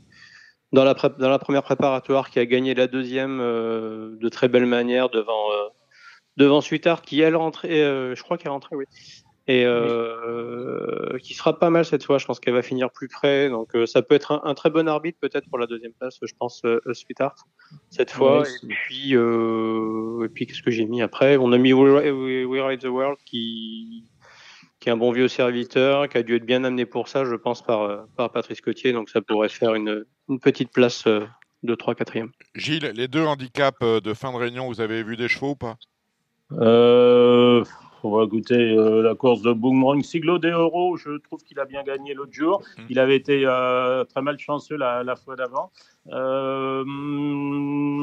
dans 0.72 0.84
la, 0.84 0.94
dans 0.94 1.30
la 1.30 1.40
première 1.40 1.64
préparatoire, 1.64 2.30
qui 2.30 2.40
a 2.40 2.46
gagné 2.46 2.74
la 2.74 2.88
deuxième 2.88 3.40
euh, 3.42 4.16
de 4.20 4.30
très 4.30 4.48
belle 4.48 4.66
manière 4.66 5.10
devant 5.10 5.52
euh, 5.52 5.68
devant 6.38 6.62
Suitard, 6.62 7.02
qui 7.02 7.22
elle 7.22 7.36
rentrait, 7.36 8.16
je 8.16 8.24
crois 8.24 8.38
qu'elle 8.38 8.48
est 8.48 8.54
rentrée, 8.54 8.76
oui, 8.76 8.86
et 9.48 9.66
euh, 9.66 11.18
qui 11.20 11.34
sera 11.34 11.58
pas 11.58 11.70
mal 11.70 11.84
cette 11.86 12.04
fois. 12.04 12.18
Je 12.18 12.26
pense 12.26 12.40
qu'elle 12.40 12.54
va 12.54 12.62
finir 12.62 12.92
plus 12.92 13.08
près, 13.08 13.50
donc 13.50 13.76
euh, 13.76 13.86
ça 13.86 14.02
peut 14.02 14.16
être 14.16 14.32
un, 14.32 14.42
un, 14.44 14.54
très 14.54 14.70
bon 14.70 14.88
arbitre 14.88 15.18
peut-être 15.20 15.50
pour 15.50 15.58
la 15.58 15.68
deuxième 15.68 15.94
place. 15.94 16.20
Je 16.22 16.34
pense 16.40 16.62
euh, 16.66 16.80
Sweetheart 16.94 17.40
cette 17.90 18.12
fois. 18.12 18.44
et 18.64 18.68
puis 18.68 19.16
euh, 19.16 20.26
et 20.26 20.30
puis 20.30 20.46
qu'est-ce 20.46 20.62
que 20.62 20.72
j'ai 20.72 20.86
mis 20.86 21.02
après? 21.02 21.38
On 21.38 21.52
a 21.52 21.58
mis 21.58 21.74
We, 21.74 22.46
We, 22.48 22.62
Ride 22.62 22.82
the 22.82 22.86
World 22.86 23.18
qui 23.26 24.06
qui 24.82 24.90
est 24.90 24.92
un 24.92 24.98
bon 24.98 25.14
vieux 25.14 25.30
serviteur, 25.30 26.10
qui 26.10 26.18
a 26.18 26.24
dû 26.24 26.36
être 26.36 26.46
bien 26.46 26.66
amené 26.66 26.86
pour 26.86 27.08
ça, 27.08 27.24
je 27.24 27.36
pense, 27.36 27.62
par, 27.62 28.08
par 28.18 28.32
Patrice 28.32 28.60
Cotier. 28.60 28.92
Donc 28.92 29.10
ça 29.10 29.22
pourrait 29.22 29.48
faire 29.48 29.76
une, 29.76 30.04
une 30.28 30.40
petite 30.40 30.74
place 30.74 31.06
de 31.06 31.76
3 31.76 31.96
4 31.96 32.18
Gilles, 32.56 32.92
les 32.96 33.08
deux 33.08 33.24
handicaps 33.24 33.80
de 33.80 34.14
fin 34.14 34.34
de 34.34 34.38
réunion, 34.38 34.68
vous 34.68 34.82
avez 34.82 35.04
vu 35.04 35.16
des 35.16 35.28
chevaux 35.30 35.52
ou 35.52 35.56
pas? 35.56 35.78
Euh, 36.54 37.64
on 38.04 38.18
va 38.18 38.26
goûter 38.26 38.56
euh, 38.56 39.02
la 39.02 39.16
course 39.16 39.42
de 39.42 39.52
Boomerang. 39.52 40.04
Siglo 40.04 40.38
de 40.38 40.50
Euro, 40.50 40.98
je 40.98 41.18
trouve 41.18 41.44
qu'il 41.44 41.60
a 41.60 41.66
bien 41.66 41.84
gagné 41.84 42.14
l'autre 42.14 42.34
jour. 42.34 42.62
Mmh. 42.78 42.82
Il 42.90 43.00
avait 43.00 43.16
été 43.16 43.44
euh, 43.46 44.04
très 44.06 44.22
malchanceux 44.22 44.76
la, 44.78 45.04
la 45.04 45.16
fois 45.16 45.36
d'avant. 45.36 45.72
Euh, 46.12 46.84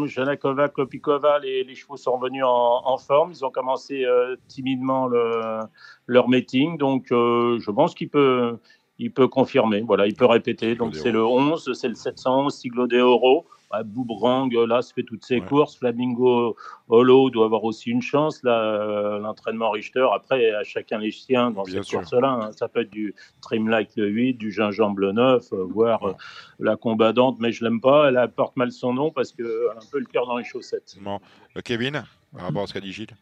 Janakova, 0.07 0.69
Klopikova, 0.69 1.39
les, 1.41 1.65
les, 1.65 1.75
chevaux 1.75 1.97
sont 1.97 2.17
revenus 2.17 2.45
en, 2.45 2.83
en 2.85 2.99
forme. 2.99 3.33
Ils 3.33 3.45
ont 3.45 3.51
commencé 3.51 4.05
euh, 4.05 4.37
timidement 4.49 5.07
le, 5.07 5.61
leur 6.07 6.29
meeting. 6.29 6.79
Donc, 6.79 7.07
je 7.11 7.71
pense 7.71 7.95
qu'il 7.95 8.09
peut, 8.09 8.59
il 8.99 9.13
peut 9.13 9.29
confirmer. 9.29 9.81
Voilà, 9.81 10.07
il 10.07 10.15
peut 10.15 10.27
répéter. 10.27 10.75
Donc, 10.75 10.95
c'est 10.95 11.13
le 11.13 11.25
11, 11.25 11.73
c'est 11.75 11.89
le 11.89 11.95
711, 11.95 12.55
Siglo 12.55 12.87
de 12.87 12.99
Euro. 12.99 13.47
Ouais, 13.71 14.67
là, 14.67 14.83
se 14.83 14.93
fait 14.93 15.03
toutes 15.03 15.25
ses 15.25 15.41
ouais. 15.41 15.47
courses. 15.47 15.77
Flamingo 15.77 16.57
Holo 16.89 17.31
doit 17.31 17.47
avoir 17.47 17.65
aussi 17.65 17.91
une 17.91 18.03
chance. 18.03 18.43
Là, 18.43 18.61
euh, 18.61 19.19
l'entraînement 19.19 19.71
Richter, 19.71 20.07
après, 20.15 20.51
à 20.53 20.65
chacun 20.65 20.99
les 20.99 21.11
siens 21.11 21.51
dans 21.51 21.63
Bien 21.65 21.83
cette 21.83 21.93
course-là. 21.93 22.29
Hein. 22.29 22.53
Ça 22.53 22.69
peut 22.69 22.81
être 22.81 22.91
du 22.91 23.15
Trimlight 23.43 23.97
le 23.97 24.09
8, 24.09 24.35
du 24.35 24.51
gingembre 24.51 25.01
le 25.01 25.13
9, 25.13 25.53
euh, 25.53 25.65
voire 25.65 26.03
ouais. 26.03 26.11
euh, 26.11 26.15
la 26.61 26.77
combattante, 26.77 27.37
mais 27.41 27.53
je 27.53 27.65
l'aime 27.65 27.81
pas. 27.81 28.09
Elle 28.09 28.31
porte 28.35 28.57
mal 28.57 28.73
son 28.73 28.93
nom 28.93 29.11
parce 29.11 29.33
qu'elle 29.33 29.47
a 29.47 29.77
un 29.77 29.87
peu 29.91 29.99
le 29.99 30.07
cœur 30.07 30.27
dans 30.27 30.39
les 30.39 30.45
chaussettes. 30.45 30.97
Bon. 31.01 31.21
Euh, 31.57 31.61
Kevin, 31.63 32.05
par 32.35 32.47
rapport 32.47 32.63
à 32.63 32.67
ce 32.67 32.73
qu'a 32.73 32.81
dit 32.81 32.93
Gilles? 32.93 33.17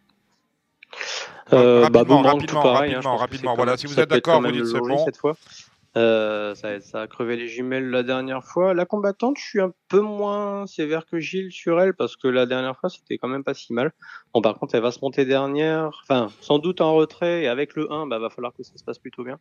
Euh, 1.52 1.82
rapidement, 1.82 2.22
bah, 2.22 2.32
rapidement, 2.32 2.62
pareil, 2.62 2.94
rapidement, 2.94 3.14
hein, 3.14 3.16
rapidement. 3.18 3.54
Voilà, 3.54 3.76
si 3.76 3.86
vous 3.86 3.98
êtes 4.00 4.10
d'accord, 4.10 4.40
vous 4.40 4.50
dites 4.50 4.66
c'est 4.66 4.80
bon. 4.80 5.04
Cette 5.04 5.16
fois. 5.16 5.36
Euh, 5.96 6.54
ça, 6.54 6.78
ça, 6.80 7.02
a 7.02 7.06
crevé 7.06 7.36
les 7.36 7.48
jumelles 7.48 7.88
la 7.88 8.02
dernière 8.02 8.44
fois. 8.44 8.74
La 8.74 8.84
combattante, 8.84 9.38
je 9.38 9.44
suis 9.44 9.60
un 9.60 9.72
peu 9.88 10.00
moins 10.00 10.66
sévère 10.66 11.06
que 11.06 11.18
Gilles 11.18 11.50
sur 11.50 11.80
elle 11.80 11.94
parce 11.94 12.16
que 12.16 12.28
la 12.28 12.44
dernière 12.44 12.76
fois, 12.76 12.90
c'était 12.90 13.16
quand 13.16 13.28
même 13.28 13.44
pas 13.44 13.54
si 13.54 13.72
mal. 13.72 13.92
Bon, 14.34 14.42
par 14.42 14.58
contre, 14.58 14.74
elle 14.74 14.82
va 14.82 14.90
se 14.90 14.98
monter 15.00 15.24
dernière, 15.24 16.02
enfin, 16.02 16.28
sans 16.40 16.58
doute 16.58 16.82
en 16.82 16.94
retrait 16.94 17.44
et 17.44 17.48
avec 17.48 17.76
le 17.76 17.90
1, 17.90 18.06
bah, 18.08 18.18
va 18.18 18.28
falloir 18.28 18.52
que 18.52 18.62
ça 18.62 18.76
se 18.76 18.84
passe 18.84 18.98
plutôt 18.98 19.24
bien. 19.24 19.38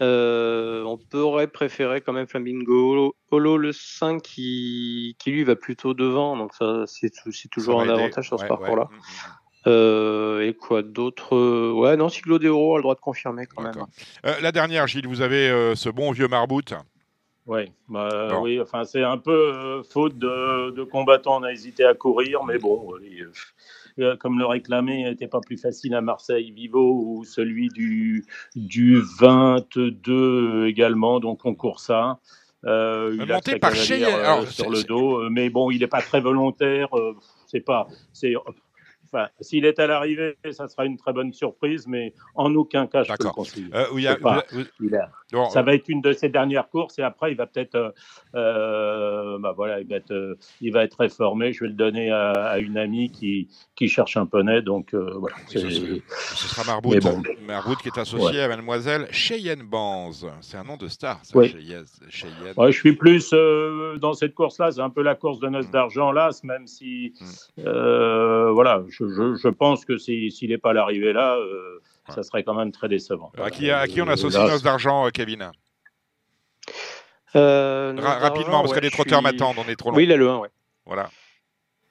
Euh, 0.00 0.84
on 0.84 0.96
pourrait 0.96 1.48
préférer 1.48 2.00
quand 2.00 2.12
même 2.12 2.28
Flamingo 2.28 3.14
Holo, 3.32 3.56
le 3.56 3.72
5 3.72 4.22
qui, 4.22 5.16
qui 5.18 5.30
lui 5.32 5.42
va 5.42 5.56
plutôt 5.56 5.92
devant, 5.92 6.36
donc 6.36 6.54
ça, 6.54 6.84
c'est 6.86 7.10
toujours 7.50 7.80
un 7.80 7.88
avantage 7.88 8.28
sur 8.28 8.38
ce 8.38 8.46
parcours-là. 8.46 8.88
Ouais. 8.90 8.98
Euh, 9.66 10.46
et 10.46 10.54
quoi 10.54 10.82
d'autre 10.82 11.36
Ouais, 11.72 11.96
non, 11.96 12.08
Cyclo 12.08 12.38
d'Euro 12.38 12.74
a 12.74 12.78
le 12.78 12.82
droit 12.82 12.94
de 12.94 13.00
confirmer 13.00 13.46
quand 13.46 13.62
même. 13.62 13.74
Euh, 14.24 14.34
la 14.40 14.52
dernière, 14.52 14.86
Gilles, 14.86 15.06
vous 15.06 15.20
avez 15.20 15.50
euh, 15.50 15.74
ce 15.74 15.88
bon 15.90 16.12
vieux 16.12 16.28
Marbout. 16.28 16.74
Ouais, 17.46 17.72
bah, 17.88 18.28
bon. 18.30 18.42
oui, 18.42 18.60
enfin 18.60 18.84
c'est 18.84 19.02
un 19.02 19.18
peu 19.18 19.32
euh, 19.32 19.82
faute 19.82 20.16
de, 20.16 20.70
de, 20.70 20.84
combattants, 20.84 21.40
on 21.40 21.42
a 21.42 21.50
hésité 21.52 21.84
à 21.84 21.94
courir, 21.94 22.44
mais 22.44 22.58
bon, 22.58 22.92
euh, 23.98 24.16
comme 24.18 24.38
le 24.38 24.46
réclamé 24.46 25.02
n'était 25.02 25.26
pas 25.26 25.40
plus 25.40 25.56
facile 25.56 25.94
à 25.94 26.00
Marseille 26.00 26.52
Vivo 26.52 27.02
ou 27.02 27.24
celui 27.24 27.68
du, 27.68 28.24
du 28.54 29.02
22 29.18 30.66
également, 30.68 31.18
donc 31.18 31.44
on 31.44 31.54
court 31.54 31.80
ça. 31.80 32.20
Euh, 32.66 33.16
il 33.18 33.26
monté 33.26 33.58
par 33.58 33.74
Cheyenne 33.74 34.46
sur 34.46 34.70
le 34.70 34.84
dos, 34.84 35.28
mais 35.30 35.48
bon, 35.50 35.70
il 35.70 35.80
n'est 35.80 35.86
pas 35.86 36.02
très 36.02 36.20
volontaire. 36.20 36.88
c'est 37.46 37.64
pas, 37.64 37.88
c'est 38.12 38.34
Enfin, 39.12 39.28
s'il 39.40 39.64
est 39.64 39.78
à 39.80 39.88
l'arrivée, 39.88 40.36
ça 40.52 40.68
sera 40.68 40.84
une 40.84 40.96
très 40.96 41.12
bonne 41.12 41.32
surprise, 41.32 41.86
mais 41.88 42.14
en 42.36 42.54
aucun 42.54 42.86
cas, 42.86 43.02
je 43.02 43.12
peux 43.12 43.24
le 43.24 43.30
conseiller. 43.30 43.66
Euh, 43.74 43.86
oui, 43.92 44.06
pas, 44.22 44.38
a, 44.38 45.10
bon, 45.32 45.50
ça 45.50 45.62
va 45.62 45.74
être 45.74 45.88
une 45.88 46.00
de 46.00 46.12
ses 46.12 46.28
dernières 46.28 46.68
courses 46.68 46.98
et 47.00 47.02
après, 47.02 47.32
il 47.32 47.36
va 47.36 47.46
peut-être, 47.46 47.74
euh, 47.74 47.90
euh, 48.36 49.38
bah 49.40 49.52
voilà, 49.56 49.80
il 49.80 49.88
va 49.88 49.96
être, 49.96 50.12
euh, 50.12 50.38
il 50.60 50.72
va 50.72 50.84
être 50.84 51.00
réformé. 51.00 51.52
Je 51.52 51.64
vais 51.64 51.70
le 51.70 51.74
donner 51.74 52.10
à, 52.10 52.30
à 52.30 52.58
une 52.58 52.78
amie 52.78 53.10
qui, 53.10 53.48
qui 53.74 53.88
cherche 53.88 54.16
un 54.16 54.26
poney, 54.26 54.62
donc 54.62 54.94
euh, 54.94 55.14
voilà. 55.16 55.34
Ce, 55.48 55.58
sera 55.58 56.64
Marbout, 56.64 57.00
bon. 57.00 57.22
Marbout 57.46 57.76
qui 57.76 57.88
est 57.88 57.98
associé 57.98 58.38
ouais. 58.38 58.44
à 58.44 58.48
Mademoiselle 58.48 59.08
Cheyenne 59.10 59.62
Banz. 59.62 60.24
C'est 60.40 60.56
un 60.56 60.64
nom 60.64 60.76
de 60.76 60.86
star, 60.86 61.18
ça, 61.24 61.36
oui. 61.36 61.48
Cheyenne. 61.48 61.84
Cheyenne. 62.10 62.54
Ouais, 62.56 62.70
je 62.70 62.78
suis 62.78 62.94
plus 62.94 63.30
euh, 63.32 63.98
dans 63.98 64.12
cette 64.12 64.34
course-là. 64.34 64.70
C'est 64.70 64.80
un 64.80 64.90
peu 64.90 65.02
la 65.02 65.16
course 65.16 65.40
de 65.40 65.48
noces 65.48 65.66
mmh. 65.66 65.72
d'argent 65.72 66.12
là, 66.12 66.30
même 66.44 66.68
si, 66.68 67.14
mmh. 67.56 67.62
voilà. 68.52 68.84
Je, 68.88 68.99
je, 69.00 69.36
je, 69.42 69.48
pense 69.48 69.84
que 69.84 69.98
s'il 69.98 70.30
si, 70.30 70.48
n'est 70.48 70.58
pas 70.58 70.70
à 70.70 70.72
l'arrivée 70.74 71.12
là, 71.12 71.36
euh, 71.36 71.80
ouais. 72.08 72.14
ça 72.14 72.22
serait 72.22 72.42
quand 72.44 72.54
même 72.54 72.72
très 72.72 72.88
décevant. 72.88 73.32
À 73.38 73.50
qui, 73.50 73.70
à 73.70 73.86
qui 73.86 74.00
on 74.02 74.08
associe 74.08 74.42
Noce 74.42 74.62
d'argent, 74.62 75.06
euh, 75.06 75.10
Kevin? 75.10 75.50
Euh, 77.36 77.94
Ra 77.98 78.18
Rapidement, 78.18 78.60
parce 78.60 78.70
ouais, 78.70 78.78
que 78.78 78.84
les 78.84 78.90
trotteurs 78.90 79.18
suis... 79.18 79.24
m'attendent, 79.24 79.56
on 79.58 79.68
est 79.68 79.76
trop 79.76 79.90
long. 79.90 79.96
Oui, 79.96 80.04
il 80.04 80.12
a 80.12 80.16
le 80.16 80.28
1, 80.28 80.38
ouais. 80.38 80.48
Voilà. 80.86 81.10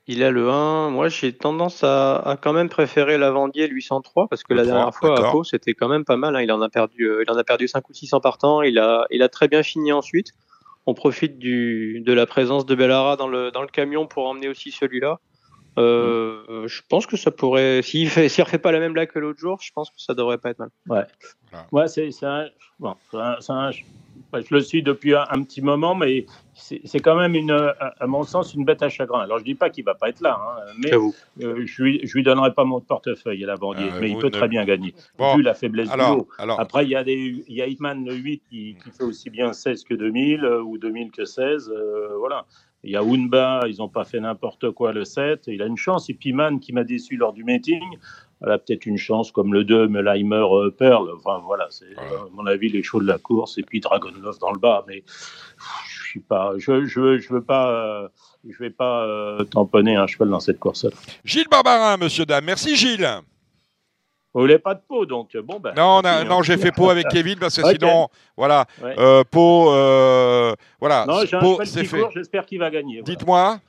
Il 0.08 0.24
a 0.24 0.32
le 0.32 0.50
1. 0.50 0.90
Moi, 0.90 1.08
j'ai 1.08 1.34
tendance 1.34 1.84
à, 1.84 2.18
à, 2.18 2.36
quand 2.36 2.52
même 2.52 2.68
préférer 2.68 3.18
Lavandier 3.18 3.68
803 3.70 4.28
parce 4.28 4.44
que 4.44 4.54
le 4.54 4.62
la 4.62 4.64
3, 4.64 4.76
dernière 4.76 4.96
fois 4.96 5.28
à 5.28 5.32
Pau, 5.32 5.44
c'était 5.44 5.74
quand 5.74 5.88
même 5.88 6.04
pas 6.04 6.18
mal. 6.18 6.36
Hein. 6.36 6.42
Il 6.42 6.52
en 6.52 6.62
a 6.62 6.70
perdu, 6.70 7.04
euh, 7.04 7.24
il 7.26 7.32
en 7.32 7.38
a 7.38 7.44
perdu 7.44 7.68
5 7.68 7.88
ou 7.88 7.94
600 7.94 8.20
par 8.20 8.40
temps. 8.40 8.64
Il 8.64 8.80
a, 8.80 9.06
il 9.12 9.22
a 9.22 9.30
très 9.30 9.48
bien 9.48 9.62
fini 9.62 9.92
ensuite. 9.92 10.32
On 10.88 10.96
profite 10.96 11.38
du, 11.38 12.02
de 12.04 12.12
la 12.12 12.26
présence 12.26 12.66
de 12.66 12.74
Bellara 12.74 13.18
dans 13.18 13.28
le, 13.28 13.52
dans 13.52 13.62
le 13.62 13.68
camion 13.68 14.08
pour 14.08 14.28
emmener 14.28 14.50
aussi 14.50 14.72
celui-là. 14.72 15.20
Euh, 15.80 16.68
je 16.68 16.82
pense 16.90 17.08
que 17.08 17.18
ça 17.18 17.32
pourrait. 17.32 17.82
S'il 17.82 18.06
ne 18.06 18.28
si 18.28 18.42
refait 18.42 18.58
pas 18.58 18.72
la 18.72 18.80
même 18.80 18.94
blague 18.94 19.10
que 19.10 19.20
l'autre 19.20 19.40
jour, 19.40 19.60
je 19.62 19.72
pense 19.74 19.90
que 19.90 19.96
ça 19.98 20.14
devrait 20.14 20.38
pas 20.38 20.52
être 20.52 20.60
mal. 20.60 20.70
Ouais. 20.88 21.06
Ouais, 21.72 21.88
c'est 21.88 22.12
un. 22.24 22.48
Bon, 22.80 22.96
un, 23.14 23.38
un, 23.50 23.72
je 24.34 24.54
le 24.54 24.62
suis 24.62 24.84
depuis 24.84 25.16
un, 25.16 25.26
un 25.30 25.44
petit 25.44 25.62
moment, 25.62 25.96
mais 25.96 26.26
c'est 26.54 27.00
quand 27.00 27.16
même, 27.16 27.36
une, 27.36 27.52
à 27.52 28.08
mon 28.08 28.24
sens, 28.24 28.54
une 28.54 28.66
bête 28.66 28.84
à 28.84 28.90
chagrin. 28.90 29.22
Alors, 29.22 29.40
je 29.40 29.44
dis 29.44 29.56
pas 29.56 29.70
qu'il 29.70 29.84
va 29.84 29.96
pas 29.96 30.10
être 30.10 30.22
là, 30.22 30.40
hein, 30.40 30.74
mais 30.78 30.94
euh, 30.94 31.66
je, 31.66 31.84
lui, 31.84 32.02
je 32.04 32.14
lui 32.14 32.24
donnerai 32.24 32.54
pas 32.54 32.64
mon 32.64 32.82
portefeuille 32.82 33.44
à 33.44 33.48
la 33.48 33.56
bandier, 33.56 33.90
euh, 33.92 34.00
mais 34.00 34.10
il 34.10 34.18
peut 34.18 34.28
ne... 34.28 34.32
très 34.32 34.48
bien 34.48 34.66
gagner, 34.66 34.94
bon, 35.18 35.36
vu 35.36 35.42
la 35.42 35.54
faiblesse 35.54 35.90
alors, 35.90 36.12
du 36.12 36.18
lot. 36.20 36.28
Alors... 36.38 36.60
Après, 36.60 36.86
il 36.86 36.90
y 36.90 36.96
a, 36.96 37.04
des, 37.04 37.44
il 37.48 37.56
y 37.56 37.62
a 37.62 37.68
Hitman 37.68 38.06
le 38.06 38.14
8 38.14 38.44
qui, 38.50 38.78
qui, 38.84 38.92
fait 38.92 39.04
aussi 39.04 39.30
bien 39.30 39.54
16 39.54 39.84
que 39.84 39.94
2000, 39.94 40.44
euh, 40.44 40.62
ou 40.62 40.78
2000 40.78 41.12
que 41.12 41.26
16, 41.26 41.70
euh, 41.70 42.16
voilà. 42.18 42.46
Il 42.84 42.92
y 42.92 42.96
a 42.96 43.02
Unba, 43.02 43.64
ils 43.68 43.78
n'ont 43.80 43.90
pas 43.90 44.06
fait 44.06 44.20
n'importe 44.20 44.72
quoi 44.72 44.94
le 44.94 45.04
7, 45.04 45.44
il 45.48 45.62
a 45.62 45.66
une 45.66 45.78
chance. 45.78 46.10
Et 46.10 46.14
Piman 46.14 46.60
qui 46.60 46.72
m'a 46.72 46.84
déçu 46.84 47.18
lors 47.18 47.34
du 47.34 47.44
meeting, 47.44 47.84
elle 48.42 48.52
a 48.52 48.58
peut-être 48.58 48.86
une 48.86 48.98
chance 48.98 49.32
comme 49.32 49.54
le 49.54 49.66
2, 49.66 49.90
Melheimer 49.90 50.46
euh, 50.50 50.70
Pearl. 50.70 51.10
Enfin 51.18 51.42
voilà, 51.46 51.68
c'est 51.70 51.94
à 51.98 52.28
mon 52.32 52.46
avis 52.46 52.70
les 52.70 52.84
chauds 52.84 53.02
de 53.02 53.08
la 53.08 53.18
course. 53.18 53.58
Et 53.58 53.64
puis 53.64 53.82
Dragonlove 53.82 54.40
dans 54.40 54.52
le 54.52 54.60
bas. 54.60 54.86
Mais 54.88 55.04
je 55.08 56.04
suis 56.08 56.22
pas, 56.22 56.54
je, 56.58 56.86
je, 56.86 57.20
je 57.20 57.34
veux 57.34 57.44
pas. 57.44 57.70
Euh, 57.72 58.08
je 58.48 58.58
vais 58.58 58.70
pas 58.70 59.04
euh, 59.04 59.44
tamponner 59.44 59.98
un 59.98 60.08
cheval 60.08 60.30
dans 60.30 60.40
cette 60.40 60.60
course-là. 60.60 60.92
Gilles 61.26 61.50
Barbarin, 61.52 61.98
monsieur, 61.98 62.26
dame. 62.26 62.46
Merci 62.46 62.78
Gilles. 62.78 63.22
Vous 64.34 64.42
voulez 64.42 64.60
pas 64.60 64.76
de 64.76 64.82
peau, 64.88 65.06
donc 65.08 65.36
bon 65.38 65.60
ben. 65.60 65.74
Non, 65.76 66.02
non, 66.04 66.24
non 66.24 66.44
j'ai 66.44 66.58
fait 66.58 66.72
peau 66.72 66.90
avec 66.90 67.08
Kevin 67.12 67.40
parce 67.40 67.56
que 67.56 67.62
okay. 67.62 67.78
sinon, 67.80 68.10
voilà, 68.38 68.66
ouais. 68.84 68.94
euh, 69.00 69.24
peau, 69.30 69.72
euh, 69.72 70.54
voilà. 70.80 71.06
Non, 71.08 71.26
j'ai 71.26 71.36
un 71.36 71.66
fait. 71.66 72.06
j'espère 72.14 72.46
qu'il 72.46 72.60
va 72.60 72.70
gagner. 72.70 73.02
Dites-moi. 73.02 73.60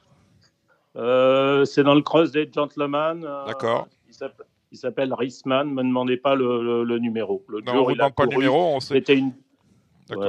Voilà. 0.94 1.08
Euh, 1.08 1.64
c'est 1.64 1.82
dans 1.82 1.94
le 1.94 2.02
cross 2.02 2.30
des 2.32 2.50
gentlemen. 2.52 3.26
D'accord. 3.46 3.88
Il 4.72 4.78
s'appelle 4.78 5.12
Rissman. 5.14 5.72
Me 5.72 5.82
demandez 5.82 6.16
pas 6.16 6.34
le, 6.34 6.62
le, 6.62 6.84
le 6.84 6.98
numéro. 6.98 7.44
Le 7.48 7.60
non, 7.60 7.84
on 7.84 7.88
ne 7.88 7.94
demande 7.94 8.14
pas 8.14 8.24
le 8.24 8.30
numéro. 8.30 8.76
On 8.76 8.80
sait. 8.80 8.94
C'était 8.94 9.16
une 9.16 9.32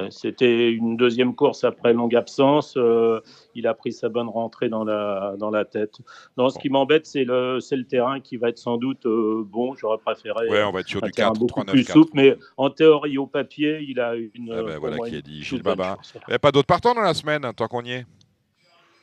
C'était 0.09 0.71
une 0.71 0.97
deuxième 0.97 1.35
course 1.35 1.63
après 1.63 1.93
longue 1.93 2.15
absence. 2.15 2.75
Euh, 2.77 3.19
il 3.55 3.67
a 3.67 3.73
pris 3.73 3.91
sa 3.91 4.09
bonne 4.09 4.29
rentrée 4.29 4.69
dans 4.69 4.83
la, 4.83 5.35
dans 5.37 5.49
la 5.49 5.65
tête. 5.65 5.99
Non, 6.37 6.49
ce 6.49 6.59
qui 6.59 6.69
m'embête, 6.69 7.05
c'est 7.05 7.23
le, 7.23 7.57
le 7.57 7.83
terrain 7.85 8.19
qui 8.19 8.37
va 8.37 8.49
être 8.49 8.57
sans 8.57 8.77
doute 8.77 9.05
euh, 9.05 9.43
bon. 9.45 9.75
J'aurais 9.75 9.97
préféré 9.97 10.49
ouais, 10.49 10.63
on 10.63 10.71
va 10.71 10.81
être 10.81 10.87
sur 10.87 11.01
du 11.01 11.11
4, 11.11 11.33
beaucoup 11.39 11.61
3, 11.61 11.65
plus 11.65 11.83
souple, 11.83 12.11
mais 12.13 12.37
en 12.57 12.69
théorie, 12.69 13.17
au 13.17 13.27
papier, 13.27 13.79
il 13.87 13.99
a 13.99 14.15
une. 14.15 14.53
Ah 14.53 14.63
ben, 14.63 14.77
voilà 14.77 14.97
qui 14.97 15.15
est 15.15 15.21
dit, 15.21 15.43
Gilles 15.43 15.63
Babin. 15.63 15.97
Il 16.15 16.29
n'y 16.29 16.35
a 16.35 16.39
pas 16.39 16.51
d'autres 16.51 16.67
partants 16.67 16.93
dans 16.93 17.01
la 17.01 17.13
semaine, 17.13 17.45
tant 17.55 17.67
qu'on 17.67 17.83
y 17.83 17.91
est? 17.91 18.05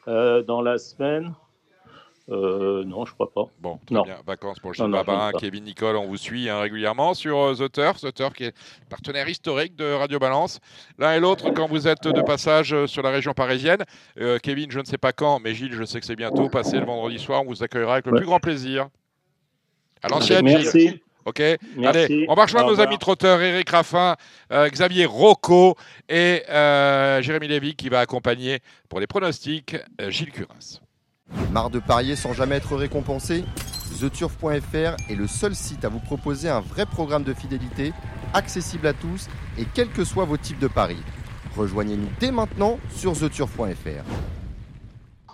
Euh, 0.06 0.42
Dans 0.42 0.62
la 0.62 0.78
semaine 0.78 1.34
euh, 2.30 2.84
non, 2.84 3.06
je 3.06 3.14
crois 3.14 3.30
pas. 3.32 3.44
Bon, 3.60 3.78
très 3.86 4.02
bien. 4.02 4.18
Vacances 4.26 4.58
pour 4.58 4.74
Gilles 4.74 4.90
Babin, 4.90 5.30
Kevin 5.38 5.64
Nicole, 5.64 5.96
on 5.96 6.06
vous 6.06 6.18
suit 6.18 6.48
hein, 6.48 6.60
régulièrement 6.60 7.14
sur 7.14 7.38
euh, 7.38 7.54
The 7.54 7.72
Turf, 7.72 8.00
The 8.00 8.12
Turf 8.12 8.34
qui 8.34 8.44
est 8.44 8.54
partenaire 8.90 9.28
historique 9.28 9.76
de 9.76 9.92
Radio 9.92 10.18
Balance. 10.18 10.60
L'un 10.98 11.14
et 11.14 11.20
l'autre, 11.20 11.50
quand 11.50 11.66
vous 11.66 11.88
êtes 11.88 12.06
de 12.06 12.20
passage 12.20 12.74
euh, 12.74 12.86
sur 12.86 13.02
la 13.02 13.10
région 13.10 13.32
parisienne, 13.32 13.84
Kevin, 14.42 14.70
je 14.70 14.80
ne 14.80 14.84
sais 14.84 14.98
pas 14.98 15.12
quand, 15.12 15.40
mais 15.40 15.54
Gilles, 15.54 15.72
je 15.72 15.84
sais 15.84 16.00
que 16.00 16.06
c'est 16.06 16.16
bientôt. 16.16 16.48
Passé 16.48 16.78
le 16.78 16.86
vendredi 16.86 17.18
soir, 17.18 17.42
on 17.42 17.46
vous 17.46 17.62
accueillera 17.62 17.94
avec 17.94 18.06
le 18.06 18.12
plus 18.12 18.26
grand 18.26 18.40
plaisir. 18.40 18.88
À 20.02 20.08
l'ancienne, 20.08 20.44
Merci. 20.44 21.00
Ok, 21.24 21.40
allez, 21.40 22.24
on 22.28 22.34
va 22.34 22.44
rejoindre 22.44 22.70
nos 22.70 22.80
amis 22.80 22.96
trotteurs, 22.96 23.40
Eric 23.42 23.68
Raffin, 23.68 24.16
Xavier 24.50 25.04
Rocco 25.04 25.76
et 26.08 26.42
Jérémy 26.48 27.48
Lévy 27.48 27.74
qui 27.74 27.88
va 27.88 28.00
accompagner 28.00 28.60
pour 28.88 29.00
les 29.00 29.06
pronostics 29.06 29.76
Gilles 30.08 30.32
Curins. 30.32 30.80
Marre 31.52 31.70
de 31.70 31.78
parier 31.78 32.16
sans 32.16 32.32
jamais 32.32 32.56
être 32.56 32.76
récompensé 32.76 33.44
TheTurf.fr 33.98 35.10
est 35.10 35.14
le 35.14 35.26
seul 35.26 35.54
site 35.54 35.84
à 35.84 35.88
vous 35.88 35.98
proposer 35.98 36.48
un 36.48 36.60
vrai 36.60 36.86
programme 36.86 37.24
de 37.24 37.34
fidélité, 37.34 37.92
accessible 38.34 38.86
à 38.86 38.92
tous 38.92 39.28
et 39.58 39.64
quels 39.74 39.88
que 39.88 40.04
soient 40.04 40.24
vos 40.24 40.36
types 40.36 40.58
de 40.58 40.68
paris. 40.68 41.02
Rejoignez-nous 41.56 42.08
dès 42.20 42.30
maintenant 42.30 42.78
sur 42.94 43.18
TheTurf.fr. 43.18 44.04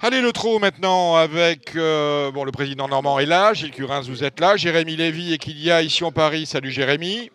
Allez 0.01 0.21
le 0.21 0.33
trot 0.33 0.59
maintenant 0.59 1.17
avec 1.17 1.77
euh, 1.77 2.31
bon, 2.31 2.45
le 2.45 2.53
président 2.53 2.89
Normand 2.89 3.19
est 3.19 3.27
là, 3.27 3.55
Gilles 3.55 3.71
Curins 3.71 4.03
vous 4.03 4.25
êtes 4.25 4.41
là, 4.41 4.57
Jérémy 4.57 4.97
Lévy 4.97 5.33
et 5.33 5.39
qu'il 5.39 5.59
y 5.59 5.71
a 5.71 5.83
ici 5.83 6.05
en 6.05 6.13
Paris. 6.13 6.47
Salut 6.47 6.71
Jérémy. 6.71 7.31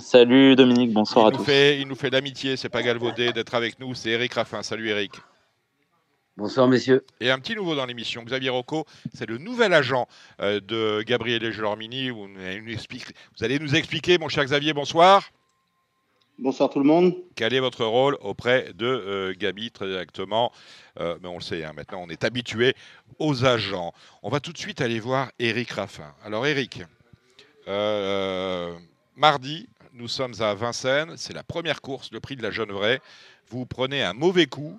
Salut 0.00 0.56
Dominique, 0.56 0.92
bonsoir 0.92 1.26
à 1.26 1.30
tous. 1.30 1.46
il 1.48 1.86
nous 1.88 1.94
fait 1.94 2.10
l'amitié, 2.10 2.56
c'est 2.56 2.68
pas 2.68 2.82
galvaudé 2.82 3.32
d'être 3.32 3.54
avec 3.54 3.80
nous, 3.80 3.94
c'est 3.94 4.10
Eric 4.10 4.34
Raffin. 4.34 4.62
Salut 4.62 4.88
Eric. 4.88 5.12
Bonsoir 6.38 6.68
messieurs. 6.68 7.02
Et 7.20 7.30
un 7.30 7.38
petit 7.38 7.54
nouveau 7.54 7.74
dans 7.74 7.86
l'émission, 7.86 8.22
Xavier 8.22 8.50
Rocco, 8.50 8.84
c'est 9.14 9.26
le 9.26 9.38
nouvel 9.38 9.72
agent 9.72 10.06
euh, 10.40 10.60
de 10.60 11.02
Gabriel 11.02 11.50
Gelormini. 11.50 12.10
Vous, 12.10 12.28
vous 12.28 13.44
allez 13.44 13.58
nous 13.58 13.74
expliquer, 13.74 14.18
mon 14.18 14.28
cher 14.28 14.44
Xavier, 14.44 14.74
bonsoir. 14.74 15.30
Bonsoir 16.38 16.68
tout 16.68 16.78
le 16.78 16.84
monde. 16.84 17.16
Quel 17.36 17.54
est 17.54 17.60
votre 17.60 17.86
rôle 17.86 18.18
auprès 18.20 18.70
de 18.74 18.84
euh, 18.84 19.34
Gabi 19.34 19.70
très 19.70 19.86
directement? 19.86 20.52
Euh, 21.00 21.16
Mais 21.22 21.28
on 21.28 21.36
le 21.36 21.40
sait, 21.40 21.64
hein, 21.64 21.72
maintenant 21.74 22.04
on 22.06 22.10
est 22.10 22.22
habitué 22.22 22.74
aux 23.18 23.46
agents. 23.46 23.94
On 24.22 24.28
va 24.28 24.38
tout 24.38 24.52
de 24.52 24.58
suite 24.58 24.82
aller 24.82 25.00
voir 25.00 25.30
Eric 25.38 25.70
Raffin. 25.70 26.12
Alors 26.22 26.46
Eric, 26.46 26.82
mardi, 29.16 29.70
nous 29.94 30.08
sommes 30.08 30.34
à 30.40 30.52
Vincennes, 30.52 31.14
c'est 31.16 31.32
la 31.32 31.44
première 31.44 31.80
course, 31.80 32.12
le 32.12 32.20
prix 32.20 32.36
de 32.36 32.42
la 32.42 32.50
Jeune 32.50 32.72
Vraie. 32.72 33.00
Vous 33.48 33.64
prenez 33.64 34.02
un 34.02 34.12
mauvais 34.12 34.44
coup, 34.44 34.78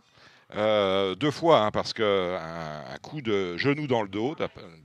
euh, 0.56 1.14
deux 1.15 1.32
fois, 1.32 1.65
hein, 1.65 1.72
parce 1.72 1.91
que 1.91 2.38
un, 2.38 2.98
coup 3.02 3.22
de 3.22 3.57
genou 3.57 3.86
dans 3.88 4.02
le 4.02 4.07
dos 4.07 4.36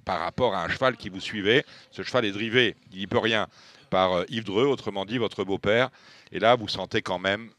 par 0.04 0.18
rapport 0.18 0.54
à 0.54 0.64
un 0.64 0.68
cheval 0.68 0.96
qui 0.96 1.08
vous 1.08 1.20
suivait. 1.20 1.64
Ce 1.90 2.02
cheval 2.02 2.24
est 2.24 2.32
drivé, 2.32 2.76
il 2.92 2.98
n'y 2.98 3.06
peut 3.06 3.18
rien, 3.18 3.46
par 3.88 4.12
euh, 4.12 4.24
Yves 4.28 4.44
Dreux, 4.44 4.66
autrement 4.66 5.04
dit 5.04 5.18
votre 5.18 5.44
beau-père. 5.44 5.90
Et 6.32 6.40
là, 6.40 6.56
vous 6.56 6.68
sentez 6.68 7.00
quand 7.00 7.18
même, 7.18 7.50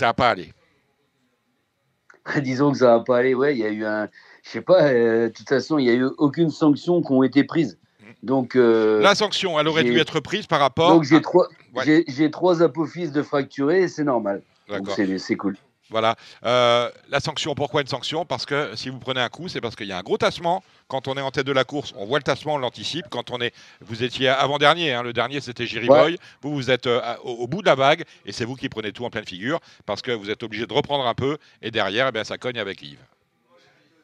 n'a 0.00 0.12
pas 0.12 0.30
allé. 0.30 0.52
Disons 2.42 2.72
que 2.72 2.78
ça 2.78 2.96
va 2.96 3.04
pas 3.04 3.18
aller. 3.18 3.34
Ouais, 3.34 3.54
il 3.54 3.58
y 3.58 3.64
a 3.64 3.70
eu 3.70 3.84
un, 3.84 4.08
je 4.42 4.50
sais 4.50 4.60
pas. 4.60 4.88
Euh, 4.88 5.28
de 5.28 5.32
toute 5.32 5.48
façon, 5.48 5.78
il 5.78 5.84
n'y 5.84 5.90
a 5.90 5.94
eu 5.94 6.06
aucune 6.18 6.50
sanction 6.50 7.00
qui 7.00 7.12
ont 7.12 7.22
été 7.22 7.44
prises. 7.44 7.78
Donc 8.22 8.54
la 8.54 9.14
sanction, 9.14 9.60
elle 9.60 9.68
aurait 9.68 9.84
dû 9.84 9.98
être 9.98 10.18
prise 10.18 10.46
par 10.46 10.58
rapport. 10.58 10.90
Donc 10.90 11.04
j'ai 11.04 11.20
trois, 11.20 11.48
j'ai 11.84 12.30
trois 12.30 12.60
apophyses 12.60 13.12
de 13.12 13.22
fracturés, 13.22 13.86
c'est 13.86 14.04
normal. 14.04 14.42
C'est 14.88 15.36
cool. 15.36 15.56
Voilà. 15.90 16.16
Euh, 16.44 16.90
la 17.08 17.20
sanction, 17.20 17.54
pourquoi 17.54 17.80
une 17.80 17.86
sanction? 17.86 18.24
Parce 18.24 18.44
que 18.44 18.74
si 18.74 18.88
vous 18.90 18.98
prenez 18.98 19.20
un 19.20 19.28
coup, 19.28 19.48
c'est 19.48 19.60
parce 19.60 19.76
qu'il 19.76 19.86
y 19.86 19.92
a 19.92 19.98
un 19.98 20.02
gros 20.02 20.18
tassement. 20.18 20.62
Quand 20.88 21.08
on 21.08 21.14
est 21.16 21.20
en 21.20 21.30
tête 21.30 21.46
de 21.46 21.52
la 21.52 21.64
course, 21.64 21.92
on 21.96 22.06
voit 22.06 22.18
le 22.18 22.24
tassement, 22.24 22.54
on 22.54 22.58
l'anticipe. 22.58 23.06
Quand 23.10 23.30
on 23.30 23.40
est, 23.40 23.54
vous 23.80 24.02
étiez 24.02 24.28
avant-dernier, 24.28 24.92
hein, 24.92 25.02
le 25.02 25.12
dernier 25.12 25.40
c'était 25.40 25.66
Jerry 25.66 25.86
Boy. 25.86 26.18
Vous, 26.42 26.54
vous 26.54 26.70
êtes 26.70 26.86
euh, 26.86 27.00
au, 27.22 27.46
bout 27.46 27.60
de 27.60 27.66
la 27.66 27.74
vague 27.74 28.04
et 28.24 28.32
c'est 28.32 28.44
vous 28.44 28.54
qui 28.54 28.68
prenez 28.68 28.92
tout 28.92 29.04
en 29.04 29.10
pleine 29.10 29.26
figure 29.26 29.60
parce 29.84 30.02
que 30.02 30.10
vous 30.10 30.30
êtes 30.30 30.42
obligé 30.42 30.66
de 30.66 30.72
reprendre 30.72 31.06
un 31.06 31.14
peu 31.14 31.38
et 31.62 31.70
derrière, 31.70 32.08
eh 32.08 32.12
bien, 32.12 32.24
ça 32.24 32.38
cogne 32.38 32.58
avec 32.58 32.82
Yves. 32.82 33.04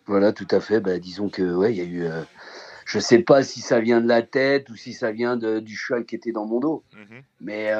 Voilà, 0.07 0.33
tout 0.33 0.49
à 0.51 0.61
fait. 0.61 0.81
Bah, 0.81 0.99
disons 0.99 1.29
que, 1.29 1.43
ouais, 1.55 1.73
il 1.73 1.79
y 1.79 1.81
a 1.81 1.85
eu. 1.85 2.05
Euh, 2.05 2.23
je 2.85 2.99
sais 2.99 3.21
pas 3.21 3.43
si 3.43 3.61
ça 3.61 3.81
vient 3.81 4.01
de 4.01 4.09
la 4.09 4.23
tête 4.23 4.69
ou 4.69 4.77
si 4.77 4.93
ça 4.93 5.13
vient 5.13 5.37
du 5.37 5.77
cheval 5.77 6.05
qui 6.05 6.17
était 6.17 6.33
dans 6.33 6.47
mon 6.47 6.59
dos. 6.59 6.85
Mhm. 6.93 7.23
Mais 7.41 7.73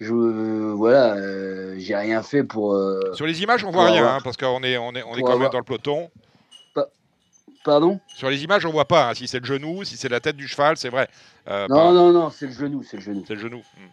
je 0.00 0.12
voilà, 0.12 1.14
euh, 1.14 1.74
j'ai 1.78 1.96
rien 1.96 2.22
fait 2.22 2.44
pour. 2.44 2.74
Euh, 2.74 3.12
Sur 3.14 3.26
les 3.26 3.42
images, 3.42 3.64
on 3.64 3.70
voit 3.70 3.86
rien, 3.86 4.06
hein, 4.06 4.18
parce 4.22 4.36
qu'on 4.36 4.62
est, 4.62 4.78
on 4.78 4.92
est, 4.92 5.02
on 5.02 5.16
est 5.16 5.22
quand 5.22 5.38
même 5.38 5.50
dans 5.50 5.58
le 5.58 5.64
peloton. 5.64 6.08
pardon? 7.64 7.98
Sur 8.14 8.30
les 8.30 8.44
images, 8.44 8.64
on 8.64 8.70
voit 8.70 8.84
pas 8.84 9.08
hein, 9.08 9.14
si 9.14 9.26
c'est 9.26 9.40
le 9.40 9.44
genou, 9.44 9.82
si 9.82 9.96
c'est 9.96 10.08
la 10.08 10.20
tête 10.20 10.36
du 10.36 10.46
cheval, 10.46 10.76
c'est 10.76 10.88
vrai. 10.88 11.08
Euh, 11.48 11.66
non, 11.68 11.92
non, 11.92 12.12
non, 12.12 12.30
c'est 12.30 12.46
le 12.46 12.52
genou, 12.52 12.84
c'est 12.84 12.98
le 12.98 13.02
genou. 13.02 13.24
C'est 13.26 13.34
le 13.34 13.40
genou. 13.40 13.58
Mm, 13.58 13.84
mm. 13.84 13.90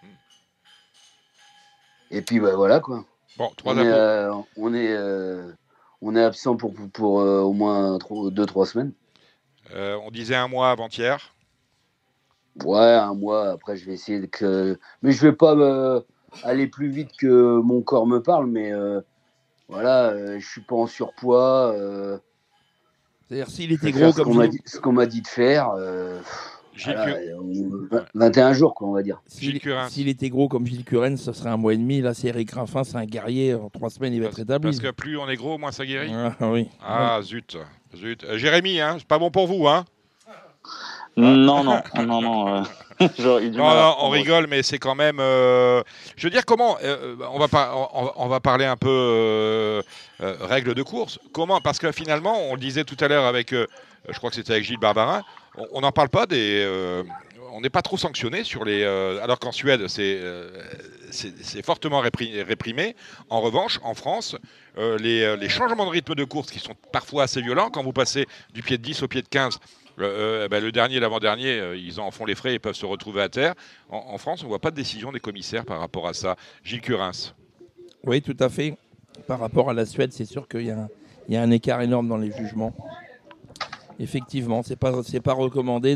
Et 2.12 2.22
puis 2.22 2.40
bah, 2.40 2.56
voilà 2.56 2.80
quoi. 2.80 3.04
Bon, 3.38 3.50
trois 3.58 3.74
on, 3.74 3.80
est, 3.80 4.30
on 4.58 4.74
est, 4.76 4.96
on 6.02 6.16
est 6.16 6.24
absent 6.24 6.56
pour, 6.56 6.74
pour, 6.94 7.16
au 7.16 7.52
moins 7.52 7.98
2-3 7.98 8.66
semaines. 8.68 8.94
on 9.74 10.12
disait 10.12 10.36
un 10.36 10.48
mois 10.48 10.70
avant-hier. 10.70 11.35
Ouais, 12.64 12.94
un 12.94 13.14
mois. 13.14 13.50
Après, 13.50 13.76
je 13.76 13.86
vais 13.86 13.94
essayer 13.94 14.20
de 14.20 14.28
que. 14.28 14.80
Mais 15.02 15.12
je 15.12 15.22
vais 15.22 15.34
pas 15.34 15.56
euh, 15.56 16.02
aller 16.44 16.68
plus 16.68 16.90
vite 16.90 17.12
que 17.18 17.60
mon 17.60 17.82
corps 17.82 18.08
me 18.08 18.22
parle. 18.22 18.48
Mais 18.48 18.72
euh, 18.72 19.02
voilà, 19.68 20.10
euh, 20.10 20.40
je 20.40 20.48
suis 20.48 20.62
pas 20.62 20.76
en 20.76 20.88
surpoids. 20.88 21.76
C'est-à-dire 23.28 23.50
s'il 23.50 23.72
était 23.72 23.92
gros 23.92 24.14
comme 24.14 24.50
ce 24.66 24.80
qu'on 24.80 24.94
m'a 24.94 25.06
dit 25.06 25.22
de 25.22 25.28
faire. 25.28 25.76
21 28.14 28.54
jours, 28.54 28.76
quoi, 28.76 28.88
on 28.88 28.94
va 28.94 29.02
dire. 29.02 29.22
S'il 29.28 30.08
était 30.08 30.30
gros 30.30 30.48
comme 30.48 30.66
Gilles 30.66 30.86
Curren, 30.86 31.18
ce 31.18 31.34
serait 31.34 31.50
un 31.50 31.58
mois 31.58 31.74
et 31.74 31.78
demi. 31.78 32.02
Là, 32.02 32.14
c'est 32.14 32.28
Eric 32.28 32.52
Raffin, 32.52 32.84
c'est 32.84 32.98
un 32.98 33.06
guerrier. 33.06 33.54
En 33.54 33.70
trois 33.70 33.90
semaines, 33.90 34.14
il 34.14 34.22
va 34.22 34.28
être 34.28 34.40
établi. 34.40 34.70
Parce 34.70 34.80
que 34.80 34.92
plus 34.92 35.18
on 35.18 35.28
est 35.28 35.36
gros, 35.36 35.58
moins 35.58 35.72
ça 35.72 35.86
guérit. 35.86 36.12
Ah, 36.14 36.36
oui. 36.52 36.70
Ah, 36.82 37.20
zut. 37.22 37.58
zut. 37.96 38.26
Jérémy, 38.36 38.80
hein, 38.80 38.96
c'est 38.98 39.08
pas 39.08 39.20
bon 39.20 39.32
pour 39.32 39.48
vous, 39.48 39.68
hein 39.68 39.86
non, 41.18 41.64
non, 41.64 41.82
non, 41.96 42.22
non. 42.22 42.64
Euh, 43.02 43.50
non, 43.52 43.96
on 44.00 44.10
rigole, 44.10 44.48
mais 44.48 44.64
c'est 44.64 44.80
quand 44.80 44.96
même. 44.96 45.20
Euh, 45.20 45.82
je 46.18 46.28
veux 46.28 46.30
dire, 46.32 46.46
comment. 46.46 46.78
Euh, 46.84 47.16
on, 47.32 47.40
va 47.40 47.74
on, 48.16 48.28
va 48.28 48.40
parler 48.40 48.66
un 48.66 48.78
peu 48.78 49.82
règles 50.20 50.74
de 50.74 50.84
course. 50.84 51.20
Comment 51.34 51.62
Parce 51.62 51.80
que 51.80 51.92
finalement, 51.92 52.38
on 52.50 52.56
le 52.56 52.60
disait 52.60 52.84
tout 52.84 52.98
à 53.00 53.08
l'heure 53.08 53.26
avec. 53.26 53.52
je 53.52 54.18
crois 54.18 54.30
que 54.30 54.36
c'était 54.36 54.54
avec 54.54 54.66
Gilles 54.66 54.80
Barbarin. 54.80 55.24
On 55.72 55.82
n'en 55.82 55.92
parle 55.92 56.10
pas 56.10 56.26
des. 56.26 56.66
on 57.54 57.62
n'est 57.62 57.70
pas 57.70 57.82
trop 57.82 57.98
sanctionné 57.98 58.44
sur 58.44 58.66
les. 58.66 58.84
alors 58.84 59.40
qu'en 59.40 59.52
Suède, 59.52 59.88
c'est 59.88 60.22
c'est 61.12 61.66
fortement 61.66 62.02
réprimé. 62.02 62.96
En 63.30 63.40
revanche, 63.40 63.80
en 63.84 63.94
France, 63.94 64.36
les, 64.78 65.36
les, 65.38 65.50
changements 65.50 65.86
de 65.86 65.92
rythme 65.92 66.16
de 66.16 66.24
course 66.24 66.52
qui 66.52 66.60
sont 66.60 66.76
parfois 66.92 67.24
assez 67.24 67.42
violents, 67.42 67.70
quand 67.70 67.84
vous 67.84 67.94
passez 67.94 68.26
du 68.54 68.64
pied 68.64 68.78
de 68.78 68.84
10 68.84 69.04
au 69.04 69.08
pied 69.08 69.22
de 69.22 69.28
15, 69.28 69.60
euh, 70.00 70.48
ben, 70.48 70.64
le 70.64 70.72
dernier 70.72 70.96
et 70.96 71.00
l'avant-dernier, 71.00 71.60
euh, 71.60 71.78
ils 71.78 72.00
en 72.00 72.12
font 72.12 72.26
les 72.26 72.36
frais 72.36 72.54
et 72.54 72.60
peuvent 72.60 72.76
se 72.76 72.86
retrouver 72.86 73.22
à 73.22 73.30
terre. 73.30 73.54
En, 73.90 74.18
France, 74.18 74.42
on 74.42 74.46
ne 74.46 74.50
voit 74.50 74.60
pas 74.60 74.72
de 74.72 74.76
décision 74.76 75.12
des 75.12 75.20
commissaires 75.20 75.66
par 75.66 75.80
rapport 75.80 76.08
à 76.08 76.14
ça. 76.14 76.36
Gilles 76.64 76.82
Curins. 76.82 77.34
Oui, 78.04 78.22
tout 78.22 78.38
à 78.40 78.50
fait. 78.50 78.78
Par 79.28 79.40
rapport 79.40 79.70
à 79.70 79.74
la 79.74 79.86
Suède, 79.86 80.12
c'est 80.12 80.26
sûr 80.26 80.48
qu'il 80.48 80.62
y, 80.62 81.34
y, 81.34 81.38
a 81.38 81.42
un 81.42 81.52
écart 81.52 81.82
énorme 81.82 82.08
dans 82.08 82.18
les 82.18 82.32
jugements. 82.32 82.74
Effectivement, 84.00 84.62
ce 84.62 84.72
n'est 84.72 84.76
pas, 84.76 84.92
pas 85.24 85.34
recommandé 85.34 85.96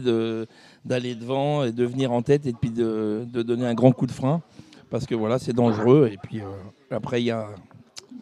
d'aller 0.86 1.16
devant 1.16 1.66
et 1.66 1.72
de 1.74 1.86
venir 1.86 2.12
en 2.14 2.22
tête 2.22 2.46
et 2.46 2.54
puis 2.54 2.70
de, 2.70 3.26
de, 3.28 3.44
donner 3.44 3.66
un 3.66 3.74
grand 3.74 3.92
coup 3.92 4.08
de 4.08 4.12
frein 4.12 4.42
parce 4.90 5.06
que 5.06 5.16
voilà, 5.16 5.38
c'est 5.38 5.54
dangereux. 5.54 6.10
Et 6.12 6.18
puis 6.18 6.40
euh, 6.40 6.46
après, 6.92 7.22
il, 7.22 7.26
y 7.26 7.32
a, 7.32 7.48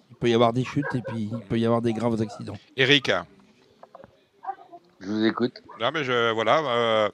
il 0.09 0.15
peut 0.15 0.29
y 0.29 0.33
avoir 0.33 0.51
des 0.51 0.63
chutes 0.63 0.95
et 0.95 1.01
puis 1.07 1.29
il 1.31 1.39
peut 1.47 1.59
y 1.59 1.65
avoir 1.65 1.81
des 1.81 1.93
graves 1.93 2.19
accidents. 2.19 2.57
Eric 2.75 3.11
je 4.99 5.07
vous 5.07 5.25
écoute. 5.25 5.53
Non, 5.79 5.91
mais 5.93 6.03
je, 6.03 6.31
voilà. 6.31 6.59
Euh, 6.59 7.09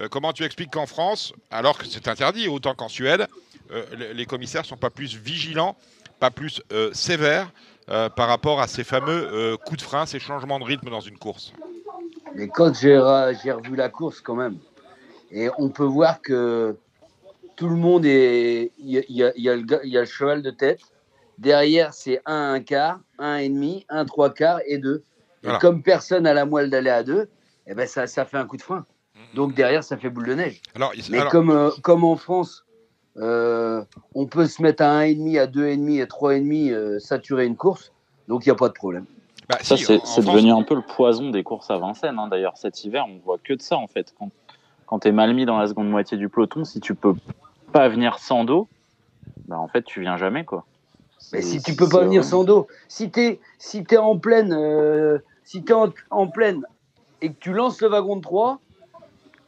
euh, 0.00 0.08
comment 0.08 0.32
tu 0.32 0.44
expliques 0.44 0.72
qu'en 0.72 0.86
France, 0.86 1.32
alors 1.50 1.78
que 1.78 1.86
c'est 1.86 2.08
interdit 2.08 2.48
autant 2.48 2.74
qu'en 2.74 2.88
Suède, 2.88 3.26
euh, 3.70 3.84
les 4.14 4.26
commissaires 4.26 4.64
sont 4.64 4.76
pas 4.76 4.90
plus 4.90 5.16
vigilants, 5.16 5.76
pas 6.20 6.30
plus 6.30 6.62
sévères 6.92 7.50
par 7.86 8.28
rapport 8.28 8.60
à 8.60 8.66
ces 8.66 8.84
fameux 8.84 9.56
coups 9.64 9.78
de 9.78 9.82
frein, 9.82 10.04
ces 10.04 10.18
changements 10.18 10.58
de 10.58 10.64
rythme 10.64 10.90
dans 10.90 11.00
une 11.00 11.16
course? 11.16 11.52
Mais 12.34 12.48
quand 12.48 12.74
j'ai 12.74 12.98
revu 12.98 13.76
la 13.76 13.88
course 13.88 14.20
quand 14.20 14.34
même, 14.34 14.58
et 15.30 15.48
on 15.58 15.68
peut 15.68 15.84
voir 15.84 16.20
que 16.20 16.76
tout 17.56 17.68
le 17.68 17.76
monde 17.76 18.04
est. 18.04 18.70
Il 18.78 18.90
y 18.90 19.24
a, 19.24 19.32
y 19.36 19.42
y 19.42 19.48
le 19.48 19.62
gars- 19.62 19.80
il 19.84 19.90
y 19.90 19.96
a 19.96 20.00
le 20.00 20.06
cheval 20.06 20.42
de 20.42 20.50
tête. 20.50 20.80
Derrière, 21.38 21.92
c'est 21.94 22.20
un 22.24 22.54
un 22.54 22.60
quart, 22.60 23.00
un 23.18 23.36
et 23.36 23.48
demi, 23.48 23.86
un 23.88 24.04
trois 24.04 24.32
quarts 24.32 24.60
et 24.66 24.78
Et 25.44 25.48
comme 25.60 25.82
personne 25.82 26.24
n'a 26.24 26.34
la 26.34 26.44
moelle 26.44 26.70
d'aller 26.70 26.90
à 26.90 27.02
deux, 27.02 27.28
eh 27.66 27.74
ben 27.74 27.86
ça, 27.86 28.06
ça 28.06 28.24
fait 28.24 28.36
un 28.38 28.46
coup 28.46 28.56
de 28.56 28.62
frein. 28.62 28.84
Donc 29.34 29.54
derrière, 29.54 29.84
ça 29.84 29.96
fait 29.96 30.08
boule 30.10 30.26
de 30.26 30.34
neige. 30.34 30.60
Alors, 30.74 30.92
il- 30.94 31.04
Mais 31.10 31.18
alors- 31.18 31.30
comme, 31.32 31.50
euh, 31.50 31.70
comme 31.82 32.02
en 32.04 32.16
France, 32.16 32.64
euh, 33.18 33.82
on 34.14 34.26
peut 34.26 34.46
se 34.46 34.62
mettre 34.62 34.82
à 34.82 35.00
1,5, 35.00 35.36
à 35.38 35.46
2,5 35.46 36.00
et 36.00 36.06
3,5, 36.06 36.70
euh, 36.72 36.98
saturer 36.98 37.46
une 37.46 37.56
course, 37.56 37.92
donc 38.26 38.46
il 38.46 38.48
n'y 38.48 38.52
a 38.52 38.56
pas 38.56 38.68
de 38.68 38.74
problème. 38.74 39.04
bah, 39.48 39.56
Ça, 39.62 39.76
si, 39.76 39.84
c'est 39.84 39.98
France- 39.98 40.24
devenu 40.24 40.50
un 40.52 40.62
peu 40.62 40.74
le 40.74 40.82
poison 40.82 41.30
des 41.30 41.42
courses 41.42 41.70
à 41.70 41.78
Vincennes. 41.78 42.18
hein. 42.18 42.28
D'ailleurs, 42.28 42.56
cet 42.56 42.84
hiver, 42.84 43.06
on 43.08 43.18
voit 43.18 43.38
que 43.42 43.54
de 43.54 43.62
ça, 43.62 43.76
en 43.78 43.86
fait. 43.86 44.14
Quand, 44.18 44.30
quand 44.86 44.98
tu 45.00 45.08
es 45.08 45.12
mal 45.12 45.32
mis 45.34 45.46
dans 45.46 45.58
la 45.58 45.66
seconde 45.66 45.88
moitié 45.88 46.16
du 46.18 46.28
peloton, 46.28 46.64
si 46.64 46.80
tu 46.80 46.94
peux 46.94 47.14
pas 47.72 47.88
venir 47.88 48.18
sans 48.18 48.44
dos, 48.44 48.68
bah, 49.46 49.58
en 49.58 49.66
fait, 49.68 49.82
tu 49.82 50.00
viens 50.00 50.16
jamais, 50.18 50.44
quoi. 50.44 50.64
Mais 51.32 51.42
si 51.42 51.60
tu 51.62 51.74
peux 51.74 51.88
pas 51.88 52.02
venir 52.04 52.24
sans 52.24 52.44
dos, 52.44 52.66
si 52.88 53.10
tu 53.10 53.20
es, 53.20 53.40
si 53.58 53.84
t'es 53.84 53.96
en 53.98 54.18
pleine, 54.18 54.52
euh, 54.52 55.18
si 55.44 55.62
t'es 55.62 55.72
en, 55.72 55.92
en 56.10 56.26
pleine 56.28 56.62
et 57.20 57.30
que 57.32 57.38
tu 57.38 57.52
lances 57.52 57.80
le 57.80 57.88
wagon 57.88 58.16
de 58.16 58.22
3, 58.22 58.60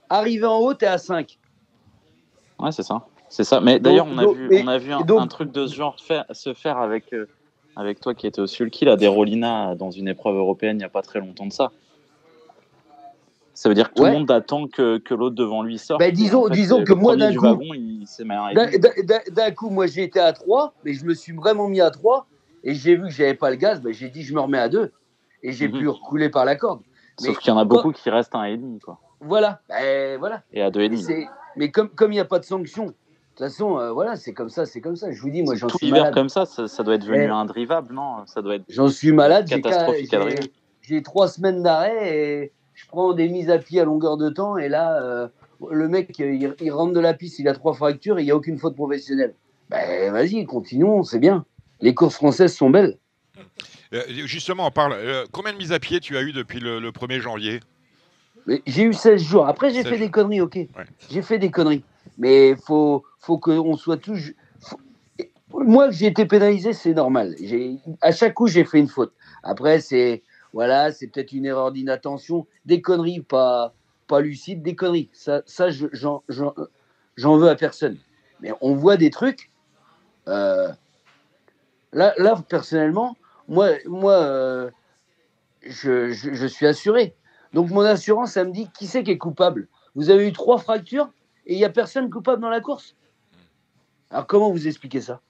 arrivé 0.08 0.44
en 0.46 0.58
haut, 0.58 0.74
tu 0.74 0.84
es 0.84 0.88
à 0.88 0.98
5. 0.98 1.38
Ouais, 2.58 2.72
c'est 2.72 2.82
ça. 2.82 3.06
C'est 3.28 3.44
ça. 3.44 3.60
Mais 3.60 3.78
d'ailleurs, 3.78 4.06
on 4.10 4.18
a 4.18 4.24
donc- 4.24 4.36
vu, 4.36 4.48
mais- 4.48 4.62
on 4.64 4.68
a 4.68 4.78
vu 4.78 4.92
un, 4.92 5.00
et 5.00 5.04
donc- 5.04 5.20
un 5.20 5.26
truc 5.28 5.52
de 5.52 5.66
ce 5.66 5.74
genre 5.74 5.96
faire- 6.00 6.24
se 6.32 6.52
faire 6.52 6.78
avec, 6.78 7.14
euh, 7.14 7.28
avec 7.76 8.00
toi 8.00 8.14
qui 8.14 8.26
étais 8.26 8.40
au 8.40 8.46
sulky, 8.48 8.84
là, 8.84 8.96
des 8.96 9.06
Rolina 9.06 9.74
dans 9.76 9.90
une 9.92 10.08
épreuve 10.08 10.36
européenne 10.36 10.76
il 10.76 10.80
n'y 10.80 10.84
a 10.84 10.88
pas 10.90 11.02
très 11.02 11.20
longtemps 11.20 11.46
de 11.46 11.52
ça. 11.52 11.70
Ça 13.60 13.68
veut 13.68 13.74
dire 13.74 13.90
que 13.90 13.94
tout 13.96 14.04
Ouais. 14.04 14.12
le 14.12 14.18
monde 14.20 14.30
attend 14.30 14.68
que, 14.68 14.96
que 14.96 15.12
l'autre 15.12 15.34
devant 15.36 15.62
lui 15.62 15.76
sorte. 15.76 16.00
Bah, 16.00 16.10
disons- 16.10 16.46
en 16.46 16.48
fait, 16.48 16.54
disons 16.54 16.82
que 16.82 16.94
moi, 16.94 17.14
d'un 17.14 17.30
du 17.30 17.36
coup- 17.38 17.44
D'un- 17.44 19.50
coup, 19.50 19.68
moi 19.68 19.86
j'ai 19.86 20.04
été 20.04 20.18
à 20.18 20.32
3, 20.32 20.72
mais 20.82 20.94
je 20.94 21.04
me 21.04 21.12
suis 21.12 21.34
vraiment 21.34 21.68
mis 21.68 21.82
à 21.82 21.90
3 21.90 22.26
et 22.64 22.72
j'ai 22.72 22.96
vu 22.96 23.02
que 23.02 23.10
j'avais 23.10 23.34
pas 23.34 23.50
le 23.50 23.56
gaz, 23.56 23.82
ben, 23.82 23.92
j'ai 23.92 24.08
dit 24.08 24.22
je 24.22 24.32
me 24.34 24.40
remets 24.40 24.56
à 24.58 24.70
2 24.70 24.92
et 25.42 25.52
j'ai 25.52 25.68
Mhm. 25.68 25.78
pu 25.78 25.88
recouler 25.88 26.30
par 26.30 26.46
la 26.46 26.56
corde. 26.56 26.80
Sauf 27.18 27.38
qu'il 27.38 27.50
y 27.52 27.54
en 27.54 27.58
a 27.58 27.62
quand- 27.62 27.66
beaucoup 27.66 27.92
qui 27.92 28.08
restent 28.08 28.34
à 28.34 28.38
un 28.38 28.44
et 28.44 28.56
demi, 28.56 28.78
quoi. 28.78 28.98
Voilà, 29.20 29.60
ben, 29.68 30.18
voilà. 30.18 30.42
Et 30.54 30.62
à 30.62 30.70
deux 30.70 30.80
et 30.80 30.88
demi. 30.88 31.02
C'est- 31.02 31.28
Mais 31.56 31.70
comme 31.70 31.90
comme 31.90 32.12
il 32.12 32.14
n'y 32.14 32.20
a 32.20 32.24
pas 32.24 32.38
de 32.38 32.46
sanction, 32.46 32.86
de 32.86 32.90
toute 32.92 33.38
façon, 33.40 33.78
euh, 33.78 33.92
voilà, 33.92 34.16
c'est 34.16 34.32
comme 34.32 34.48
ça, 34.48 34.64
c'est 34.64 34.80
comme 34.80 34.96
ça. 34.96 35.12
Je 35.12 35.20
vous 35.20 35.28
dis, 35.28 35.42
moi 35.42 35.54
j'en 35.54 35.66
Tout 35.66 35.76
suis 35.76 35.88
l'hiver 35.88 36.04
malade. 36.04 36.14
comme 36.14 36.30
ça, 36.30 36.46
ça, 36.46 36.66
ça 36.66 36.82
doit 36.82 36.94
être 36.94 37.02
devenu 37.02 37.24
Eh. 37.24 37.28
indrivable, 37.28 37.92
non? 37.92 38.24
Ça 38.24 38.40
doit 38.40 38.54
être 38.54 38.64
J'en 38.70 38.88
suis 38.88 39.12
malade. 39.12 39.44
J'ai 39.50 39.60
catastrophique. 39.60 40.14
J'ai 40.80 41.02
trois 41.02 41.28
semaines 41.28 41.62
d'arrêt 41.62 42.18
et 42.42 42.52
je 42.80 42.86
prends 42.88 43.12
des 43.12 43.28
mises 43.28 43.50
à 43.50 43.58
pied 43.58 43.80
à 43.80 43.84
longueur 43.84 44.16
de 44.16 44.30
temps. 44.30 44.56
Et 44.56 44.68
là, 44.68 45.02
euh, 45.02 45.28
le 45.70 45.88
mec, 45.88 46.18
il, 46.18 46.54
il 46.60 46.70
rentre 46.72 46.92
de 46.92 47.00
la 47.00 47.14
piste, 47.14 47.38
il 47.38 47.48
a 47.48 47.54
trois 47.54 47.74
fractures 47.74 48.18
et 48.18 48.22
il 48.22 48.24
n'y 48.26 48.30
a 48.30 48.36
aucune 48.36 48.58
faute 48.58 48.74
professionnelle. 48.74 49.34
Ben 49.68 50.10
vas-y, 50.12 50.44
continuons, 50.46 51.02
c'est 51.02 51.18
bien. 51.18 51.44
Les 51.80 51.94
courses 51.94 52.16
françaises 52.16 52.54
sont 52.54 52.70
belles. 52.70 52.98
Euh, 53.92 54.02
justement, 54.08 54.66
on 54.66 54.70
parle. 54.70 54.92
euh, 54.94 55.24
combien 55.32 55.52
de 55.52 55.58
mises 55.58 55.72
à 55.72 55.78
pied 55.78 56.00
tu 56.00 56.16
as 56.16 56.22
eu 56.22 56.32
depuis 56.32 56.60
le, 56.60 56.78
le 56.80 56.90
1er 56.90 57.20
janvier? 57.20 57.60
J'ai 58.66 58.84
eu 58.84 58.92
16 58.92 59.22
jours. 59.22 59.46
Après, 59.46 59.70
j'ai 59.70 59.82
16 59.82 59.84
fait 59.84 59.98
jours. 59.98 60.06
des 60.06 60.10
conneries, 60.10 60.40
ok. 60.40 60.58
J'ai 61.10 61.22
fait 61.22 61.38
des 61.38 61.50
conneries. 61.50 61.84
Mais 62.18 62.54
faut, 62.56 63.04
faut 63.18 63.38
qu'on 63.38 63.76
soit 63.76 63.96
tous. 63.98 64.32
faut- 64.60 64.78
Moi, 65.52 65.88
que 65.88 65.94
j'ai 65.94 66.06
été 66.06 66.24
pénalisé, 66.26 66.72
c'est 66.72 66.94
normal. 66.94 67.34
À 68.00 68.12
chaque 68.12 68.34
coup, 68.34 68.46
j'ai 68.46 68.64
fait 68.64 68.78
une 68.78 68.88
faute. 68.88 69.12
Après, 69.42 69.80
c'est 69.80 70.22
voilà, 70.52 70.92
c'est 70.92 71.06
peut-être 71.06 71.32
une 71.32 71.46
erreur 71.46 71.72
d'inattention, 71.72 72.46
des 72.64 72.82
conneries 72.82 73.20
pas, 73.20 73.74
lucides, 74.20 74.62
des 74.62 74.74
conneries. 74.74 75.08
Ça, 75.12 75.42
ça 75.46 75.70
je- 75.70 75.86
j'en 77.16 77.36
veux 77.36 77.48
à 77.48 77.54
personne. 77.54 77.96
Mais 78.40 78.52
on 78.60 78.74
voit 78.74 78.96
des 78.96 79.10
trucs. 79.10 79.50
euh, 80.28 80.68
là, 81.92 82.14
personnellement, 82.48 83.16
moi, 83.48 83.68
euh, 84.22 84.70
je, 85.62 86.10
je- 86.10 86.32
je 86.32 86.46
suis 86.46 86.66
assuré. 86.66 87.14
Donc 87.52 87.70
mon 87.70 87.80
assurance, 87.80 88.32
ça 88.32 88.44
me 88.44 88.52
dit 88.52 88.68
qui 88.78 88.86
c'est 88.86 89.02
qui 89.02 89.10
est 89.10 89.18
coupable? 89.18 89.68
Vous 89.94 90.10
avez 90.10 90.28
eu 90.28 90.32
trois 90.32 90.58
fractures 90.58 91.10
et 91.46 91.54
il 91.54 91.56
n'y 91.56 91.64
a 91.64 91.70
personne 91.70 92.10
coupable 92.10 92.40
dans 92.42 92.48
la 92.48 92.60
course? 92.60 92.94
Alors 94.10 94.26
comment 94.26 94.50
vous 94.50 94.68
expliquez 94.68 95.00
ça? 95.00 95.20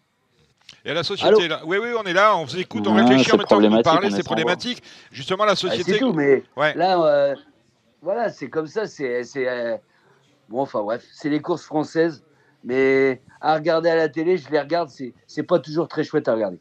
Et 0.84 0.94
la 0.94 1.02
société, 1.02 1.48
là. 1.48 1.60
Oui, 1.64 1.78
oui, 1.80 1.88
on 1.98 2.04
est 2.04 2.12
là, 2.12 2.36
on 2.36 2.44
vous 2.44 2.58
écoute, 2.58 2.86
on 2.86 2.94
Ouais, 2.94 3.02
réfléchit 3.02 3.32
en 3.32 3.36
même 3.36 3.46
temps 3.46 3.60
que 3.60 3.66
vous 3.66 3.82
parlez, 3.82 4.10
c'est 4.10 4.22
problématique. 4.22 4.82
Justement, 5.12 5.44
la 5.44 5.52
Ah, 5.52 5.56
société. 5.56 5.92
C'est 5.92 5.98
tout, 5.98 6.12
mais 6.12 6.42
Ouais. 6.56 6.74
là, 6.74 7.00
euh, 7.02 7.34
voilà, 8.02 8.30
c'est 8.30 8.48
comme 8.48 8.66
ça. 8.66 8.86
C'est, 8.86 9.24
euh, 9.36 9.76
bon, 10.48 10.62
enfin 10.62 10.82
bref, 10.82 11.04
c'est 11.12 11.28
les 11.28 11.40
courses 11.40 11.64
françaises. 11.64 12.24
Mais 12.64 13.22
à 13.40 13.54
regarder 13.54 13.88
à 13.88 13.96
la 13.96 14.08
télé, 14.08 14.36
je 14.36 14.50
les 14.50 14.60
regarde, 14.60 14.90
c'est 15.26 15.42
pas 15.42 15.58
toujours 15.58 15.88
très 15.88 16.04
chouette 16.04 16.28
à 16.28 16.34
regarder. 16.34 16.60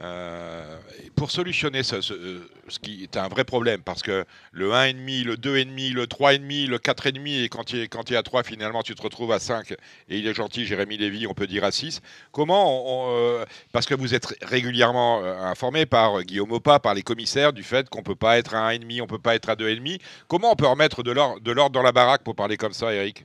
Euh, 0.00 0.76
pour 1.16 1.32
solutionner 1.32 1.82
ce, 1.82 2.00
ce- 2.00 2.12
euh, 2.14 2.48
ce 2.68 2.78
qui 2.78 3.02
est 3.02 3.16
un 3.16 3.26
vrai 3.26 3.42
problème, 3.42 3.80
parce 3.82 4.00
que 4.02 4.24
le 4.52 4.72
1,5, 4.72 5.24
le 5.24 5.36
2,5, 5.36 5.92
le 5.92 6.06
3,5, 6.06 6.68
le 6.68 6.78
4,5, 6.78 7.42
et 7.44 7.48
quand 7.48 7.72
il 8.08 8.14
est 8.14 8.16
à 8.16 8.22
3, 8.22 8.44
finalement, 8.44 8.82
tu 8.84 8.94
te 8.94 9.02
retrouves 9.02 9.32
à 9.32 9.40
5, 9.40 9.72
et 9.72 9.76
il 10.18 10.26
est 10.28 10.34
gentil, 10.34 10.64
Jérémy 10.66 10.98
Lévy, 10.98 11.26
on 11.26 11.34
peut 11.34 11.48
dire 11.48 11.64
à 11.64 11.72
6. 11.72 12.00
Comment, 12.30 13.08
euh, 13.10 13.44
parce 13.72 13.86
que 13.86 13.94
vous 13.96 14.14
êtes 14.14 14.36
régulièrement 14.42 15.24
informé 15.24 15.84
par 15.84 16.22
Guillaume 16.22 16.52
Opa, 16.52 16.78
par 16.78 16.94
les 16.94 17.02
commissaires, 17.02 17.52
du 17.52 17.64
fait 17.64 17.88
qu'on 17.88 17.98
ne 17.98 18.04
peut 18.04 18.14
pas 18.14 18.38
être 18.38 18.54
à 18.54 18.68
1,5, 18.68 19.00
on 19.00 19.04
ne 19.04 19.08
peut 19.08 19.18
pas 19.18 19.34
être 19.34 19.48
à 19.48 19.56
2,5. 19.56 19.98
Comment 20.28 20.52
on 20.52 20.56
peut 20.56 20.66
remettre 20.68 21.02
de 21.02 21.10
l'ordre 21.10 21.70
dans 21.72 21.82
la 21.82 21.92
baraque, 21.92 22.22
pour 22.22 22.36
parler 22.36 22.56
comme 22.56 22.72
ça, 22.72 22.94
Eric 22.94 23.24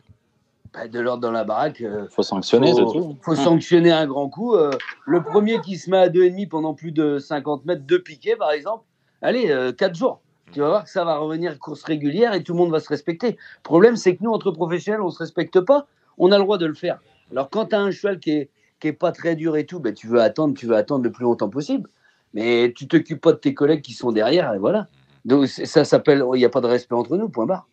Bah, 0.74 0.88
de 0.88 1.00
l'ordre 1.00 1.22
dans 1.22 1.32
la 1.32 1.44
baraque. 1.44 1.82
euh, 1.82 2.08
faut 2.10 2.24
sanctionner, 2.24 2.72
faut, 2.72 2.91
tout. 2.91 3.18
faut 3.22 3.36
sanctionner 3.36 3.91
un 3.91 4.08
grand 4.08 4.28
coup. 4.30 4.56
euh, 4.56 4.72
le 5.06 5.22
premier 5.22 5.62
qui 5.62 5.78
se 5.78 5.90
met 5.90 5.98
à 5.98 6.10
2,5 6.10 6.48
pendant 6.50 6.74
plus 6.74 6.91
de 6.91 7.20
50 7.20 7.66
mètres 7.66 7.86
de 7.86 7.98
piqué, 7.98 8.36
par 8.36 8.52
exemple, 8.52 8.84
allez, 9.22 9.56
4 9.78 9.95
jours. 9.95 10.22
Tu 10.52 10.60
vas 10.60 10.70
voir 10.70 10.84
que 10.84 10.90
ça 10.90 11.04
va 11.04 11.18
revenir 11.18 11.58
course 11.60 11.84
régulière 11.84 12.34
et 12.34 12.44
tout 12.44 12.54
le 12.54 12.60
monde 12.60 12.72
va 12.72 12.80
se 12.80 12.90
respecter. 12.90 13.32
Le 13.32 13.64
problème, 13.64 13.95
c'est 13.95 14.16
que 14.16 14.24
nous, 14.24 14.32
entre 14.32 14.52
professionnels, 14.52 15.02
on 15.02 15.08
ne 15.08 15.12
se 15.12 15.18
respecte 15.20 15.60
pas. 15.62 15.88
On 16.18 16.32
a 16.32 16.38
le 16.38 16.44
droit 16.44 16.58
de 16.60 16.66
le 16.68 16.76
faire. 16.76 17.00
Alors, 17.32 17.50
quand 17.50 17.68
tu 17.68 17.76
as 17.76 17.80
un 17.80 17.90
cheval 17.90 18.20
qui 18.20 18.32
est, 18.32 18.50
qui 18.80 18.88
est 18.90 18.94
pas 18.94 19.12
très 19.12 19.36
dur 19.36 19.58
et 19.58 19.66
tout, 19.66 19.80
ben, 19.80 19.94
tu 19.94 20.08
veux 20.08 20.22
attendre, 20.22 20.54
tu 20.56 20.68
veux 20.68 20.76
attendre 20.76 21.04
le 21.04 21.12
plus 21.12 21.24
longtemps 21.24 21.50
possible. 21.50 21.90
Mais 22.36 22.72
tu 22.76 22.88
t'occupes 22.88 23.22
pas 23.22 23.32
de 23.32 23.38
tes 23.38 23.54
collègues 23.54 23.82
qui 23.82 23.94
sont 23.94 24.12
derrière, 24.12 24.54
et 24.54 24.60
voilà. 24.60 24.88
Donc, 25.26 25.48
ça 25.48 25.86
s'appelle, 25.86 26.24
il 26.34 26.38
n'y 26.38 26.45
a 26.45 26.50
pas 26.50 26.62
de 26.62 26.68
respect 26.68 26.95
entre 26.95 27.16
nous, 27.18 27.30
point 27.30 27.45
barre. 27.45 27.68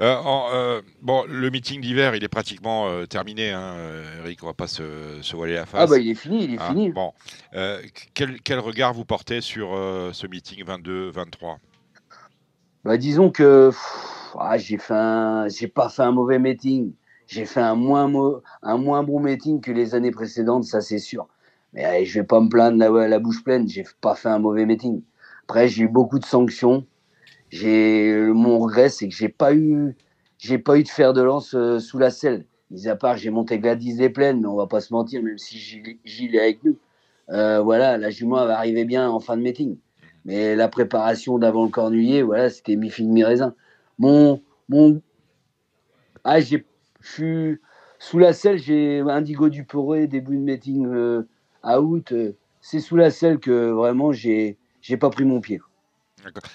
Euh, 0.00 0.16
en, 0.16 0.48
euh, 0.52 0.80
bon, 1.02 1.24
le 1.28 1.50
meeting 1.50 1.80
d'hiver, 1.80 2.16
il 2.16 2.24
est 2.24 2.28
pratiquement 2.28 2.88
euh, 2.88 3.06
terminé, 3.06 3.52
hein, 3.52 3.76
Eric, 4.20 4.42
on 4.42 4.46
va 4.46 4.54
pas 4.54 4.66
se, 4.66 4.82
se 5.22 5.36
voiler 5.36 5.54
la 5.54 5.66
face. 5.66 5.82
Ah, 5.82 5.86
bah, 5.86 5.98
il 5.98 6.10
est 6.10 6.14
fini, 6.14 6.44
il 6.44 6.54
est 6.54 6.58
Ah, 6.60 6.68
fini. 6.68 6.90
Bon, 6.90 7.12
quel, 8.14 8.40
quel 8.42 8.58
regard 8.58 8.92
vous 8.92 9.04
portez 9.04 9.40
sur 9.40 9.68
ce 10.12 10.26
meeting 10.26 10.64
22-23 10.64 11.58
Bah, 12.84 12.96
disons 12.96 13.30
que 13.30 13.68
pff, 13.68 14.36
ah, 14.38 14.58
j'ai 14.58 14.78
pas 15.68 15.88
fait 15.88 16.02
un 16.02 16.12
mauvais 16.12 16.38
meeting. 16.38 16.92
J'ai 17.26 17.46
fait 17.46 17.60
un 17.60 17.74
moins, 17.74 18.10
un 18.62 18.76
moins 18.76 19.02
bon 19.02 19.20
meeting 19.20 19.60
que 19.60 19.72
les 19.72 19.94
années 19.94 20.10
précédentes, 20.10 20.64
ça 20.64 20.80
c'est 20.80 20.98
sûr. 20.98 21.26
Mais 21.72 21.84
allez, 21.84 22.04
je 22.04 22.20
vais 22.20 22.26
pas 22.26 22.40
me 22.40 22.48
plaindre 22.48 22.78
la, 22.78 23.08
la 23.08 23.18
bouche 23.18 23.42
pleine. 23.42 23.68
J'ai 23.68 23.84
pas 24.00 24.14
fait 24.14 24.28
un 24.28 24.38
mauvais 24.38 24.66
meeting. 24.66 25.02
Après, 25.44 25.68
j'ai 25.68 25.84
eu 25.84 25.88
beaucoup 25.88 26.18
de 26.18 26.24
sanctions. 26.24 26.86
J'ai 27.54 28.12
mon 28.32 28.58
regret, 28.58 28.88
c'est 28.88 29.08
que 29.08 29.14
j'ai 29.14 29.28
pas 29.28 29.54
eu, 29.54 29.94
j'ai 30.38 30.58
pas 30.58 30.76
eu 30.76 30.82
de 30.82 30.88
fer 30.88 31.12
de 31.12 31.22
lance 31.22 31.54
euh, 31.54 31.78
sous 31.78 31.98
la 31.98 32.10
selle. 32.10 32.46
Mis 32.72 32.88
à 32.88 32.96
part, 32.96 33.16
j'ai 33.16 33.30
monté 33.30 33.60
Gladys 33.60 33.94
des 33.94 34.10
Plaines, 34.10 34.40
mais 34.40 34.48
on 34.48 34.56
va 34.56 34.66
pas 34.66 34.80
se 34.80 34.92
mentir, 34.92 35.22
même 35.22 35.38
si 35.38 35.56
Gilles, 36.04 36.34
est 36.34 36.40
avec 36.40 36.64
nous. 36.64 36.76
Euh, 37.30 37.60
voilà, 37.60 37.96
la 37.96 38.10
jument 38.10 38.44
va 38.44 38.58
arriver 38.58 38.84
bien 38.84 39.08
en 39.08 39.20
fin 39.20 39.36
de 39.36 39.42
meeting. 39.42 39.76
Mais 40.24 40.56
la 40.56 40.66
préparation 40.66 41.38
d'avant 41.38 41.62
le 41.62 41.70
cornulier, 41.70 42.22
voilà, 42.22 42.50
c'était 42.50 42.74
mi 42.74 42.90
figue 42.90 43.06
mi 43.06 43.22
raisin. 43.22 43.54
Mon, 44.00 44.42
mon, 44.68 45.00
ah, 46.24 46.40
j'ai, 46.40 46.66
je 47.02 47.12
suis 47.12 47.58
sous 48.00 48.18
la 48.18 48.32
selle, 48.32 48.58
j'ai 48.58 48.98
Indigo 48.98 49.48
du 49.48 49.62
Poré, 49.62 50.08
début 50.08 50.38
de 50.38 50.42
meeting 50.42 50.88
euh, 50.88 51.22
à 51.62 51.80
août. 51.80 52.10
euh, 52.10 52.32
c'est 52.60 52.80
sous 52.80 52.96
la 52.96 53.10
selle 53.10 53.38
que 53.38 53.70
vraiment 53.70 54.10
j'ai, 54.10 54.58
j'ai 54.80 54.96
pas 54.96 55.10
pris 55.10 55.24
mon 55.24 55.40
pied. 55.40 55.60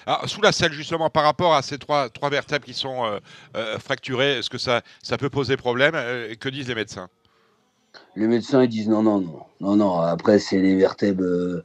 Ah, 0.06 0.22
sous 0.26 0.40
la 0.40 0.52
selle, 0.52 0.72
justement, 0.72 1.10
par 1.10 1.24
rapport 1.24 1.54
à 1.54 1.62
ces 1.62 1.78
trois, 1.78 2.08
trois 2.08 2.30
vertèbres 2.30 2.64
qui 2.64 2.74
sont 2.74 3.04
euh, 3.04 3.18
euh, 3.56 3.78
fracturées, 3.78 4.38
est-ce 4.38 4.50
que 4.50 4.58
ça, 4.58 4.82
ça 5.02 5.16
peut 5.16 5.30
poser 5.30 5.56
problème 5.56 5.92
Euh, 5.94 6.34
Que 6.34 6.48
disent 6.48 6.68
les 6.68 6.74
médecins? 6.74 7.08
Les 8.16 8.26
médecins 8.26 8.62
ils 8.62 8.68
disent 8.68 8.88
non, 8.88 9.02
non, 9.02 9.20
non, 9.20 9.42
non, 9.60 9.76
non. 9.76 10.00
Après, 10.00 10.38
c'est 10.38 10.58
les 10.58 10.76
vertèbres 10.76 11.62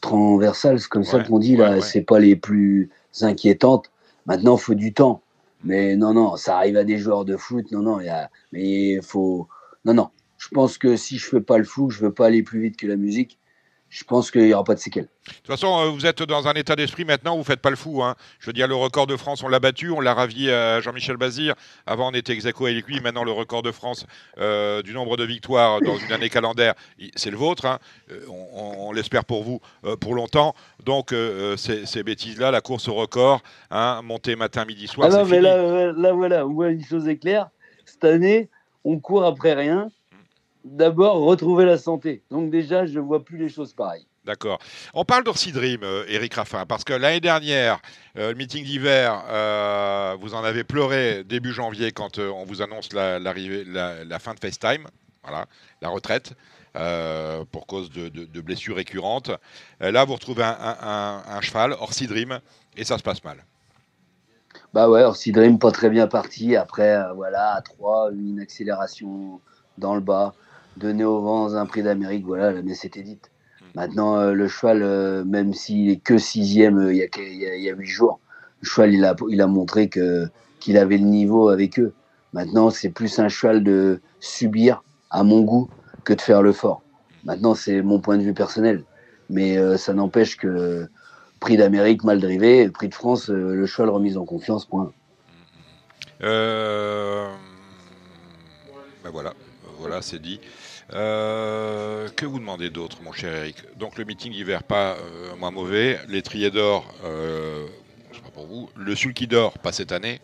transversales, 0.00 0.80
c'est 0.80 0.88
comme 0.88 1.04
ça 1.04 1.20
qu'on 1.24 1.38
dit 1.38 1.56
ouais, 1.56 1.64
là. 1.64 1.72
ouais. 1.74 1.80
C'est 1.80 2.02
pas 2.02 2.18
les 2.18 2.36
plus 2.36 2.90
inquiétantes. 3.22 3.90
Maintenant, 4.26 4.56
il 4.56 4.60
faut 4.60 4.74
du 4.74 4.92
temps. 4.92 5.22
Mais 5.62 5.96
non, 5.96 6.12
non, 6.12 6.36
ça 6.36 6.58
arrive 6.58 6.76
à 6.76 6.84
des 6.84 6.98
joueurs 6.98 7.24
de 7.24 7.36
foot. 7.38 7.72
Non, 7.72 7.80
non, 7.80 8.00
il 8.00 8.06
y 8.06 8.10
a, 8.10 8.30
mais 8.52 8.62
il 8.96 9.02
faut. 9.02 9.48
Non, 9.86 9.94
non. 9.94 10.10
Je 10.36 10.48
pense 10.48 10.76
que 10.76 10.96
si 10.96 11.16
je 11.16 11.26
fais 11.26 11.40
pas 11.40 11.56
le 11.56 11.64
fou, 11.64 11.88
je 11.88 12.00
veux 12.00 12.12
pas 12.12 12.26
aller 12.26 12.42
plus 12.42 12.60
vite 12.60 12.76
que 12.76 12.86
la 12.86 12.96
musique. 12.96 13.38
Je 13.94 14.02
pense 14.02 14.32
qu'il 14.32 14.42
n'y 14.42 14.52
aura 14.52 14.64
pas 14.64 14.74
de 14.74 14.80
séquelles. 14.80 15.04
De 15.28 15.32
toute 15.34 15.46
façon, 15.46 15.78
euh, 15.78 15.88
vous 15.88 16.04
êtes 16.04 16.20
dans 16.24 16.48
un 16.48 16.54
état 16.54 16.74
d'esprit 16.74 17.04
maintenant, 17.04 17.34
vous 17.34 17.42
ne 17.42 17.44
faites 17.44 17.60
pas 17.60 17.70
le 17.70 17.76
fou. 17.76 18.02
Hein. 18.02 18.16
Je 18.40 18.46
veux 18.46 18.52
dire, 18.52 18.66
le 18.66 18.74
record 18.74 19.06
de 19.06 19.16
France, 19.16 19.44
on 19.44 19.48
l'a 19.48 19.60
battu, 19.60 19.90
on 19.90 20.00
l'a 20.00 20.14
ravi 20.14 20.50
à 20.50 20.80
Jean-Michel 20.80 21.16
Bazir. 21.16 21.54
Avant, 21.86 22.10
on 22.10 22.12
était 22.12 22.32
ex 22.32 22.44
avec 22.44 22.88
lui. 22.88 22.98
Maintenant, 22.98 23.22
le 23.22 23.30
record 23.30 23.62
de 23.62 23.70
France 23.70 24.04
euh, 24.38 24.82
du 24.82 24.94
nombre 24.94 25.16
de 25.16 25.22
victoires 25.22 25.80
dans 25.80 25.96
une 25.96 26.10
année 26.10 26.28
calendaire, 26.28 26.74
c'est 27.14 27.30
le 27.30 27.36
vôtre. 27.36 27.66
Hein. 27.66 27.78
Euh, 28.10 28.26
on, 28.28 28.90
l'espère 28.90 29.24
pour 29.24 29.44
vous 29.44 29.60
pour 30.00 30.14
longtemps. 30.14 30.56
Donc, 30.84 31.14
ces, 31.56 32.02
bêtises-là, 32.02 32.50
la 32.50 32.60
course 32.60 32.88
au 32.88 32.94
record, 32.94 33.42
hein, 33.70 34.00
montée 34.02 34.34
matin, 34.34 34.64
midi, 34.64 34.88
soir. 34.88 35.08
Ah 35.10 35.18
non, 35.18 35.24
mais 35.24 35.40
là, 35.40 35.92
là, 35.92 36.12
voilà, 36.12 36.46
on 36.46 36.52
voit 36.52 36.70
une 36.70 36.84
chose 36.84 37.06
est 37.06 37.16
claire. 37.16 37.48
Cette 37.84 38.04
année, 38.04 38.48
on 38.84 38.98
court 38.98 39.24
après 39.24 39.54
rien 39.54 39.88
d'abord 40.64 41.20
retrouver 41.20 41.64
la 41.64 41.78
santé. 41.78 42.22
Donc 42.30 42.50
déjà, 42.50 42.86
je 42.86 42.98
ne 42.98 43.04
vois 43.04 43.24
plus 43.24 43.38
les 43.38 43.48
choses 43.48 43.72
pareilles. 43.72 44.06
D'accord. 44.24 44.58
On 44.94 45.04
parle 45.04 45.22
d'Orsi 45.24 45.52
Dream, 45.52 45.82
euh, 45.82 46.04
Eric 46.08 46.34
Raffin, 46.34 46.64
parce 46.64 46.82
que 46.82 46.94
l'année 46.94 47.20
dernière, 47.20 47.78
euh, 48.16 48.30
le 48.30 48.34
meeting 48.34 48.64
d'hiver, 48.64 49.22
euh, 49.28 50.16
vous 50.18 50.34
en 50.34 50.42
avez 50.42 50.64
pleuré 50.64 51.24
début 51.24 51.52
janvier 51.52 51.92
quand 51.92 52.18
on 52.18 52.44
vous 52.44 52.62
annonce 52.62 52.94
la, 52.94 53.18
la, 53.18 54.18
fin 54.18 54.32
de 54.32 54.40
FaceTime, 54.40 54.86
voilà, 55.22 55.44
la 55.82 55.90
retraite, 55.90 56.32
pour 57.52 57.66
cause 57.66 57.90
de, 57.90 58.40
blessures 58.40 58.76
récurrentes. 58.76 59.30
là, 59.80 60.04
vous 60.06 60.14
retrouvez 60.14 60.44
un, 60.44 61.40
cheval, 61.42 61.72
Orsi 61.72 62.06
Dream, 62.06 62.40
et 62.76 62.84
ça 62.84 62.96
se 62.96 63.02
passe 63.02 63.22
mal. 63.22 63.44
Bah 64.72 64.88
ouais, 64.88 65.02
Orsi 65.02 65.32
Dream, 65.32 65.58
pas 65.58 65.70
très 65.70 65.90
bien 65.90 66.06
parti. 66.08 66.56
Après, 66.56 66.98
voilà, 67.14 67.52
à 67.54 67.60
3, 67.60 68.10
une 68.12 68.40
accélération 68.40 69.40
dans 69.76 69.94
le 69.94 70.00
bas 70.00 70.34
donner 70.76 71.04
au 71.04 71.20
vent 71.20 71.54
un 71.54 71.66
prix 71.66 71.82
d'Amérique, 71.82 72.24
voilà, 72.24 72.52
la 72.52 72.62
messe 72.62 72.84
était 72.84 73.02
dite. 73.02 73.30
Hmm. 73.60 73.64
Maintenant, 73.74 74.16
euh, 74.16 74.32
le 74.32 74.48
cheval, 74.48 74.82
euh, 74.82 75.24
même 75.24 75.52
s'il 75.54 75.90
est 75.90 75.96
que 75.96 76.18
sixième 76.18 76.78
euh, 76.78 76.92
il 76.92 76.98
y, 76.98 77.68
a 77.68 77.74
huit 77.74 77.86
jours, 77.86 78.20
le 78.60 78.66
cheval, 78.66 78.94
il 78.94 79.04
a, 79.04 79.14
il 79.28 79.40
a 79.40 79.46
montré 79.46 79.88
que 79.88 80.26
qu'il 80.60 80.78
avait 80.78 80.98
le 80.98 81.04
niveau 81.04 81.48
avec 81.48 81.78
eux. 81.78 81.92
Maintenant, 82.32 82.70
c'est 82.70 82.90
plus 82.90 83.18
un 83.18 83.28
cheval 83.28 83.62
de 83.62 84.00
subir, 84.20 84.82
à 85.10 85.22
mon 85.22 85.42
goût, 85.42 85.68
que 86.04 86.14
de 86.14 86.20
faire 86.20 86.42
le 86.42 86.52
fort. 86.52 86.82
Maintenant, 87.24 87.54
c'est 87.54 87.82
mon 87.82 88.00
point 88.00 88.16
de 88.16 88.22
vue 88.22 88.32
personnel. 88.34 88.82
Mais 89.28 89.58
ça 89.76 89.92
n'empêche 89.92 90.36
que 90.36 90.88
prix 91.38 91.58
d'Amérique 91.58 92.02
mal 92.02 92.18
drivé, 92.18 92.68
prix 92.70 92.88
de 92.88 92.94
France, 92.94 93.28
le 93.28 93.66
cheval 93.66 93.90
remis 93.90 94.16
en 94.16 94.24
confiance, 94.24 94.64
point. 94.64 94.90
Ben 99.04 99.10
voilà, 99.10 99.34
voilà, 99.78 100.00
c'est 100.00 100.18
dit. 100.18 100.40
Euh, 100.94 102.08
que 102.10 102.24
vous 102.24 102.38
demandez 102.38 102.70
d'autre, 102.70 102.98
mon 103.02 103.12
cher 103.12 103.34
Eric? 103.34 103.56
Donc 103.76 103.98
le 103.98 104.04
meeting 104.04 104.32
d'hiver, 104.32 104.62
pas 104.62 104.96
euh, 104.96 105.34
moins 105.36 105.50
mauvais. 105.50 105.98
Les 106.08 106.22
d'or, 106.50 106.86
euh, 107.04 107.66
sais 108.18 108.22
pas 108.22 108.30
pour 108.30 108.46
vous. 108.46 108.70
Le 108.76 108.94
sulky 108.94 109.26
d'or, 109.26 109.58
pas 109.58 109.72
cette 109.72 109.90
année, 109.90 110.20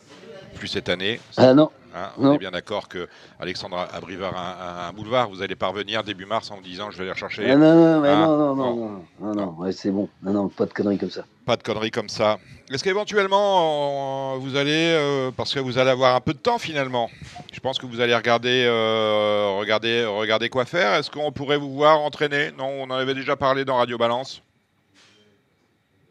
plus 0.61 0.69
cette 0.69 0.91
année. 0.91 1.21
Ah 1.39 1.55
non. 1.55 1.71
Hein, 1.93 2.11
on 2.19 2.35
est 2.35 2.39
bien 2.39 2.53
d'accord 2.53 2.87
que 2.87 3.09
Alexandre 3.41 3.89
Abrivard 3.93 4.35
a 4.37 4.89
un, 4.89 4.93
boulevard. 4.93 5.29
Vous 5.29 5.43
allez 5.43 5.57
parvenir 5.57 6.05
début 6.05 6.27
mars 6.27 6.51
en 6.51 6.59
me 6.59 6.63
disant 6.63 6.91
je 6.91 6.99
vais 6.99 7.03
aller 7.03 7.13
rechercher. 7.13 7.51
Ah 7.51 7.57
non, 7.57 7.75
non, 7.75 8.05
hein 8.05 8.27
non, 8.27 8.55
non, 8.55 9.03
non, 9.21 9.35
non, 9.35 9.73
c'est 9.73 9.91
bon. 9.91 10.09
Non, 10.23 10.33
non, 10.33 10.49
pas 10.49 10.67
de 10.67 10.73
conneries 10.73 10.99
comme 10.99 11.11
ça. 11.11 11.25
Pas 11.47 11.57
de 11.57 11.63
conneries 11.63 11.91
comme 11.91 12.11
ça. 12.11 12.39
Est-ce 12.71 12.85
qu'éventuellement 12.85 14.37
vous 14.37 14.55
allez, 14.57 14.95
euh, 14.97 15.31
parce 15.37 15.53
que 15.53 15.59
vous 15.59 15.79
allez 15.79 15.91
avoir 15.91 16.15
un 16.15 16.21
peu 16.21 16.33
de 16.33 16.39
temps 16.39 16.59
finalement, 16.59 17.11
je 17.53 17.59
pense 17.59 17.79
que 17.79 17.87
vous 17.87 18.01
allez 18.01 18.15
regarder, 18.15 18.65
euh, 18.69 19.57
regarder, 19.59 20.05
regarder 20.05 20.51
quoi 20.51 20.67
faire. 20.67 20.95
Est-ce 20.95 21.11
qu'on 21.11 21.33
pourrait 21.33 21.59
vous 21.59 21.73
voir 21.73 22.01
entraîner? 22.01 22.53
Non, 22.57 22.69
on 22.69 22.85
en 22.85 22.91
avait 22.91 23.15
déjà 23.15 23.35
parlé 23.35 23.65
dans 23.65 23.79
Radio 23.79 23.99
Balance. 23.99 24.43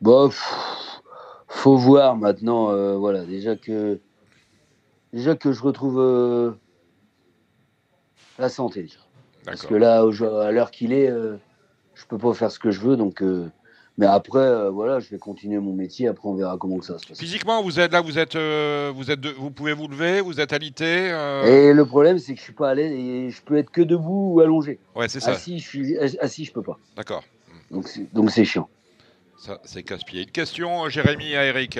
Bon, 0.01 0.29
faut 1.47 1.77
voir 1.77 2.17
maintenant. 2.17 2.71
Euh, 2.71 2.97
voilà, 2.97 3.23
déjà 3.23 3.55
que 3.55 3.99
déjà 5.13 5.35
que 5.35 5.51
je 5.51 5.61
retrouve 5.61 5.99
euh, 5.99 6.51
la 8.37 8.49
santé. 8.49 8.87
Parce 9.45 9.65
que 9.65 9.75
là, 9.75 10.01
à 10.01 10.51
l'heure 10.51 10.71
qu'il 10.71 10.93
est, 10.93 11.09
euh, 11.09 11.37
je 11.95 12.05
peux 12.05 12.17
pas 12.17 12.33
faire 12.33 12.51
ce 12.51 12.59
que 12.59 12.71
je 12.71 12.81
veux. 12.81 12.97
Donc, 12.97 13.21
euh, 13.21 13.49
mais 13.97 14.05
après, 14.05 14.69
voilà, 14.69 14.99
je 14.99 15.09
vais 15.09 15.17
continuer 15.17 15.59
mon 15.59 15.73
métier. 15.73 16.07
Après, 16.07 16.27
on 16.29 16.35
verra 16.35 16.57
comment 16.57 16.81
ça 16.81 16.97
se 16.99 17.07
passe. 17.07 17.19
Physiquement, 17.19 17.61
vous 17.61 17.79
êtes 17.79 17.91
là, 17.91 18.01
vous 18.01 18.17
êtes, 18.17 18.35
vous 18.35 19.11
êtes, 19.11 19.25
vous 19.25 19.51
pouvez 19.51 19.73
vous 19.73 19.87
lever, 19.87 20.21
vous 20.21 20.39
êtes 20.39 20.53
alité. 20.53 21.07
Et 21.45 21.73
le 21.73 21.85
problème, 21.85 22.17
c'est 22.17 22.33
que 22.33 22.39
je 22.39 22.43
suis 22.43 22.53
pas 22.53 22.69
allé 22.69 22.83
et 22.83 23.29
je 23.29 23.41
peux 23.41 23.57
être 23.57 23.71
que 23.71 23.81
debout 23.81 24.35
ou 24.35 24.39
allongé. 24.39 24.79
Ouais, 24.95 25.09
c'est 25.09 25.19
ça. 25.19 25.31
Assis, 25.31 25.59
je 25.59 25.67
suis, 25.67 25.97
assis, 25.97 26.45
je 26.45 26.53
peux 26.53 26.61
pas. 26.61 26.79
D'accord. 26.95 27.23
Donc, 27.71 27.87
donc 28.13 28.31
c'est 28.31 28.45
chiant. 28.45 28.69
Ça, 29.37 29.59
c'est 29.63 29.83
casse-pied. 29.83 30.23
Une 30.23 30.31
question, 30.31 30.87
Jérémy 30.89 31.35
à 31.35 31.45
Eric. 31.45 31.79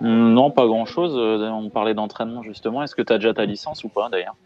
Non, 0.00 0.50
pas 0.50 0.66
grand-chose. 0.66 1.14
Euh, 1.16 1.48
on 1.48 1.70
parlait 1.70 1.94
d'entraînement 1.94 2.42
justement. 2.42 2.82
Est-ce 2.82 2.94
que 2.94 3.02
tu 3.02 3.12
as 3.12 3.18
déjà 3.18 3.34
ta 3.34 3.44
licence 3.44 3.84
ou 3.84 3.88
pas 3.88 4.08
d'ailleurs? 4.08 4.36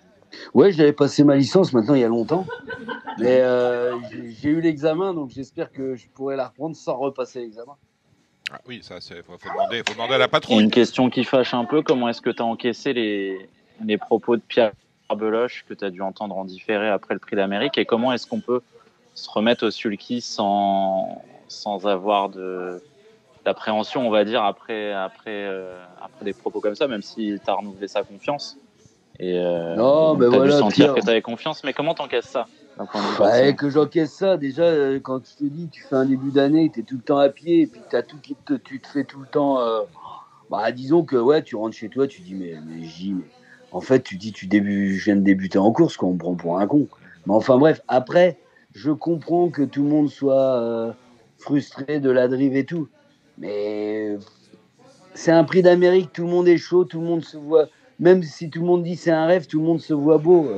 Ouais, 0.55 0.71
j'avais 0.73 0.93
passé 0.93 1.25
ma 1.25 1.37
licence 1.37 1.73
maintenant 1.73 1.95
il 1.95 2.01
y 2.01 2.05
a 2.05 2.09
longtemps. 2.09 2.47
Mais 3.19 3.41
euh, 3.41 3.97
j'ai 4.41 4.51
eu 4.51 4.61
l'examen, 4.61 5.13
donc 5.13 5.31
j'espère 5.31 5.73
que 5.73 5.97
je 5.97 6.07
pourrai 6.09 6.37
la 6.37 6.49
reprendre 6.49 6.77
sans 6.77 6.97
repasser 6.97 7.41
l'examen. 7.41 7.75
Ah 8.53 8.61
oui, 8.67 8.81
ça, 8.83 8.97
il 8.97 9.23
faut, 9.23 9.37
demander, 9.49 9.83
faut 9.87 9.95
demander 9.95 10.15
à 10.15 10.19
la 10.19 10.29
patrouille. 10.29 10.63
Une 10.63 10.71
question 10.71 11.11
qui 11.11 11.25
fâche 11.25 11.55
un 11.55 11.65
peu, 11.65 11.83
comment 11.83 12.09
est-ce 12.09 12.21
que 12.21 12.31
tu 12.31 12.43
as 12.43 12.45
encaissé 12.45 12.93
les, 12.93 13.49
les 13.85 13.99
propos 13.99 14.37
de 14.37 14.43
Pierre 14.43 14.73
Beloche 15.17 15.65
que 15.69 15.75
tu 15.75 15.85
as 15.85 15.91
dû 15.91 16.03
entendre 16.03 16.37
en 16.37 16.45
différé 16.45 16.89
après 16.89 17.15
le 17.15 17.21
prix 17.21 17.37
d'Amérique 17.37 17.79
et 17.79 17.85
comment 17.85 18.13
est-ce 18.13 18.27
qu'on 18.27 18.41
peut 18.41 18.63
se 19.15 19.29
remettre 19.31 19.67
au 19.67 19.71
sulky 19.71 20.21
sans, 20.21 21.23
sans 21.49 21.87
avoir 21.87 22.29
de, 22.29 22.83
d'appréhension, 23.51 24.07
on 24.07 24.11
va 24.11 24.25
dire, 24.25 24.45
après, 24.45 24.93
après, 24.93 25.45
euh, 25.45 25.77
après 26.01 26.25
des 26.25 26.33
propos 26.33 26.61
comme 26.61 26.77
ça, 26.77 26.87
même 26.87 27.03
si 27.03 27.35
tu 27.45 27.51
as 27.51 27.55
renouvelé 27.55 27.89
sa 27.89 28.05
confiance. 28.05 28.57
Et 29.19 29.39
euh, 29.39 29.75
non, 29.75 30.15
mais 30.15 30.27
voilà, 30.29 30.53
dû 30.53 30.59
sentir 30.59 30.95
que 30.95 31.01
tu 31.01 31.11
avais 31.11 31.21
confiance. 31.21 31.65
Mais 31.65 31.73
comment 31.73 31.95
t'encaisses 31.95 32.27
ça 32.27 32.47
bah, 33.19 33.53
Que 33.53 33.69
j'encaisse 33.69 34.13
ça, 34.13 34.37
déjà, 34.37 34.63
euh, 34.63 35.01
quand 35.01 35.21
tu 35.21 35.35
te 35.35 35.45
dis, 35.45 35.69
tu 35.69 35.83
fais 35.83 35.97
un 35.97 36.07
début 36.07 36.31
d'année, 36.31 36.71
tu 36.73 36.81
es 36.81 36.83
tout 36.85 36.97
le 36.97 37.03
temps 37.03 37.19
à 37.19 37.29
pied, 37.29 37.63
et 37.63 37.67
puis 37.67 37.81
as 37.93 38.03
tout 38.03 38.19
qui 38.23 38.37
te, 38.47 38.55
tu 38.55 38.81
te 38.81 38.87
fais 38.87 39.05
tout 39.05 39.21
le 39.21 39.27
temps. 39.27 39.61
Euh, 39.61 39.83
bah, 40.49 40.71
disons 40.71 41.05
que 41.05 41.17
ouais, 41.17 41.43
tu 41.43 41.57
rentres 41.57 41.77
chez 41.77 41.89
toi, 41.89 42.07
tu 42.07 42.23
dis, 42.23 42.35
mais, 42.35 42.55
mais, 42.65 42.87
mais 42.87 43.15
en 43.73 43.81
fait, 43.81 44.03
tu 44.03 44.17
dis, 44.17 44.33
tu 44.33 44.47
début, 44.47 44.97
je 44.97 45.05
viens 45.07 45.17
de 45.17 45.23
débuter 45.23 45.59
en 45.59 45.73
course, 45.73 45.97
qu'on 45.97 46.13
me 46.13 46.19
prend 46.19 46.37
pour 46.37 46.59
un 46.59 46.67
con. 46.69 46.87
Mais 47.27 47.35
enfin, 47.35 47.59
bref, 47.59 47.83
après, 47.89 48.39
je 48.75 48.93
comprends 48.93 49.51
que 49.51 49.63
tout 49.63 49.83
le 49.83 49.89
monde 49.89 50.09
soit 50.09 50.95
frustré 51.37 52.01
de 52.01 52.11
la 52.11 52.29
drive 52.29 52.55
et 52.57 52.65
tout. 52.65 52.89
Mais 53.41 54.19
c'est 55.15 55.33
un 55.33 55.45
prix 55.45 55.63
d'Amérique, 55.63 56.13
tout 56.13 56.23
le 56.23 56.31
monde 56.31 56.47
est 56.47 56.59
chaud, 56.59 56.85
tout 56.85 57.01
le 57.01 57.07
monde 57.07 57.25
se 57.25 57.37
voit. 57.37 57.67
Même 57.99 58.23
si 58.23 58.49
tout 58.51 58.61
le 58.61 58.67
monde 58.67 58.83
dit 58.83 58.97
c'est 58.97 59.11
un 59.11 59.27
rêve, 59.27 59.47
tout 59.47 59.59
le 59.59 59.67
monde 59.67 59.81
se 59.81 59.93
voit 59.93 60.19
beau. 60.19 60.49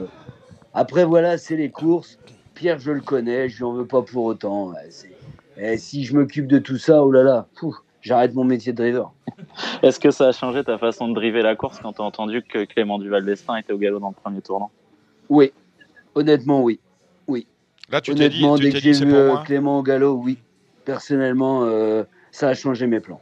Après, 0.75 1.05
voilà, 1.05 1.39
c'est 1.39 1.57
les 1.57 1.71
courses. 1.71 2.19
Pierre, 2.55 2.79
je 2.79 2.93
le 2.93 3.01
connais, 3.01 3.49
je 3.49 3.65
n'en 3.65 3.73
veux 3.73 3.87
pas 3.87 4.03
pour 4.03 4.25
autant. 4.25 4.73
Et 5.57 5.77
si 5.79 6.05
je 6.05 6.15
m'occupe 6.15 6.47
de 6.47 6.59
tout 6.59 6.79
ça, 6.79 7.05
oh 7.05 7.11
là 7.11 7.23
là, 7.23 7.47
j'arrête 8.01 8.35
mon 8.35 8.45
métier 8.45 8.73
de 8.73 8.79
driver. 8.79 9.13
Est-ce 9.83 10.01
que 10.01 10.11
ça 10.11 10.29
a 10.29 10.33
changé 10.33 10.65
ta 10.65 10.79
façon 10.79 11.09
de 11.09 11.15
driver 11.15 11.43
la 11.43 11.57
course 11.57 11.79
quand 11.81 11.93
tu 11.93 12.03
as 12.03 12.05
entendu 12.05 12.43
que 12.43 12.65
Clément 12.65 12.99
Duval 12.99 13.25
d'Estaing 13.25 13.57
était 13.57 13.73
au 13.73 13.79
galop 13.79 14.01
dans 14.01 14.09
le 14.09 14.15
premier 14.15 14.41
tournant? 14.41 14.71
Oui, 15.29 15.53
honnêtement, 16.15 16.63
oui. 16.63 16.81
oui. 17.29 17.47
Là, 17.91 18.01
tu 18.01 18.15
t'es 18.15 18.29
dit, 18.29 18.45
dès 18.59 18.71
que 18.71 18.79
j'ai 18.79 18.93
vu 18.93 19.15
euh, 19.15 19.37
Clément 19.45 19.79
au 19.79 19.83
galop, 19.83 20.15
oui. 20.15 20.39
Personnellement, 20.85 21.65
euh, 21.65 22.05
ça 22.33 22.49
a 22.49 22.55
changé 22.55 22.89
mes 22.89 22.99
plans. 22.99 23.21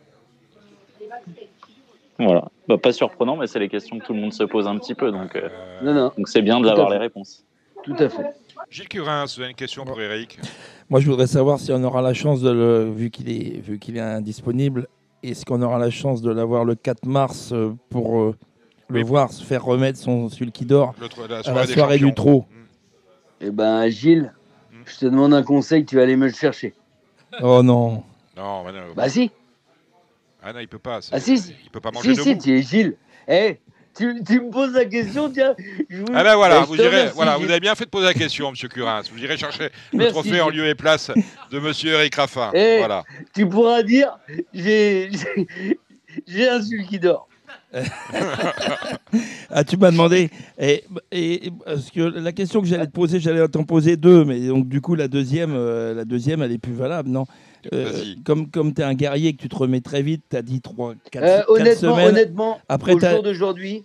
Voilà, 2.18 2.48
bah, 2.68 2.78
pas 2.78 2.92
surprenant, 2.92 3.36
mais 3.36 3.46
c'est 3.46 3.58
les 3.58 3.68
questions 3.68 3.98
que 3.98 4.04
tout 4.04 4.14
le 4.14 4.20
monde 4.20 4.32
se 4.32 4.44
pose 4.44 4.66
un 4.66 4.78
petit 4.78 4.94
peu, 4.94 5.10
donc 5.10 5.36
euh, 5.36 6.10
donc 6.16 6.28
c'est 6.28 6.42
bien 6.42 6.60
d'avoir 6.60 6.88
les 6.90 6.98
réponses. 6.98 7.44
Tout 7.82 7.96
à 7.98 8.08
fait. 8.08 8.24
Gilles 8.70 8.88
Curin, 8.88 9.24
vous 9.24 9.40
avez 9.40 9.50
une 9.50 9.56
question 9.56 9.84
pour 9.84 10.00
Eric 10.00 10.38
Moi, 10.90 11.00
je 11.00 11.10
voudrais 11.10 11.26
savoir 11.26 11.58
si 11.58 11.72
on 11.72 11.82
aura 11.82 12.02
la 12.02 12.12
chance 12.12 12.42
de 12.42 12.50
le, 12.50 12.90
vu 12.90 13.10
qu'il 13.10 13.30
est, 13.30 13.60
vu 13.60 13.78
qu'il 13.78 13.96
est 13.96 14.00
indisponible, 14.00 14.86
est-ce 15.22 15.46
qu'on 15.46 15.62
aura 15.62 15.78
la 15.78 15.90
chance 15.90 16.20
de 16.20 16.30
l'avoir 16.30 16.64
le 16.64 16.74
4 16.74 17.06
mars 17.06 17.52
euh, 17.52 17.72
pour 17.88 18.20
euh, 18.20 18.36
le 18.88 19.02
voir 19.02 19.32
se 19.32 19.42
faire 19.42 19.64
remettre 19.64 19.98
son 19.98 20.28
sulky 20.28 20.66
d'or 20.66 20.94
à 21.46 21.52
la 21.52 21.66
soirée 21.66 21.98
du 21.98 22.12
trot? 22.12 22.44
Eh 23.40 23.50
ben, 23.50 23.88
Gilles, 23.88 24.34
hmm. 24.72 24.82
je 24.84 24.98
te 24.98 25.06
demande 25.06 25.32
un 25.32 25.42
conseil, 25.42 25.86
tu 25.86 25.96
vas 25.96 26.02
aller 26.02 26.16
me 26.16 26.26
le 26.26 26.34
chercher. 26.34 26.74
Oh 27.42 27.62
non. 27.62 28.02
Non, 28.40 28.64
Bah 28.96 29.08
si. 29.08 29.30
Ah 30.42 30.52
non, 30.52 30.60
il 30.60 30.68
peut 30.68 30.78
pas. 30.78 31.00
Ah 31.12 31.20
si, 31.20 31.34
il 31.34 31.70
peut 31.70 31.80
pas 31.80 31.90
manger 31.90 32.14
si, 32.14 32.22
si, 32.22 32.38
tu 32.38 32.58
es 32.58 32.62
Gilles. 32.62 32.96
Eh, 33.28 33.58
tu, 33.94 34.22
tu, 34.26 34.40
me 34.40 34.50
poses 34.50 34.72
la 34.72 34.86
question, 34.86 35.30
tiens. 35.30 35.54
Je 35.90 36.02
Ah 36.14 36.24
ben 36.24 36.36
voilà, 36.36 36.60
vous, 36.60 36.76
irez, 36.76 37.08
voilà 37.14 37.36
vous 37.36 37.50
avez 37.50 37.60
bien 37.60 37.74
fait 37.74 37.84
de 37.84 37.90
poser 37.90 38.06
la 38.06 38.14
question, 38.14 38.50
Monsieur 38.50 38.68
Curins. 38.68 39.02
Vous 39.12 39.22
irez 39.22 39.36
chercher 39.36 39.68
le 39.92 40.08
trophée 40.08 40.40
en 40.40 40.48
lieu 40.48 40.66
et 40.66 40.74
place 40.74 41.10
de 41.50 41.58
Monsieur 41.58 41.92
Eric 41.92 42.14
Raffin. 42.14 42.50
Eh, 42.54 42.78
voilà. 42.78 43.04
Tu 43.34 43.46
pourras 43.46 43.82
dire, 43.82 44.18
j'ai 44.54 45.10
un 46.48 46.62
sulky 46.62 46.98
d'or. 46.98 47.28
ah, 49.50 49.64
tu 49.64 49.76
m'as 49.76 49.90
demandé. 49.90 50.30
Et, 50.58 50.84
et, 51.12 51.52
parce 51.64 51.90
que 51.90 52.00
la 52.00 52.32
question 52.32 52.62
que 52.62 52.66
j'allais 52.66 52.86
te 52.86 52.92
poser, 52.92 53.20
j'allais 53.20 53.46
t'en 53.48 53.64
poser 53.64 53.96
deux, 53.96 54.24
mais 54.24 54.40
donc 54.40 54.68
du 54.68 54.80
coup 54.80 54.94
la 54.94 55.08
deuxième, 55.08 55.52
euh, 55.54 55.94
la 55.94 56.04
deuxième, 56.04 56.42
elle 56.42 56.52
est 56.52 56.58
plus 56.58 56.72
valable, 56.72 57.10
non? 57.10 57.26
Euh, 57.72 57.92
Comme 58.24 58.50
comme 58.50 58.74
tu 58.74 58.80
es 58.80 58.84
un 58.84 58.94
guerrier 58.94 59.34
que 59.34 59.42
tu 59.42 59.48
te 59.48 59.56
remets 59.56 59.80
très 59.80 60.02
vite, 60.02 60.24
tu 60.30 60.36
as 60.36 60.42
dit 60.42 60.60
3 60.60 60.94
4 61.10 61.22
euh, 61.22 61.42
honnêtement, 61.48 61.94
semaines. 61.94 62.08
Honnêtement, 62.08 62.60
après 62.68 62.94
au 62.94 63.00
jour 63.00 63.22
d'aujourd'hui, 63.22 63.84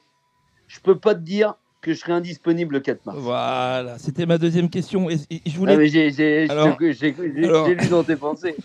je 0.68 0.80
peux 0.80 0.97
pas 0.97 1.15
te 1.15 1.22
dire 1.22 1.56
que 1.85 1.93
je 1.93 1.99
serai 1.99 2.14
indisponible 2.14 2.73
le 2.73 2.80
4 2.80 3.06
mars. 3.06 3.18
Voilà, 3.19 3.99
c'était 3.99 4.26
ma 4.26 4.39
deuxième 4.39 4.72
question. 4.72 5.07
Et, 5.07 5.18
je 5.45 5.56
voulais... 5.56 5.76
Ah, 5.76 5.85
j'ai 5.85 7.76
lu 7.76 7.88
dans 7.89 8.03
tes 8.03 8.15
pensées. 8.15 8.56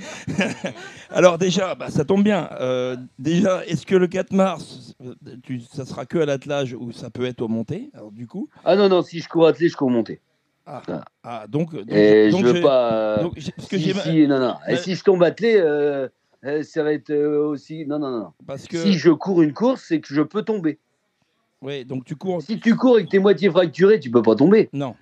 Alors 1.10 1.36
déjà, 1.36 1.74
bah, 1.74 1.90
ça 1.90 2.06
tombe 2.06 2.24
bien. 2.24 2.48
Euh, 2.60 2.96
déjà, 3.18 3.62
est-ce 3.66 3.84
que 3.84 3.94
le 3.94 4.06
4 4.06 4.32
mars, 4.32 4.94
tu, 5.42 5.60
ça 5.60 5.84
sera 5.84 6.06
que 6.06 6.16
à 6.16 6.24
l'attelage 6.24 6.74
ou 6.78 6.92
ça 6.92 7.10
peut 7.10 7.26
être 7.26 7.42
au 7.42 7.48
monté 7.48 7.90
Alors 7.92 8.10
du 8.10 8.26
coup? 8.26 8.48
Ah 8.64 8.74
non, 8.74 8.88
non, 8.88 9.02
si 9.02 9.20
je 9.20 9.28
cours 9.28 9.46
attelé, 9.46 9.68
je 9.68 9.76
cours 9.76 9.90
monté. 9.90 10.20
Ah, 10.66 10.82
ah 11.24 11.46
donc, 11.48 11.74
donc, 11.74 11.90
Et 11.90 12.30
je 12.30 12.36
veux 12.36 12.60
pas... 12.60 13.18
Donc, 13.22 13.34
que 13.34 13.40
si, 13.78 13.92
si, 13.94 14.26
non, 14.28 14.38
non. 14.38 14.54
Et 14.68 14.76
si 14.76 14.94
je 14.94 15.02
tombe 15.02 15.22
attelé... 15.22 15.56
Euh, 15.56 16.08
euh, 16.44 16.62
ça 16.62 16.82
va 16.82 16.92
être 16.92 17.12
aussi. 17.14 17.84
Non, 17.86 17.98
non, 17.98 18.10
non. 18.10 18.32
Parce 18.46 18.66
que... 18.66 18.78
Si 18.78 18.94
je 18.94 19.10
cours 19.10 19.42
une 19.42 19.52
course, 19.52 19.84
c'est 19.88 20.00
que 20.00 20.14
je 20.14 20.22
peux 20.22 20.42
tomber. 20.42 20.78
Oui, 21.62 21.84
donc 21.84 22.04
tu 22.04 22.16
cours. 22.16 22.40
Si 22.40 22.58
tu 22.58 22.76
cours 22.76 22.98
et 22.98 23.04
que 23.04 23.10
tu 23.10 23.16
es 23.16 23.18
moitié 23.18 23.50
fracturé, 23.50 24.00
tu 24.00 24.10
peux 24.10 24.22
pas 24.22 24.34
tomber. 24.34 24.70
Non. 24.72 24.94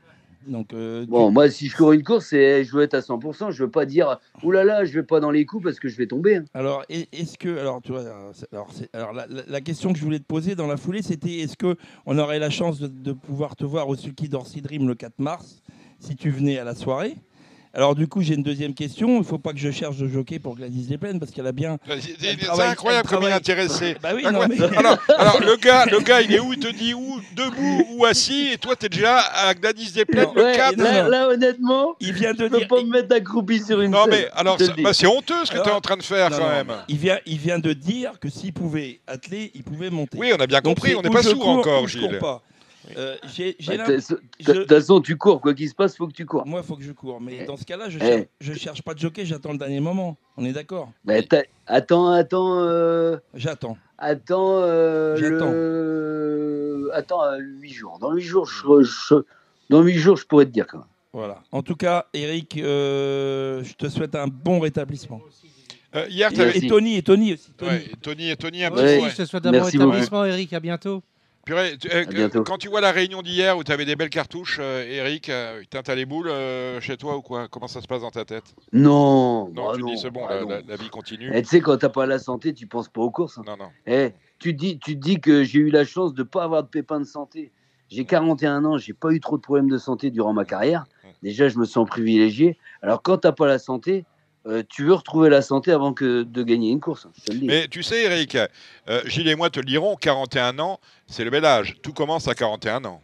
Donc, 0.48 0.72
euh, 0.72 1.06
bon, 1.06 1.30
moi, 1.30 1.50
si 1.50 1.68
je 1.68 1.76
cours 1.76 1.92
une 1.92 2.02
course, 2.02 2.30
je 2.30 2.70
veux 2.72 2.82
être 2.82 2.94
à 2.94 3.00
100%. 3.00 3.50
Je 3.50 3.64
veux 3.64 3.70
pas 3.70 3.86
dire, 3.86 4.18
oulala, 4.42 4.64
là 4.64 4.78
là, 4.80 4.84
je 4.84 4.94
vais 4.94 5.02
pas 5.04 5.20
dans 5.20 5.30
les 5.30 5.44
coups 5.44 5.64
parce 5.64 5.78
que 5.78 5.88
je 5.88 5.96
vais 5.96 6.06
tomber. 6.06 6.36
Hein. 6.36 6.44
Alors, 6.54 6.84
est-ce 6.88 7.38
que, 7.38 7.58
alors, 7.58 7.80
tu 7.82 7.92
vois, 7.92 8.04
alors, 8.52 8.70
alors 8.92 9.12
la, 9.12 9.60
question 9.60 9.92
que 9.92 9.98
je 9.98 10.04
voulais 10.04 10.18
te 10.18 10.24
poser 10.24 10.54
dans 10.54 10.66
la 10.66 10.76
foulée, 10.76 11.02
c'était, 11.02 11.38
est-ce 11.38 11.56
que 11.56 11.76
on 12.06 12.18
aurait 12.18 12.38
la 12.38 12.50
chance 12.50 12.80
de, 12.80 13.12
pouvoir 13.12 13.56
te 13.56 13.64
voir 13.64 13.88
au 13.88 13.96
Sulky 13.96 14.28
d'Orsi 14.28 14.62
Dream 14.62 14.88
le 14.88 14.94
4 14.94 15.18
mars, 15.18 15.62
si 15.98 16.16
tu 16.16 16.30
venais 16.30 16.58
à 16.58 16.64
la 16.64 16.74
soirée? 16.74 17.16
Alors 17.74 17.94
du 17.94 18.08
coup, 18.08 18.22
j'ai 18.22 18.34
une 18.34 18.42
deuxième 18.42 18.74
question. 18.74 19.08
Il 19.08 19.18
ne 19.18 19.22
faut 19.22 19.38
pas 19.38 19.52
que 19.52 19.58
je 19.58 19.70
cherche 19.70 19.96
de 19.98 20.08
jockey 20.08 20.38
pour 20.38 20.56
Gladys 20.56 20.86
Desplaines 20.86 21.20
parce 21.20 21.30
qu'elle 21.30 21.46
a 21.46 21.52
bien. 21.52 21.78
C'est 22.00 22.62
incroyable 22.62 23.08
comme 23.08 23.22
il 23.22 23.28
est 23.28 23.32
intéressé. 23.32 23.96
Bah 24.02 24.10
oui, 24.14 24.24
non, 24.24 24.46
mais... 24.48 24.60
alors, 25.16 25.40
le 25.40 25.56
gars, 25.60 25.86
le 25.86 26.00
gars, 26.00 26.22
il 26.22 26.34
est 26.34 26.40
où? 26.40 26.52
Il 26.52 26.58
te 26.58 26.68
dit 26.68 26.94
où? 26.94 27.20
Debout 27.34 27.86
ou 27.92 28.04
assis? 28.04 28.50
Et 28.52 28.58
toi, 28.58 28.74
tu 28.74 28.86
es 28.86 28.88
déjà 28.88 29.18
à 29.18 29.54
Gladys 29.54 29.92
Desplaines 29.92 30.28
le 30.34 30.54
cap. 30.54 30.76
Là, 30.76 31.28
honnêtement, 31.28 31.94
il 32.00 32.12
vient 32.12 32.32
de 32.32 32.48
peux 32.48 32.66
pas 32.66 32.82
me 32.82 32.90
mettre 32.90 33.14
accroupi 33.14 33.62
sur 33.62 33.80
une. 33.80 33.90
Non 33.90 34.06
mais 34.08 34.28
alors, 34.34 34.58
bah, 34.82 34.92
c'est 34.92 35.06
honteux 35.06 35.44
ce 35.44 35.52
que 35.52 35.62
tu 35.62 35.68
es 35.68 35.72
en 35.72 35.80
train 35.80 35.96
de 35.96 36.02
faire 36.02 36.30
quand 36.30 36.48
même. 36.48 36.72
Il 36.88 36.96
vient, 36.96 37.18
il 37.26 37.38
vient 37.38 37.58
de 37.58 37.72
dire 37.72 38.18
que 38.20 38.28
s'il 38.28 38.52
pouvait 38.52 39.00
atteler, 39.06 39.50
il 39.54 39.62
pouvait 39.62 39.90
monter. 39.90 40.18
Oui, 40.18 40.32
on 40.36 40.40
a 40.40 40.46
bien 40.46 40.60
compris. 40.60 40.94
On 40.94 41.02
n'est 41.02 41.10
pas 41.10 41.22
sourd 41.22 41.48
encore, 41.48 41.86
Gilles. 41.86 42.18
Euh, 42.96 43.16
bah, 43.22 43.86
de 43.86 44.52
toute 44.52 44.68
façon, 44.68 45.00
tu 45.00 45.16
cours, 45.16 45.40
quoi 45.40 45.54
qu'il 45.54 45.68
se 45.68 45.74
passe, 45.74 45.96
faut 45.96 46.06
que 46.06 46.12
tu 46.12 46.24
cours. 46.24 46.46
Moi, 46.46 46.60
il 46.62 46.66
faut 46.66 46.76
que 46.76 46.82
je 46.82 46.92
cours. 46.92 47.20
Mais 47.20 47.44
dans 47.44 47.56
ce 47.56 47.64
cas-là, 47.64 47.88
je, 47.88 47.98
ne 47.98 48.24
eh. 48.40 48.54
cherche 48.54 48.82
pas 48.82 48.94
de 48.94 48.98
jockey, 48.98 49.24
j'attends 49.26 49.52
le 49.52 49.58
dernier 49.58 49.80
moment. 49.80 50.16
On 50.36 50.44
est 50.44 50.52
d'accord 50.52 50.90
Attends, 51.66 52.10
attends. 52.12 52.60
Euh, 52.60 53.18
j'attends. 53.34 53.76
Attends. 53.98 54.60
Euh, 54.62 55.16
le... 55.18 56.90
Attends, 56.94 57.22
8 57.38 57.72
jours. 57.72 57.98
Dans 58.00 58.12
8 58.12 58.22
jours, 58.22 58.46
je, 58.46 59.14
dans 59.68 59.82
8 59.82 59.94
jours, 59.94 60.16
je 60.16 60.26
pourrais 60.26 60.46
te 60.46 60.50
dire 60.50 60.66
quand 60.66 60.78
même. 60.78 60.86
Voilà. 61.12 61.42
En 61.52 61.62
tout 61.62 61.76
cas, 61.76 62.06
Eric, 62.14 62.54
je 62.56 63.74
te 63.74 63.88
souhaite 63.88 64.14
un 64.14 64.28
bon 64.28 64.60
rétablissement. 64.60 65.20
hier, 66.08 66.30
et, 66.54 66.66
Tony, 66.66 66.96
et 66.96 67.02
Tony 67.02 67.34
aussi. 67.34 67.52
Tony, 68.02 68.30
et 68.30 68.36
Tony, 68.36 68.64
un 68.64 68.70
peu. 68.70 68.86
Je 68.86 69.16
te 69.16 69.24
souhaite 69.24 69.46
un 69.46 69.52
bon 69.52 69.64
rétablissement, 69.64 70.24
Eric. 70.24 70.52
À 70.52 70.60
bientôt. 70.60 71.02
Euh, 71.50 72.28
quand 72.44 72.58
tu 72.58 72.68
vois 72.68 72.80
la 72.80 72.92
réunion 72.92 73.22
d'hier 73.22 73.56
où 73.56 73.64
tu 73.64 73.72
avais 73.72 73.84
des 73.84 73.96
belles 73.96 74.10
cartouches, 74.10 74.58
euh, 74.60 74.84
Eric, 74.86 75.28
euh, 75.28 75.62
t'as 75.70 75.94
les 75.94 76.06
boules 76.06 76.30
chez 76.80 76.96
toi 76.96 77.16
ou 77.16 77.22
quoi? 77.22 77.48
Comment 77.48 77.68
ça 77.68 77.80
se 77.80 77.86
passe 77.86 78.02
dans 78.02 78.10
ta 78.10 78.24
tête? 78.24 78.54
Non. 78.72 79.48
Non, 79.50 79.72
tu 79.74 79.82
dis 79.82 79.98
c'est 79.98 80.10
bon, 80.10 80.26
ah 80.28 80.40
la, 80.66 80.76
vie 80.76 80.90
continue. 80.90 81.34
Et 81.34 81.42
tu 81.42 81.48
sais, 81.48 81.60
quand 81.60 81.76
t'as 81.76 81.88
pas 81.88 82.06
la 82.06 82.18
santé, 82.18 82.52
tu 82.52 82.66
penses 82.66 82.88
pas 82.88 83.00
aux 83.00 83.10
courses. 83.10 83.38
Hein. 83.38 83.42
Non, 83.46 83.56
non. 83.56 83.70
Eh, 83.86 84.12
tu 84.38 84.54
dis, 84.54 84.78
tu 84.78 84.96
dis 84.96 85.20
que 85.20 85.44
j'ai 85.44 85.60
eu 85.60 85.70
la 85.70 85.84
chance 85.84 86.14
de 86.14 86.22
pas 86.22 86.44
avoir 86.44 86.62
de 86.62 86.68
pépins 86.68 87.00
de 87.00 87.04
santé. 87.04 87.52
J'ai 87.88 88.04
41 88.04 88.64
ans, 88.64 88.76
j'ai 88.76 88.92
pas 88.92 89.12
eu 89.12 89.20
trop 89.20 89.36
de 89.36 89.42
problèmes 89.42 89.70
de 89.70 89.78
santé 89.78 90.10
durant 90.10 90.32
ma 90.32 90.44
carrière. 90.44 90.86
Déjà, 91.22 91.48
je 91.48 91.58
me 91.58 91.64
sens 91.64 91.88
privilégié. 91.88 92.58
Alors, 92.82 93.02
quand 93.02 93.18
t'as 93.18 93.32
pas 93.32 93.46
la 93.46 93.58
santé, 93.58 94.04
euh, 94.46 94.62
tu 94.68 94.84
veux 94.84 94.94
retrouver 94.94 95.28
la 95.28 95.42
santé 95.42 95.72
avant 95.72 95.92
que 95.92 96.22
de 96.22 96.42
gagner 96.42 96.70
une 96.70 96.80
course. 96.80 97.06
Mais 97.42 97.68
tu 97.68 97.82
sais, 97.82 98.04
Eric, 98.04 98.36
euh, 98.88 99.02
Gilles 99.04 99.28
et 99.28 99.34
moi 99.34 99.50
te 99.50 99.58
le 99.58 99.66
dirons, 99.66 99.96
41 99.96 100.58
ans, 100.58 100.80
c'est 101.06 101.24
le 101.24 101.30
bel 101.30 101.44
âge. 101.44 101.76
Tout 101.82 101.92
commence 101.92 102.28
à 102.28 102.34
41 102.34 102.84
ans. 102.84 103.02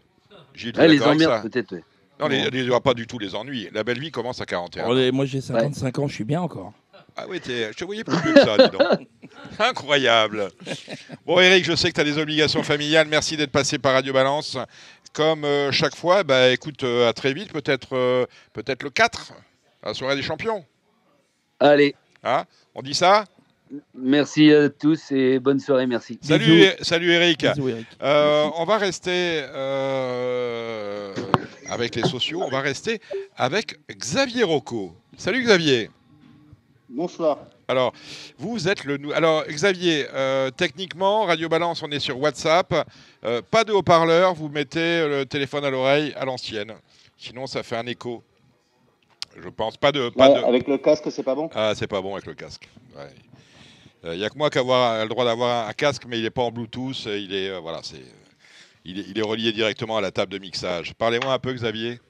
Gilles, 0.55 0.75
les 0.77 1.03
emmerdes 1.03 1.43
peut-être. 1.51 1.75
Non, 2.21 2.29
les, 2.29 2.49
les, 2.49 2.81
pas 2.81 2.95
du 2.95 3.09
tout 3.09 3.19
les 3.19 3.35
ennuis. 3.35 3.69
La 3.73 3.83
belle 3.83 3.99
vie 3.99 4.13
commence 4.13 4.41
à 4.41 4.47
41 4.47 4.85
ans. 4.85 5.13
Moi, 5.13 5.27
j'ai 5.27 5.41
55 5.41 5.99
ans, 5.99 6.09
je 6.09 6.15
suis 6.15 6.25
bien 6.25 6.41
encore. 6.41 6.73
Ah 7.17 7.27
oui, 7.29 7.41
je 7.45 7.73
te 7.77 7.85
voyais 7.85 8.05
plus 8.05 8.17
que 8.17 8.41
ça, 8.41 8.57
dis 8.57 8.77
donc. 8.77 9.09
Incroyable. 9.59 10.49
Bon, 11.27 11.39
Eric, 11.41 11.65
je 11.65 11.77
sais 11.77 11.91
que 11.91 11.95
tu 11.95 12.01
as 12.01 12.05
des 12.05 12.19
obligations 12.19 12.63
familiales. 12.63 13.07
Merci 13.09 13.37
d'être 13.37 13.53
passé 13.53 13.79
par 13.79 13.93
Radio 13.93 14.13
Balance. 14.13 14.57
Comme 15.13 15.45
euh, 15.45 15.71
chaque 15.71 15.95
fois, 15.95 16.25
bah, 16.25 16.51
écoute, 16.51 16.83
à 16.83 17.13
très 17.13 17.35
vite, 17.35 17.53
peut-être 17.53 18.27
peut-être 18.53 18.83
le 18.83 18.91
4, 18.91 19.33
à 19.83 19.89
la 19.89 19.95
soirée 19.95 20.17
des 20.17 20.23
champions. 20.23 20.65
Allez. 21.65 21.95
Hein 22.23 22.45
on 22.75 22.83
dit 22.83 22.93
ça 22.93 23.25
Merci 23.95 24.53
à 24.53 24.69
tous 24.69 25.11
et 25.13 25.39
bonne 25.39 25.59
soirée, 25.59 25.87
merci. 25.87 26.19
Salut, 26.21 26.67
salut 26.83 27.11
Eric. 27.11 27.47
Euh, 28.03 28.51
on 28.59 28.65
va 28.67 28.77
rester 28.77 29.43
euh, 29.43 31.15
avec 31.71 31.95
les 31.95 32.03
sociaux, 32.03 32.43
on 32.45 32.51
va 32.51 32.61
rester 32.61 33.01
avec 33.35 33.79
Xavier 33.91 34.43
Rocco. 34.45 34.95
Salut 35.17 35.43
Xavier. 35.43 35.89
Bonsoir. 36.91 37.39
Alors, 37.67 37.95
vous 38.37 38.69
êtes 38.69 38.85
le. 38.85 38.99
Alors, 39.15 39.45
Xavier, 39.49 40.07
euh, 40.13 40.51
techniquement, 40.51 41.25
Radio 41.25 41.49
Balance, 41.49 41.83
on 41.83 41.91
est 41.91 41.99
sur 41.99 42.21
WhatsApp. 42.21 42.87
pas 43.51 43.65
de 43.65 43.73
haut-parleur, 43.73 44.35
vous 44.35 44.51
mettez 44.51 45.09
le 45.09 45.25
téléphone 45.25 45.65
à 45.65 45.71
l'oreille 45.71 46.13
à 46.15 46.27
l'ancienne. 46.27 46.75
Sinon, 47.17 47.47
ça 47.47 47.63
fait 47.63 47.77
un 47.77 47.87
écho. 47.87 48.23
Je 49.37 49.49
pense 49.49 49.77
pas 49.77 49.93
de. 49.93 50.09
Pas 50.11 50.29
de... 50.29 50.45
Avec 50.45 50.69
le 50.69 50.79
casque, 50.79 51.11
c'est 51.11 51.23
pas 51.23 51.35
bon? 51.35 51.51
Ah, 51.55 51.73
c'est 51.75 51.87
pas 51.87 52.01
bon 52.01 52.13
avec 52.15 52.27
le 52.27 52.35
casque. 52.35 52.69
Il 54.05 54.11
n'y 54.11 54.23
euh, 54.23 54.27
a 54.27 54.31
que 54.31 54.39
moi 54.39 54.51
qui 54.51 54.59
a 54.59 54.63
le 55.03 55.09
droit 55.09 55.25
d'avoir 55.25 55.69
un 55.69 55.73
casque, 55.73 56.05
mais 56.07 56.19
il 56.19 56.23
n'est 56.23 56.31
pas 56.31 56.43
en 56.43 56.51
Bluetooth. 56.51 57.07
Il 57.07 57.35
est, 57.35 57.51
euh, 57.51 57.59
voilà, 57.61 57.81
il 58.85 59.01
est, 59.01 59.05
il 59.09 59.19
est 59.19 59.23
relié 59.23 59.53
directement 59.53 59.97
à 59.97 60.01
la 60.01 60.11
table 60.11 60.33
de 60.33 60.39
mixage. 60.39 60.95
Parlez-moi 60.95 61.33
un 61.33 61.39
peu, 61.39 61.53
Xavier. 61.53 62.01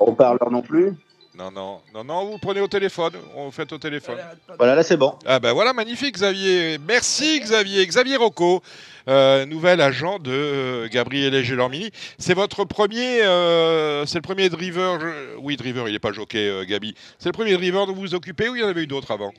On 0.00 0.14
parleur 0.14 0.50
non 0.50 0.62
plus? 0.62 0.94
Non, 1.36 1.50
non, 1.50 1.80
non, 1.92 2.04
non, 2.04 2.24
vous 2.26 2.38
prenez 2.38 2.60
au 2.60 2.68
téléphone, 2.68 3.14
on 3.34 3.50
fait 3.50 3.72
au 3.72 3.78
téléphone. 3.78 4.18
Voilà, 4.56 4.76
là 4.76 4.84
c'est 4.84 4.96
bon. 4.96 5.14
Ah 5.26 5.40
ben 5.40 5.52
voilà, 5.52 5.72
magnifique 5.72 6.14
Xavier. 6.14 6.78
Merci 6.86 7.40
Xavier. 7.40 7.84
Xavier 7.84 8.16
Rocco, 8.16 8.62
euh, 9.08 9.44
nouvel 9.44 9.80
agent 9.80 10.20
de 10.20 10.30
euh, 10.30 10.88
Gabriel 10.88 11.42
Gelormini. 11.42 11.90
C'est 12.18 12.34
votre 12.34 12.64
premier, 12.64 13.22
euh, 13.22 14.06
c'est 14.06 14.18
le 14.18 14.22
premier 14.22 14.48
driver, 14.48 15.00
oui 15.38 15.56
driver, 15.56 15.88
il 15.88 15.92
n'est 15.92 15.98
pas 15.98 16.12
jockey 16.12 16.64
Gabi. 16.66 16.94
C'est 17.18 17.30
le 17.30 17.32
premier 17.32 17.54
driver 17.54 17.86
dont 17.86 17.94
vous 17.94 18.02
vous 18.02 18.14
occupez 18.14 18.48
ou 18.48 18.54
il 18.54 18.62
y 18.62 18.64
en 18.64 18.68
avait 18.68 18.84
eu 18.84 18.86
d'autres 18.86 19.10
avant? 19.10 19.32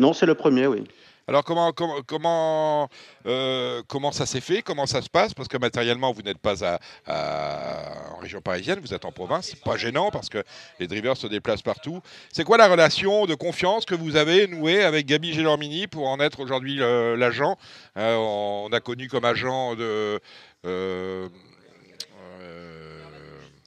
Non, 0.00 0.12
c'est 0.12 0.26
le 0.26 0.34
premier, 0.34 0.66
oui. 0.66 0.82
Alors 1.28 1.42
comment 1.42 1.72
comment 1.72 2.02
comment, 2.06 2.88
euh, 3.26 3.82
comment 3.88 4.12
ça 4.12 4.26
s'est 4.26 4.40
fait? 4.40 4.62
Comment 4.62 4.86
ça 4.86 5.02
se 5.02 5.10
passe? 5.10 5.34
Parce 5.34 5.48
que 5.48 5.56
matériellement 5.56 6.12
vous 6.12 6.22
n'êtes 6.22 6.38
pas 6.38 6.62
en 7.08 8.18
région 8.18 8.40
parisienne, 8.40 8.78
vous 8.80 8.94
êtes 8.94 9.04
en 9.04 9.10
province. 9.10 9.56
Pas 9.56 9.76
gênant 9.76 10.12
parce 10.12 10.28
que 10.28 10.44
les 10.78 10.86
drivers 10.86 11.16
se 11.16 11.26
déplacent 11.26 11.62
partout. 11.62 12.00
C'est 12.32 12.44
quoi 12.44 12.58
la 12.58 12.68
relation 12.68 13.26
de 13.26 13.34
confiance 13.34 13.84
que 13.84 13.96
vous 13.96 14.14
avez 14.14 14.46
nouée 14.46 14.84
avec 14.84 15.06
Gabi 15.06 15.32
Gelormini 15.32 15.88
pour 15.88 16.08
en 16.08 16.20
être 16.20 16.38
aujourd'hui 16.38 16.76
l'agent? 16.76 17.56
Euh, 17.96 18.14
On 18.16 18.68
a 18.72 18.80
connu 18.80 19.08
comme 19.08 19.24
agent 19.24 19.74
de 19.74 20.20
euh, 20.64 21.28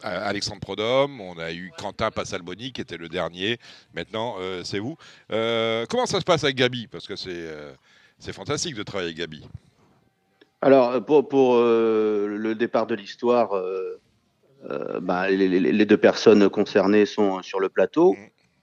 Alexandre 0.04 0.62
Prodhomme, 0.62 1.20
on 1.20 1.38
a 1.38 1.52
eu 1.52 1.72
Quentin 1.78 2.10
Passalboni 2.12 2.72
qui 2.72 2.82
était 2.82 2.98
le 2.98 3.10
dernier. 3.10 3.60
Maintenant, 3.94 4.36
euh, 4.40 4.62
c'est 4.64 4.80
vous. 4.80 4.98
Euh, 5.32 5.86
comment 5.90 6.06
ça 6.06 6.20
se 6.20 6.26
passe 6.26 6.44
avec 6.44 6.56
Gabi? 6.56 6.88
Parce 6.88 7.08
que 7.08 7.16
c'est 7.16 7.30
euh, 7.32 7.74
c'est 8.18 8.34
fantastique 8.34 8.76
de 8.76 8.84
travailler 8.84 9.10
avec 9.10 9.18
Gabi. 9.18 9.48
Alors, 10.62 11.04
pour, 11.06 11.28
pour 11.28 11.56
le 11.58 12.54
départ 12.54 12.86
de 12.86 12.94
l'histoire, 12.94 13.52
bah, 15.02 15.30
les, 15.30 15.86
deux 15.86 15.98
personnes 15.98 16.50
concernées 16.50 17.06
sont 17.06 17.42
sur 17.42 17.62
le 17.62 17.70
plateau. 17.70 18.14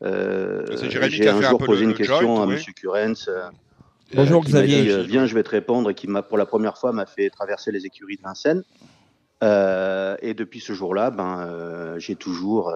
Mmh. 0.02 1.08
J'ai 1.08 1.28
un 1.28 1.40
jour 1.40 1.58
posé 1.58 1.84
une 1.84 1.94
question 1.94 2.42
à 2.42 2.52
M. 2.52 2.58
Curens. 2.74 3.30
Bonjour 4.14 4.44
Xavier. 4.44 5.04
Viens, 5.04 5.24
je 5.24 5.34
vais 5.34 5.42
te 5.42 5.48
répondre, 5.48 5.88
et 5.88 5.94
qui 5.94 6.06
m'a 6.06 6.20
pour 6.20 6.36
la 6.36 6.44
première 6.44 6.76
fois 6.76 6.92
m'a 6.92 7.06
fait 7.06 7.30
traverser 7.30 7.72
les 7.72 7.86
écuries 7.86 8.16
de 8.16 8.22
Vincennes. 8.22 8.62
Euh, 9.42 10.16
et 10.22 10.34
depuis 10.34 10.60
ce 10.60 10.72
jour-là, 10.72 11.10
ben, 11.10 11.40
euh, 11.40 11.98
j'ai 11.98 12.16
toujours 12.16 12.72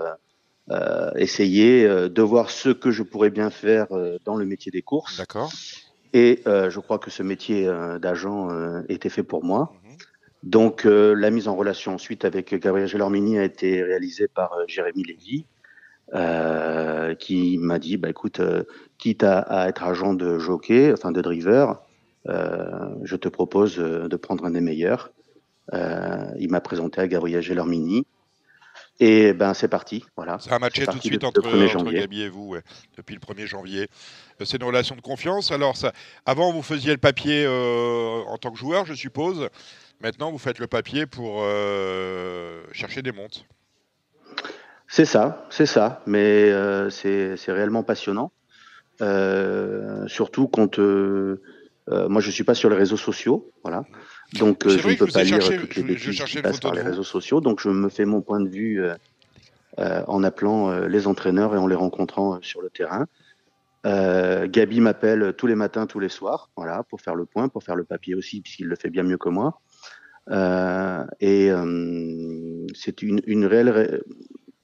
essayer 1.16 1.88
de 1.88 2.22
voir 2.22 2.48
ce 2.48 2.68
que 2.68 2.92
je 2.92 3.02
pourrais 3.02 3.30
bien 3.30 3.50
faire 3.50 3.88
dans 4.24 4.36
le 4.36 4.46
métier 4.46 4.70
des 4.70 4.82
courses. 4.82 5.18
D'accord. 5.18 5.50
Et 6.12 6.42
je 6.46 6.78
crois 6.78 7.00
que 7.00 7.10
ce 7.10 7.24
métier 7.24 7.68
d'agent 8.00 8.48
était 8.88 9.08
fait 9.08 9.24
pour 9.24 9.42
moi. 9.42 9.72
Mhm. 9.82 9.96
Donc 10.44 10.84
la 10.84 11.30
mise 11.30 11.48
en 11.48 11.56
relation 11.56 11.94
ensuite 11.94 12.24
avec 12.24 12.54
Gabriel 12.54 12.86
Gelormini 12.86 13.36
a 13.36 13.42
été 13.42 13.82
réalisée 13.82 14.28
par 14.28 14.52
Jérémy 14.68 15.02
Lévy, 15.02 15.44
qui 17.18 17.58
m'a 17.58 17.80
dit, 17.80 17.96
bah 17.96 18.10
écoute, 18.10 18.40
quitte 18.96 19.24
à, 19.24 19.40
à, 19.40 19.68
être 19.68 19.82
agent 19.82 20.14
de 20.14 20.38
jockey, 20.38 20.92
enfin 20.92 21.10
de 21.10 21.20
driver, 21.20 21.82
je 22.26 23.16
te 23.16 23.28
propose 23.28 23.76
de 23.76 24.16
prendre 24.16 24.44
un 24.44 24.52
des 24.52 24.60
meilleurs. 24.60 25.10
Euh, 25.72 26.24
il 26.38 26.50
m'a 26.50 26.60
présenté 26.60 27.00
à 27.00 27.08
Gabriel 27.08 27.42
Gelormini. 27.42 28.06
Et 29.02 29.32
ben 29.32 29.54
c'est 29.54 29.68
parti, 29.68 30.04
voilà. 30.14 30.38
Ça 30.38 30.54
a 30.54 30.58
matché 30.58 30.84
tout 30.84 30.98
de 30.98 31.02
suite 31.02 31.24
entre, 31.24 31.40
entre, 31.40 31.90
Gabi 31.90 32.22
et 32.22 32.28
vous, 32.28 32.56
depuis 32.98 33.14
le 33.14 33.20
1er 33.20 33.46
janvier. 33.46 33.88
Euh, 34.40 34.44
c'est 34.44 34.58
une 34.58 34.64
relation 34.64 34.94
de 34.94 35.00
confiance. 35.00 35.52
Alors, 35.52 35.76
ça, 35.76 35.92
avant, 36.26 36.52
vous 36.52 36.62
faisiez 36.62 36.92
le 36.92 36.98
papier 36.98 37.44
euh, 37.46 38.22
en 38.26 38.36
tant 38.36 38.50
que 38.50 38.58
joueur, 38.58 38.84
je 38.84 38.92
suppose. 38.92 39.48
Maintenant, 40.02 40.30
vous 40.30 40.38
faites 40.38 40.58
le 40.58 40.66
papier 40.66 41.06
pour 41.06 41.44
chercher 42.72 43.02
des 43.02 43.12
montes. 43.12 43.46
C'est 44.86 45.04
ça, 45.04 45.46
c'est 45.50 45.66
ça. 45.66 46.02
Mais 46.06 46.50
c'est 46.90 47.36
réellement 47.48 47.82
passionnant. 47.82 48.32
surtout 50.06 50.48
quand 50.48 50.78
moi, 50.78 52.20
je 52.20 52.26
ne 52.26 52.32
suis 52.32 52.44
pas 52.44 52.54
sur 52.54 52.70
les 52.70 52.76
réseaux 52.76 52.96
sociaux. 52.96 53.50
Voilà. 53.62 53.84
Donc, 54.38 54.66
euh, 54.66 54.78
je 54.78 54.88
ne 54.88 54.94
peux 54.94 55.06
pas 55.06 55.24
lire 55.24 55.38
toutes 55.38 55.74
les 55.76 55.82
bêtises 55.82 56.22
qui 56.24 56.42
passent 56.42 56.60
par 56.60 56.74
les 56.74 56.82
réseaux 56.82 57.04
sociaux. 57.04 57.40
Donc, 57.40 57.60
je 57.60 57.68
me 57.68 57.88
fais 57.88 58.04
mon 58.04 58.20
point 58.20 58.40
de 58.40 58.48
vue 58.48 58.82
euh, 58.82 58.94
euh, 59.78 60.02
en 60.06 60.22
appelant 60.22 60.70
les 60.86 61.06
entraîneurs 61.06 61.54
et 61.54 61.58
en 61.58 61.66
les 61.66 61.74
rencontrant 61.74 62.40
sur 62.42 62.62
le 62.62 62.70
terrain. 62.70 63.06
Gabi 63.84 64.80
m'appelle 64.80 65.32
tous 65.36 65.46
les 65.46 65.54
matins, 65.54 65.86
tous 65.86 66.00
les 66.00 66.10
soirs, 66.10 66.50
voilà, 66.56 66.82
pour 66.84 67.00
faire 67.00 67.14
le 67.14 67.24
point, 67.24 67.48
pour 67.48 67.62
faire 67.62 67.76
le 67.76 67.84
papier 67.84 68.14
aussi, 68.14 68.40
puisqu'il 68.42 68.66
le 68.66 68.76
fait 68.76 68.90
bien 68.90 69.02
mieux 69.02 69.16
que 69.16 69.30
moi. 69.30 69.60
et 71.20 71.50
c'est 72.74 73.02
une, 73.02 73.22
une, 73.26 73.46
réelle, 73.46 74.02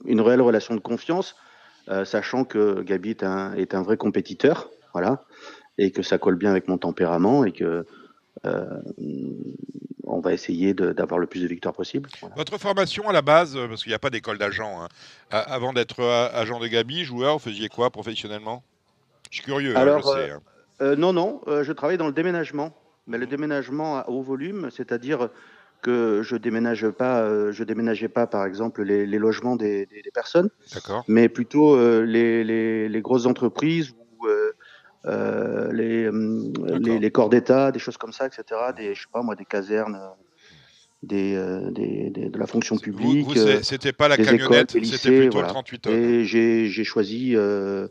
une 0.05 0.21
réelle 0.21 0.43
relation 0.43 0.75
de 0.75 0.81
confiance, 0.81 1.35
sachant 2.05 2.45
que 2.45 2.83
Gabi 2.83 3.11
est 3.11 3.23
un, 3.23 3.55
est 3.55 3.75
un 3.75 3.83
vrai 3.83 3.97
compétiteur, 3.97 4.71
voilà, 4.93 5.25
et 5.79 5.91
que 5.91 6.03
ça 6.03 6.19
colle 6.19 6.37
bien 6.37 6.51
avec 6.51 6.69
mon 6.69 6.79
tempérament 6.79 7.45
et 7.45 7.53
que 7.53 7.65
euh, 7.65 7.83
on 8.45 10.21
va 10.21 10.33
essayer 10.33 10.73
d'avoir 10.73 11.19
le 11.19 11.27
plus 11.27 11.43
de 11.43 11.49
victoires 11.49 11.75
possible. 11.75 12.09
Votre 12.37 12.59
formation 12.59 13.09
à 13.09 13.13
la 13.13 13.23
base, 13.23 13.57
euh, 13.57 13.67
parce 13.69 13.83
qu'il 13.83 13.91
n'y 13.91 13.97
a 13.97 13.99
pas 13.99 14.11
d'école 14.11 14.39
d'agent, 14.39 14.83
hein, 14.83 14.89
avant 15.31 15.73
d'être 15.73 16.01
euh, 16.01 16.29
agent 16.33 16.61
de 16.61 16.69
Gabi, 16.69 17.05
joueur, 17.05 17.35
vous 17.35 17.45
faisiez 17.45 17.69
quoi 17.69 17.91
professionnellement? 17.91 18.63
Je 19.31 19.37
suis 19.37 19.45
curieux, 19.45 19.77
hein, 19.77 19.81
Alors, 19.81 20.03
je 20.03 20.85
sais. 20.85 20.97
non, 20.97 21.13
non, 21.13 21.41
je 21.47 21.73
travaille 21.73 21.99
dans 21.99 22.07
le 22.07 22.13
déménagement, 22.13 22.77
mais 23.07 23.19
le 23.19 23.27
déménagement 23.27 23.99
à 23.99 24.09
haut 24.09 24.23
volume, 24.23 24.71
c'est-à-dire 24.71 25.29
que 25.83 26.23
je 26.23 26.37
déménage 26.37 26.89
pas, 26.89 27.51
je 27.51 27.65
déménageais 27.65 28.09
pas 28.09 28.27
par 28.27 28.47
exemple 28.47 28.83
les, 28.83 29.07
logements 29.19 29.57
des, 29.57 29.89
personnes, 30.15 30.49
mais 31.09 31.29
plutôt 31.29 31.77
les, 32.05 32.45
les, 32.89 33.01
grosses 33.01 33.27
entreprises 33.27 33.95
euh, 34.27 34.53
les, 35.07 35.13
euh, 35.13 36.79
les, 36.79 36.99
les, 36.99 37.11
corps 37.11 37.29
d'État, 37.29 37.71
des 37.71 37.79
choses 37.79 37.97
comme 37.97 38.13
ça, 38.13 38.27
etc. 38.27 38.43
Des, 38.77 38.95
je 38.95 39.03
sais 39.03 39.09
pas 39.13 39.23
moi, 39.23 39.37
des 39.37 39.45
casernes, 39.45 39.95
euh, 39.95 41.71
des, 41.71 42.11
des, 42.11 42.29
de 42.29 42.39
la 42.39 42.47
fonction 42.47 42.77
publique. 42.77 43.39
C'était 43.63 43.93
pas 43.93 44.09
la 44.09 44.17
camionnette, 44.17 44.73
c'était 44.85 45.21
plutôt 45.21 45.43
le 45.43 45.47
38 45.47 45.87
heures. 45.87 45.95
Et 45.95 46.25
j'ai 46.25 46.85
choisi, 46.85 47.35
euh, 47.37 47.89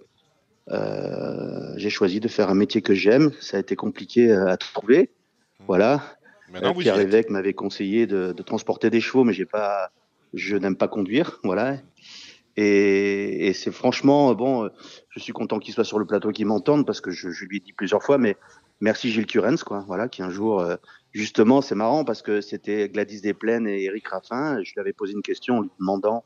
j'ai 1.77 1.89
choisi 1.89 2.19
de 2.19 2.27
faire 2.27 2.49
un 2.49 2.55
métier 2.55 2.81
que 2.81 2.93
j'aime. 2.93 3.31
Ça 3.39 3.57
a 3.57 3.59
été 3.61 3.75
compliqué 3.75 4.31
à 4.31 4.57
trouver. 4.57 5.11
Mmh. 5.59 5.63
Voilà. 5.67 6.03
Pierre 6.77 6.97
Lévesque 6.97 7.29
m'avait 7.29 7.53
conseillé 7.53 8.07
de, 8.07 8.31
de, 8.31 8.43
transporter 8.43 8.89
des 8.89 9.01
chevaux, 9.01 9.23
mais 9.23 9.33
j'ai 9.33 9.45
pas, 9.45 9.91
je 10.33 10.55
n'aime 10.55 10.75
pas 10.75 10.87
conduire. 10.87 11.39
Voilà. 11.43 11.77
Et, 12.57 13.47
et 13.47 13.53
c'est 13.53 13.71
franchement, 13.71 14.33
bon, 14.33 14.69
je 15.09 15.19
suis 15.19 15.33
content 15.33 15.59
qu'il 15.59 15.73
soit 15.73 15.83
sur 15.83 15.99
le 15.99 16.05
plateau, 16.05 16.31
qu'il 16.31 16.45
m'entende, 16.45 16.85
parce 16.85 17.01
que 17.01 17.11
je, 17.11 17.29
je, 17.29 17.45
lui 17.45 17.57
ai 17.57 17.59
dit 17.59 17.73
plusieurs 17.73 18.01
fois, 18.01 18.17
mais 18.17 18.37
merci 18.79 19.11
Gilles 19.11 19.25
Curens, 19.25 19.63
quoi, 19.63 19.83
voilà, 19.87 20.07
qui 20.07 20.21
un 20.23 20.29
jour, 20.29 20.61
euh, 20.61 20.75
justement, 21.11 21.61
c'est 21.61 21.75
marrant, 21.75 22.05
parce 22.05 22.21
que 22.21 22.41
c'était 22.41 22.89
Gladys 22.89 23.21
Desplaines 23.21 23.67
et 23.67 23.83
Eric 23.83 24.07
Raffin, 24.07 24.61
je 24.63 24.73
lui 24.73 24.79
avais 24.79 24.93
posé 24.93 25.13
une 25.13 25.21
question 25.21 25.57
en 25.57 25.61
lui 25.61 25.71
demandant 25.79 26.23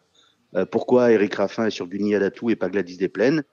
euh, 0.55 0.65
pourquoi 0.65 1.11
Eric 1.11 1.35
Raffin 1.35 1.65
est 1.65 1.71
sur 1.71 1.87
Guni 1.87 2.15
Adatou 2.15 2.49
et 2.49 2.55
pas 2.55 2.69
Gladys 2.69 2.97
Desplaines, 2.97 3.43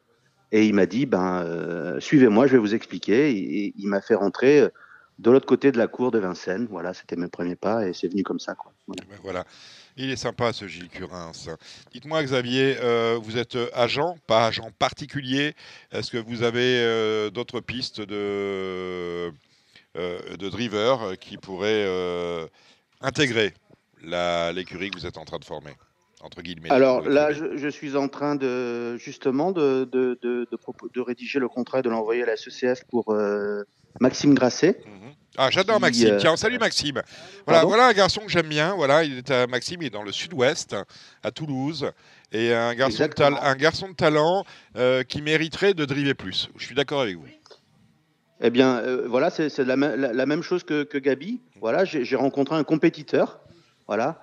et 0.52 0.66
il 0.66 0.74
m'a 0.74 0.86
dit, 0.86 1.06
ben, 1.06 1.42
euh, 1.44 1.98
suivez-moi, 2.00 2.46
je 2.46 2.52
vais 2.52 2.58
vous 2.58 2.74
expliquer, 2.74 3.30
et, 3.30 3.74
il 3.76 3.88
m'a 3.88 4.00
fait 4.00 4.14
rentrer 4.14 4.68
de 5.18 5.30
l'autre 5.30 5.46
côté 5.46 5.72
de 5.72 5.78
la 5.78 5.86
cour 5.86 6.10
de 6.10 6.18
Vincennes, 6.18 6.66
voilà, 6.70 6.92
c'était 6.92 7.16
mes 7.16 7.28
premiers 7.28 7.56
pas, 7.56 7.88
et 7.88 7.94
c'est 7.94 8.08
venu 8.08 8.22
comme 8.22 8.38
ça, 8.38 8.54
quoi. 8.54 8.72
voilà. 9.22 9.44
Il 9.98 10.10
est 10.10 10.16
sympa 10.16 10.52
ce 10.52 10.66
Gilles 10.66 10.90
Curins. 10.90 11.32
Dites-moi 11.90 12.22
Xavier, 12.22 12.76
euh, 12.82 13.18
vous 13.20 13.38
êtes 13.38 13.56
agent, 13.72 14.16
pas 14.26 14.46
agent 14.46 14.70
particulier. 14.78 15.54
Est-ce 15.90 16.10
que 16.10 16.18
vous 16.18 16.42
avez 16.42 16.80
euh, 16.80 17.30
d'autres 17.30 17.60
pistes 17.60 18.02
de, 18.02 19.32
euh, 19.96 20.36
de 20.36 20.48
driver 20.50 21.16
qui 21.18 21.38
pourraient 21.38 21.86
intégrer 23.00 23.54
l'écurie 24.02 24.90
que 24.90 24.98
vous 24.98 25.06
êtes 25.06 25.18
en 25.18 25.24
train 25.24 25.38
de 25.38 25.44
former 25.44 25.72
entre 26.22 26.40
guillemets, 26.40 26.72
Alors 26.72 27.02
là, 27.02 27.30
je, 27.30 27.68
suis 27.68 27.94
en 27.94 28.08
train 28.08 28.34
de 28.34 28.96
justement 28.96 29.52
de, 29.52 29.84
de, 29.84 30.18
de, 30.22 30.48
de, 30.94 31.00
rédiger 31.00 31.38
le 31.38 31.46
contrat 31.46 31.80
et 31.80 31.82
de 31.82 31.90
l'envoyer 31.90 32.22
à 32.22 32.26
la 32.26 32.36
SECF 32.36 32.84
pour 32.88 33.14
Maxime 34.00 34.34
Grasset. 34.34 34.80
Mhm. 34.86 35.12
Ah, 35.38 35.50
j'adore 35.50 35.80
Maxime. 35.80 36.14
Euh, 36.14 36.18
Tiens, 36.18 36.36
salut 36.36 36.58
Maxime. 36.58 37.02
Voilà, 37.46 37.64
voilà 37.64 37.88
un 37.88 37.92
garçon 37.92 38.22
que 38.22 38.30
j'aime 38.30 38.48
bien. 38.48 38.74
Voilà, 38.74 39.04
il 39.04 39.18
est 39.18 39.30
à, 39.30 39.46
Maxime, 39.46 39.82
il 39.82 39.86
est 39.86 39.90
dans 39.90 40.02
le 40.02 40.12
sud-ouest, 40.12 40.74
à 41.22 41.30
Toulouse. 41.30 41.90
Et 42.32 42.54
un 42.54 42.74
garçon, 42.74 43.04
de, 43.04 43.22
un 43.22 43.54
garçon 43.54 43.88
de 43.88 43.94
talent 43.94 44.44
euh, 44.76 45.02
qui 45.02 45.20
mériterait 45.20 45.74
de 45.74 45.84
driver 45.84 46.14
plus. 46.14 46.48
Je 46.56 46.64
suis 46.64 46.74
d'accord 46.74 47.02
avec 47.02 47.16
vous. 47.16 47.26
Eh 48.40 48.50
bien, 48.50 48.78
euh, 48.78 49.06
voilà, 49.08 49.30
c'est 49.30 49.58
la, 49.58 49.76
la, 49.76 50.26
même 50.26 50.42
chose 50.42 50.64
que, 50.64 50.84
que 50.84 50.98
Gabi. 50.98 51.40
Voilà, 51.60 51.84
j'ai 51.84 52.16
rencontré 52.16 52.56
un 52.56 52.64
compétiteur. 52.64 53.40
Voilà, 53.86 54.20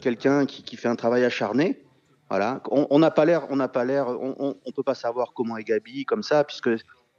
quelqu'un 0.00 0.46
qui, 0.46 0.62
qui, 0.62 0.76
fait 0.76 0.88
un 0.88 0.96
travail 0.96 1.24
acharné. 1.24 1.82
Voilà, 2.28 2.62
on 2.70 2.98
n'a 2.98 3.10
pas 3.10 3.24
l'air, 3.24 3.46
on 3.50 3.56
n'a 3.56 3.66
pas 3.66 3.84
l'air, 3.84 4.08
on, 4.08 4.56
on, 4.64 4.72
peut 4.72 4.84
pas 4.84 4.94
savoir 4.94 5.32
comment 5.34 5.56
est 5.56 5.64
Gabi 5.64 6.04
comme 6.04 6.22
ça, 6.22 6.44
puisque 6.44 6.70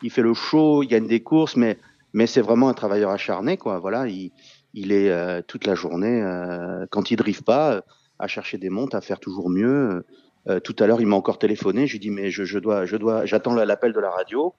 il 0.01 0.09
fait 0.09 0.21
le 0.21 0.33
show, 0.33 0.83
il 0.83 0.88
gagne 0.88 1.05
des 1.05 1.21
courses, 1.21 1.57
mais 1.57 1.77
mais 2.13 2.27
c'est 2.27 2.41
vraiment 2.41 2.69
un 2.69 2.73
travailleur 2.73 3.11
acharné, 3.11 3.57
quoi. 3.57 3.79
Voilà, 3.79 4.07
il, 4.07 4.31
il 4.73 4.91
est 4.91 5.09
euh, 5.09 5.41
toute 5.45 5.65
la 5.65 5.75
journée, 5.75 6.21
euh, 6.21 6.85
quand 6.89 7.11
il 7.11 7.17
drive 7.17 7.43
pas, 7.43 7.81
à 8.19 8.27
chercher 8.27 8.57
des 8.57 8.69
montes, 8.69 8.95
à 8.95 9.01
faire 9.01 9.19
toujours 9.19 9.49
mieux. 9.49 10.05
Euh, 10.47 10.59
tout 10.59 10.75
à 10.79 10.88
l'heure, 10.88 11.01
il 11.01 11.07
m'a 11.07 11.15
encore 11.15 11.39
téléphoné. 11.39 11.88
Je 11.88 11.93
lui 11.93 11.99
dis 11.99 12.09
mais 12.09 12.31
je, 12.31 12.43
je 12.43 12.59
dois, 12.59 12.85
je 12.85 12.95
dois, 12.95 13.25
j'attends 13.25 13.53
l'appel 13.53 13.93
de 13.93 13.99
la 13.99 14.09
radio. 14.09 14.53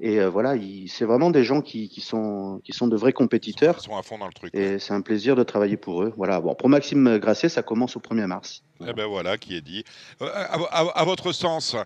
Et 0.00 0.24
voilà, 0.24 0.54
c'est 0.88 1.04
vraiment 1.04 1.30
des 1.30 1.44
gens 1.44 1.60
qui, 1.60 1.88
qui, 1.88 2.00
sont, 2.00 2.60
qui 2.64 2.72
sont 2.72 2.88
de 2.88 2.96
vrais 2.96 3.12
compétiteurs. 3.12 3.76
Ils 3.78 3.84
sont 3.84 3.96
à 3.96 4.02
fond 4.02 4.18
dans 4.18 4.26
le 4.26 4.32
truc. 4.32 4.52
Et 4.52 4.80
c'est 4.80 4.94
un 4.94 5.00
plaisir 5.00 5.36
de 5.36 5.44
travailler 5.44 5.76
pour 5.76 6.02
eux. 6.02 6.12
Voilà. 6.16 6.40
Bon, 6.40 6.56
pour 6.56 6.68
Maxime 6.68 7.18
Grasset, 7.18 7.48
ça 7.48 7.62
commence 7.62 7.94
au 7.96 8.00
1er 8.00 8.26
mars. 8.26 8.64
Eh 8.84 8.92
ben 8.94 9.06
voilà, 9.06 9.38
qui 9.38 9.54
est 9.54 9.60
dit. 9.60 9.84
À, 10.20 10.58
à, 10.70 11.04
votre 11.04 11.30
sens, 11.30 11.76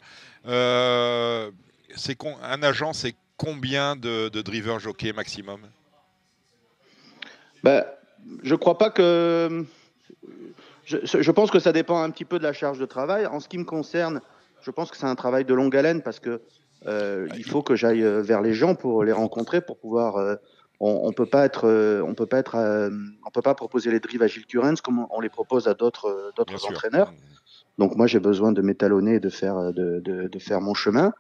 c'est 0.45 2.17
un 2.43 2.63
agent, 2.63 2.93
c'est 2.95 3.17
combien 3.37 3.97
de, 3.97 4.29
de 4.29 4.43
drivers 4.43 4.79
jockey 4.81 5.13
maximum 5.13 5.61
ben, 7.63 7.85
Je 8.43 8.55
ne 8.55 8.59
crois 8.59 8.79
pas 8.79 8.91
que. 8.91 9.65
Je, 10.85 10.99
je, 11.05 11.31
pense 11.33 11.51
que 11.51 11.59
ça 11.59 11.73
dépend 11.73 12.01
un 12.01 12.11
petit 12.11 12.25
peu 12.25 12.39
de 12.39 12.45
la 12.45 12.53
charge 12.53 12.79
de 12.79 12.87
travail. 12.87 13.27
En 13.27 13.41
ce 13.41 13.49
qui 13.49 13.59
me 13.59 13.65
concerne, 13.65 14.21
je 14.63 14.71
pense 14.71 14.91
que 14.91 14.97
c'est 14.97 15.07
un 15.07 15.17
travail 15.17 15.45
de 15.45 15.53
longue 15.53 15.77
haleine 15.77 16.01
parce 16.03 16.21
que 16.21 16.41
euh, 16.87 17.27
il 17.37 17.45
faut 17.45 17.63
que 17.63 17.75
j'aille 17.75 18.05
euh, 18.05 18.23
vers 18.23 18.43
les 18.43 18.53
gens 18.53 18.75
pour 18.75 19.05
les 19.05 19.13
rencontrer, 19.13 19.61
pour 19.61 19.79
pouvoir. 19.79 20.17
Euh, 20.17 20.37
on, 20.79 21.09
ne 21.09 21.15
peut 21.15 21.27
pas 21.27 21.47
être, 21.47 21.67
on 22.07 22.15
peut 22.15 22.27
pas 22.27 22.39
être, 22.39 22.91
on 23.27 23.31
peut 23.31 23.41
pas 23.41 23.55
proposer 23.55 23.91
les 23.91 23.99
drives 23.99 24.23
à 24.23 24.27
Gilles 24.27 24.45
Curens 24.45 24.83
comme 24.83 25.07
on 25.09 25.21
les 25.21 25.31
propose 25.31 25.69
à 25.69 25.75
d'autres, 25.75 26.33
d'autres 26.37 26.67
entraîneurs. 26.67 27.15
Donc 27.79 27.97
moi 27.97 28.07
j'ai 28.07 28.21
besoin 28.21 28.53
de 28.53 28.61
m'étalonner 28.61 29.15
et 29.15 29.21
de 29.21 29.31
faire, 29.31 29.73
de, 29.73 30.01
de, 30.01 30.29
de 30.29 30.39
faire 30.39 30.61
mon 30.61 30.75
chemin. 30.75 31.15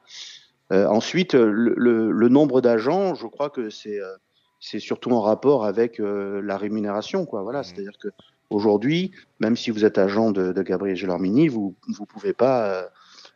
Euh, 0.72 0.86
ensuite, 0.86 1.34
le, 1.34 1.74
le, 2.10 2.28
nombre 2.28 2.60
d'agents, 2.60 3.14
je 3.14 3.26
crois 3.26 3.50
que 3.50 3.70
c'est 3.70 4.00
euh, 4.00 4.16
c'est 4.58 4.80
surtout 4.80 5.10
en 5.12 5.20
rapport 5.20 5.64
avec 5.64 6.00
euh, 6.00 6.40
la 6.42 6.56
rémunération, 6.56 7.24
quoi. 7.24 7.42
Voilà, 7.42 7.60
mmh. 7.60 7.64
c'est-à-dire 7.64 7.98
que 8.00 8.08
aujourd'hui, 8.50 9.12
même 9.38 9.56
si 9.56 9.70
vous 9.70 9.84
êtes 9.84 9.98
agent 9.98 10.32
de, 10.32 10.52
de 10.52 10.62
Gabriel 10.62 10.96
Gelormini, 10.96 11.48
vous 11.48 11.76
vous 11.88 12.06
pouvez 12.06 12.32
pas 12.32 12.88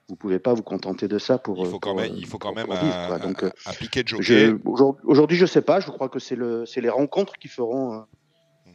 vous 0.09 0.17
pouvez 0.17 0.41
pas 0.41 0.55
vous 0.55 0.65
contenter 0.65 1.07
de 1.07 1.19
ça 1.19 1.39
pour. 1.39 1.65
Il 1.65 1.71
faut 1.71 1.79
quand 1.79 1.95
même, 1.95 2.13
il 2.17 2.27
faut 2.27 2.39
quand 2.39 2.53
même 2.53 2.71
un, 2.71 3.19
Donc, 3.19 3.45
un, 3.45 3.73
piquet 3.79 4.03
de 4.03 4.09
jockey. 4.09 4.53
Aujourd'hui, 5.05 5.37
je 5.37 5.47
sais 5.47 5.63
pas. 5.63 5.79
Je 5.79 5.91
crois 5.91 6.09
que 6.09 6.19
c'est 6.19 6.37
le, 6.37 6.67
c'est 6.67 6.81
les 6.81 6.89
rencontres 6.89 7.35
qui 7.35 7.47
feront, 7.47 8.05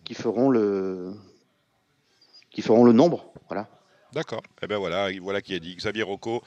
qui 0.06 0.14
feront 0.14 0.50
le, 0.50 1.14
qui 2.52 2.62
feront 2.62 2.86
le 2.86 2.94
nombre. 2.94 3.34
Voilà. 3.50 3.68
D'accord. 4.16 4.42
Et 4.46 4.64
eh 4.64 4.68
ben 4.68 4.78
voilà, 4.78 5.10
voilà 5.22 5.42
qui 5.42 5.54
a 5.54 5.60
dit. 5.60 5.76
Xavier 5.76 6.04
Rocco, 6.04 6.42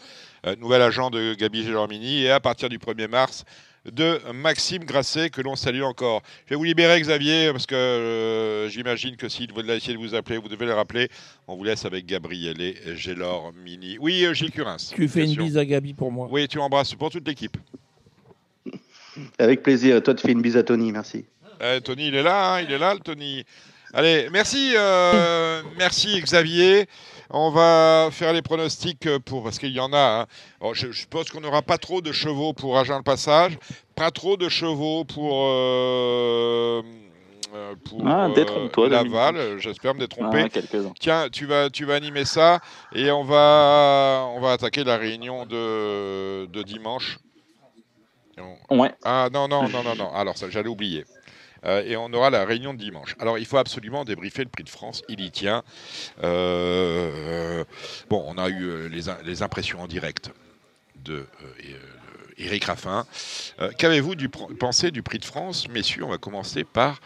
nouvel 0.59 0.83
agent 0.83 1.11
de 1.11 1.35
Gabi 1.35 1.63
Gélormini, 1.63 2.23
et 2.23 2.31
à 2.31 2.41
partir 2.41 2.69
du 2.69 2.79
1er 2.79 3.09
mars, 3.09 3.45
de 3.93 4.21
Maxime 4.33 4.85
Grasset, 4.85 5.31
que 5.31 5.41
l'on 5.41 5.57
salue 5.57 5.83
encore. 5.83 6.23
Je 6.47 6.51
vais 6.51 6.57
vous 6.57 6.65
libérer, 6.65 7.01
Xavier, 7.01 7.51
parce 7.53 7.67
que 7.67 7.75
euh, 7.75 8.69
j'imagine 8.69 9.17
que 9.17 9.29
s'il 9.29 9.53
veut 9.53 9.69
essayer 9.71 9.95
de 9.95 9.99
vous 9.99 10.15
appeler, 10.15 10.39
vous 10.39 10.49
devez 10.49 10.67
le 10.67 10.75
rappeler. 10.75 11.09
On 11.47 11.57
vous 11.57 11.65
laisse 11.65 11.85
avec 11.85 12.07
Gabriel 12.07 12.61
et 12.61 12.77
Gélor 12.97 13.53
Mini. 13.65 13.99
Oui, 14.01 14.25
euh, 14.25 14.35
Gilles 14.35 14.51
Curins. 14.51 14.77
Tu 14.95 15.09
fais 15.09 15.25
une 15.25 15.37
bise 15.37 15.57
à 15.57 15.65
Gabi 15.65 15.95
pour 15.95 16.11
moi. 16.11 16.29
Oui, 16.31 16.49
tu 16.49 16.59
embrasses 16.59 16.95
pour 16.95 17.11
toute 17.11 17.27
l'équipe. 17.27 17.57
Avec 19.39 19.63
plaisir. 19.63 20.03
Toi, 20.03 20.15
tu 20.15 20.27
fais 20.27 20.33
une 20.33 20.43
bise 20.43 20.57
à 20.57 20.63
Tony, 20.63 20.93
merci. 20.93 21.25
Euh, 21.61 21.81
Tony, 21.81 22.09
il 22.09 22.15
est 22.15 22.23
là, 22.23 22.55
hein, 22.55 22.61
il 22.61 22.73
est 22.73 22.79
là, 22.79 22.95
le 22.95 23.01
Tony. 23.01 23.45
Allez, 23.93 24.29
merci, 24.31 24.75
merci 25.79 26.21
Xavier. 26.21 26.87
On 27.31 27.51
va 27.51 28.09
faire 28.11 28.33
les 28.33 28.41
pronostics 28.41 29.09
pour 29.21 29.43
parce 29.43 29.59
qu'il 29.59 29.73
y 29.73 29.81
en 29.81 29.93
a. 29.93 30.27
Hein. 30.63 30.71
je, 30.73 30.93
suppose 30.93 31.29
qu'on 31.29 31.41
n'aura 31.41 31.63
pas 31.63 31.77
trop 31.77 32.01
de 32.01 32.11
chevaux 32.11 32.55
pour 32.55 32.79
Agen 32.79 32.97
le 32.97 33.03
Passage, 33.03 33.59
pas 33.95 34.11
trop 34.11 34.37
de 34.37 34.49
chevaux 34.49 35.05
pour. 35.05 35.45
Euh, 35.45 36.83
euh 37.55 37.75
pour 37.85 38.07
ah, 38.07 38.29
euh, 38.37 38.89
Laval, 38.89 39.59
j'espère 39.59 39.95
me 39.95 40.01
détromper. 40.01 40.49
Tiens, 41.01 41.29
tu 41.31 41.45
vas, 41.47 41.69
tu 41.69 41.85
vas 41.85 41.95
animer 41.95 42.25
ça 42.25 42.61
et 42.95 43.11
on 43.11 43.25
va, 43.25 44.27
on 44.35 44.41
va 44.41 44.53
attaquer 44.53 44.85
la 44.85 44.97
réunion 44.97 45.45
de, 45.45 46.47
de 46.47 46.63
dimanche. 46.63 47.19
Ouais. 48.71 48.93
Ah 49.05 49.29
non, 49.33 49.49
non, 49.49 49.69
non, 49.69 49.83
non, 49.83 49.97
non. 49.97 50.15
Alors, 50.15 50.37
ça, 50.37 50.49
j'allais 50.49 50.69
oublier. 50.69 51.05
Euh, 51.65 51.83
et 51.85 51.97
on 51.97 52.13
aura 52.13 52.31
la 52.31 52.45
réunion 52.45 52.75
de 52.75 52.79
dimanche. 52.79 53.17
Alors, 53.19 53.39
il 53.39 53.47
faut 53.47 53.59
absolument 53.59 54.05
débriefer 54.05 54.45
le 54.45 54.51
prix 54.51 54.65
de 54.65 54.69
France. 54.69 55.03
Il 55.09 55.21
y 55.21 55.31
tient. 55.31 55.63
Euh, 56.23 57.65
bon, 58.09 58.25
on 58.27 58.39
a 58.39 58.49
eu 58.49 58.65
euh, 58.65 58.89
les, 58.89 59.43
impressions 59.43 59.81
en 59.81 59.87
direct 59.87 60.33
de 61.05 61.27
Eric 62.39 62.65
Raffin. 62.65 63.07
Qu'avez-vous 63.79 64.15
pensé 64.59 64.91
du 64.91 65.03
prix 65.03 65.19
de 65.19 65.25
France? 65.25 65.69
Messieurs, 65.69 66.05
on 66.05 66.09
va 66.09 66.19
commencer 66.19 66.65
par 66.65 67.01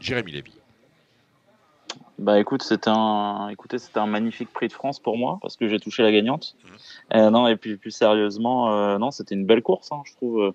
Jérémy 0.00 0.32
Lévy. 0.32 0.52
Bah 2.18 2.38
écoute, 2.38 2.62
c'était 2.62 2.90
un, 2.90 3.48
écoutez, 3.48 3.78
c'était 3.78 3.98
un 3.98 4.06
magnifique 4.06 4.52
prix 4.52 4.68
de 4.68 4.72
France 4.72 5.00
pour 5.00 5.18
moi 5.18 5.38
parce 5.42 5.56
que 5.56 5.68
j'ai 5.68 5.80
touché 5.80 6.02
la 6.02 6.12
gagnante. 6.12 6.56
Mmh. 7.12 7.28
non 7.30 7.48
et 7.48 7.56
puis 7.56 7.76
plus 7.76 7.90
sérieusement, 7.90 8.98
non, 8.98 9.10
c'était 9.10 9.34
une 9.34 9.46
belle 9.46 9.62
course, 9.62 9.90
hein, 9.90 10.02
je 10.06 10.12
trouve 10.14 10.54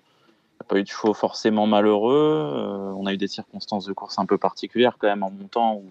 n'y 0.60 0.66
a 0.66 0.68
pas 0.68 0.78
eu 0.78 0.82
de 0.82 0.88
chevaux 0.88 1.14
forcément 1.14 1.66
malheureux. 1.66 2.52
Euh, 2.54 2.92
on 2.96 3.06
a 3.06 3.12
eu 3.12 3.16
des 3.16 3.28
circonstances 3.28 3.86
de 3.86 3.92
course 3.92 4.18
un 4.18 4.26
peu 4.26 4.38
particulières 4.38 4.96
quand 4.98 5.08
même 5.08 5.22
en 5.22 5.30
montant 5.30 5.76
où, 5.76 5.84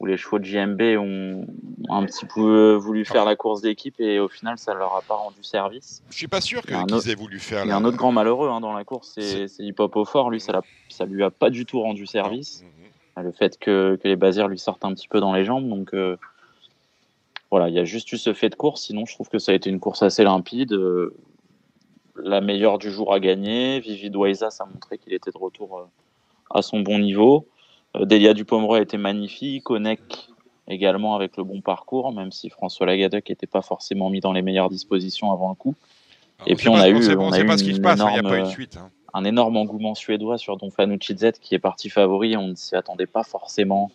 où 0.00 0.06
les 0.06 0.16
chevaux 0.16 0.38
de 0.38 0.44
JMB 0.44 0.80
ont 0.98 1.46
un 1.88 2.04
petit 2.04 2.26
peu 2.26 2.74
voulu 2.74 3.04
faire 3.04 3.24
la 3.24 3.36
course 3.36 3.62
d'équipe 3.62 3.98
et 3.98 4.18
au 4.20 4.28
final 4.28 4.58
ça 4.58 4.74
leur 4.74 4.94
a 4.94 5.02
pas 5.02 5.14
rendu 5.14 5.42
service. 5.42 6.02
Je 6.10 6.16
suis 6.16 6.28
pas 6.28 6.40
sûr 6.40 6.62
qu'ils 6.62 7.10
aient 7.10 7.14
voulu 7.14 7.38
faire. 7.38 7.64
Il 7.64 7.68
y 7.68 7.72
a 7.72 7.76
un 7.76 7.84
autre 7.84 7.96
grand 7.96 8.12
malheureux 8.12 8.50
hein, 8.50 8.60
dans 8.60 8.72
la 8.72 8.84
course, 8.84 9.18
c'est 9.18 9.46
Hip 9.58 9.76
Hop 9.78 9.96
au 9.96 10.04
fort. 10.04 10.30
Lui, 10.30 10.40
ça, 10.40 10.60
ça 10.88 11.06
lui 11.06 11.22
a 11.22 11.30
pas 11.30 11.50
du 11.50 11.64
tout 11.64 11.80
rendu 11.80 12.06
service. 12.06 12.62
Mhm. 12.62 13.24
Le 13.24 13.32
fait 13.32 13.58
que, 13.58 13.98
que 14.02 14.08
les 14.08 14.16
basières 14.16 14.48
lui 14.48 14.58
sortent 14.58 14.84
un 14.84 14.92
petit 14.92 15.08
peu 15.08 15.20
dans 15.20 15.32
les 15.32 15.44
jambes, 15.44 15.68
donc. 15.68 15.94
Euh, 15.94 16.16
voilà, 17.50 17.68
il 17.68 17.74
y 17.74 17.78
a 17.78 17.84
juste 17.84 18.10
eu 18.12 18.18
ce 18.18 18.34
fait 18.34 18.48
de 18.48 18.54
course. 18.54 18.82
Sinon, 18.82 19.06
je 19.06 19.14
trouve 19.14 19.28
que 19.28 19.38
ça 19.38 19.52
a 19.52 19.54
été 19.54 19.70
une 19.70 19.80
course 19.80 20.02
assez 20.02 20.24
limpide. 20.24 20.72
Euh, 20.72 21.14
la 22.22 22.40
meilleure 22.40 22.78
du 22.78 22.90
jour 22.90 23.12
à 23.12 23.20
gagner. 23.20 23.80
Vivi 23.80 24.10
Douaiza, 24.10 24.50
ça 24.50 24.64
a 24.64 24.66
montré 24.66 24.98
qu'il 24.98 25.12
était 25.12 25.30
de 25.30 25.38
retour 25.38 25.78
euh, 25.78 25.84
à 26.50 26.62
son 26.62 26.80
bon 26.80 26.98
niveau. 26.98 27.46
Euh, 27.96 28.04
Delia 28.04 28.34
Dupomereux 28.34 28.78
a 28.78 28.82
été 28.82 28.96
magnifique. 28.96 29.70
Onek 29.70 30.28
également 30.68 31.14
avec 31.14 31.36
le 31.36 31.44
bon 31.44 31.60
parcours, 31.60 32.12
même 32.12 32.32
si 32.32 32.50
François 32.50 32.86
Lagadec 32.86 33.28
n'était 33.28 33.46
pas 33.46 33.62
forcément 33.62 34.10
mis 34.10 34.20
dans 34.20 34.32
les 34.32 34.42
meilleures 34.42 34.68
dispositions 34.68 35.30
avant 35.32 35.50
le 35.50 35.54
coup. 35.54 35.74
Et 36.46 36.54
puis 36.56 36.68
on 36.68 36.74
a 36.74 36.88
eu, 36.88 37.16
on 37.16 37.32
a 37.32 37.40
eu 37.40 37.48
un 39.14 39.24
énorme 39.24 39.56
engouement 39.56 39.94
suédois 39.94 40.36
sur 40.36 40.56
Don 40.56 40.70
Fanucci 40.70 41.14
qui 41.40 41.54
est 41.54 41.58
parti 41.58 41.88
favori. 41.88 42.36
On 42.36 42.48
ne 42.48 42.54
s'y 42.54 42.74
attendait 42.76 43.06
pas 43.06 43.22
forcément, 43.22 43.90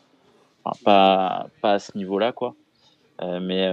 pas, 0.83 1.47
pas 1.61 1.73
à 1.73 1.79
ce 1.79 1.95
niveau-là, 1.97 2.31
quoi. 2.31 2.55
Euh, 3.21 3.39
mais 3.39 3.67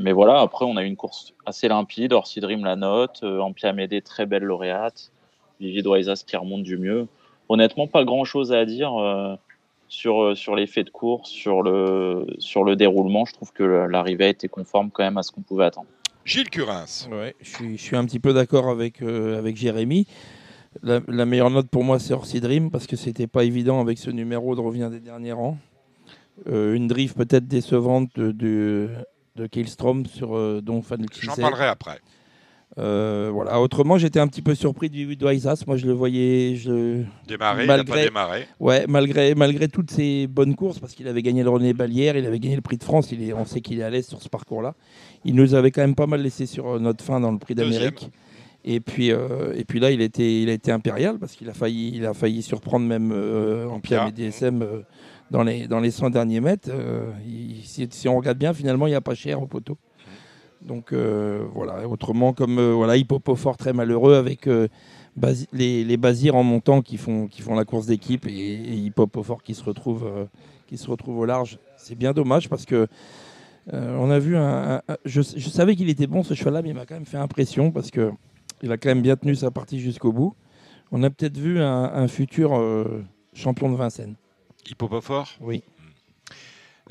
mais 0.00 0.12
voilà, 0.12 0.40
après, 0.40 0.64
on 0.64 0.78
a 0.78 0.82
eu 0.82 0.86
une 0.86 0.96
course 0.96 1.34
assez 1.44 1.68
limpide. 1.68 2.14
Orsi 2.14 2.40
Dream 2.40 2.64
la 2.64 2.74
note, 2.74 3.20
euh, 3.22 3.38
Ampia 3.40 3.74
Médé, 3.74 4.00
très 4.00 4.24
belle 4.24 4.44
lauréate. 4.44 5.12
Vivi 5.60 5.82
Doisas 5.82 6.24
qui 6.26 6.38
remonte 6.38 6.62
du 6.62 6.78
mieux. 6.78 7.06
Honnêtement, 7.50 7.86
pas 7.86 8.04
grand 8.04 8.24
chose 8.24 8.50
à 8.50 8.64
dire 8.64 8.98
euh, 8.98 9.36
sur, 9.88 10.22
euh, 10.22 10.34
sur 10.34 10.56
l'effet 10.56 10.84
de 10.84 10.90
course, 10.90 11.28
sur 11.28 11.62
le, 11.62 12.26
sur 12.38 12.64
le 12.64 12.76
déroulement. 12.76 13.26
Je 13.26 13.34
trouve 13.34 13.52
que 13.52 13.62
l'arrivée 13.62 14.24
a 14.24 14.28
été 14.28 14.48
conforme 14.48 14.90
quand 14.90 15.02
même 15.02 15.18
à 15.18 15.22
ce 15.22 15.32
qu'on 15.32 15.42
pouvait 15.42 15.66
attendre. 15.66 15.88
Gilles 16.24 16.48
Curins. 16.48 17.10
Ouais, 17.10 17.36
je, 17.42 17.50
suis, 17.50 17.76
je 17.76 17.82
suis 17.82 17.96
un 17.96 18.06
petit 18.06 18.20
peu 18.20 18.32
d'accord 18.32 18.70
avec, 18.70 19.02
avec 19.02 19.58
Jérémy. 19.58 20.06
La, 20.82 21.26
meilleure 21.26 21.50
note 21.50 21.68
pour 21.68 21.84
moi, 21.84 21.98
c'est 21.98 22.14
Orsi 22.14 22.40
Dream 22.40 22.70
parce 22.70 22.86
que 22.86 22.96
c'était 22.96 23.26
pas 23.26 23.44
évident 23.44 23.82
avec 23.82 23.98
ce 23.98 24.08
numéro 24.08 24.54
de 24.54 24.60
revient 24.62 24.88
des 24.90 25.00
derniers 25.00 25.32
rangs. 25.32 25.58
une 26.46 26.88
drift 26.88 27.18
peut-être 27.18 27.48
décevante 27.48 28.08
de, 28.16 28.32
de 28.32 28.88
Killstrom 29.50 30.06
sur 30.06 30.36
euh, 30.36 30.60
Don 30.62 30.82
Fanucci. 30.82 31.20
J'en 31.22 31.36
parlerai 31.36 31.66
après. 31.66 32.00
Euh, 32.78 33.30
voilà. 33.32 33.60
Autrement, 33.60 33.98
j'étais 33.98 34.20
un 34.20 34.28
petit 34.28 34.42
peu 34.42 34.54
surpris 34.54 34.90
du 34.90 35.16
Isas. 35.20 35.64
Moi, 35.66 35.76
je 35.76 35.86
le 35.86 35.92
voyais. 35.92 36.56
Je... 36.56 37.02
Démarrer, 37.26 37.66
malgré, 37.66 38.04
il 38.04 38.10
pas 38.12 38.30
Ouais, 38.60 38.84
malgré, 38.88 39.34
malgré 39.34 39.68
toutes 39.68 39.90
ses 39.90 40.26
bonnes 40.26 40.54
courses, 40.54 40.78
parce 40.78 40.94
qu'il 40.94 41.08
avait 41.08 41.22
gagné 41.22 41.42
le 41.42 41.50
René 41.50 41.72
Balière, 41.72 42.16
il 42.16 42.26
avait 42.26 42.38
gagné 42.38 42.56
le 42.56 42.62
Prix 42.62 42.76
de 42.76 42.84
France. 42.84 43.10
Il 43.10 43.28
est, 43.28 43.32
on 43.32 43.44
sait 43.44 43.60
qu'il 43.60 43.80
est 43.80 43.82
à 43.82 43.90
l'aise 43.90 44.06
sur 44.06 44.22
ce 44.22 44.28
parcours-là. 44.28 44.74
Il 45.24 45.34
nous 45.34 45.54
avait 45.54 45.70
quand 45.70 45.80
même 45.80 45.96
pas 45.96 46.06
mal 46.06 46.22
laissé 46.22 46.46
sur 46.46 46.68
euh, 46.68 46.78
notre 46.78 47.04
fin 47.04 47.18
dans 47.18 47.32
le 47.32 47.38
Prix 47.38 47.54
d'Amérique. 47.54 48.08
Et 48.62 48.80
puis, 48.80 49.08
et 49.08 49.64
puis 49.66 49.80
là, 49.80 49.90
il, 49.90 50.02
était, 50.02 50.42
il 50.42 50.50
a 50.50 50.52
été 50.52 50.70
impérial 50.70 51.18
parce 51.18 51.32
qu'il 51.32 51.48
a 51.48 51.54
failli, 51.54 51.92
il 51.94 52.04
a 52.04 52.12
failli 52.12 52.42
surprendre 52.42 52.84
même 52.84 53.10
en 53.70 53.80
Pierre 53.80 54.08
et 54.08 54.12
DSM 54.12 54.84
dans 55.30 55.42
les, 55.42 55.68
dans 55.68 55.80
les 55.80 55.90
100 55.90 56.10
derniers 56.10 56.40
mètres. 56.40 56.68
Euh, 56.72 57.10
si, 57.62 58.08
on 58.08 58.16
regarde 58.16 58.38
bien, 58.38 58.52
finalement, 58.52 58.86
il 58.86 58.90
n'y 58.90 58.96
a 58.96 59.00
pas 59.00 59.14
cher 59.14 59.40
au 59.40 59.46
poteau. 59.46 59.78
Donc 60.62 60.92
euh, 60.92 61.44
voilà, 61.54 61.88
autrement, 61.88 62.32
comme 62.32 62.58
euh, 62.58 62.72
voilà, 62.72 62.94
fort 63.36 63.56
très 63.56 63.72
malheureux 63.72 64.14
avec 64.14 64.46
les, 65.52 65.84
les 65.84 65.96
Basirs 65.96 66.34
en 66.34 66.42
montant 66.42 66.82
qui 66.82 66.98
font, 66.98 67.28
qui 67.28 67.40
font 67.40 67.54
la 67.54 67.64
course 67.64 67.86
d'équipe 67.86 68.26
et, 68.26 68.30
et 68.30 68.92
qui 69.44 69.54
se 69.54 69.64
retrouve 69.64 70.28
qui 70.66 70.76
se 70.76 70.88
retrouve 70.88 71.18
au 71.18 71.24
large. 71.24 71.58
C'est 71.76 71.96
bien 71.96 72.12
dommage 72.12 72.48
parce 72.48 72.66
que 72.66 72.86
on 73.72 74.10
a 74.10 74.18
vu 74.18 74.36
je, 75.04 75.22
savais 75.22 75.76
qu'il 75.76 75.88
était 75.88 76.06
bon 76.06 76.22
ce 76.22 76.34
cheval-là, 76.34 76.60
mais 76.60 76.70
il 76.70 76.74
m'a 76.74 76.84
quand 76.84 76.94
même 76.94 77.06
fait 77.06 77.16
impression 77.16 77.70
parce 77.70 77.90
que 77.90 78.10
il 78.62 78.70
a 78.70 78.76
quand 78.76 78.90
même 78.90 79.02
bien 79.02 79.16
tenu 79.16 79.34
sa 79.34 79.50
partie 79.50 79.80
jusqu'au 79.80 80.12
bout. 80.12 80.34
On 80.92 81.02
a 81.02 81.08
peut-être 81.08 81.38
vu 81.38 81.58
un 81.60 82.06
futur 82.08 82.52
champion 83.32 83.70
de 83.70 83.76
Vincennes. 83.76 84.16
Hippopofort 84.70 85.28
Oui. 85.40 85.62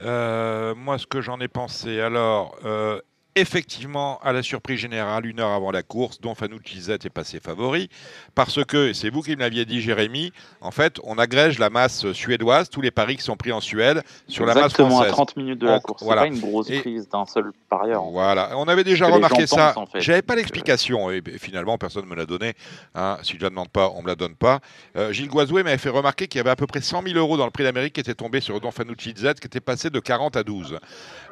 Euh, 0.02 0.76
moi, 0.76 0.98
ce 0.98 1.08
que 1.08 1.22
j'en 1.22 1.40
ai 1.40 1.48
pensé, 1.48 2.00
alors, 2.00 2.58
euh, 2.66 3.02
effectivement, 3.40 4.20
à 4.24 4.34
la 4.34 4.44
surprise 4.44 4.80
générale, 4.80 5.26
une 5.26 5.40
heure 5.40 5.52
avant 5.52 5.72
la 5.72 5.84
course, 5.84 6.20
dont 6.22 6.36
Fanucci 6.36 6.82
Z 6.82 6.90
est 6.92 7.10
passé 7.10 7.40
favori, 7.40 7.90
parce 8.36 8.64
que, 8.66 8.94
c'est 8.94 9.10
vous 9.10 9.22
qui 9.22 9.36
me 9.36 9.42
l'aviez 9.42 9.66
dit, 9.66 9.82
Jérémy, 9.82 10.32
en 10.62 10.72
fait, 10.72 11.00
on 11.04 11.18
agrège 11.18 11.60
la 11.60 11.70
masse 11.70 12.12
suédoise, 12.12 12.70
tous 12.70 12.82
les 12.82 12.92
paris 12.92 13.18
qui 13.18 13.24
sont 13.24 13.38
pris 13.38 13.52
en 13.52 13.62
Suède, 13.62 14.04
sur 14.28 14.46
la 14.46 14.54
masse 14.54 14.74
française. 14.74 15.10
à 15.10 15.12
30 15.12 15.38
minutes 15.38 15.60
de 15.60 15.68
la 15.68 15.80
course, 15.80 16.04
voilà. 16.04 16.24
c'est 16.24 16.30
pas 16.30 16.36
une 16.36 16.42
grosse 16.42 16.70
prise 16.70 17.10
d'un 17.10 17.26
seul 17.26 17.52
parieur. 17.70 18.04
Voilà, 18.04 18.58
on 18.58 18.68
avait 18.68 18.84
déjà 18.84 19.08
remarqué 19.08 19.48
ça, 19.48 19.74
j'avais 19.96 20.22
pas 20.22 20.36
l'explication, 20.36 21.12
et 21.12 21.22
finalement, 21.38 21.78
personne 21.78 22.06
ne 22.06 22.10
me 22.10 22.16
l'a 22.16 22.26
donné, 22.26 22.54
hein. 22.96 23.18
si 23.24 23.38
je 23.38 23.42
la 23.42 23.50
demande 23.50 23.70
pas, 23.70 23.92
on 23.96 24.02
me 24.02 24.08
la 24.08 24.16
donne 24.16 24.36
pas. 24.36 24.60
Euh, 24.96 25.12
Gilles 25.12 25.30
Guazoué 25.30 25.64
m'avait 25.64 25.78
fait 25.78 25.90
remarquer 25.90 26.28
qu'il 26.28 26.40
y 26.40 26.42
avait 26.42 26.50
à 26.50 26.56
peu 26.56 26.68
près 26.68 26.82
100 26.82 27.04
000 27.04 27.18
euros 27.18 27.38
dans 27.38 27.46
le 27.46 27.52
prix 27.52 27.64
d'Amérique 27.64 27.94
qui 27.94 28.02
était 28.02 28.14
tombé 28.14 28.42
sur 28.42 28.60
Don 28.60 28.72
Fanucci 28.72 29.14
Z, 29.16 29.36
qui 29.36 29.48
était 29.48 29.60
passé 29.60 29.90
de 29.90 30.00
40 30.00 30.36
à 30.36 30.44
12. 30.44 30.80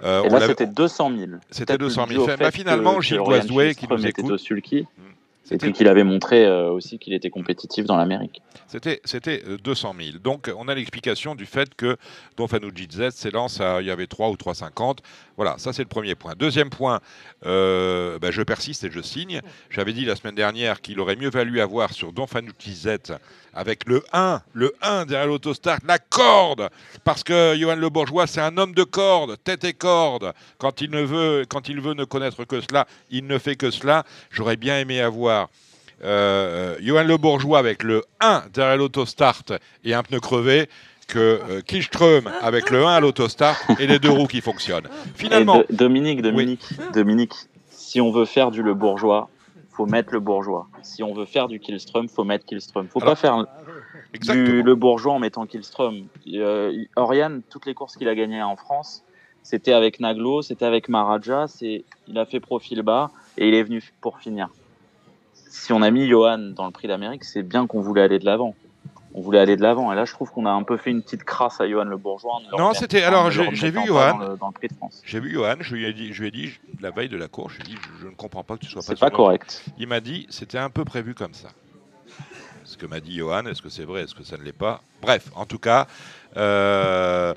Euh, 0.04 0.24
et 0.24 0.30
là, 0.30 0.48
c'était 0.48 0.66
200 0.66 1.12
000. 1.18 1.32
C'était 1.50 1.78
200 1.78 1.97
000. 2.06 2.28
Bah, 2.38 2.52
finalement, 2.52 3.02
Gilles 3.02 3.20
Guazdoué, 3.20 3.76
qui 3.76 3.88
nous 3.88 4.06
écoute. 4.06 4.32
Au 4.32 4.38
Sulky. 4.38 4.86
C'était 5.48 5.72
qu'il 5.72 5.88
avait 5.88 6.04
montré 6.04 6.46
euh, 6.46 6.72
aussi 6.72 7.00
qu'il 7.00 7.14
était 7.14 7.30
compétitif 7.30 7.86
dans 7.86 7.96
l'Amérique. 7.96 8.42
C'était, 8.68 9.00
c'était 9.06 9.42
200 9.64 9.96
euh, 9.98 10.04
000. 10.04 10.18
Donc, 10.22 10.52
on 10.58 10.68
a 10.68 10.76
l'explication 10.76 11.36
du 11.36 11.46
fait 11.46 11.74
que 11.74 11.96
Don 12.36 12.50
Fanucci 12.50 12.88
Z 12.92 13.12
s'élance 13.12 13.62
à, 13.62 13.82
il 13.82 13.88
y 13.88 13.92
avait 13.92 14.08
3 14.08 14.30
ou 14.30 14.34
3,50. 14.34 14.98
Voilà, 15.38 15.56
ça 15.60 15.72
c'est 15.72 15.84
le 15.84 15.88
premier 15.88 16.16
point. 16.16 16.34
Deuxième 16.36 16.72
point, 16.72 17.00
euh, 17.46 18.18
ben, 18.18 18.32
je 18.32 18.42
persiste 18.42 18.84
et 18.84 18.92
je 18.92 19.02
signe. 19.02 19.42
J'avais 19.70 19.94
dit 19.94 20.04
la 20.04 20.16
semaine 20.16 20.34
dernière 20.34 20.82
qu'il 20.82 21.00
aurait 21.00 21.16
mieux 21.16 21.30
valu 21.30 21.62
avoir 21.62 21.94
sur 21.94 22.12
Don 22.12 22.26
Fanucci 22.26 22.74
Z 22.74 23.14
avec 23.54 23.88
le 23.88 24.04
1, 24.14 24.42
le 24.54 24.74
1 24.82 25.06
derrière 25.06 25.28
l'autostart, 25.28 25.80
la 25.86 26.00
corde, 26.00 26.70
parce 27.04 27.24
que 27.24 27.56
Johan 27.56 27.76
Le 27.76 27.90
Bourgeois, 27.90 28.26
c'est 28.26 28.42
un 28.42 28.58
homme 28.58 28.74
de 28.74 28.84
corde, 28.84 29.38
tête 29.44 29.64
et 29.64 29.74
corde. 29.74 30.34
Quand 30.58 30.82
il 30.82 30.90
ne 30.90 31.02
veut, 31.02 31.46
quand 31.48 31.70
il 31.70 31.82
veut 31.82 31.94
ne 31.94 32.04
connaître 32.04 32.44
que 32.44 32.60
cela, 32.60 32.88
il 33.12 33.28
ne 33.28 33.38
fait 33.38 33.56
que 33.56 33.70
cela. 33.70 34.06
J'aurais 34.32 34.58
bien 34.58 34.80
aimé 34.80 35.02
avoir 35.02 35.50
euh, 36.04 36.78
Johan 36.82 37.04
Le 37.04 37.18
Bourgeois 37.18 37.60
avec 37.60 37.84
le 37.84 38.04
1 38.22 38.46
derrière 38.54 38.78
l'autostart 38.78 39.44
et 39.84 39.94
un 39.94 40.02
pneu 40.02 40.20
crevé 40.20 40.68
que 41.08 41.40
euh, 41.50 42.22
avec 42.42 42.70
le 42.70 42.86
1 42.86 42.88
à 42.88 43.00
l'autostart 43.00 43.58
et 43.80 43.88
les 43.88 44.00
deux 44.00 44.10
roues 44.10 44.28
qui 44.28 44.42
fonctionnent. 44.42 44.88
Finalement. 45.16 45.64
Dominique, 45.70 46.22
Dominique, 46.22 46.70
Dominique, 46.94 47.34
si 47.70 48.02
on 48.02 48.12
veut 48.12 48.26
faire 48.26 48.52
du 48.52 48.62
Le 48.62 48.74
Bourgeois, 48.74 49.30
faut 49.78 49.86
mettre 49.86 50.12
le 50.12 50.20
bourgeois. 50.20 50.68
Si 50.82 51.04
on 51.04 51.14
veut 51.14 51.26
faire 51.26 51.48
du 51.48 51.60
Killstrom, 51.60 52.10
faut 52.10 52.24
mettre 52.24 52.46
Killstrom. 52.46 52.88
Faut 52.88 53.00
pas 53.00 53.16
faire 53.16 53.46
du 54.20 54.64
le 54.64 54.76
bourgeois 54.76 55.14
en 55.14 55.20
mettant 55.20 55.46
Killstrom. 55.46 56.08
Euh, 56.34 56.84
Oriane, 56.96 57.44
toutes 57.48 57.68
les 57.68 57.76
courses 57.76 57.96
qu'il 57.96 58.10
a 58.10 58.16
gagnées 58.16 58.42
en 58.42 58.56
France, 58.56 59.04
c'était 59.44 59.74
avec 59.74 60.00
Naglo, 60.00 60.42
c'était 60.42 60.66
avec 60.66 60.90
Maraja. 60.90 61.48
C'est, 61.48 61.86
il 62.08 62.18
a 62.18 62.26
fait 62.26 62.40
profil 62.40 62.82
bas 62.82 63.12
et 63.38 63.48
il 63.48 63.54
est 63.54 63.62
venu 63.62 63.84
pour 64.02 64.18
finir. 64.18 64.50
Si 65.36 65.72
on 65.72 65.84
a 65.84 65.92
mis 65.92 66.08
Johan 66.08 66.40
dans 66.56 66.66
le 66.66 66.72
Prix 66.72 66.88
d'Amérique, 66.88 67.24
c'est 67.24 67.44
bien 67.44 67.68
qu'on 67.68 67.80
voulait 67.80 68.02
aller 68.02 68.18
de 68.18 68.26
l'avant 68.26 68.56
on 69.18 69.22
voulait 69.22 69.40
aller 69.40 69.58
de 69.58 69.64
l'avant. 69.64 69.92
Et 69.92 69.96
là, 69.96 70.06
je 70.06 70.14
trouve 70.14 70.30
qu'on 70.30 70.46
a 70.46 70.52
un 70.52 70.62
peu 70.62 70.78
fait 70.78 70.92
une 70.92 71.02
petite 71.02 71.24
crasse 71.24 71.60
à 71.60 71.68
Johan 71.68 71.86
Le 71.86 71.98
Bourgeois. 71.98 72.40
Non, 72.56 72.74
c'était. 72.74 73.02
Alors, 73.02 73.32
j'ai 73.32 73.72
vu 73.72 73.80
Johan. 73.86 74.38
J'ai 75.04 75.20
vu 75.20 75.32
Johan. 75.32 75.56
Je 75.60 75.76
lui 75.76 75.86
ai 75.86 75.94
dit, 75.94 76.14
je 76.14 76.22
lui 76.22 76.28
ai 76.28 76.32
dit 76.32 76.60
la 76.80 76.92
veille 76.92 77.10
de 77.10 77.18
la 77.18 77.28
course, 77.28 77.54
je 77.54 77.64
lui 77.64 77.72
ai 77.72 77.76
dit, 77.76 77.82
je, 78.00 78.06
ne 78.06 78.12
comprends 78.12 78.44
pas 78.44 78.56
que 78.56 78.62
tu 78.62 78.70
sois 78.70 78.84
pas. 78.84 78.88
C'est 78.88 79.00
pas 79.00 79.10
correct. 79.10 79.66
Il 79.80 79.88
m'a 79.88 80.02
dit, 80.02 80.28
c'était 80.30 80.60
un 80.60 80.70
peu 80.70 80.86
prévu 80.86 81.16
comme 81.16 81.34
ça. 81.34 81.50
Ce 82.64 82.78
que 82.78 82.86
m'a 82.86 83.00
dit 83.00 83.16
Johan, 83.16 83.46
est-ce 83.46 83.62
que 83.62 83.70
c'est 83.70 83.86
vrai, 83.86 84.04
est-ce 84.04 84.14
que 84.14 84.24
ça 84.24 84.38
ne 84.38 84.44
l'est 84.44 84.52
pas 84.52 84.82
Bref, 85.02 85.30
en 85.36 85.46
tout 85.46 85.60
cas, 85.60 85.88
euh, 86.38 87.34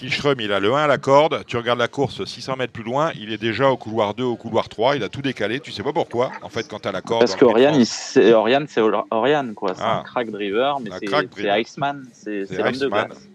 il 0.00 0.52
a 0.52 0.60
le 0.60 0.72
1 0.72 0.76
à 0.76 0.86
la 0.86 0.98
corde. 0.98 1.44
Tu 1.46 1.56
regardes 1.56 1.78
la 1.78 1.88
course 1.88 2.24
600 2.24 2.56
mètres 2.56 2.72
plus 2.72 2.84
loin, 2.84 3.10
il 3.18 3.32
est 3.32 3.38
déjà 3.38 3.68
au 3.68 3.76
couloir 3.76 4.14
2, 4.14 4.22
au 4.22 4.36
couloir 4.36 4.68
3. 4.68 4.96
Il 4.96 5.02
a 5.02 5.08
tout 5.08 5.22
décalé. 5.22 5.60
Tu 5.60 5.72
sais 5.72 5.82
pas 5.82 5.92
pourquoi, 5.92 6.30
en 6.42 6.48
fait, 6.48 6.68
quand 6.68 6.80
tu 6.80 6.88
as 6.88 6.92
la 6.92 7.00
corde. 7.00 7.20
Parce 7.20 7.36
qu'Oriane, 7.36 7.84
c'est 7.84 8.32
Oriane, 8.32 9.54
quoi. 9.54 9.74
C'est 9.74 9.82
un 9.82 10.00
ah. 10.00 10.02
crack 10.04 10.30
driver, 10.30 10.78
mais 10.80 10.90
c'est 11.00 11.60
Iceman. 11.60 12.04
C'est 12.12 12.46
l'homme 12.52 12.72
de 12.72 12.90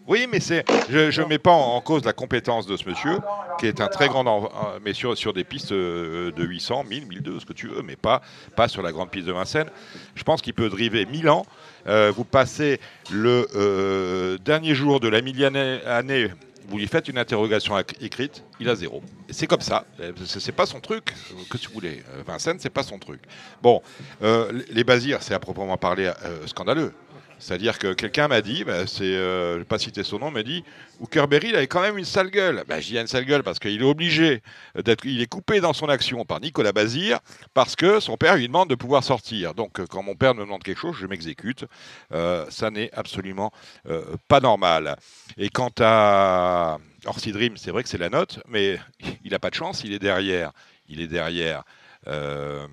Oui, 0.08 0.28
mais 0.32 0.40
c'est, 0.40 0.64
je 0.90 1.22
ne 1.22 1.28
mets 1.28 1.40
pas 1.40 1.52
en, 1.52 1.82
cause 1.82 2.04
la 2.06 2.14
compétence 2.14 2.66
de 2.66 2.78
ce 2.78 2.88
monsieur, 2.88 3.20
qui 3.60 3.68
est 3.68 3.82
un 3.82 3.88
très 3.88 4.08
grand, 4.08 4.50
mais 4.84 4.94
sur, 4.94 5.18
sur 5.18 5.34
des 5.34 5.44
pistes 5.44 5.72
euh, 5.72 6.32
de 6.32 6.44
800, 6.44 6.86
1000, 6.90 7.08
1200, 7.08 7.40
ce 7.40 7.46
que 7.46 7.54
tu 7.54 7.68
veux, 7.68 7.82
mais 7.82 7.96
pas, 7.96 8.22
pas 8.56 8.68
sur 8.68 8.82
la 8.82 8.92
grande 8.92 9.10
piste 9.10 9.28
de 9.28 9.34
Vincennes. 9.34 9.70
Je 10.16 10.24
pense 10.24 10.42
qu'il 10.42 10.54
peut 10.54 10.70
driver 10.70 11.06
1000 11.06 11.30
ans. 11.30 11.46
Euh, 11.90 12.12
vous 12.16 12.24
passez 12.24 12.80
le 13.12 13.48
euh, 13.56 14.38
dernier 14.38 14.76
jour 14.76 15.00
de 15.00 15.08
la 15.08 15.22
millième 15.22 15.56
année, 15.56 16.28
vous 16.68 16.78
lui 16.78 16.88
faites 16.88 17.08
une 17.08 17.18
interrogation 17.18 17.76
écrite, 18.00 18.44
il 18.60 18.70
a 18.70 18.76
zéro. 18.76 19.02
C'est 19.32 19.48
comme 19.48 19.62
ça. 19.62 19.86
C'est 20.26 20.52
pas 20.52 20.68
son 20.68 20.80
truc. 20.80 21.16
Que 21.50 21.58
tu 21.58 21.70
voulais. 21.70 22.04
Vincennes, 22.28 22.60
c'est 22.60 22.70
pas 22.70 22.84
son 22.84 23.00
truc. 23.00 23.22
Bon, 23.64 23.82
euh, 24.22 24.52
les 24.70 24.84
basirs, 24.84 25.24
c'est 25.24 25.34
à 25.34 25.40
proprement 25.40 25.78
parler 25.78 26.12
scandaleux. 26.46 26.94
C'est-à-dire 27.40 27.80
que 27.80 27.94
quelqu'un 27.94 28.28
m'a 28.28 28.42
dit, 28.42 28.64
bah, 28.64 28.74
euh, 28.74 28.86
je 28.88 29.54
ne 29.54 29.58
vais 29.60 29.66
pas 29.66 29.80
citer 29.80 30.04
son 30.04 30.20
nom, 30.20 30.30
m'a 30.32 30.44
dit, 30.44 30.64
Hookerberry, 31.00 31.50
il 31.50 31.56
avait 31.56 31.68
quand 31.68 31.82
même 31.82 31.98
une 31.98 32.06
sale 32.06 32.30
gueule. 32.30 32.64
Bah, 32.68 32.80
J'y 32.80 32.98
ai 32.98 33.02
une 33.02 33.08
sale 33.08 33.26
gueule 33.26 33.44
parce 33.44 33.60
qu'il 33.60 33.82
est 33.82 33.86
obligé 33.86 34.42
d'être, 34.76 35.06
il 35.06 35.22
est 35.22 35.28
coupé 35.28 35.62
dans 35.62 35.74
son 35.74 35.88
action 35.88 36.26
par 36.26 36.42
Nicolas 36.42 36.74
Bazir 36.74 37.20
parce 37.54 37.76
que 37.76 38.00
son 38.00 38.18
père 38.18 38.36
lui 38.36 38.48
demande 38.48 38.70
de 38.70 38.76
pouvoir 38.76 39.04
sortir. 39.04 39.54
Donc, 39.54 39.84
quand 39.88 40.04
mon 40.04 40.16
père 40.16 40.36
me 40.36 40.42
demande 40.42 40.64
quelque 40.64 40.80
chose, 40.80 40.96
je 41.00 41.08
m'exécute. 41.08 41.66
Euh, 42.14 42.46
ça 42.50 42.70
n'est 42.70 42.92
absolument 42.94 43.52
euh, 43.88 44.04
pas 44.28 44.40
normal. 44.40 44.98
Et 45.38 45.50
quant 45.50 45.72
à 45.80 46.78
Orsi 47.06 47.34
c'est 47.56 47.72
vrai 47.72 47.84
que 47.84 47.90
c'est 47.90 47.98
la 47.98 48.10
note, 48.10 48.40
mais 48.48 48.78
il 49.24 49.32
n'a 49.32 49.40
pas 49.40 49.50
de 49.50 49.56
chance, 49.56 49.84
il 49.84 49.94
est 49.94 50.00
derrière. 50.00 50.52
Il 50.88 51.02
est 51.02 51.08
derrière 51.08 51.64
euh, 52.08 52.68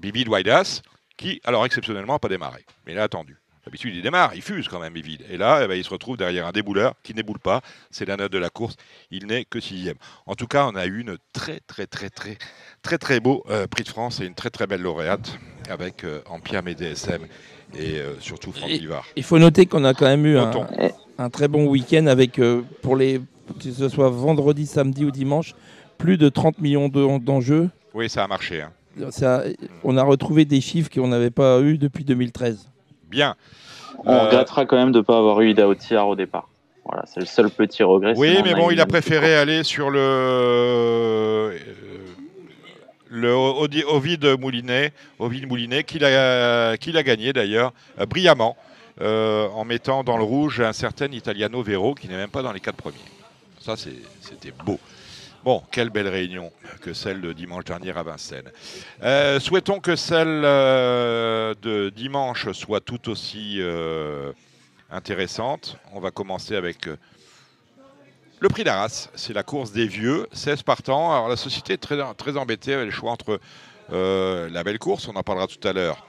Bibi 0.00 0.24
Waidas, 0.26 0.82
qui, 1.16 1.40
alors 1.44 1.64
exceptionnellement, 1.66 2.14
n'a 2.14 2.18
pas 2.18 2.28
démarré. 2.28 2.64
Mais 2.86 2.92
il 2.92 2.98
a 2.98 3.04
attendu. 3.04 3.36
D'habitude, 3.66 3.96
il 3.96 4.02
démarre, 4.02 4.32
il 4.36 4.42
fuse 4.42 4.68
quand 4.68 4.78
même, 4.78 4.96
il 4.96 5.02
vide. 5.02 5.24
Et 5.28 5.36
là, 5.36 5.62
eh 5.64 5.66
ben, 5.66 5.74
il 5.74 5.82
se 5.82 5.90
retrouve 5.90 6.16
derrière 6.16 6.46
un 6.46 6.52
débouleur 6.52 6.94
qui 7.02 7.14
n'éboule 7.14 7.40
pas. 7.40 7.62
C'est 7.90 8.06
la 8.06 8.16
note 8.16 8.30
de 8.30 8.38
la 8.38 8.48
course. 8.48 8.76
Il 9.10 9.26
n'est 9.26 9.44
que 9.44 9.58
sixième. 9.58 9.96
En 10.26 10.36
tout 10.36 10.46
cas, 10.46 10.68
on 10.72 10.76
a 10.76 10.86
eu 10.86 11.00
une 11.00 11.18
très, 11.32 11.58
très, 11.66 11.88
très, 11.88 12.08
très, 12.08 12.38
très, 12.82 12.96
très 12.96 13.18
beau 13.18 13.42
euh, 13.50 13.66
prix 13.66 13.82
de 13.82 13.88
France 13.88 14.20
et 14.20 14.26
une 14.26 14.36
très, 14.36 14.50
très 14.50 14.68
belle 14.68 14.82
lauréate 14.82 15.36
avec 15.68 16.04
euh, 16.04 16.20
Ampiam 16.26 16.68
et 16.68 16.76
DSM 16.76 17.26
et 17.76 17.98
euh, 17.98 18.14
surtout 18.20 18.52
Franck 18.52 18.70
Vivard. 18.70 19.04
Il 19.16 19.24
faut 19.24 19.40
noter 19.40 19.66
qu'on 19.66 19.82
a 19.82 19.94
quand 19.94 20.06
même 20.06 20.26
eu 20.26 20.38
un, 20.38 21.30
très 21.30 21.48
bon 21.48 21.66
week-end 21.66 22.06
avec, 22.06 22.40
pour 22.82 22.94
les, 22.94 23.20
que 23.60 23.72
ce 23.72 23.88
soit 23.88 24.10
vendredi, 24.10 24.66
samedi 24.66 25.04
ou 25.04 25.10
dimanche, 25.10 25.56
plus 25.98 26.18
de 26.18 26.28
30 26.28 26.60
millions 26.60 26.88
d'enjeux. 26.88 27.70
oui, 27.94 28.08
ça 28.08 28.22
a 28.22 28.28
marché. 28.28 28.62
Hein. 28.62 28.72
on 29.82 29.96
a 29.96 30.04
retrouvé 30.04 30.44
des 30.44 30.60
chiffres 30.60 30.88
qu'on 30.88 31.08
n'avait 31.08 31.32
pas 31.32 31.60
eu 31.62 31.78
depuis 31.78 32.04
2013. 32.04 32.68
Bien. 33.08 33.36
On 34.04 34.12
euh, 34.12 34.26
regrettera 34.26 34.66
quand 34.66 34.76
même 34.76 34.92
de 34.92 34.98
ne 34.98 35.02
pas 35.04 35.18
avoir 35.18 35.40
eu 35.40 35.50
Ida 35.50 35.68
Otiar 35.68 36.08
au 36.08 36.16
départ. 36.16 36.48
Voilà, 36.84 37.04
c'est 37.06 37.20
le 37.20 37.26
seul 37.26 37.50
petit 37.50 37.82
regret. 37.82 38.14
Oui, 38.16 38.38
mais 38.44 38.54
bon, 38.54 38.70
il 38.70 38.80
a 38.80 38.86
préféré 38.86 39.34
aller 39.34 39.64
sur 39.64 39.90
le 39.90 39.98
euh, 39.98 41.58
le 43.08 43.32
Ovid 43.32 44.24
Moulinet, 44.38 44.92
Ovid 45.18 45.48
Moulinet, 45.48 45.84
qu'il 45.84 46.04
a, 46.04 46.76
qu'il 46.76 46.96
a 46.96 47.02
gagné 47.02 47.32
d'ailleurs 47.32 47.72
euh, 48.00 48.06
brillamment, 48.06 48.56
en 49.00 49.64
mettant 49.64 50.04
dans 50.04 50.16
le 50.16 50.22
rouge 50.24 50.60
un 50.60 50.72
certain 50.72 51.10
Italiano 51.10 51.62
Vero 51.62 51.94
qui 51.94 52.08
n'est 52.08 52.16
même 52.16 52.30
pas 52.30 52.42
dans 52.42 52.52
les 52.52 52.60
quatre 52.60 52.76
premiers. 52.76 52.96
Ça, 53.60 53.74
c'était 53.76 54.52
beau. 54.64 54.78
Bon, 55.46 55.62
quelle 55.70 55.90
belle 55.90 56.08
réunion 56.08 56.50
que 56.80 56.92
celle 56.92 57.20
de 57.20 57.32
dimanche 57.32 57.62
dernier 57.62 57.96
à 57.96 58.02
Vincennes. 58.02 58.50
Euh, 59.04 59.38
souhaitons 59.38 59.78
que 59.78 59.94
celle 59.94 60.42
euh, 60.44 61.54
de 61.62 61.88
dimanche 61.90 62.50
soit 62.50 62.80
tout 62.80 63.08
aussi 63.08 63.58
euh, 63.60 64.32
intéressante. 64.90 65.76
On 65.92 66.00
va 66.00 66.10
commencer 66.10 66.56
avec 66.56 66.88
le 68.40 68.48
prix 68.48 68.64
d'Arras. 68.64 69.08
C'est 69.14 69.34
la 69.34 69.44
course 69.44 69.70
des 69.70 69.86
vieux, 69.86 70.26
16 70.32 70.64
partants. 70.64 71.12
Alors 71.12 71.28
la 71.28 71.36
société 71.36 71.74
est 71.74 71.76
très, 71.76 71.96
très 72.14 72.36
embêtée 72.36 72.74
avec 72.74 72.86
le 72.86 72.92
choix 72.92 73.12
entre 73.12 73.38
la 73.90 74.64
belle 74.64 74.80
course, 74.80 75.06
on 75.06 75.14
en 75.14 75.22
parlera 75.22 75.46
tout 75.46 75.68
à 75.68 75.72
l'heure, 75.72 76.08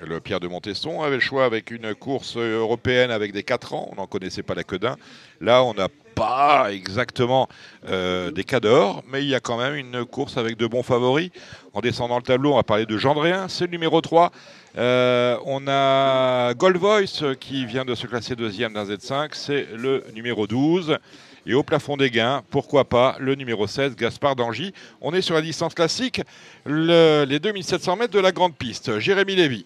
le 0.00 0.20
Pierre 0.20 0.40
de 0.40 0.48
Montesson 0.48 1.02
avait 1.02 1.16
le 1.16 1.20
choix 1.20 1.44
avec 1.44 1.70
une 1.70 1.94
course 1.94 2.38
européenne 2.38 3.10
avec 3.10 3.32
des 3.32 3.42
4 3.42 3.74
ans. 3.74 3.88
On 3.92 3.96
n'en 3.96 4.06
connaissait 4.06 4.42
pas 4.42 4.54
la 4.54 4.64
queue 4.64 4.78
d'un. 4.78 4.96
Là, 5.40 5.62
on 5.62 5.74
n'a 5.74 5.88
pas 6.18 6.72
exactement 6.72 7.48
euh, 7.88 8.32
des 8.32 8.42
cas 8.42 8.58
d'or, 8.58 9.04
mais 9.08 9.22
il 9.22 9.28
y 9.28 9.36
a 9.36 9.40
quand 9.40 9.56
même 9.56 9.76
une 9.76 10.04
course 10.04 10.36
avec 10.36 10.56
de 10.56 10.66
bons 10.66 10.82
favoris. 10.82 11.30
En 11.74 11.80
descendant 11.80 12.16
le 12.16 12.22
tableau, 12.22 12.54
on 12.54 12.56
va 12.56 12.64
parler 12.64 12.86
de 12.86 12.96
Gendréen, 12.96 13.46
c'est 13.48 13.66
le 13.66 13.70
numéro 13.70 14.00
3. 14.00 14.32
Euh, 14.76 15.36
on 15.46 15.66
a 15.68 16.54
Gold 16.54 16.76
Voice 16.76 17.36
qui 17.38 17.64
vient 17.66 17.84
de 17.84 17.94
se 17.94 18.06
classer 18.08 18.34
deuxième 18.34 18.72
d'un 18.72 18.84
Z5, 18.84 19.28
c'est 19.32 19.68
le 19.76 20.04
numéro 20.12 20.46
12. 20.48 20.98
Et 21.46 21.54
au 21.54 21.62
plafond 21.62 21.96
des 21.96 22.10
gains, 22.10 22.42
pourquoi 22.50 22.84
pas 22.84 23.16
le 23.20 23.36
numéro 23.36 23.66
16, 23.66 23.94
Gaspard 23.94 24.34
d'Angy. 24.34 24.74
On 25.00 25.14
est 25.14 25.22
sur 25.22 25.34
la 25.34 25.40
distance 25.40 25.72
classique, 25.72 26.20
les 26.66 27.38
2700 27.38 27.96
mètres 27.96 28.12
de 28.12 28.18
la 28.18 28.32
grande 28.32 28.54
piste. 28.54 28.98
Jérémy 28.98 29.36
Lévy. 29.36 29.64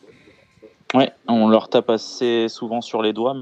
Oui, 0.95 1.05
on 1.27 1.49
leur 1.49 1.71
tape 1.71 1.89
assez 1.89 2.49
souvent 2.49 2.83
sur 2.83 3.03
les 3.03 3.15
doigts, 3.15 3.35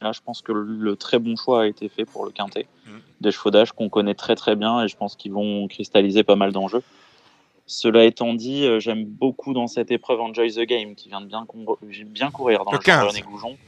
Là, 0.00 0.12
je 0.12 0.20
pense 0.20 0.42
que 0.42 0.52
le, 0.52 0.96
très 0.96 1.18
bon 1.18 1.34
choix 1.34 1.62
a 1.62 1.66
été 1.66 1.88
fait 1.88 2.04
pour 2.04 2.24
le 2.24 2.30
quintet. 2.30 2.68
Mm. 2.86 2.90
Des 3.20 3.32
chevaudages 3.32 3.72
qu'on 3.72 3.88
connaît 3.88 4.14
très 4.14 4.36
très 4.36 4.54
bien 4.54 4.84
et 4.84 4.88
je 4.88 4.96
pense 4.96 5.16
qu'ils 5.16 5.32
vont 5.32 5.66
cristalliser 5.66 6.22
pas 6.22 6.36
mal 6.36 6.52
d'enjeux. 6.52 6.82
Cela 7.66 8.04
étant 8.04 8.32
dit, 8.32 8.64
euh, 8.64 8.78
j'aime 8.80 9.04
beaucoup 9.04 9.52
dans 9.52 9.66
cette 9.66 9.90
épreuve 9.90 10.20
Enjoy 10.20 10.52
the 10.52 10.60
Game 10.60 10.94
qui 10.94 11.08
vient 11.08 11.20
de 11.20 11.26
bien, 11.26 11.46
bien 12.06 12.30
courir 12.30 12.64
dans 12.64 12.72
le, 12.72 12.78
le 12.78 13.06
René 13.08 13.20
Goujon, 13.22 13.58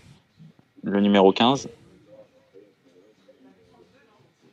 le 0.84 1.00
numéro 1.00 1.32
15. 1.32 1.68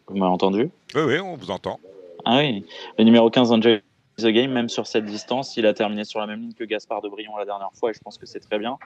Vous 0.07 0.17
m'avez 0.17 0.31
entendu? 0.31 0.69
Oui, 0.95 1.01
oui, 1.05 1.19
on 1.19 1.35
vous 1.35 1.51
entend. 1.51 1.79
Ah 2.25 2.39
oui, 2.39 2.65
le 2.97 3.03
numéro 3.03 3.29
15 3.29 3.51
Enjoy 3.51 3.81
the 4.17 4.25
Game, 4.25 4.51
même 4.51 4.67
sur 4.67 4.87
cette 4.87 5.05
distance, 5.05 5.55
il 5.57 5.65
a 5.65 5.73
terminé 5.73 6.03
sur 6.03 6.19
la 6.19 6.27
même 6.27 6.41
ligne 6.41 6.53
que 6.53 6.63
Gaspard 6.63 7.01
de 7.01 7.07
Brion 7.07 7.37
la 7.37 7.45
dernière 7.45 7.71
fois 7.73 7.91
et 7.91 7.93
je 7.93 7.99
pense 7.99 8.17
que 8.17 8.25
c'est 8.25 8.39
très 8.39 8.57
bien. 8.57 8.77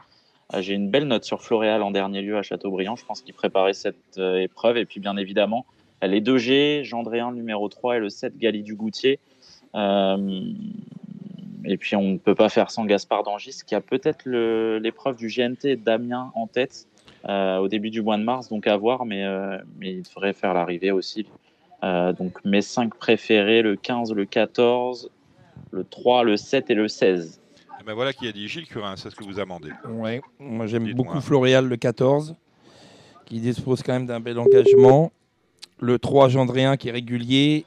Euh, 0.53 0.61
j'ai 0.61 0.73
une 0.73 0.89
belle 0.89 1.05
note 1.05 1.23
sur 1.23 1.41
Floréal 1.41 1.81
en 1.83 1.91
dernier 1.91 2.21
lieu 2.21 2.37
à 2.37 2.43
Châteaubriand. 2.43 2.95
Je 2.95 3.05
pense 3.05 3.21
qu'il 3.21 3.33
préparait 3.33 3.73
cette 3.73 4.17
euh, 4.17 4.39
épreuve. 4.39 4.77
Et 4.77 4.85
puis, 4.85 4.99
bien 4.99 5.17
évidemment, 5.17 5.65
les 6.01 6.21
2G, 6.21 6.83
Gendréen 6.83 7.31
numéro 7.31 7.69
3 7.69 7.97
et 7.97 7.99
le 7.99 8.09
7 8.09 8.37
Gali 8.37 8.63
du 8.63 8.75
Goutier. 8.75 9.19
Euh, 9.75 10.41
et 11.65 11.77
puis, 11.77 11.95
on 11.95 12.03
ne 12.03 12.17
peut 12.17 12.35
pas 12.35 12.49
faire 12.49 12.71
sans 12.71 12.85
Gaspard 12.85 13.23
d'Angis, 13.23 13.59
qui 13.65 13.75
a 13.75 13.81
peut-être 13.81 14.27
l'épreuve 14.79 15.15
du 15.15 15.27
GNT 15.27 15.75
Damien 15.75 16.31
en 16.35 16.47
tête 16.47 16.87
au 17.23 17.67
début 17.67 17.91
du 17.91 18.01
mois 18.01 18.17
de 18.17 18.23
mars. 18.23 18.49
Donc, 18.49 18.65
à 18.65 18.75
voir, 18.75 19.05
mais, 19.05 19.23
mais 19.79 19.93
il 19.93 20.01
devrait 20.01 20.33
faire 20.33 20.55
l'arrivée 20.55 20.89
aussi. 20.89 21.27
donc, 21.83 22.43
mes 22.43 22.63
5 22.63 22.95
préférés 22.95 23.61
le 23.61 23.75
15, 23.75 24.11
le 24.13 24.25
14, 24.25 25.11
le 25.69 25.83
3, 25.83 26.23
le 26.23 26.35
7 26.35 26.71
et 26.71 26.73
le 26.73 26.87
16. 26.87 27.40
Eh 27.81 27.83
ben 27.83 27.95
voilà 27.95 28.13
qui 28.13 28.27
a 28.27 28.31
dit 28.31 28.47
Gilles 28.47 28.67
Curin, 28.67 28.95
c'est 28.95 29.09
ce 29.09 29.15
que 29.15 29.23
vous 29.23 29.39
amendez. 29.39 29.71
Oui, 29.89 30.19
moi 30.39 30.67
j'aime 30.67 30.93
beaucoup 30.93 31.19
Floréal 31.19 31.67
le 31.67 31.77
14, 31.77 32.35
qui 33.25 33.39
dispose 33.39 33.81
quand 33.81 33.93
même 33.93 34.05
d'un 34.05 34.19
bel 34.19 34.37
engagement. 34.37 35.11
Le 35.79 35.97
3 35.97 36.29
Gendréen 36.29 36.77
qui 36.77 36.89
est 36.89 36.91
régulier. 36.91 37.65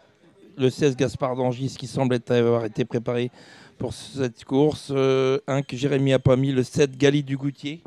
Le 0.57 0.71
16 0.71 0.95
Gaspard 0.95 1.35
d'Angis 1.35 1.75
qui 1.77 1.89
semble 1.89 2.17
avoir 2.29 2.65
été 2.65 2.85
préparé 2.85 3.33
pour 3.77 3.93
cette 3.93 4.45
course. 4.45 4.93
Euh, 4.95 5.41
un 5.49 5.63
que 5.63 5.77
Jérémy 5.77 6.13
a 6.13 6.21
pas 6.21 6.37
mis, 6.37 6.53
le 6.53 6.63
7 6.63 6.97
Gali 6.97 7.25
du 7.25 7.37
Goutier. 7.37 7.83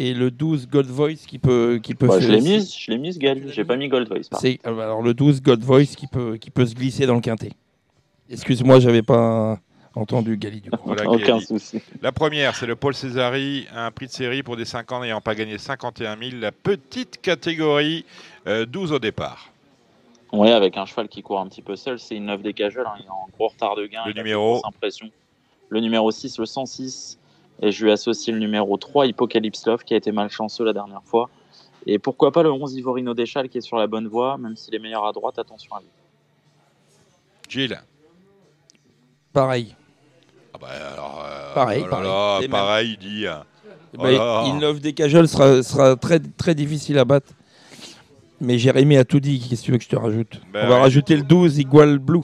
et 0.00 0.14
le 0.14 0.32
12 0.32 0.66
Gold 0.66 0.88
Voice 0.88 1.26
qui 1.28 1.38
peut 1.38 1.78
qui 1.80 1.94
peut 1.94 2.08
bah, 2.08 2.18
je 2.18 2.28
l'ai 2.28 2.40
mis 2.40 2.76
je 2.76 2.90
l'ai 2.90 3.52
j'ai 3.52 3.64
pas 3.64 3.76
mis 3.76 3.88
Gold 3.88 4.08
Voice 4.08 4.28
c'est 4.40 4.58
euh, 4.66 4.76
alors 4.80 5.02
le 5.02 5.14
12 5.14 5.42
Gold 5.42 5.62
Voice 5.62 5.94
qui 5.96 6.08
peut 6.08 6.38
qui 6.38 6.50
peut 6.50 6.66
se 6.66 6.74
glisser 6.74 7.06
dans 7.06 7.14
le 7.14 7.20
quintet 7.20 7.52
excuse-moi 8.28 8.80
j'avais 8.80 9.02
pas 9.02 9.60
entendu 9.94 10.36
Gali 10.36 10.60
du 10.60 10.70
coup. 10.70 10.92
aucun 11.06 11.40
souci 11.40 11.82
la 12.00 12.12
première 12.12 12.54
c'est 12.54 12.66
le 12.66 12.76
Paul 12.76 12.94
Césari 12.94 13.66
un 13.74 13.90
prix 13.90 14.06
de 14.06 14.12
série 14.12 14.42
pour 14.42 14.56
des 14.56 14.64
5 14.64 14.90
ans 14.92 15.00
n'ayant 15.00 15.20
pas 15.20 15.34
gagné 15.34 15.58
51 15.58 16.16
000 16.16 16.30
la 16.40 16.52
petite 16.52 17.20
catégorie 17.20 18.04
12 18.46 18.92
euh, 18.92 18.94
au 18.94 18.98
départ 18.98 19.50
oui 20.32 20.50
avec 20.50 20.76
un 20.76 20.86
cheval 20.86 21.08
qui 21.08 21.22
court 21.22 21.40
un 21.40 21.48
petit 21.48 21.62
peu 21.62 21.74
seul 21.74 21.98
c'est 21.98 22.16
une 22.16 22.26
9 22.26 22.42
des 22.42 22.54
cajoles 22.54 22.86
hein. 22.86 22.94
il 23.00 23.06
est 23.06 23.10
en 23.10 23.28
gros 23.32 23.48
retard 23.48 23.74
de 23.74 23.86
gain 23.86 24.02
le 24.06 24.12
numéro 24.12 24.64
impression 24.64 25.10
le 25.70 25.80
numéro 25.80 26.10
6 26.10 26.38
le 26.38 26.46
106 26.46 27.18
et 27.62 27.72
je 27.72 27.84
lui 27.84 27.92
associe 27.92 28.34
le 28.34 28.40
numéro 28.40 28.76
3, 28.76 29.06
Hippocalypse 29.06 29.66
Love, 29.66 29.84
qui 29.84 29.94
a 29.94 29.96
été 29.96 30.12
malchanceux 30.12 30.64
la 30.64 30.72
dernière 30.72 31.02
fois. 31.04 31.28
Et 31.86 31.98
pourquoi 31.98 32.32
pas 32.32 32.42
le 32.42 32.50
11, 32.50 32.74
Ivorino 32.74 33.14
Deschal, 33.14 33.48
qui 33.48 33.58
est 33.58 33.62
sur 33.62 33.76
la 33.76 33.86
bonne 33.86 34.06
voie, 34.08 34.38
même 34.38 34.56
s'il 34.56 34.74
est 34.74 34.78
meilleur 34.78 35.04
à 35.04 35.12
droite, 35.12 35.38
attention 35.38 35.74
à 35.74 35.80
lui. 35.80 35.88
Gilles 37.48 37.80
Pareil. 39.32 39.76
Ah 40.62 40.66
bah 40.66 40.92
alors, 40.92 41.24
euh, 41.26 41.54
pareil, 41.54 41.82
oh 41.84 41.90
pareil. 41.90 42.48
pareil, 42.48 42.98
il 43.00 43.08
dit. 43.08 43.26
Euh, 43.26 43.36
eh 43.94 43.98
ben, 43.98 44.44
il 44.46 44.60
Love 44.60 44.80
des 44.80 44.92
cajoles 44.92 45.26
sera, 45.26 45.62
sera 45.62 45.96
très, 45.96 46.20
très 46.20 46.54
difficile 46.54 46.98
à 46.98 47.04
battre. 47.04 47.32
Mais 48.40 48.58
Jérémy 48.58 48.96
a 48.96 49.04
tout 49.04 49.20
dit. 49.20 49.40
Qu'est-ce 49.48 49.62
que 49.62 49.66
tu 49.66 49.72
veux 49.72 49.78
que 49.78 49.84
je 49.84 49.88
te 49.88 49.96
rajoute? 49.96 50.40
Ben 50.52 50.66
On 50.66 50.68
va 50.68 50.78
rajouter 50.78 51.16
le 51.16 51.22
12, 51.22 51.58
Igual 51.58 51.98
Blue 51.98 52.22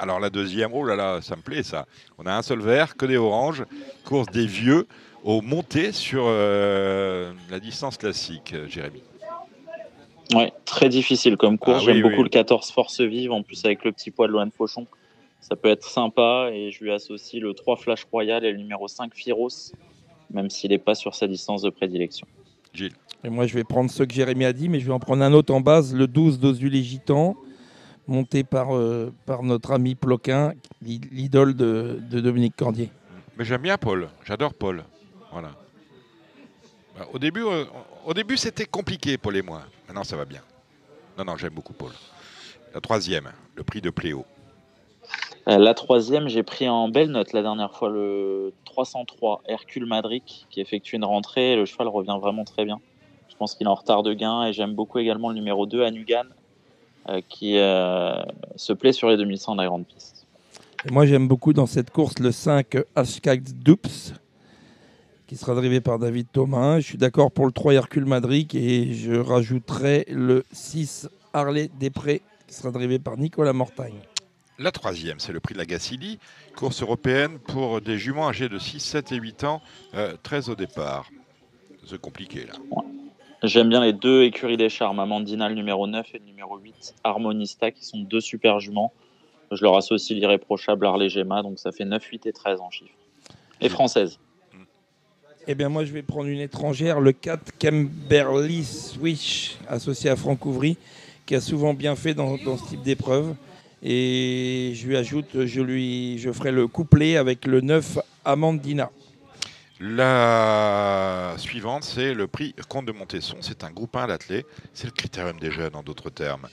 alors 0.00 0.20
la 0.20 0.30
deuxième, 0.30 0.72
oh 0.74 0.84
là 0.84 0.96
là, 0.96 1.20
ça 1.22 1.36
me 1.36 1.42
plaît 1.42 1.62
ça. 1.62 1.86
On 2.18 2.26
a 2.26 2.34
un 2.34 2.42
seul 2.42 2.60
vert, 2.60 2.96
que 2.96 3.06
des 3.06 3.16
oranges, 3.16 3.64
course 4.04 4.26
des 4.32 4.46
vieux 4.46 4.86
au 5.24 5.40
monté 5.40 5.92
sur 5.92 6.24
euh, 6.26 7.32
la 7.50 7.60
distance 7.60 7.96
classique, 7.96 8.54
Jérémy. 8.68 9.02
Ouais, 10.34 10.52
très 10.64 10.88
difficile 10.88 11.36
comme 11.36 11.58
course. 11.58 11.80
Ah 11.82 11.84
J'aime 11.86 12.02
beaucoup 12.02 12.22
le 12.22 12.28
14 12.28 12.70
Force 12.70 13.00
Vive, 13.00 13.32
en 13.32 13.42
plus 13.42 13.64
avec 13.64 13.84
le 13.84 13.92
petit 13.92 14.10
poids 14.10 14.26
de 14.26 14.32
Loan 14.32 14.50
Fauchon. 14.56 14.86
Ça 15.42 15.56
peut 15.56 15.68
être 15.68 15.84
sympa 15.84 16.50
et 16.52 16.70
je 16.70 16.82
lui 16.82 16.92
associe 16.92 17.42
le 17.42 17.52
3 17.52 17.76
Flash 17.76 18.06
Royal 18.10 18.44
et 18.44 18.52
le 18.52 18.58
numéro 18.58 18.88
5 18.88 19.12
Firos, 19.14 19.72
même 20.30 20.48
s'il 20.48 20.70
n'est 20.70 20.78
pas 20.78 20.94
sur 20.94 21.14
sa 21.14 21.26
distance 21.26 21.62
de 21.62 21.70
prédilection. 21.70 22.26
Gilles. 22.72 22.94
Et 23.24 23.28
moi, 23.28 23.46
je 23.46 23.54
vais 23.54 23.64
prendre 23.64 23.90
ce 23.90 24.02
que 24.04 24.14
Jérémy 24.14 24.44
a 24.44 24.52
dit, 24.52 24.68
mais 24.68 24.80
je 24.80 24.86
vais 24.86 24.92
en 24.92 24.98
prendre 24.98 25.22
un 25.22 25.32
autre 25.32 25.52
en 25.52 25.60
base, 25.60 25.94
le 25.94 26.06
12 26.06 26.40
d'Osul 26.40 26.74
Gitan 26.74 27.36
monté 28.06 28.44
par, 28.44 28.74
euh, 28.74 29.12
par 29.26 29.42
notre 29.42 29.72
ami 29.72 29.94
Ploquin, 29.94 30.54
l'idole 30.80 31.54
de, 31.54 32.00
Dominique 32.10 32.56
Cordier. 32.56 32.90
Mais 33.36 33.44
j'aime 33.44 33.62
bien 33.62 33.78
Paul, 33.78 34.08
j'adore 34.24 34.54
Paul. 34.54 34.84
Voilà. 35.30 35.52
Bah, 36.96 37.06
au 37.12 37.18
début, 37.18 37.44
euh, 37.44 37.64
au 38.04 38.12
début 38.12 38.36
c'était 38.36 38.66
compliqué, 38.66 39.18
Paul 39.18 39.36
et 39.36 39.42
moi. 39.42 39.62
Maintenant, 39.86 40.04
ça 40.04 40.16
va 40.16 40.24
bien. 40.24 40.42
Non, 41.16 41.24
non, 41.24 41.36
j'aime 41.36 41.54
beaucoup 41.54 41.72
Paul. 41.72 41.92
La 42.74 42.80
troisième, 42.80 43.30
le 43.54 43.62
prix 43.62 43.80
de 43.80 43.90
Pléo. 43.90 44.24
Euh, 45.48 45.58
la 45.58 45.74
troisième, 45.74 46.28
j'ai 46.28 46.42
pris 46.42 46.68
en 46.68 46.88
belle 46.88 47.10
note 47.10 47.32
la 47.32 47.42
dernière 47.42 47.74
fois 47.74 47.90
le 47.90 48.52
303 48.64 49.42
Hercule 49.46 49.86
Madric 49.86 50.46
qui 50.50 50.60
effectue 50.60 50.94
une 50.94 51.04
rentrée. 51.04 51.56
Le 51.56 51.64
cheval 51.64 51.88
revient 51.88 52.16
vraiment 52.20 52.44
très 52.44 52.64
bien. 52.64 52.80
Je 53.28 53.34
pense 53.36 53.54
qu'il 53.54 53.66
est 53.66 53.70
en 53.70 53.74
retard 53.74 54.04
de 54.04 54.12
gain 54.12 54.44
et 54.44 54.52
j'aime 54.52 54.74
beaucoup 54.74 54.98
également 54.98 55.30
le 55.30 55.34
numéro 55.34 55.66
2 55.66 55.82
Anugan 55.82 56.24
euh, 57.08 57.20
qui 57.28 57.58
euh, 57.58 58.22
se 58.54 58.72
plaît 58.72 58.92
sur 58.92 59.08
les 59.08 59.16
2100 59.16 59.56
de 59.56 59.62
la 59.62 59.66
grande 59.66 59.84
piste. 59.84 60.26
moi, 60.92 61.06
j'aime 61.06 61.26
beaucoup 61.26 61.52
dans 61.52 61.66
cette 61.66 61.90
course 61.90 62.20
le 62.20 62.30
5 62.30 62.76
Hashtag 62.94 63.42
Dups, 63.42 64.14
qui 65.26 65.34
sera 65.34 65.56
drivé 65.56 65.80
par 65.80 65.98
David 65.98 66.28
Thomas. 66.32 66.78
Je 66.78 66.86
suis 66.86 66.98
d'accord 66.98 67.32
pour 67.32 67.46
le 67.46 67.52
3 67.52 67.74
Hercule 67.74 68.04
Madrid 68.04 68.54
et 68.54 68.92
je 68.92 69.14
rajouterai 69.14 70.04
le 70.08 70.44
6 70.52 71.08
Harley 71.32 71.68
Després, 71.80 72.22
qui 72.46 72.54
sera 72.54 72.70
drivé 72.70 73.00
par 73.00 73.16
Nicolas 73.16 73.52
Mortagne. 73.52 73.98
La 74.62 74.70
troisième, 74.70 75.18
c'est 75.18 75.32
le 75.32 75.40
prix 75.40 75.54
de 75.54 75.58
la 75.58 75.64
Gacilly, 75.64 76.20
course 76.54 76.82
européenne 76.82 77.40
pour 77.40 77.80
des 77.80 77.98
juments 77.98 78.28
âgés 78.28 78.48
de 78.48 78.60
6, 78.60 78.78
7 78.78 79.10
et 79.10 79.16
8 79.16 79.42
ans, 79.42 79.60
13 80.22 80.48
euh, 80.48 80.52
au 80.52 80.54
départ. 80.54 81.10
C'est 81.84 82.00
compliqué 82.00 82.46
là. 82.46 82.52
J'aime 83.42 83.68
bien 83.70 83.80
les 83.80 83.92
deux 83.92 84.22
écuries 84.22 84.56
des 84.56 84.68
charmes, 84.68 85.00
Amandina 85.00 85.48
le 85.48 85.56
numéro 85.56 85.88
9 85.88 86.06
et 86.14 86.18
le 86.20 86.24
numéro 86.26 86.58
8, 86.58 86.94
Harmonista, 87.02 87.72
qui 87.72 87.84
sont 87.84 87.98
deux 87.98 88.20
super 88.20 88.60
juments. 88.60 88.92
Je 89.50 89.64
leur 89.64 89.76
associe 89.76 90.16
l'irréprochable 90.16 90.86
Arlé 90.86 91.08
Gemma, 91.08 91.42
donc 91.42 91.58
ça 91.58 91.72
fait 91.72 91.84
9, 91.84 92.00
8 92.00 92.26
et 92.26 92.32
13 92.32 92.60
en 92.60 92.70
chiffres. 92.70 92.94
Et 93.60 93.68
française. 93.68 94.20
Eh 95.48 95.56
bien, 95.56 95.70
moi, 95.70 95.84
je 95.84 95.92
vais 95.92 96.02
prendre 96.02 96.28
une 96.28 96.38
étrangère, 96.38 97.00
le 97.00 97.10
4 97.10 97.58
Camberley 97.58 98.62
Swish, 98.62 99.56
associé 99.68 100.08
à 100.08 100.14
Franck 100.14 100.46
Ouvry, 100.46 100.76
qui 101.26 101.34
a 101.34 101.40
souvent 101.40 101.74
bien 101.74 101.96
fait 101.96 102.14
dans, 102.14 102.36
dans 102.36 102.56
ce 102.56 102.68
type 102.68 102.82
d'épreuve. 102.82 103.34
Et 103.82 104.72
je 104.76 104.86
lui 104.86 104.96
ajoute, 104.96 105.44
je, 105.44 105.60
lui, 105.60 106.18
je 106.18 106.30
ferai 106.30 106.52
le 106.52 106.68
couplet 106.68 107.16
avec 107.16 107.46
le 107.46 107.60
9 107.60 107.98
Amandina. 108.24 108.90
La 109.80 111.34
suivante, 111.38 111.82
c'est 111.82 112.14
le 112.14 112.28
prix 112.28 112.54
Comte 112.68 112.86
de 112.86 112.92
Montesson. 112.92 113.36
C'est 113.40 113.64
un 113.64 113.70
groupe 113.70 113.96
1 113.96 114.08
à 114.08 114.18
C'est 114.72 114.84
le 114.84 114.92
critérium 114.92 115.40
des 115.40 115.50
jeunes, 115.50 115.74
en 115.74 115.82
d'autres 115.82 116.10
termes. 116.10 116.46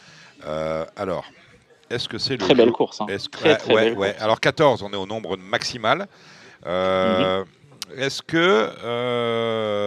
Euh, 0.46 0.84
alors, 0.96 1.26
est-ce 1.92 2.10
que 2.10 2.18
c'est 2.18 2.34
le. 2.34 2.40
Très 2.40 2.56
belle 2.56 2.72
course. 2.72 3.02
Hein. 3.02 3.06
très, 3.32 3.58
très 3.58 3.76
belle 3.76 3.96
Course. 3.96 4.10
Alors, 4.20 4.40
14, 4.40 4.82
on 4.82 4.92
est 4.92 4.96
au 4.96 5.06
nombre 5.06 5.38
maximal. 5.38 6.08
Euh, 6.66 7.42
mhm. 7.42 7.46
Est-ce 7.96 8.22
que 8.22 8.70
euh, 8.84 9.78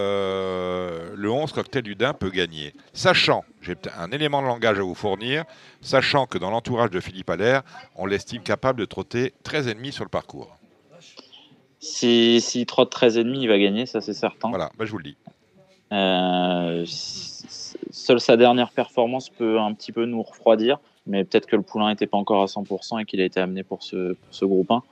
le 1.14 1.30
11 1.30 1.52
Cocktail 1.52 1.82
du 1.82 1.94
Dain 1.94 2.14
peut 2.14 2.30
gagner? 2.30 2.74
Sachant, 2.92 3.44
j'ai 3.60 3.76
un 3.98 4.10
élément 4.10 4.42
de 4.42 4.46
langage 4.46 4.78
à 4.78 4.82
vous 4.82 4.94
fournir, 4.94 5.44
sachant 5.80 6.26
que 6.26 6.38
dans 6.38 6.50
l'entourage 6.50 6.90
de 6.90 7.00
Philippe 7.00 7.30
Allaire, 7.30 7.62
on 7.96 8.06
l'estime 8.06 8.42
capable 8.42 8.80
de 8.80 8.84
trotter 8.84 9.34
13 9.44 9.68
ennemis 9.68 9.92
sur 9.92 10.04
le 10.04 10.10
parcours. 10.10 10.56
S'il 11.78 12.40
si, 12.40 12.64
trotte 12.66 12.94
13,5, 12.94 13.38
il 13.40 13.48
va 13.48 13.58
gagner, 13.58 13.86
ça 13.86 14.00
c'est 14.00 14.14
certain. 14.14 14.50
Voilà, 14.50 14.70
bah, 14.78 14.84
je 14.84 14.90
vous 14.92 14.98
le 14.98 15.04
dis. 15.04 15.16
Euh, 15.92 16.84
seule 16.86 18.20
sa 18.20 18.36
dernière 18.36 18.70
performance 18.70 19.28
peut 19.28 19.58
un 19.58 19.74
petit 19.74 19.92
peu 19.92 20.06
nous 20.06 20.22
refroidir, 20.22 20.78
mais 21.06 21.24
peut-être 21.24 21.46
que 21.46 21.56
le 21.56 21.62
poulain 21.62 21.90
n'était 21.90 22.06
pas 22.06 22.16
encore 22.16 22.42
à 22.42 22.46
100% 22.46 23.00
et 23.00 23.04
qu'il 23.04 23.20
a 23.20 23.24
été 23.24 23.40
amené 23.40 23.62
pour 23.62 23.82
ce, 23.82 24.12
pour 24.14 24.34
ce 24.34 24.44
groupe 24.44 24.70
1. 24.70 24.82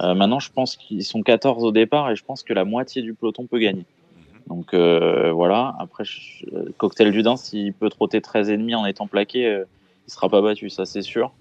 Euh, 0.00 0.14
maintenant, 0.14 0.40
je 0.40 0.50
pense 0.50 0.76
qu'ils 0.76 1.04
sont 1.04 1.22
14 1.22 1.64
au 1.64 1.72
départ 1.72 2.10
et 2.10 2.16
je 2.16 2.24
pense 2.24 2.42
que 2.42 2.52
la 2.52 2.64
moitié 2.64 3.02
du 3.02 3.14
peloton 3.14 3.46
peut 3.46 3.58
gagner. 3.58 3.84
Mhm. 3.84 4.48
Donc 4.48 4.74
euh, 4.74 5.30
voilà, 5.32 5.74
après, 5.78 6.04
Cocktail 6.78 7.12
du 7.12 7.22
Dain, 7.22 7.36
s'il 7.36 7.72
peut 7.72 7.90
trotter 7.90 8.20
13,5 8.20 8.74
en 8.74 8.86
étant 8.86 9.06
plaqué, 9.06 9.40
il 9.42 9.58
ne 9.58 9.64
sera 10.06 10.28
pas 10.28 10.40
battu, 10.40 10.70
ça 10.70 10.86
c'est 10.86 11.02
sûr. 11.02 11.32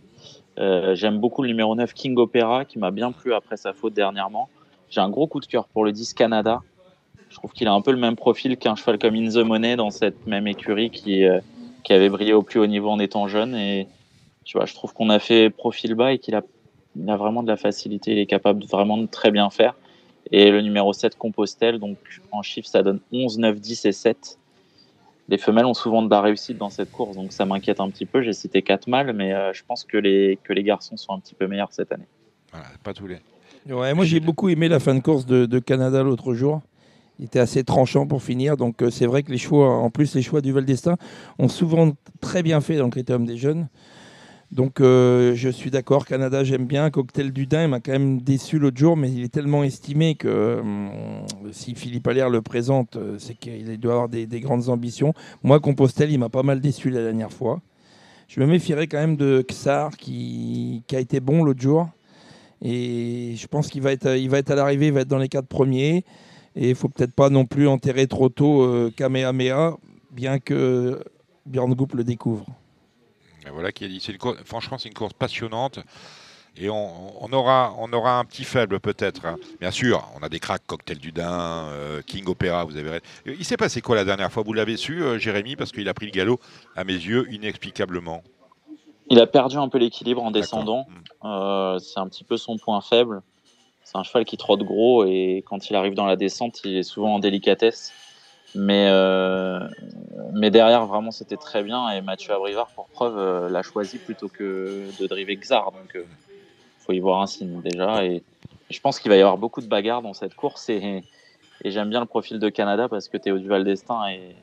J'aime 0.58 1.20
beaucoup 1.20 1.42
le 1.42 1.48
numéro 1.48 1.74
9 1.74 1.94
King 1.94 2.18
Opera 2.18 2.66
qui 2.66 2.80
m'a 2.80 2.92
bien 2.92 3.14
plu 3.14 3.34
après 3.34 3.56
sa 3.56 3.72
faute 3.72 3.94
dernièrement. 3.94 4.50
J'ai 4.90 5.02
un 5.02 5.10
gros 5.10 5.28
coup 5.28 5.40
de 5.40 5.46
cœur 5.46 5.68
pour 5.68 5.86
le 5.86 5.92
10 5.92 6.14
Canada. 6.14 6.62
Je 7.30 7.36
trouve 7.36 7.52
qu'il 7.54 7.68
a 7.68 7.74
un 7.74 7.82
peu 7.82 7.92
le 7.92 7.98
même 7.98 8.16
profil 8.16 8.58
qu'un 8.58 8.76
cheval 8.76 8.98
comme 8.98 9.16
In 9.16 9.30
the 9.30 9.46
Money 9.46 9.76
dans 9.76 9.92
cette 9.92 10.26
même 10.26 10.48
écurie 10.48 10.90
qui, 10.90 11.26
euh, 11.26 11.40
qui 11.84 11.94
avait 11.94 12.10
brillé 12.10 12.34
au 12.34 12.42
plus 12.42 12.60
haut 12.60 12.66
niveau 12.66 12.90
en 12.90 13.00
étant 13.00 13.28
jeune. 13.28 13.56
Et 13.56 13.88
tu 14.46 14.58
vois, 14.58 14.66
je 14.66 14.74
trouve 14.74 14.94
qu'on 14.94 15.10
a 15.10 15.20
fait 15.20 15.52
profil 15.52 15.94
bas 15.94 16.12
et 16.12 16.18
qu'il 16.18 16.34
a, 16.34 16.42
a 17.08 17.18
vraiment 17.18 17.44
de 17.44 17.48
la 17.48 17.58
facilité. 17.58 18.12
Il 18.12 18.20
est 18.20 18.26
capable 18.26 18.62
de 18.62 18.68
vraiment 18.68 18.98
de 18.98 19.06
très 19.06 19.32
bien 19.32 19.50
faire. 19.50 19.76
Et 20.32 20.52
le 20.52 20.62
numéro 20.62 20.94
7 20.94 21.18
Compostelle, 21.18 21.80
donc 21.80 21.98
en 22.32 22.42
chiffres, 22.42 22.68
ça 22.68 22.84
donne 22.84 23.00
11, 23.12 23.40
9, 23.40 23.60
10 23.60 23.86
et 23.86 23.92
7. 23.92 24.38
Les 25.28 25.38
femelles 25.38 25.66
ont 25.66 25.74
souvent 25.74 26.02
de 26.02 26.10
la 26.10 26.22
réussite 26.22 26.58
dans 26.58 26.70
cette 26.70 26.92
course, 26.92 27.16
donc 27.16 27.32
ça 27.32 27.46
m'inquiète 27.46 27.80
un 27.80 27.90
petit 27.90 28.06
peu. 28.06 28.22
J'ai 28.22 28.34
cité 28.34 28.62
4 28.62 28.88
mâles, 28.88 29.14
mais 29.14 29.34
euh, 29.34 29.54
je 29.54 29.64
pense 29.68 29.84
que 29.84 29.98
les, 29.98 30.40
que 30.44 30.54
les 30.54 30.64
garçons 30.64 30.98
sont 30.98 31.14
un 31.14 31.20
petit 31.20 31.36
peu 31.36 31.48
meilleurs 31.48 31.72
cette 31.72 31.92
année. 31.92 32.08
Voilà, 32.52 32.66
pas 32.84 32.94
tous 32.94 33.08
les. 33.08 33.20
Ouais, 33.72 33.94
moi 33.94 34.06
j'ai 34.06 34.20
beaucoup 34.20 34.50
aimé 34.50 34.68
la 34.68 34.80
fin 34.80 34.96
de 34.96 35.02
course 35.02 35.26
de, 35.26 35.60
Canada 35.60 36.02
l'autre 36.02 36.34
jour. 36.34 36.62
Il 37.20 37.26
était 37.26 37.40
assez 37.40 37.64
tranchant 37.64 38.08
pour 38.08 38.24
finir, 38.24 38.56
donc 38.56 38.82
euh, 38.82 38.90
c'est 38.90 39.06
vrai 39.06 39.24
que 39.24 39.32
les 39.32 39.38
choix, 39.38 39.70
en 39.70 39.90
plus 39.90 40.16
les 40.16 40.22
choix 40.22 40.42
du 40.42 40.52
Val 40.52 40.66
d'Estaing, 40.66 40.96
ont 41.38 41.50
souvent 41.50 41.92
très 42.22 42.42
bien 42.42 42.62
fait 42.62 42.78
dans 42.78 42.86
le 42.86 42.92
critérium 42.92 43.26
des 43.26 43.38
jeunes. 43.38 43.68
Donc 44.52 44.82
euh, 44.82 45.36
je 45.36 45.48
suis 45.48 45.70
d'accord, 45.70 46.06
Canada 46.06 46.44
j'aime 46.44 46.66
bien. 46.66 46.90
Cocktail 46.90 47.32
du 47.32 47.46
Dain 47.46 47.68
m'a 47.68 47.80
quand 47.80 47.92
même 47.92 48.20
déçu 48.22 48.58
l'autre 48.58 48.78
jour, 48.78 48.98
mais 48.98 49.12
il 49.12 49.24
est 49.24 49.32
tellement 49.32 49.64
estimé 49.64 50.16
que 50.16 50.28
euh, 50.28 50.62
si 51.52 51.76
Philippe 51.76 52.08
Allaire 52.08 52.30
le 52.30 52.42
présente, 52.42 52.98
c'est 53.20 53.36
qu'il 53.36 53.80
doit 53.80 53.94
avoir 53.94 54.10
des, 54.10 54.28
grandes 54.40 54.70
ambitions. 54.70 55.14
Moi, 55.44 55.60
Compostelle, 55.60 56.12
il 56.12 56.18
m'a 56.18 56.30
pas 56.30 56.44
mal 56.44 56.62
déçu 56.62 56.90
la 56.90 57.02
dernière 57.02 57.32
fois. 57.32 57.62
Je 58.28 58.40
me 58.40 58.48
méfierais 58.48 58.88
quand 58.88 59.00
même 59.00 59.18
de 59.18 59.46
Xar 59.48 59.98
qui, 59.98 60.84
a 60.94 61.00
été 61.00 61.20
bon 61.20 61.44
l'autre 61.44 61.62
jour. 61.62 61.90
Et 62.62 63.36
je 63.36 63.48
pense 63.48 63.70
qu'il 63.70 63.82
va 63.82 63.92
être, 63.92 64.18
il 64.18 64.30
va 64.30 64.40
être 64.40 64.52
à 64.52 64.56
l'arrivée, 64.56 64.88
il 64.88 64.94
va 64.94 65.02
être 65.02 65.08
dans 65.08 65.18
les 65.18 65.30
quatre 65.30 65.48
premiers. 65.48 66.04
Et 66.56 66.70
il 66.70 66.76
faut 66.76 66.90
peut-être 66.90 67.14
pas 67.14 67.30
non 67.30 67.46
plus 67.46 67.68
enterrer 67.68 68.08
trop 68.08 68.30
tôt 68.30 68.64
euh, 68.64 68.92
Kamehameha, 68.96 69.78
bien 70.12 70.40
que 70.40 71.00
Björn 71.46 71.74
Goup 71.74 71.96
le 71.96 72.04
découvre. 72.04 72.46
Voilà 73.52 73.72
qui 73.72 73.86
a 73.86 73.88
dit. 73.88 74.06
franchement, 74.46 74.78
c'est 74.78 74.90
une 74.90 74.96
course 74.96 75.14
passionnante. 75.14 75.80
Et 76.58 76.70
on, 76.70 77.32
aura, 77.32 77.74
on 77.78 77.94
aura 77.94 78.20
un 78.20 78.26
petit 78.26 78.44
faible 78.44 78.80
peut-être. 78.80 79.26
Hein. 79.26 79.38
Bien 79.62 79.72
sûr, 79.72 80.06
on 80.20 80.24
a 80.24 80.30
des 80.30 80.40
cracks, 80.40 80.66
Cocktail 80.66 80.98
du 80.98 81.12
Dain, 81.12 81.70
euh, 81.70 82.02
King 82.06 82.28
Opera, 82.28 82.66
vous 82.66 82.76
avez 82.76 83.00
Il 83.26 83.46
s'est 83.46 83.56
passé 83.56 83.82
quoi 83.82 83.96
la 83.96 84.04
dernière 84.04 84.32
fois? 84.32 84.44
Vous 84.44 84.54
l'avez 84.54 84.76
su, 84.76 85.02
euh, 85.02 85.18
Jérémy, 85.18 85.56
parce 85.56 85.72
qu'il 85.72 85.88
a 85.88 85.94
pris 85.94 86.08
le 86.08 86.12
galop, 86.12 86.40
à 86.76 86.84
mes 86.84 86.94
yeux, 86.94 87.28
inexplicablement. 87.32 88.24
Il 89.10 89.20
a 89.20 89.28
perdu 89.28 89.58
un 89.58 89.70
peu 89.70 89.78
l'équilibre 89.78 90.22
en 90.22 90.32
descendant. 90.32 90.88
Hmm. 91.24 91.28
Euh, 91.28 91.80
c'est 91.80 92.00
un 92.00 92.08
petit 92.08 92.24
peu 92.24 92.36
son 92.36 92.58
point 92.58 92.82
faible. 92.82 93.22
C'est 93.84 93.98
un 93.98 94.04
cheval 94.04 94.26
qui 94.26 94.38
trotte 94.38 94.62
gros 94.62 95.06
et 95.06 95.44
quand 95.48 95.70
il 95.70 95.76
arrive 95.76 95.94
dans 95.94 96.06
la 96.06 96.16
descente, 96.16 96.62
il 96.64 96.78
est 96.78 96.84
souvent 96.84 97.16
en 97.16 97.20
délicatesse. 97.20 97.92
Mais, 98.56 98.88
euh, 98.90 99.60
mais 100.34 100.52
derrière, 100.52 100.86
vraiment, 100.86 101.12
c'était 101.12 101.38
très 101.38 101.64
bien. 101.64 101.90
Et 101.92 102.02
Mathieu 102.02 102.34
Abrivard, 102.34 102.68
pour 102.70 102.88
preuve, 102.88 103.18
euh, 103.18 103.50
l'a 103.50 103.62
choisi 103.62 103.98
plutôt 103.98 104.28
que 104.28 104.86
de 105.00 105.08
driver 105.08 105.36
Xar. 105.36 105.72
Donc, 105.72 105.94
il 105.96 106.04
faut 106.80 106.94
y 106.94 107.00
voir 107.00 107.22
un 107.22 107.28
signe 107.28 107.62
déjà. 107.62 108.04
Et 108.06 108.24
je 108.70 108.80
pense 108.80 109.00
qu'il 109.00 109.10
va 109.10 109.18
y 109.18 109.22
avoir 109.22 109.38
beaucoup 109.38 109.62
de 109.62 109.68
bagarres 109.68 110.02
dans 110.02 110.14
cette 110.14 110.36
course. 110.36 110.70
Et, 110.70 111.04
et 111.64 111.72
j'aime 111.72 111.90
bien 111.90 112.00
le 112.00 112.06
profil 112.06 112.40
de 112.40 112.50
Canada 112.50 112.88
parce 112.88 113.08
que 113.08 113.18
Théo 113.18 113.38
Duval 113.38 113.64
d'Estaing 113.64 114.08
est, 114.08 114.36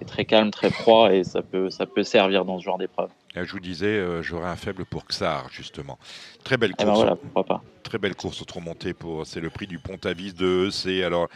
est, 0.00 0.04
très 0.04 0.24
calme, 0.24 0.50
très 0.50 0.70
froid 0.70 1.12
et 1.12 1.24
ça 1.24 1.42
peut, 1.42 1.70
ça 1.70 1.86
peut 1.86 2.02
servir 2.02 2.44
dans 2.44 2.58
ce 2.58 2.64
genre 2.64 2.78
d'épreuve. 2.78 3.10
Je 3.34 3.52
vous 3.52 3.60
disais, 3.60 3.86
euh, 3.86 4.22
j'aurais 4.22 4.48
un 4.48 4.56
faible 4.56 4.84
pour 4.84 5.04
Xar, 5.04 5.48
justement. 5.50 5.98
Très 6.42 6.56
belle 6.56 6.72
eh 6.78 6.82
ben 6.82 6.90
course. 6.90 6.98
voilà, 6.98 7.16
pourquoi 7.16 7.44
pas. 7.44 7.62
Très 7.82 7.98
belle 7.98 8.16
course 8.16 8.42
au 8.42 8.94
pour. 8.94 9.26
C'est 9.26 9.40
le 9.40 9.50
prix 9.50 9.66
du 9.66 9.78
Pont-Avis 9.78 10.32
de 10.32 10.68
EC. 10.68 11.04
Alors, 11.04 11.28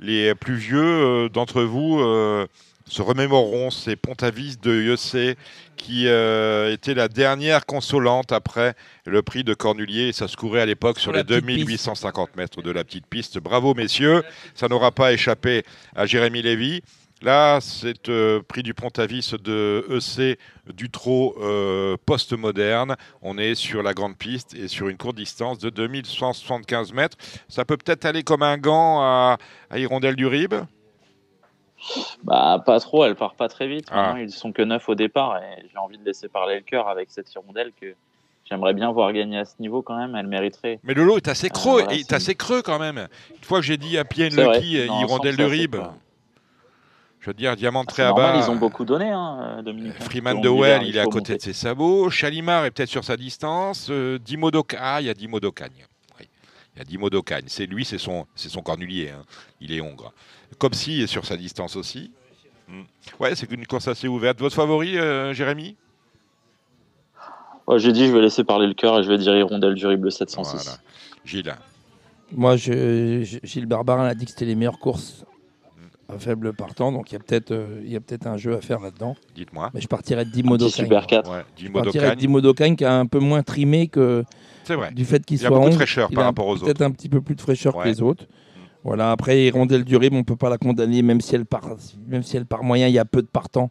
les 0.00 0.34
plus 0.34 0.56
vieux 0.56 0.82
euh, 0.82 1.28
d'entre 1.28 1.62
vous 1.62 2.00
euh, 2.00 2.46
se 2.86 3.02
remémoreront 3.02 3.70
ces 3.70 3.96
Pont-Avis 3.96 4.56
de 4.56 4.94
EC 4.94 5.36
qui 5.76 6.06
était 6.06 6.94
la 6.94 7.06
dernière 7.06 7.66
consolante 7.66 8.32
après 8.32 8.74
le 9.04 9.22
prix 9.22 9.44
de 9.44 9.54
Cornulier. 9.54 10.12
Ça 10.12 10.26
se 10.26 10.36
courait 10.36 10.62
à 10.62 10.66
l'époque 10.66 10.98
sur 10.98 11.12
les 11.12 11.22
2850 11.22 12.34
mètres 12.36 12.62
de 12.62 12.70
la 12.70 12.82
petite 12.82 13.06
piste. 13.06 13.38
Bravo, 13.38 13.74
messieurs. 13.74 14.24
Ça 14.54 14.68
n'aura 14.68 14.90
pas 14.90 15.12
échappé 15.12 15.64
à 15.94 16.06
Jérémy 16.06 16.42
Lévy. 16.42 16.82
Là, 17.22 17.58
c'est 17.60 18.08
euh, 18.08 18.40
prix 18.46 18.62
du 18.62 18.74
Pont-Avis 18.74 19.32
de 19.42 19.84
EC 19.90 20.38
du 20.72 20.88
trot 20.88 21.34
euh, 21.40 21.96
post-moderne. 22.06 22.94
On 23.22 23.38
est 23.38 23.56
sur 23.56 23.82
la 23.82 23.92
grande 23.92 24.16
piste 24.16 24.54
et 24.54 24.68
sur 24.68 24.88
une 24.88 24.96
courte 24.96 25.16
distance 25.16 25.58
de 25.58 25.68
2175 25.70 26.92
mètres. 26.92 27.16
Ça 27.48 27.64
peut 27.64 27.76
peut-être 27.76 28.04
aller 28.04 28.22
comme 28.22 28.42
un 28.42 28.56
gant 28.56 29.00
à, 29.00 29.36
Hirondelle 29.74 30.14
du 30.14 30.26
Rib? 30.26 30.54
Bah, 32.22 32.62
pas 32.64 32.78
trop, 32.78 33.04
elle 33.04 33.16
part 33.16 33.34
pas 33.34 33.48
très 33.48 33.66
vite. 33.66 33.86
Ah. 33.90 34.14
Ils 34.18 34.30
sont 34.30 34.52
que 34.52 34.62
neuf 34.62 34.88
au 34.88 34.94
départ 34.94 35.38
et 35.38 35.66
j'ai 35.72 35.78
envie 35.78 35.98
de 35.98 36.04
laisser 36.04 36.28
parler 36.28 36.56
le 36.56 36.62
cœur 36.62 36.88
avec 36.88 37.10
cette 37.10 37.32
hirondelle 37.32 37.72
que 37.80 37.94
j'aimerais 38.44 38.74
bien 38.74 38.92
voir 38.92 39.12
gagner 39.12 39.38
à 39.38 39.44
ce 39.44 39.54
niveau 39.58 39.82
quand 39.82 39.96
même. 39.96 40.14
Elle 40.14 40.28
mériterait. 40.28 40.78
Mais 40.84 40.94
le 40.94 41.04
lot 41.04 41.16
est 41.16 41.28
assez 41.28 41.50
creux, 41.50 41.82
ah, 41.88 41.92
est 41.92 42.12
assez 42.12 42.36
creux 42.36 42.62
quand 42.62 42.78
même. 42.78 43.08
Une 43.30 43.44
fois 43.44 43.58
que 43.58 43.66
j'ai 43.66 43.76
dit 43.76 43.98
à 43.98 44.04
Pierre 44.04 44.30
Lucky, 44.30 44.86
Hirondelle 44.86 45.36
du 45.36 45.44
Rib. 45.44 45.76
Veux 47.28 47.34
dire, 47.34 47.56
Diamant 47.56 47.84
à 47.84 48.12
bas. 48.12 48.36
Ils 48.36 48.50
ont 48.50 48.56
beaucoup 48.56 48.84
donné, 48.84 49.10
hein, 49.10 49.62
Dominique. 49.64 49.94
Hein. 50.00 50.04
Freeman 50.04 50.40
de 50.40 50.48
Well, 50.48 50.82
il 50.84 50.96
est 50.96 51.00
à 51.00 51.06
côté 51.06 51.36
de 51.36 51.42
ses 51.42 51.52
sabots. 51.52 52.10
Chalimar 52.10 52.64
est 52.64 52.70
peut-être 52.70 52.88
sur 52.88 53.04
sa 53.04 53.16
distance. 53.16 53.88
Euh, 53.90 54.18
Ah, 54.78 55.00
il 55.00 55.06
y 55.06 55.10
a 55.10 55.14
Dimo 55.14 55.40
Docagne. 55.40 55.86
Il 56.20 56.78
y 56.78 56.80
a 56.82 56.84
Dimo 56.84 57.10
Docagne. 57.10 57.44
C'est 57.46 57.66
lui, 57.66 57.84
c'est 57.84 57.98
son, 57.98 58.26
c'est 58.34 58.48
son 58.48 58.62
cornulier. 58.62 59.10
Hein. 59.10 59.24
Il 59.60 59.72
est 59.72 59.80
hongre. 59.80 60.12
Comme 60.58 60.74
si 60.74 61.02
est 61.02 61.06
sur 61.06 61.26
sa 61.26 61.36
distance 61.36 61.76
aussi. 61.76 62.12
Hmm. 62.68 62.82
Ouais, 63.18 63.34
c'est 63.34 63.50
une 63.50 63.66
course 63.66 63.88
assez 63.88 64.08
ouverte. 64.08 64.38
Votre 64.38 64.54
favori, 64.54 64.98
euh, 64.98 65.32
Jérémy? 65.32 65.76
J'ai 67.76 67.92
dit, 67.92 68.06
je 68.06 68.12
vais 68.12 68.22
laisser 68.22 68.44
parler 68.44 68.66
le 68.66 68.74
cœur 68.74 68.98
et 68.98 69.02
je 69.02 69.08
vais 69.08 69.18
dire 69.18 69.36
Hirondelle 69.36 69.74
du 69.74 69.86
Rible 69.86 70.10
706. 70.10 70.64
Voilà. 70.64 70.78
Gilles. 71.24 71.54
Moi, 72.32 72.56
je, 72.56 73.22
Gilles 73.42 73.66
Barbarin 73.66 74.06
a 74.06 74.14
dit 74.14 74.24
que 74.24 74.30
c'était 74.30 74.46
les 74.46 74.54
meilleures 74.54 74.78
courses 74.78 75.24
un 76.10 76.18
faible 76.18 76.54
partant, 76.54 76.90
donc 76.90 77.10
il 77.10 77.14
y 77.14 77.16
a 77.16 77.18
peut-être 77.18 77.50
euh, 77.50 77.82
il 77.84 77.92
y 77.92 77.96
a 77.96 78.00
peut-être 78.00 78.26
un 78.26 78.36
jeu 78.36 78.54
à 78.54 78.60
faire 78.60 78.80
là-dedans. 78.80 79.14
Dites-moi. 79.34 79.70
Mais 79.74 79.80
je 79.80 79.88
partirais 79.88 80.24
de 80.24 80.30
Dimodo 80.30 80.68
Super 80.68 81.06
4. 81.06 81.30
Ouais, 81.30 81.44
je 81.56 81.68
partirais 81.68 82.14
de 82.14 82.20
Dimodo 82.20 82.54
qui 82.54 82.62
est 82.62 82.84
un 82.84 83.06
peu 83.06 83.18
moins 83.18 83.42
trimé 83.42 83.88
que 83.88 84.24
vrai. 84.68 84.90
du 84.92 85.04
fait 85.04 85.24
qu'il 85.24 85.38
soit 85.38 85.48
Il 85.48 85.52
a 85.52 85.56
beaucoup 85.56 85.70
de 85.70 85.74
fraîcheur 85.74 86.10
par 86.10 86.24
rapport 86.24 86.46
aux 86.46 86.54
autres. 86.54 86.64
Peut-être 86.64 86.82
un 86.82 86.90
petit 86.90 87.08
peu 87.08 87.20
plus 87.20 87.34
de 87.34 87.40
fraîcheur 87.40 87.76
que 87.76 87.86
les 87.86 88.00
autres. 88.00 88.24
Voilà, 88.84 89.10
après 89.10 89.44
Hirondelle 89.44 89.84
du 89.84 89.96
Rib, 89.96 90.14
on 90.14 90.22
peut 90.24 90.36
pas 90.36 90.48
la 90.48 90.56
condamner 90.56 91.02
même 91.02 91.20
si 91.20 91.34
elle 91.34 91.44
part 91.44 91.68
même 92.06 92.22
si 92.22 92.36
elle 92.36 92.46
part 92.46 92.62
moyen, 92.62 92.86
il 92.86 92.94
y 92.94 92.98
a 92.98 93.04
peu 93.04 93.20
de 93.22 93.26
partants. 93.26 93.70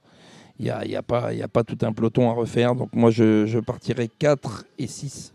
Il 0.59 0.65
n'y 0.65 0.71
a, 0.71 0.85
y 0.85 0.95
a, 0.95 1.03
pas, 1.03 1.33
y 1.33 1.43
a 1.43 1.47
pas 1.47 1.63
tout 1.63 1.77
un 1.83 1.93
peloton 1.93 2.29
à 2.29 2.33
refaire. 2.33 2.75
Donc 2.75 2.89
moi, 2.93 3.11
je, 3.11 3.45
je 3.45 3.59
partirais 3.59 4.09
4 4.19 4.65
et 4.79 4.87
6. 4.87 5.33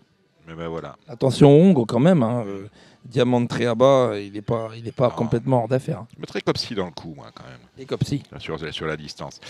Mais 0.48 0.54
ben 0.54 0.68
voilà. 0.68 0.96
Attention 1.06 1.48
Hongre 1.50 1.86
quand 1.86 2.00
même. 2.00 2.22
Hein. 2.22 2.44
Euh, 2.46 2.66
Diamant 3.04 3.44
très 3.46 3.66
à 3.66 3.74
bas, 3.74 4.12
il 4.18 4.32
n'est 4.32 4.42
pas, 4.42 4.70
il 4.76 4.86
est 4.86 4.96
pas 4.96 5.10
complètement 5.10 5.62
hors 5.62 5.68
d'affaire. 5.68 6.04
Je 6.14 6.20
mettrais 6.20 6.40
Copsy 6.40 6.74
dans 6.74 6.86
le 6.86 6.92
coup, 6.92 7.14
moi, 7.16 7.26
quand 7.34 7.44
même. 7.44 7.60
Et 7.78 7.84
Copsy. 7.84 8.22
Sur, 8.38 8.58
sur 8.72 8.86
la 8.86 8.96
distance. 8.96 9.40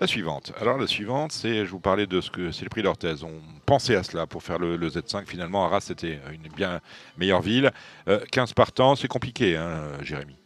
La 0.00 0.06
suivante. 0.06 0.52
Alors, 0.60 0.78
la 0.78 0.86
suivante, 0.86 1.30
c'est, 1.32 1.66
je 1.66 1.70
vous 1.70 1.78
parlais 1.78 2.06
de 2.06 2.20
ce 2.20 2.30
que 2.30 2.50
c'est 2.52 2.64
le 2.64 2.70
prix 2.70 2.82
d'Orthez. 2.82 3.22
On 3.22 3.40
pensait 3.66 3.96
à 3.96 4.02
cela 4.02 4.26
pour 4.26 4.42
faire 4.42 4.58
le, 4.58 4.76
Z5. 4.78 5.26
Finalement, 5.26 5.64
Arras, 5.66 5.80
c'était 5.80 6.18
une 6.32 6.50
bien 6.56 6.80
meilleure 7.18 7.42
ville. 7.42 7.70
15 8.30 8.50
euh, 8.50 8.54
partants, 8.54 8.96
c'est 8.96 9.08
compliqué, 9.08 9.56
hein, 9.56 9.82
Jérémy. 10.02 10.36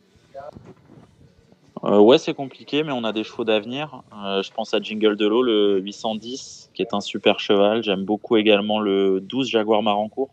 Euh, 1.84 1.98
ouais, 2.00 2.18
c'est 2.18 2.34
compliqué, 2.34 2.82
mais 2.82 2.92
on 2.92 3.04
a 3.04 3.12
des 3.12 3.22
chevaux 3.22 3.44
d'avenir. 3.44 4.02
Euh, 4.12 4.42
je 4.42 4.50
pense 4.50 4.74
à 4.74 4.80
Jingle 4.80 5.16
de 5.16 5.26
l'eau, 5.26 5.42
le 5.42 5.78
810, 5.80 6.70
qui 6.74 6.82
est 6.82 6.94
un 6.94 7.00
super 7.00 7.38
cheval. 7.38 7.82
J'aime 7.82 8.04
beaucoup 8.04 8.36
également 8.36 8.80
le 8.80 9.20
12 9.20 9.48
Jaguar 9.48 9.82
Marancourt 9.82 10.30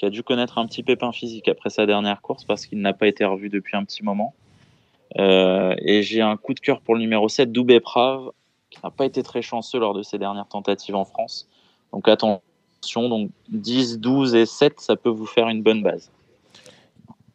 qui 0.00 0.06
a 0.06 0.10
dû 0.10 0.22
connaître 0.22 0.56
un 0.56 0.66
petit 0.66 0.82
pépin 0.82 1.12
physique 1.12 1.46
après 1.48 1.68
sa 1.68 1.84
dernière 1.84 2.22
course 2.22 2.44
parce 2.44 2.64
qu'il 2.64 2.80
n'a 2.80 2.94
pas 2.94 3.06
été 3.06 3.26
revu 3.26 3.50
depuis 3.50 3.76
un 3.76 3.84
petit 3.84 4.02
moment. 4.02 4.34
Euh, 5.18 5.74
et 5.76 6.02
j'ai 6.02 6.22
un 6.22 6.38
coup 6.38 6.54
de 6.54 6.60
cœur 6.60 6.80
pour 6.80 6.94
le 6.94 7.02
numéro 7.02 7.28
7, 7.28 7.52
Doubé 7.52 7.80
Prave, 7.80 8.30
qui 8.70 8.78
n'a 8.82 8.90
pas 8.90 9.04
été 9.04 9.22
très 9.22 9.42
chanceux 9.42 9.78
lors 9.78 9.92
de 9.92 10.02
ses 10.02 10.16
dernières 10.16 10.48
tentatives 10.48 10.94
en 10.94 11.04
France. 11.04 11.50
Donc 11.92 12.08
attention, 12.08 13.10
donc 13.10 13.30
10, 13.50 13.98
12 13.98 14.36
et 14.36 14.46
7, 14.46 14.80
ça 14.80 14.96
peut 14.96 15.10
vous 15.10 15.26
faire 15.26 15.50
une 15.50 15.62
bonne 15.62 15.82
base. 15.82 16.10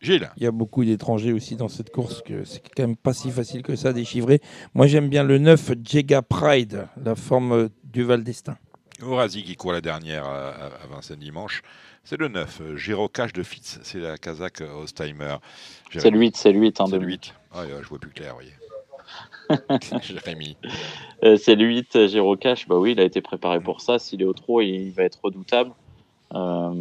Gilles. 0.01 0.31
Il 0.37 0.43
y 0.43 0.47
a 0.47 0.51
beaucoup 0.51 0.83
d'étrangers 0.83 1.33
aussi 1.33 1.55
dans 1.55 1.69
cette 1.69 1.91
course 1.91 2.23
que 2.23 2.45
c'est 2.45 2.63
quand 2.75 2.81
même 2.81 2.95
pas 2.95 3.13
si 3.13 3.29
facile 3.29 3.61
que 3.61 3.75
ça 3.75 3.89
à 3.89 3.93
déchiffrer. 3.93 4.41
Moi 4.73 4.87
j'aime 4.87 5.09
bien 5.09 5.23
le 5.23 5.37
9 5.37 5.73
Jega 5.83 6.23
Pride, 6.23 6.87
la 7.03 7.13
forme 7.13 7.69
du 7.83 8.01
Val 8.01 8.23
d'Estaing. 8.23 8.57
Orazi 9.03 9.43
qui 9.43 9.55
court 9.55 9.73
la 9.73 9.81
dernière 9.81 10.25
à 10.25 10.87
Vincennes 10.89 11.19
dimanche. 11.19 11.61
C'est 12.05 12.19
le 12.19 12.27
9, 12.27 12.75
Giro 12.75 13.09
Cash 13.09 13.33
de 13.33 13.41
Fitz, 13.41 13.79
c'est 13.81 13.99
la 13.99 14.19
Kazakh 14.19 14.61
Ostheimer. 14.61 15.37
C'est 15.91 16.11
le 16.11 16.19
8, 16.19 16.37
c'est 16.37 16.51
le 16.51 16.59
8. 16.59 16.79
Hein, 16.79 16.85
c'est 16.87 16.99
le 16.99 17.05
8. 17.07 17.33
Ah, 17.51 17.63
je 17.81 17.87
vois 17.87 17.97
plus 17.97 18.11
clair, 18.11 18.35
vous 18.35 19.57
voyez. 19.89 20.01
Jérémy. 20.03 20.55
Euh, 21.23 21.35
c'est 21.35 21.55
le 21.55 21.65
8, 21.65 22.05
Giro 22.05 22.37
Cash, 22.37 22.67
bah 22.67 22.77
oui, 22.77 22.91
il 22.91 22.99
a 22.99 23.03
été 23.03 23.21
préparé 23.21 23.59
pour 23.59 23.81
ça. 23.81 23.97
S'il 23.97 24.21
est 24.21 24.25
au 24.25 24.33
trot, 24.33 24.61
il 24.61 24.91
va 24.91 25.01
être 25.01 25.17
redoutable. 25.23 25.71
Euh, 26.35 26.73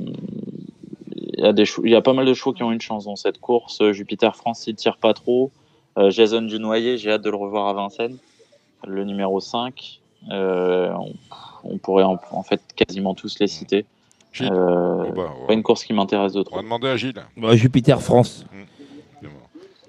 il, 1.16 1.40
y 1.40 1.46
a 1.46 1.54
des 1.54 1.64
il 1.82 1.90
y 1.90 1.94
a 1.94 2.02
pas 2.02 2.12
mal 2.12 2.26
de 2.26 2.34
chevaux 2.34 2.52
qui 2.52 2.62
ont 2.62 2.72
une 2.72 2.82
chance 2.82 3.06
dans 3.06 3.16
cette 3.16 3.40
course. 3.40 3.92
Jupiter 3.92 4.36
France, 4.36 4.66
il 4.66 4.74
tire 4.74 4.98
pas 4.98 5.14
trop. 5.14 5.50
Euh, 5.96 6.10
Jason 6.10 6.42
Dunoyer, 6.42 6.98
j'ai 6.98 7.12
hâte 7.12 7.22
de 7.22 7.30
le 7.30 7.36
revoir 7.36 7.68
à 7.68 7.72
Vincennes. 7.72 8.18
Le 8.86 9.04
numéro 9.04 9.40
5. 9.40 10.00
On, 10.28 11.12
on, 11.64 11.78
pourrait 11.78 12.04
en, 12.04 12.20
en, 12.30 12.42
fait 12.42 12.60
quasiment 12.76 13.14
tous 13.14 13.38
les 13.38 13.46
citer. 13.46 13.86
Euh, 14.40 15.10
bah, 15.12 15.32
pas 15.46 15.54
une 15.54 15.62
course 15.62 15.84
qui 15.84 15.92
m'intéresse 15.92 16.32
de 16.32 16.42
trop. 16.42 16.54
On 16.54 16.58
va 16.58 16.62
demander 16.62 16.88
à 16.88 16.96
Gilles. 16.96 17.22
Bah, 17.36 17.54
Jupiter 17.54 18.00
France. 18.00 18.44
Mmh. 18.52 18.58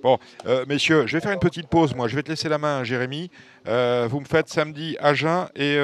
Bon, 0.04 0.20
euh, 0.46 0.66
messieurs, 0.68 1.08
je 1.08 1.18
vais 1.18 1.22
faire 1.22 1.32
une 1.32 1.40
petite 1.40 1.68
pause. 1.68 1.96
Moi, 1.96 2.08
je 2.08 2.16
vais 2.16 2.22
te 2.22 2.30
laisser 2.30 2.48
la 2.48 2.60
main, 2.60 2.84
Jérémy. 2.84 3.32
Euh, 3.68 4.08
vous 4.08 4.20
me 4.20 4.26
faites 4.26 4.50
samedi 4.50 4.96
Agen 5.00 5.48
et 5.56 5.80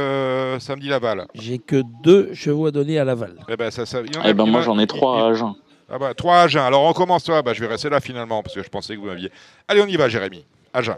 samedi 0.59 0.89
Laval. 0.89 1.25
J'ai 1.33 1.57
que 1.57 1.81
deux 2.03 2.31
chevaux 2.35 2.67
à 2.67 2.71
donner 2.71 2.99
à 2.99 3.03
Laval. 3.03 3.33
Eh 3.49 3.57
ben, 3.57 3.71
ça, 3.71 3.87
ça, 3.87 4.01
eh 4.23 4.33
ben 4.35 4.45
moi, 4.45 4.61
j'en 4.61 4.77
ai 4.77 4.85
trois 4.85 5.23
à 5.23 5.29
Agen. 5.31 5.55
Ah 5.89 5.97
bah, 5.97 6.13
trois 6.13 6.35
à 6.35 6.43
Agen. 6.43 6.61
Alors, 6.61 6.83
on 6.83 6.93
commence 6.93 7.23
toi. 7.23 7.41
Bah, 7.41 7.53
je 7.53 7.61
vais 7.61 7.67
rester 7.67 7.89
là 7.89 7.99
finalement 7.99 8.43
parce 8.43 8.53
que 8.53 8.61
je 8.61 8.69
pensais 8.69 8.93
que 8.93 8.99
vous 8.99 9.07
m'aviez. 9.07 9.31
Allez, 9.67 9.81
on 9.81 9.87
y 9.87 9.95
va, 9.95 10.07
Jérémy. 10.07 10.45
Agen. 10.71 10.97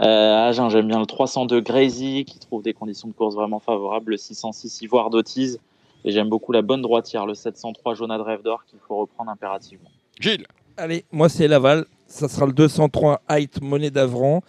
Agen, 0.00 0.70
j'aime 0.70 0.88
bien 0.88 0.98
le 0.98 1.06
302 1.06 1.60
Grazy 1.60 2.24
qui 2.24 2.40
trouve 2.40 2.62
des 2.62 2.72
conditions 2.72 3.06
de 3.06 3.12
course 3.12 3.36
vraiment 3.36 3.60
favorables. 3.60 4.10
Le 4.10 4.16
606 4.16 4.82
Ivoire 4.82 5.10
d'Autise 5.10 5.60
et 6.04 6.10
j'aime 6.10 6.28
beaucoup 6.28 6.52
la 6.52 6.62
bonne 6.62 6.82
droitière, 6.82 7.26
le 7.26 7.34
703 7.34 7.94
Jonah 7.94 8.22
Rêve 8.22 8.42
d'Or, 8.42 8.64
qu'il 8.64 8.78
faut 8.86 8.96
reprendre 8.98 9.30
impérativement. 9.30 9.90
Gilles 10.18 10.46
Allez, 10.76 11.04
moi 11.12 11.28
c'est 11.28 11.48
Laval. 11.48 11.84
Ça 12.06 12.28
sera 12.28 12.46
le 12.46 12.52
203 12.52 13.22
Height 13.28 13.60
Monnaie 13.60 13.90
d'Avran, 13.90 14.42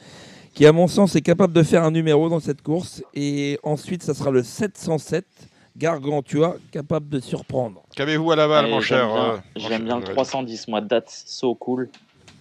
qui 0.53 0.65
à 0.65 0.71
mon 0.71 0.87
sens 0.87 1.15
est 1.15 1.21
capable 1.21 1.53
de 1.53 1.61
faire 1.61 1.83
un 1.83 1.91
numéro 1.91 2.29
dans 2.29 2.39
cette 2.39 2.61
course. 2.61 3.03
Et 3.13 3.59
ensuite, 3.63 4.01
ça 4.01 4.13
sera 4.13 4.31
le 4.31 4.41
707 4.41 5.25
Gargantua, 5.77 6.55
capable 6.71 7.09
de 7.09 7.19
surprendre. 7.19 7.83
Qu'avez-vous 7.95 8.31
à 8.31 8.35
Laval, 8.35 8.67
mon 8.67 8.81
cher 8.81 9.13
euh, 9.15 9.37
J'aime 9.55 9.85
bien, 9.85 9.99
le 9.99 10.03
310, 10.03 10.67
moi, 10.67 10.81
That's 10.81 11.23
So 11.27 11.55
Cool, 11.55 11.89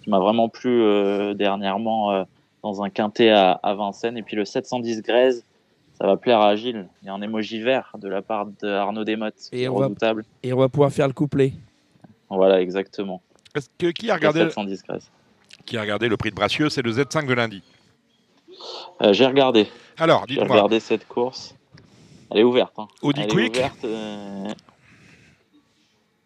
qui 0.02 0.10
m'a 0.10 0.18
vraiment 0.18 0.48
plu 0.48 0.82
euh, 0.82 1.34
dernièrement 1.34 2.12
euh, 2.12 2.24
dans 2.62 2.82
un 2.82 2.90
quintet 2.90 3.30
à, 3.30 3.52
à, 3.52 3.74
Vincennes. 3.74 4.16
Et 4.16 4.22
puis 4.22 4.36
le 4.36 4.44
710 4.44 5.02
Grèze, 5.02 5.44
Ça 6.00 6.06
va 6.06 6.16
plaire 6.16 6.40
à 6.40 6.56
Gilles. 6.56 6.88
Il 7.02 7.06
y 7.06 7.08
a 7.10 7.14
un 7.14 7.20
émoji 7.20 7.60
vert 7.60 7.94
de 7.98 8.08
la 8.08 8.22
part 8.22 8.46
d'Arnaud 8.46 9.04
Desmottes. 9.04 9.50
Et, 9.52 9.68
on 9.68 9.76
va, 9.76 9.90
et 10.42 10.52
on 10.54 10.56
va 10.56 10.68
pouvoir 10.70 10.90
faire 10.90 11.06
le 11.06 11.12
couplet. 11.12 11.52
Voilà, 12.30 12.62
exactement. 12.62 13.20
Que, 13.78 13.90
qui, 13.90 14.10
a 14.10 14.14
regardé, 14.14 14.48
qui 15.66 15.76
a 15.76 15.80
regardé 15.82 16.08
le 16.08 16.16
prix 16.16 16.30
de 16.30 16.36
Bracieux 16.36 16.70
C'est 16.70 16.80
le 16.80 16.92
Z5 16.92 17.26
de 17.26 17.34
lundi. 17.34 17.62
Euh, 19.02 19.12
j'ai 19.12 19.26
regardé. 19.26 19.68
Alors, 19.98 20.26
dites-moi. 20.26 20.46
J'ai 20.46 20.52
regardé 20.52 20.80
cette 20.80 21.06
course. 21.06 21.54
Elle 22.30 22.38
est 22.38 22.44
ouverte. 22.44 22.78
Hein. 22.78 22.88
Audi 23.02 23.26
Quick 23.26 23.60
euh, 23.84 24.48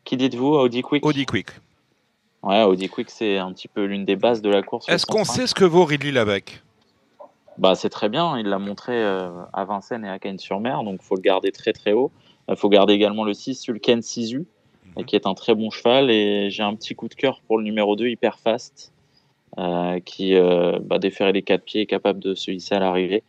Qui 0.04 0.16
dites-vous 0.16 0.54
Audi 0.54 0.82
Quick? 0.82 1.04
Audi 1.04 1.26
Quick. 1.26 1.48
Ouais, 2.42 2.62
Audi 2.62 2.88
Quick, 2.88 3.10
c'est 3.10 3.38
un 3.38 3.52
petit 3.52 3.68
peu 3.68 3.86
l'une 3.86 4.04
des 4.04 4.16
bases 4.16 4.42
de 4.42 4.50
la 4.50 4.62
course. 4.62 4.88
Est-ce 4.88 5.06
qu'on 5.06 5.24
sait 5.24 5.48
ce 5.48 5.54
que 5.54 5.64
vaut 5.64 5.84
Ridley 5.84 6.12
Lavec 6.12 6.62
bah, 7.58 7.74
C'est 7.74 7.88
très 7.88 8.08
bien. 8.08 8.38
Il 8.38 8.46
l'a 8.46 8.58
montré 8.58 8.92
euh, 8.92 9.30
à 9.52 9.64
Vincennes 9.64 10.04
et 10.04 10.08
à 10.08 10.18
Cagnes-sur-Mer, 10.18 10.84
donc 10.84 11.00
il 11.02 11.04
faut 11.04 11.16
le 11.16 11.22
garder 11.22 11.52
très 11.52 11.72
très 11.72 11.92
haut. 11.92 12.10
Il 12.48 12.56
faut 12.56 12.68
garder 12.68 12.92
également 12.92 13.24
le 13.24 13.32
6 13.32 13.54
sur 13.54 13.72
le 13.72 13.78
Ken 13.78 14.02
Sisu, 14.02 14.46
mhm. 14.96 15.04
qui 15.04 15.16
est 15.16 15.26
un 15.26 15.34
très 15.34 15.54
bon 15.54 15.70
cheval. 15.70 16.10
Et 16.10 16.50
j'ai 16.50 16.62
un 16.62 16.74
petit 16.74 16.94
coup 16.94 17.08
de 17.08 17.14
cœur 17.14 17.40
pour 17.46 17.58
le 17.58 17.64
numéro 17.64 17.96
2, 17.96 18.08
Hyper 18.08 18.38
Fast, 18.38 18.92
euh, 19.58 19.98
qui 20.00 20.34
euh, 20.34 20.78
bah, 20.82 20.98
déférer 20.98 21.32
les 21.32 21.42
quatre 21.42 21.64
pieds, 21.64 21.82
est 21.82 21.86
capable 21.86 22.20
de 22.20 22.34
se 22.34 22.50
hisser 22.50 22.74
à 22.74 22.80
l'arrivée. 22.80 23.22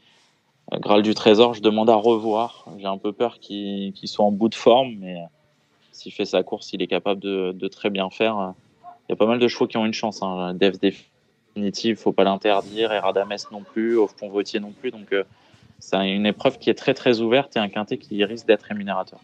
Graal 0.72 1.04
du 1.04 1.14
Trésor, 1.14 1.54
je 1.54 1.62
demande 1.62 1.92
à 1.92 1.96
revoir. 1.96 2.66
J'ai 2.80 2.88
un 2.88 2.98
peu 2.98 3.14
peur 3.14 3.40
qu'il 3.40 3.94
soit 4.06 4.26
en 4.26 4.32
bout 4.32 4.50
de 4.50 4.56
forme, 4.56 4.96
mais 5.00 5.18
s'il 5.92 6.12
fait 6.12 6.26
sa 6.26 6.42
course, 6.42 6.74
il 6.74 6.82
est 6.82 6.88
capable 6.88 7.22
de, 7.22 7.52
de 7.52 7.68
très 7.68 7.92
bien 7.92 8.10
faire 8.10 8.56
il 9.08 9.12
y 9.12 9.14
a 9.14 9.16
pas 9.16 9.26
mal 9.26 9.40
de 9.40 9.48
chevaux 9.48 9.68
qui 9.68 9.78
ont 9.78 9.86
une 9.86 9.94
chance. 9.94 10.22
Hein. 10.22 10.54
Dev 10.54 10.78
définitive, 11.56 11.98
faut 11.98 12.12
pas 12.12 12.24
l'interdire. 12.24 12.92
Eradames 12.92 13.38
non 13.52 13.62
plus, 13.62 13.98
Pont 14.20 14.30
Vautier 14.30 14.60
non 14.60 14.72
plus. 14.72 14.92
Donc, 14.92 15.14
euh, 15.14 15.24
c'est 15.80 15.98
une 16.14 16.26
épreuve 16.26 16.58
qui 16.58 16.70
est 16.70 16.74
très 16.74 16.94
très 16.94 17.22
ouverte 17.22 17.56
et 17.56 17.60
un 17.60 17.70
quintet 17.70 17.98
qui 17.98 18.24
risque 18.24 18.46
d'être 18.46 18.64
rémunérateur. 18.64 19.20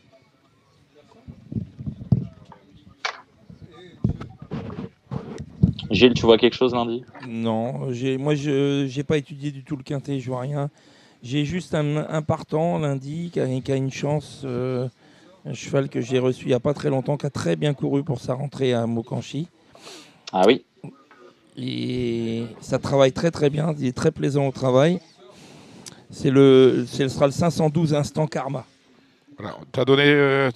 Gilles, 5.89 6.13
tu 6.13 6.21
vois 6.21 6.37
quelque 6.37 6.55
chose 6.55 6.73
lundi? 6.73 7.03
Non, 7.27 7.89
moi 8.17 8.35
je 8.35 8.95
n'ai 8.95 9.03
pas 9.03 9.17
étudié 9.17 9.51
du 9.51 9.65
tout 9.65 9.75
le 9.75 9.83
quintet, 9.83 10.19
je 10.19 10.27
vois 10.27 10.39
rien. 10.39 10.69
J'ai 11.21 11.43
juste 11.43 11.75
un, 11.75 12.21
partant 12.21 12.79
lundi 12.79 13.29
qui 13.31 13.39
a, 13.41 13.75
une 13.75 13.91
chance, 13.91 14.43
euh, 14.45 14.87
un 15.45 15.53
cheval 15.53 15.89
que 15.89 15.99
j'ai 15.99 16.17
reçu 16.17 16.45
il 16.45 16.47
n'y 16.47 16.53
a 16.53 16.61
pas 16.61 16.73
très 16.73 16.89
longtemps, 16.89 17.17
qui 17.17 17.25
a 17.25 17.29
très 17.29 17.57
bien 17.57 17.73
couru 17.73 18.03
pour 18.03 18.21
sa 18.21 18.35
rentrée 18.35 18.73
à 18.73 18.87
Mokanchi. 18.87 19.49
Ah 20.31 20.43
oui. 20.47 20.63
Et 21.57 22.45
ça 22.61 22.80
travaille 22.80 23.11
très 23.11 23.32
très 23.32 23.49
bien, 23.49 23.73
il 23.78 23.88
est 23.88 23.95
très 23.95 24.11
plaisant 24.11 24.48
au 24.48 24.52
travail. 24.52 24.99
C'est 26.10 26.30
le, 26.30 26.86
ce 26.88 27.07
sera 27.07 27.26
le 27.26 27.32
512 27.32 27.94
instant 27.94 28.28
karma. 28.28 28.65
T'as 29.72 29.86
donné, 29.86 30.03
euh, 30.06 30.52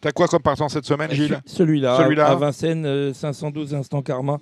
t'as 0.00 0.12
quoi 0.12 0.28
comme 0.28 0.42
partant 0.42 0.68
cette 0.68 0.84
semaine, 0.84 1.10
Gilles? 1.10 1.40
Celui-là, 1.44 1.96
à 2.26 2.34
Vincennes, 2.36 3.12
512 3.12 3.74
euh, 3.74 3.78
instant 3.78 4.02
karma. 4.02 4.38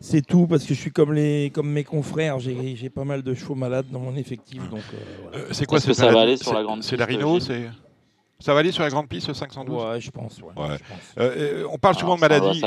C'est 0.00 0.24
tout 0.24 0.46
parce 0.46 0.62
que 0.64 0.74
je 0.74 0.80
suis 0.80 0.92
comme 0.92 1.12
les, 1.14 1.50
comme 1.52 1.70
mes 1.70 1.82
confrères, 1.82 2.38
j'ai 2.38 2.90
pas 2.90 3.04
mal 3.04 3.22
de 3.22 3.34
chevaux 3.34 3.54
malades 3.54 3.86
dans 3.90 3.98
mon 3.98 4.14
effectif, 4.16 4.62
donc. 4.70 4.82
Euh, 5.34 5.46
c'est 5.52 5.66
quoi 5.66 5.78
-ce 5.78 5.86
que 5.86 5.92
ça 5.94 6.12
va 6.12 6.20
aller 6.20 6.36
sur 6.36 6.52
la 6.52 6.62
grande 6.62 6.82
C'est 6.82 6.96
la 6.96 7.06
Rhino, 7.06 7.40
c'est. 7.40 7.62
Ça 8.38 8.52
va 8.52 8.60
aller 8.60 8.70
sur 8.70 8.82
la 8.82 8.90
grande 8.90 9.08
piste 9.08 9.32
512 9.32 9.82
Ouais, 9.82 10.00
je 10.00 10.10
pense. 10.10 10.38
Ouais, 10.40 10.76
euh, 11.18 11.66
on 11.70 11.78
parle 11.78 11.96
souvent 11.96 12.16
de 12.16 12.20
maladies. 12.20 12.60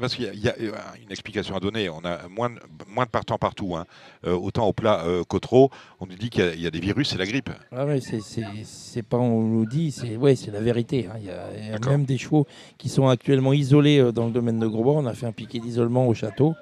parce 0.00 0.14
qu'il 0.14 0.32
y, 0.34 0.48
a 0.48 0.56
une 0.56 1.10
explication 1.10 1.56
à 1.56 1.60
donner. 1.60 1.88
On 1.88 2.04
a 2.04 2.28
moins 2.28 2.50
de, 2.50 2.60
moins 2.88 3.06
de 3.06 3.10
partants 3.10 3.38
partout. 3.38 3.74
Hein. 3.74 3.86
Euh, 4.24 4.34
autant 4.34 4.68
au 4.68 4.72
plat 4.72 5.02
euh, 5.04 5.24
qu'au 5.24 5.40
trop. 5.40 5.70
On 5.98 6.06
nous 6.06 6.14
dit 6.14 6.30
qu'il 6.30 6.60
y, 6.60 6.66
a 6.66 6.70
des 6.70 6.78
virus, 6.78 7.10
c'est 7.10 7.18
la 7.18 7.26
grippe. 7.26 7.50
Ah 7.72 7.84
ouais, 7.86 8.00
c'est 8.00 9.02
pas 9.02 9.16
on 9.16 9.42
nous 9.42 9.66
dit, 9.66 9.90
c'est 9.90 10.16
ouais, 10.16 10.34
la 10.52 10.60
vérité. 10.60 11.08
Hein. 11.10 11.16
Il 11.18 11.26
y 11.26 11.30
a, 11.30 11.90
même 11.90 12.04
des 12.04 12.18
chevaux 12.18 12.46
qui 12.78 12.88
sont 12.88 13.08
actuellement 13.08 13.52
isolés 13.52 14.12
dans 14.12 14.26
le 14.26 14.32
domaine 14.32 14.60
de 14.60 14.66
Grosbois. 14.68 14.94
On 14.94 15.06
a 15.06 15.14
fait 15.14 15.26
un 15.26 15.32
piquet 15.32 15.58
d'isolement 15.58 16.06
au 16.06 16.14
château. 16.14 16.54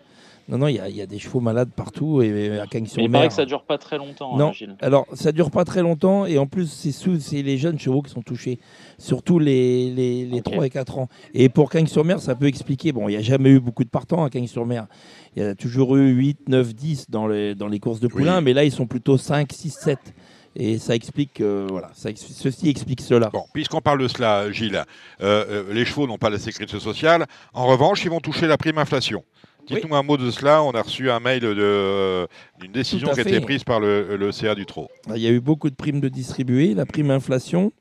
Non, 0.49 0.57
non, 0.57 0.69
il 0.69 0.77
y, 0.77 1.03
a 1.03 1.07
des 1.07 1.19
chevaux 1.19 1.41
malades 1.41 1.69
partout 1.77 2.23
et 2.23 2.59
à 2.59 2.67
Cagnes-sur-Mer. 2.67 3.07
Il 3.07 3.13
paraît 3.13 3.29
que 3.29 3.35
ça 3.35 3.45
dure 3.45 3.65
pas 3.65 3.77
très 3.77 3.99
longtemps. 3.99 4.35
Non, 4.39 4.51
hein, 4.51 4.77
alors 4.81 5.07
ça 5.13 5.31
dure 5.31 5.51
pas 5.51 5.65
très 5.65 5.83
longtemps 5.83 6.25
et 6.25 6.39
en 6.39 6.47
plus 6.47 6.67
c'est 6.67 7.43
les 7.43 7.59
jeunes 7.59 7.79
chevaux 7.79 8.01
qui 8.01 8.11
sont 8.11 8.23
touchés, 8.23 8.59
surtout 8.97 9.39
les, 9.39 9.91
les, 9.91 10.43
3 10.43 10.65
et 10.65 10.71
4 10.71 10.99
ans. 10.99 11.09
Et 11.35 11.51
pour 11.51 11.71
Cagnes-sur-Mer, 11.71 12.21
ça 12.21 12.35
peut 12.35 12.47
expliquer. 12.47 12.93
Bon, 12.93 13.09
il 13.09 13.13
n'y 13.13 13.19
a 13.19 13.23
jamais 13.23 13.51
eu 13.51 13.61
beaucoup 13.61 13.85
de 13.85 13.91
partants 13.91 14.25
à 14.25 14.31
Cagnes-sur-Mer. 14.31 14.87
Il 15.37 15.43
y 15.43 15.47
a 15.47 15.55
toujours 15.55 15.97
eu 15.97 16.09
8, 16.09 16.49
9, 16.49 16.75
10 16.75 17.11
dans 17.11 17.27
les, 17.27 17.55
dans 17.55 17.69
les 17.69 17.79
courses 17.79 18.01
de 18.01 18.09
poulains, 18.09 18.41
mais 18.41 18.55
là 18.55 18.65
ils 18.65 18.73
sont 18.73 18.87
plutôt 18.87 19.19
5, 19.19 19.53
6, 19.53 19.71
7. 19.71 19.99
Et 20.57 20.79
ça 20.79 20.95
explique, 20.95 21.41
voilà, 21.41 21.91
ça, 21.95 22.11
ceci 22.17 22.69
explique 22.69 23.01
cela. 23.01 23.31
Bon, 23.31 23.45
puisqu'on 23.53 23.81
parle 23.81 24.01
de 24.01 24.09
cela, 24.09 24.51
Gilles, 24.51 24.83
euh, 25.21 25.45
euh, 25.49 25.73
les 25.73 25.85
chevaux 25.85 26.07
n'ont 26.07 26.19
pas 26.19 26.31
la 26.31 26.39
sécurité 26.39 26.81
sociale. 26.81 27.27
En 27.53 27.67
revanche, 27.67 28.05
ils 28.05 28.11
vont 28.11 28.21
toucher 28.21 28.47
la 28.47 28.57
prime 28.57 28.79
inflation. 28.79 29.23
Dites-nous 29.69 29.95
un 29.95 30.03
mot 30.03 30.17
de 30.17 30.31
cela. 30.31 30.63
On 30.63 30.71
a 30.73 30.83
reçu 30.83 31.11
un 31.11 31.21
mail 31.21 31.41
d'une 31.41 32.73
décision 32.73 33.11
qui 33.11 33.21
a 33.21 33.23
été 33.23 33.41
prise 33.41 33.65
par 33.65 33.81
le, 33.81 34.31
CA 34.33 34.55
du 34.55 34.67
Trot. 34.67 34.89
Il 35.15 35.23
y 35.23 35.27
a 35.27 35.31
eu 35.31 35.41
beaucoup 35.41 35.71
de 35.71 35.75
primes 35.75 36.01
de 36.01 36.09
distribuer. 36.09 36.75
La 36.75 36.87
prime 36.87 37.11
inflation, 37.11 37.73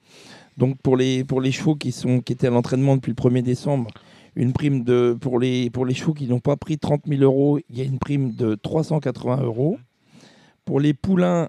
donc 0.58 0.78
pour 0.82 0.98
les, 0.98 1.24
pour 1.24 1.42
les 1.42 1.52
chevaux 1.52 1.76
qui, 1.76 1.92
sont, 1.92 2.22
qui 2.22 2.34
étaient 2.34 2.48
à 2.48 2.52
l'entraînement 2.52 2.96
depuis 2.96 3.12
le 3.12 3.30
1er 3.30 3.42
décembre, 3.42 3.90
une 4.36 4.54
prime 4.54 4.84
de, 4.84 5.18
pour, 5.20 5.40
les, 5.40 5.70
pour 5.70 5.86
les 5.86 5.94
chevaux 5.94 6.14
qui 6.14 6.28
n'ont 6.28 6.40
pas 6.40 6.58
pris 6.58 6.78
30 6.78 7.04
000 7.08 7.22
euros, 7.24 7.60
il 7.70 7.78
y 7.78 7.82
a 7.82 7.84
une 7.84 8.00
prime 8.00 8.34
de 8.34 8.56
380 8.56 9.42
euros. 9.44 9.78
Pour 10.66 10.80
les 10.80 10.94
poulains, 10.94 11.48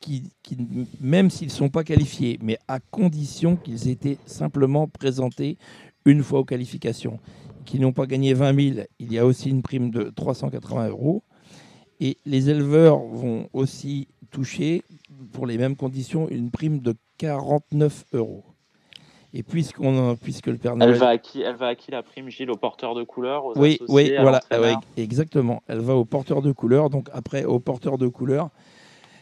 qui, 0.00 0.30
qui 0.42 0.56
même 1.00 1.30
s'ils 1.30 1.48
ne 1.48 1.52
sont 1.52 1.68
pas 1.68 1.84
qualifiés, 1.84 2.38
mais 2.42 2.58
à 2.68 2.80
condition 2.80 3.56
qu'ils 3.56 3.88
aient 3.88 3.92
été 3.92 4.18
simplement 4.24 4.88
présentés 4.88 5.58
une 6.06 6.22
fois 6.22 6.40
aux 6.40 6.44
qualifications 6.44 7.20
qui 7.68 7.78
n'ont 7.78 7.92
pas 7.92 8.06
gagné 8.06 8.32
20 8.32 8.74
000, 8.74 8.86
il 8.98 9.12
y 9.12 9.18
a 9.18 9.26
aussi 9.26 9.50
une 9.50 9.60
prime 9.60 9.90
de 9.90 10.04
380 10.04 10.88
euros. 10.88 11.22
Et 12.00 12.16
les 12.24 12.48
éleveurs 12.48 12.98
vont 12.98 13.50
aussi 13.52 14.08
toucher, 14.30 14.82
pour 15.32 15.46
les 15.46 15.58
mêmes 15.58 15.76
conditions, 15.76 16.30
une 16.30 16.50
prime 16.50 16.78
de 16.78 16.94
49 17.18 18.06
euros. 18.14 18.42
Et 19.34 19.42
puisqu'on, 19.42 20.16
puisque 20.16 20.46
le 20.46 20.56
Père 20.56 20.76
Noël... 20.76 20.94
Elle 20.94 20.98
va, 20.98 21.08
à 21.08 21.18
qui, 21.18 21.42
elle 21.42 21.56
va 21.56 21.66
à 21.66 21.74
qui 21.74 21.90
la 21.90 22.02
prime, 22.02 22.30
Gilles 22.30 22.50
Au 22.50 22.56
porteur 22.56 22.94
de 22.94 23.04
couleur 23.04 23.54
Oui, 23.56 23.78
oui 23.88 24.14
voilà, 24.18 24.40
exactement. 24.96 25.62
Elle 25.66 25.80
va 25.80 25.94
au 25.94 26.06
porteur 26.06 26.40
de 26.40 26.52
couleur. 26.52 26.88
Donc 26.88 27.10
après, 27.12 27.44
au 27.44 27.58
porteur 27.58 27.98
de 27.98 28.08
couleur, 28.08 28.48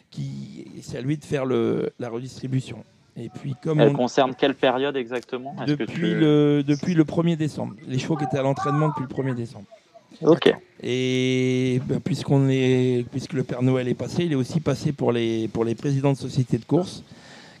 qui, 0.09 0.67
c'est 0.83 0.99
à 0.99 1.01
lui 1.01 1.17
de 1.17 1.25
faire 1.25 1.43
le, 1.43 1.91
la 1.99 2.07
redistribution. 2.07 2.85
Et 3.19 3.29
puis, 3.29 3.55
comme 3.61 3.79
Elle 3.79 3.93
concerne 3.93 4.35
quelle 4.35 4.53
période 4.53 4.95
exactement? 4.95 5.55
Depuis, 5.65 6.13
le, 6.13 6.63
depuis 6.65 6.93
le 6.93 7.03
1er 7.03 7.35
décembre. 7.35 7.73
Les 7.87 7.97
chevaux 7.97 8.15
qui 8.15 8.25
étaient 8.25 8.37
à 8.37 8.43
l'entraînement 8.43 8.89
depuis 8.89 9.05
le 9.09 9.23
1er 9.23 9.35
décembre. 9.35 9.65
Ok. 10.21 10.53
Et 10.83 11.81
ben, 11.85 11.99
puisqu'on 11.99 12.47
est, 12.49 13.05
puisque 13.11 13.33
le 13.33 13.43
Père 13.43 13.63
Noël 13.63 13.87
est 13.87 13.95
passé, 13.95 14.25
il 14.25 14.31
est 14.31 14.35
aussi 14.35 14.59
passé 14.59 14.91
pour 14.91 15.11
les, 15.11 15.47
pour 15.47 15.65
les 15.65 15.73
présidents 15.73 16.13
de 16.13 16.17
sociétés 16.17 16.59
de 16.59 16.65
course. 16.65 17.03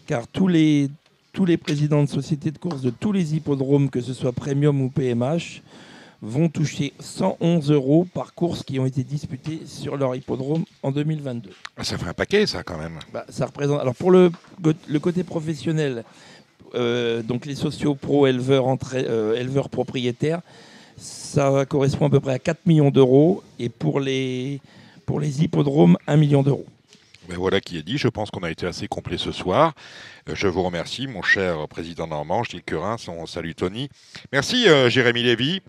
Car 0.05 0.27
tous 0.27 0.47
les, 0.47 0.89
tous 1.33 1.45
les 1.45 1.57
présidents 1.57 2.03
de 2.03 2.09
sociétés 2.09 2.51
de 2.51 2.57
course 2.57 2.81
de 2.81 2.91
tous 2.91 3.11
les 3.11 3.35
hippodromes, 3.35 3.89
que 3.89 4.01
ce 4.01 4.13
soit 4.13 4.31
Premium 4.31 4.79
ou 4.81 4.89
PMH, 4.89 5.63
vont 6.21 6.49
toucher 6.49 6.93
111 6.99 7.71
euros 7.71 8.07
par 8.13 8.33
course 8.33 8.63
qui 8.63 8.79
ont 8.79 8.85
été 8.85 9.03
disputées 9.03 9.61
sur 9.65 9.97
leur 9.97 10.15
hippodrome 10.15 10.65
en 10.83 10.91
2022. 10.91 11.51
Ah, 11.77 11.83
ça 11.83 11.97
fait 11.97 12.07
un 12.07 12.13
paquet, 12.13 12.45
ça, 12.47 12.63
quand 12.63 12.77
même. 12.77 12.99
Bah, 13.13 13.25
ça 13.29 13.45
représente. 13.45 13.79
Alors, 13.79 13.95
pour 13.95 14.11
le, 14.11 14.31
le 14.87 14.99
côté 14.99 15.23
professionnel, 15.23 16.03
euh, 16.75 17.21
donc 17.21 17.45
les 17.45 17.55
sociaux 17.55 17.95
pro 17.95 18.27
éleveurs, 18.27 18.65
euh, 18.93 19.35
éleveurs 19.35 19.69
propriétaires, 19.69 20.41
ça 20.97 21.65
correspond 21.65 22.07
à 22.07 22.09
peu 22.09 22.19
près 22.19 22.33
à 22.33 22.39
4 22.39 22.65
millions 22.65 22.91
d'euros. 22.91 23.43
Et 23.59 23.69
pour 23.69 23.99
les, 23.99 24.59
pour 25.05 25.19
les 25.19 25.43
hippodromes, 25.43 25.97
1 26.07 26.17
million 26.17 26.43
d'euros. 26.43 26.65
Ben 27.29 27.37
voilà 27.37 27.59
qui 27.59 27.77
est 27.77 27.83
dit. 27.83 27.97
Je 27.97 28.07
pense 28.07 28.31
qu'on 28.31 28.43
a 28.43 28.49
été 28.49 28.65
assez 28.65 28.87
complet 28.87 29.17
ce 29.17 29.31
soir. 29.31 29.73
Euh, 30.29 30.35
je 30.35 30.47
vous 30.47 30.63
remercie, 30.63 31.07
mon 31.07 31.21
cher 31.21 31.67
président 31.67 32.07
Normand, 32.07 32.43
Gilles 32.43 32.63
Curin, 32.63 32.97
son 32.97 33.25
salut 33.25 33.53
Tony. 33.53 33.89
Merci 34.31 34.65
Jérémy 34.87 35.23
Lévy. 35.23 35.61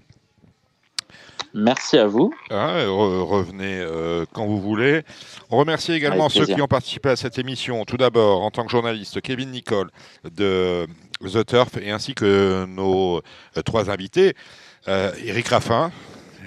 Merci 1.55 1.97
à 1.97 2.07
vous. 2.07 2.35
Ah, 2.51 2.85
revenez 2.87 3.81
euh, 3.81 4.25
quand 4.33 4.47
vous 4.47 4.61
voulez. 4.61 5.03
On 5.51 5.57
remercie 5.57 5.93
également 5.93 6.29
ceux 6.29 6.47
qui 6.47 6.61
ont 6.61 6.69
participé 6.69 7.09
à 7.09 7.17
cette 7.17 7.39
émission. 7.39 7.85
Tout 7.85 7.97
d'abord, 7.97 8.43
en 8.43 8.51
tant 8.51 8.65
que 8.65 8.71
journaliste, 8.71 9.21
Kevin 9.23 9.51
Nicole 9.51 9.91
de 10.25 10.87
The 11.23 11.47
Turf 11.47 11.77
et 11.81 11.91
ainsi 11.91 12.15
que 12.15 12.67
nos 12.67 13.19
euh, 13.19 13.63
trois 13.65 13.91
invités, 13.91 14.35
euh, 14.89 15.11
Eric 15.25 15.49
Raffin, 15.49 15.91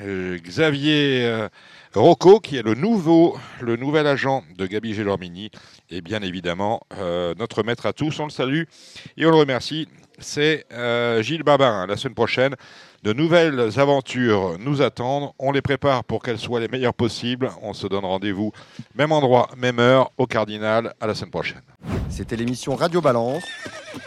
Xavier 0.03 1.47
Rocco, 1.93 2.39
qui 2.39 2.55
est 2.57 2.63
le 2.63 2.73
nouveau, 2.73 3.37
le 3.59 3.75
nouvel 3.75 4.07
agent 4.07 4.43
de 4.57 4.65
Gabi 4.65 4.93
Gélormini, 4.93 5.51
et 5.91 6.01
bien 6.01 6.21
évidemment 6.21 6.81
notre 7.37 7.61
maître 7.61 7.85
à 7.85 7.93
tous. 7.93 8.19
On 8.19 8.23
le 8.23 8.31
salue 8.31 8.63
et 9.17 9.25
on 9.27 9.29
le 9.29 9.35
remercie. 9.35 9.87
C'est 10.17 10.65
Gilles 11.21 11.43
Babin. 11.43 11.85
La 11.85 11.97
semaine 11.97 12.15
prochaine, 12.15 12.55
de 13.03 13.13
nouvelles 13.13 13.79
aventures 13.79 14.57
nous 14.59 14.83
attendent. 14.83 15.31
On 15.39 15.51
les 15.51 15.63
prépare 15.63 16.03
pour 16.03 16.21
qu'elles 16.21 16.37
soient 16.37 16.59
les 16.59 16.67
meilleures 16.67 16.93
possibles. 16.93 17.49
On 17.63 17.73
se 17.73 17.87
donne 17.87 18.05
rendez-vous, 18.05 18.51
même 18.93 19.11
endroit, 19.11 19.49
même 19.57 19.79
heure, 19.79 20.11
au 20.19 20.27
Cardinal. 20.27 20.93
À 21.01 21.07
la 21.07 21.15
semaine 21.15 21.31
prochaine. 21.31 21.61
C'était 22.11 22.35
l'émission 22.35 22.75
Radio 22.75 23.01
Balance. 23.01 23.43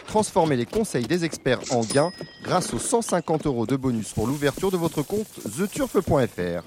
Transformez 0.07 0.55
les 0.55 0.65
conseils 0.65 1.07
des 1.07 1.25
experts 1.25 1.59
en 1.71 1.81
gains 1.81 2.11
grâce 2.41 2.73
aux 2.73 2.79
150 2.79 3.47
euros 3.47 3.65
de 3.65 3.75
bonus 3.75 4.13
pour 4.13 4.27
l'ouverture 4.27 4.71
de 4.71 4.77
votre 4.77 5.01
compte 5.01 5.27
theturf.fr. 5.43 6.63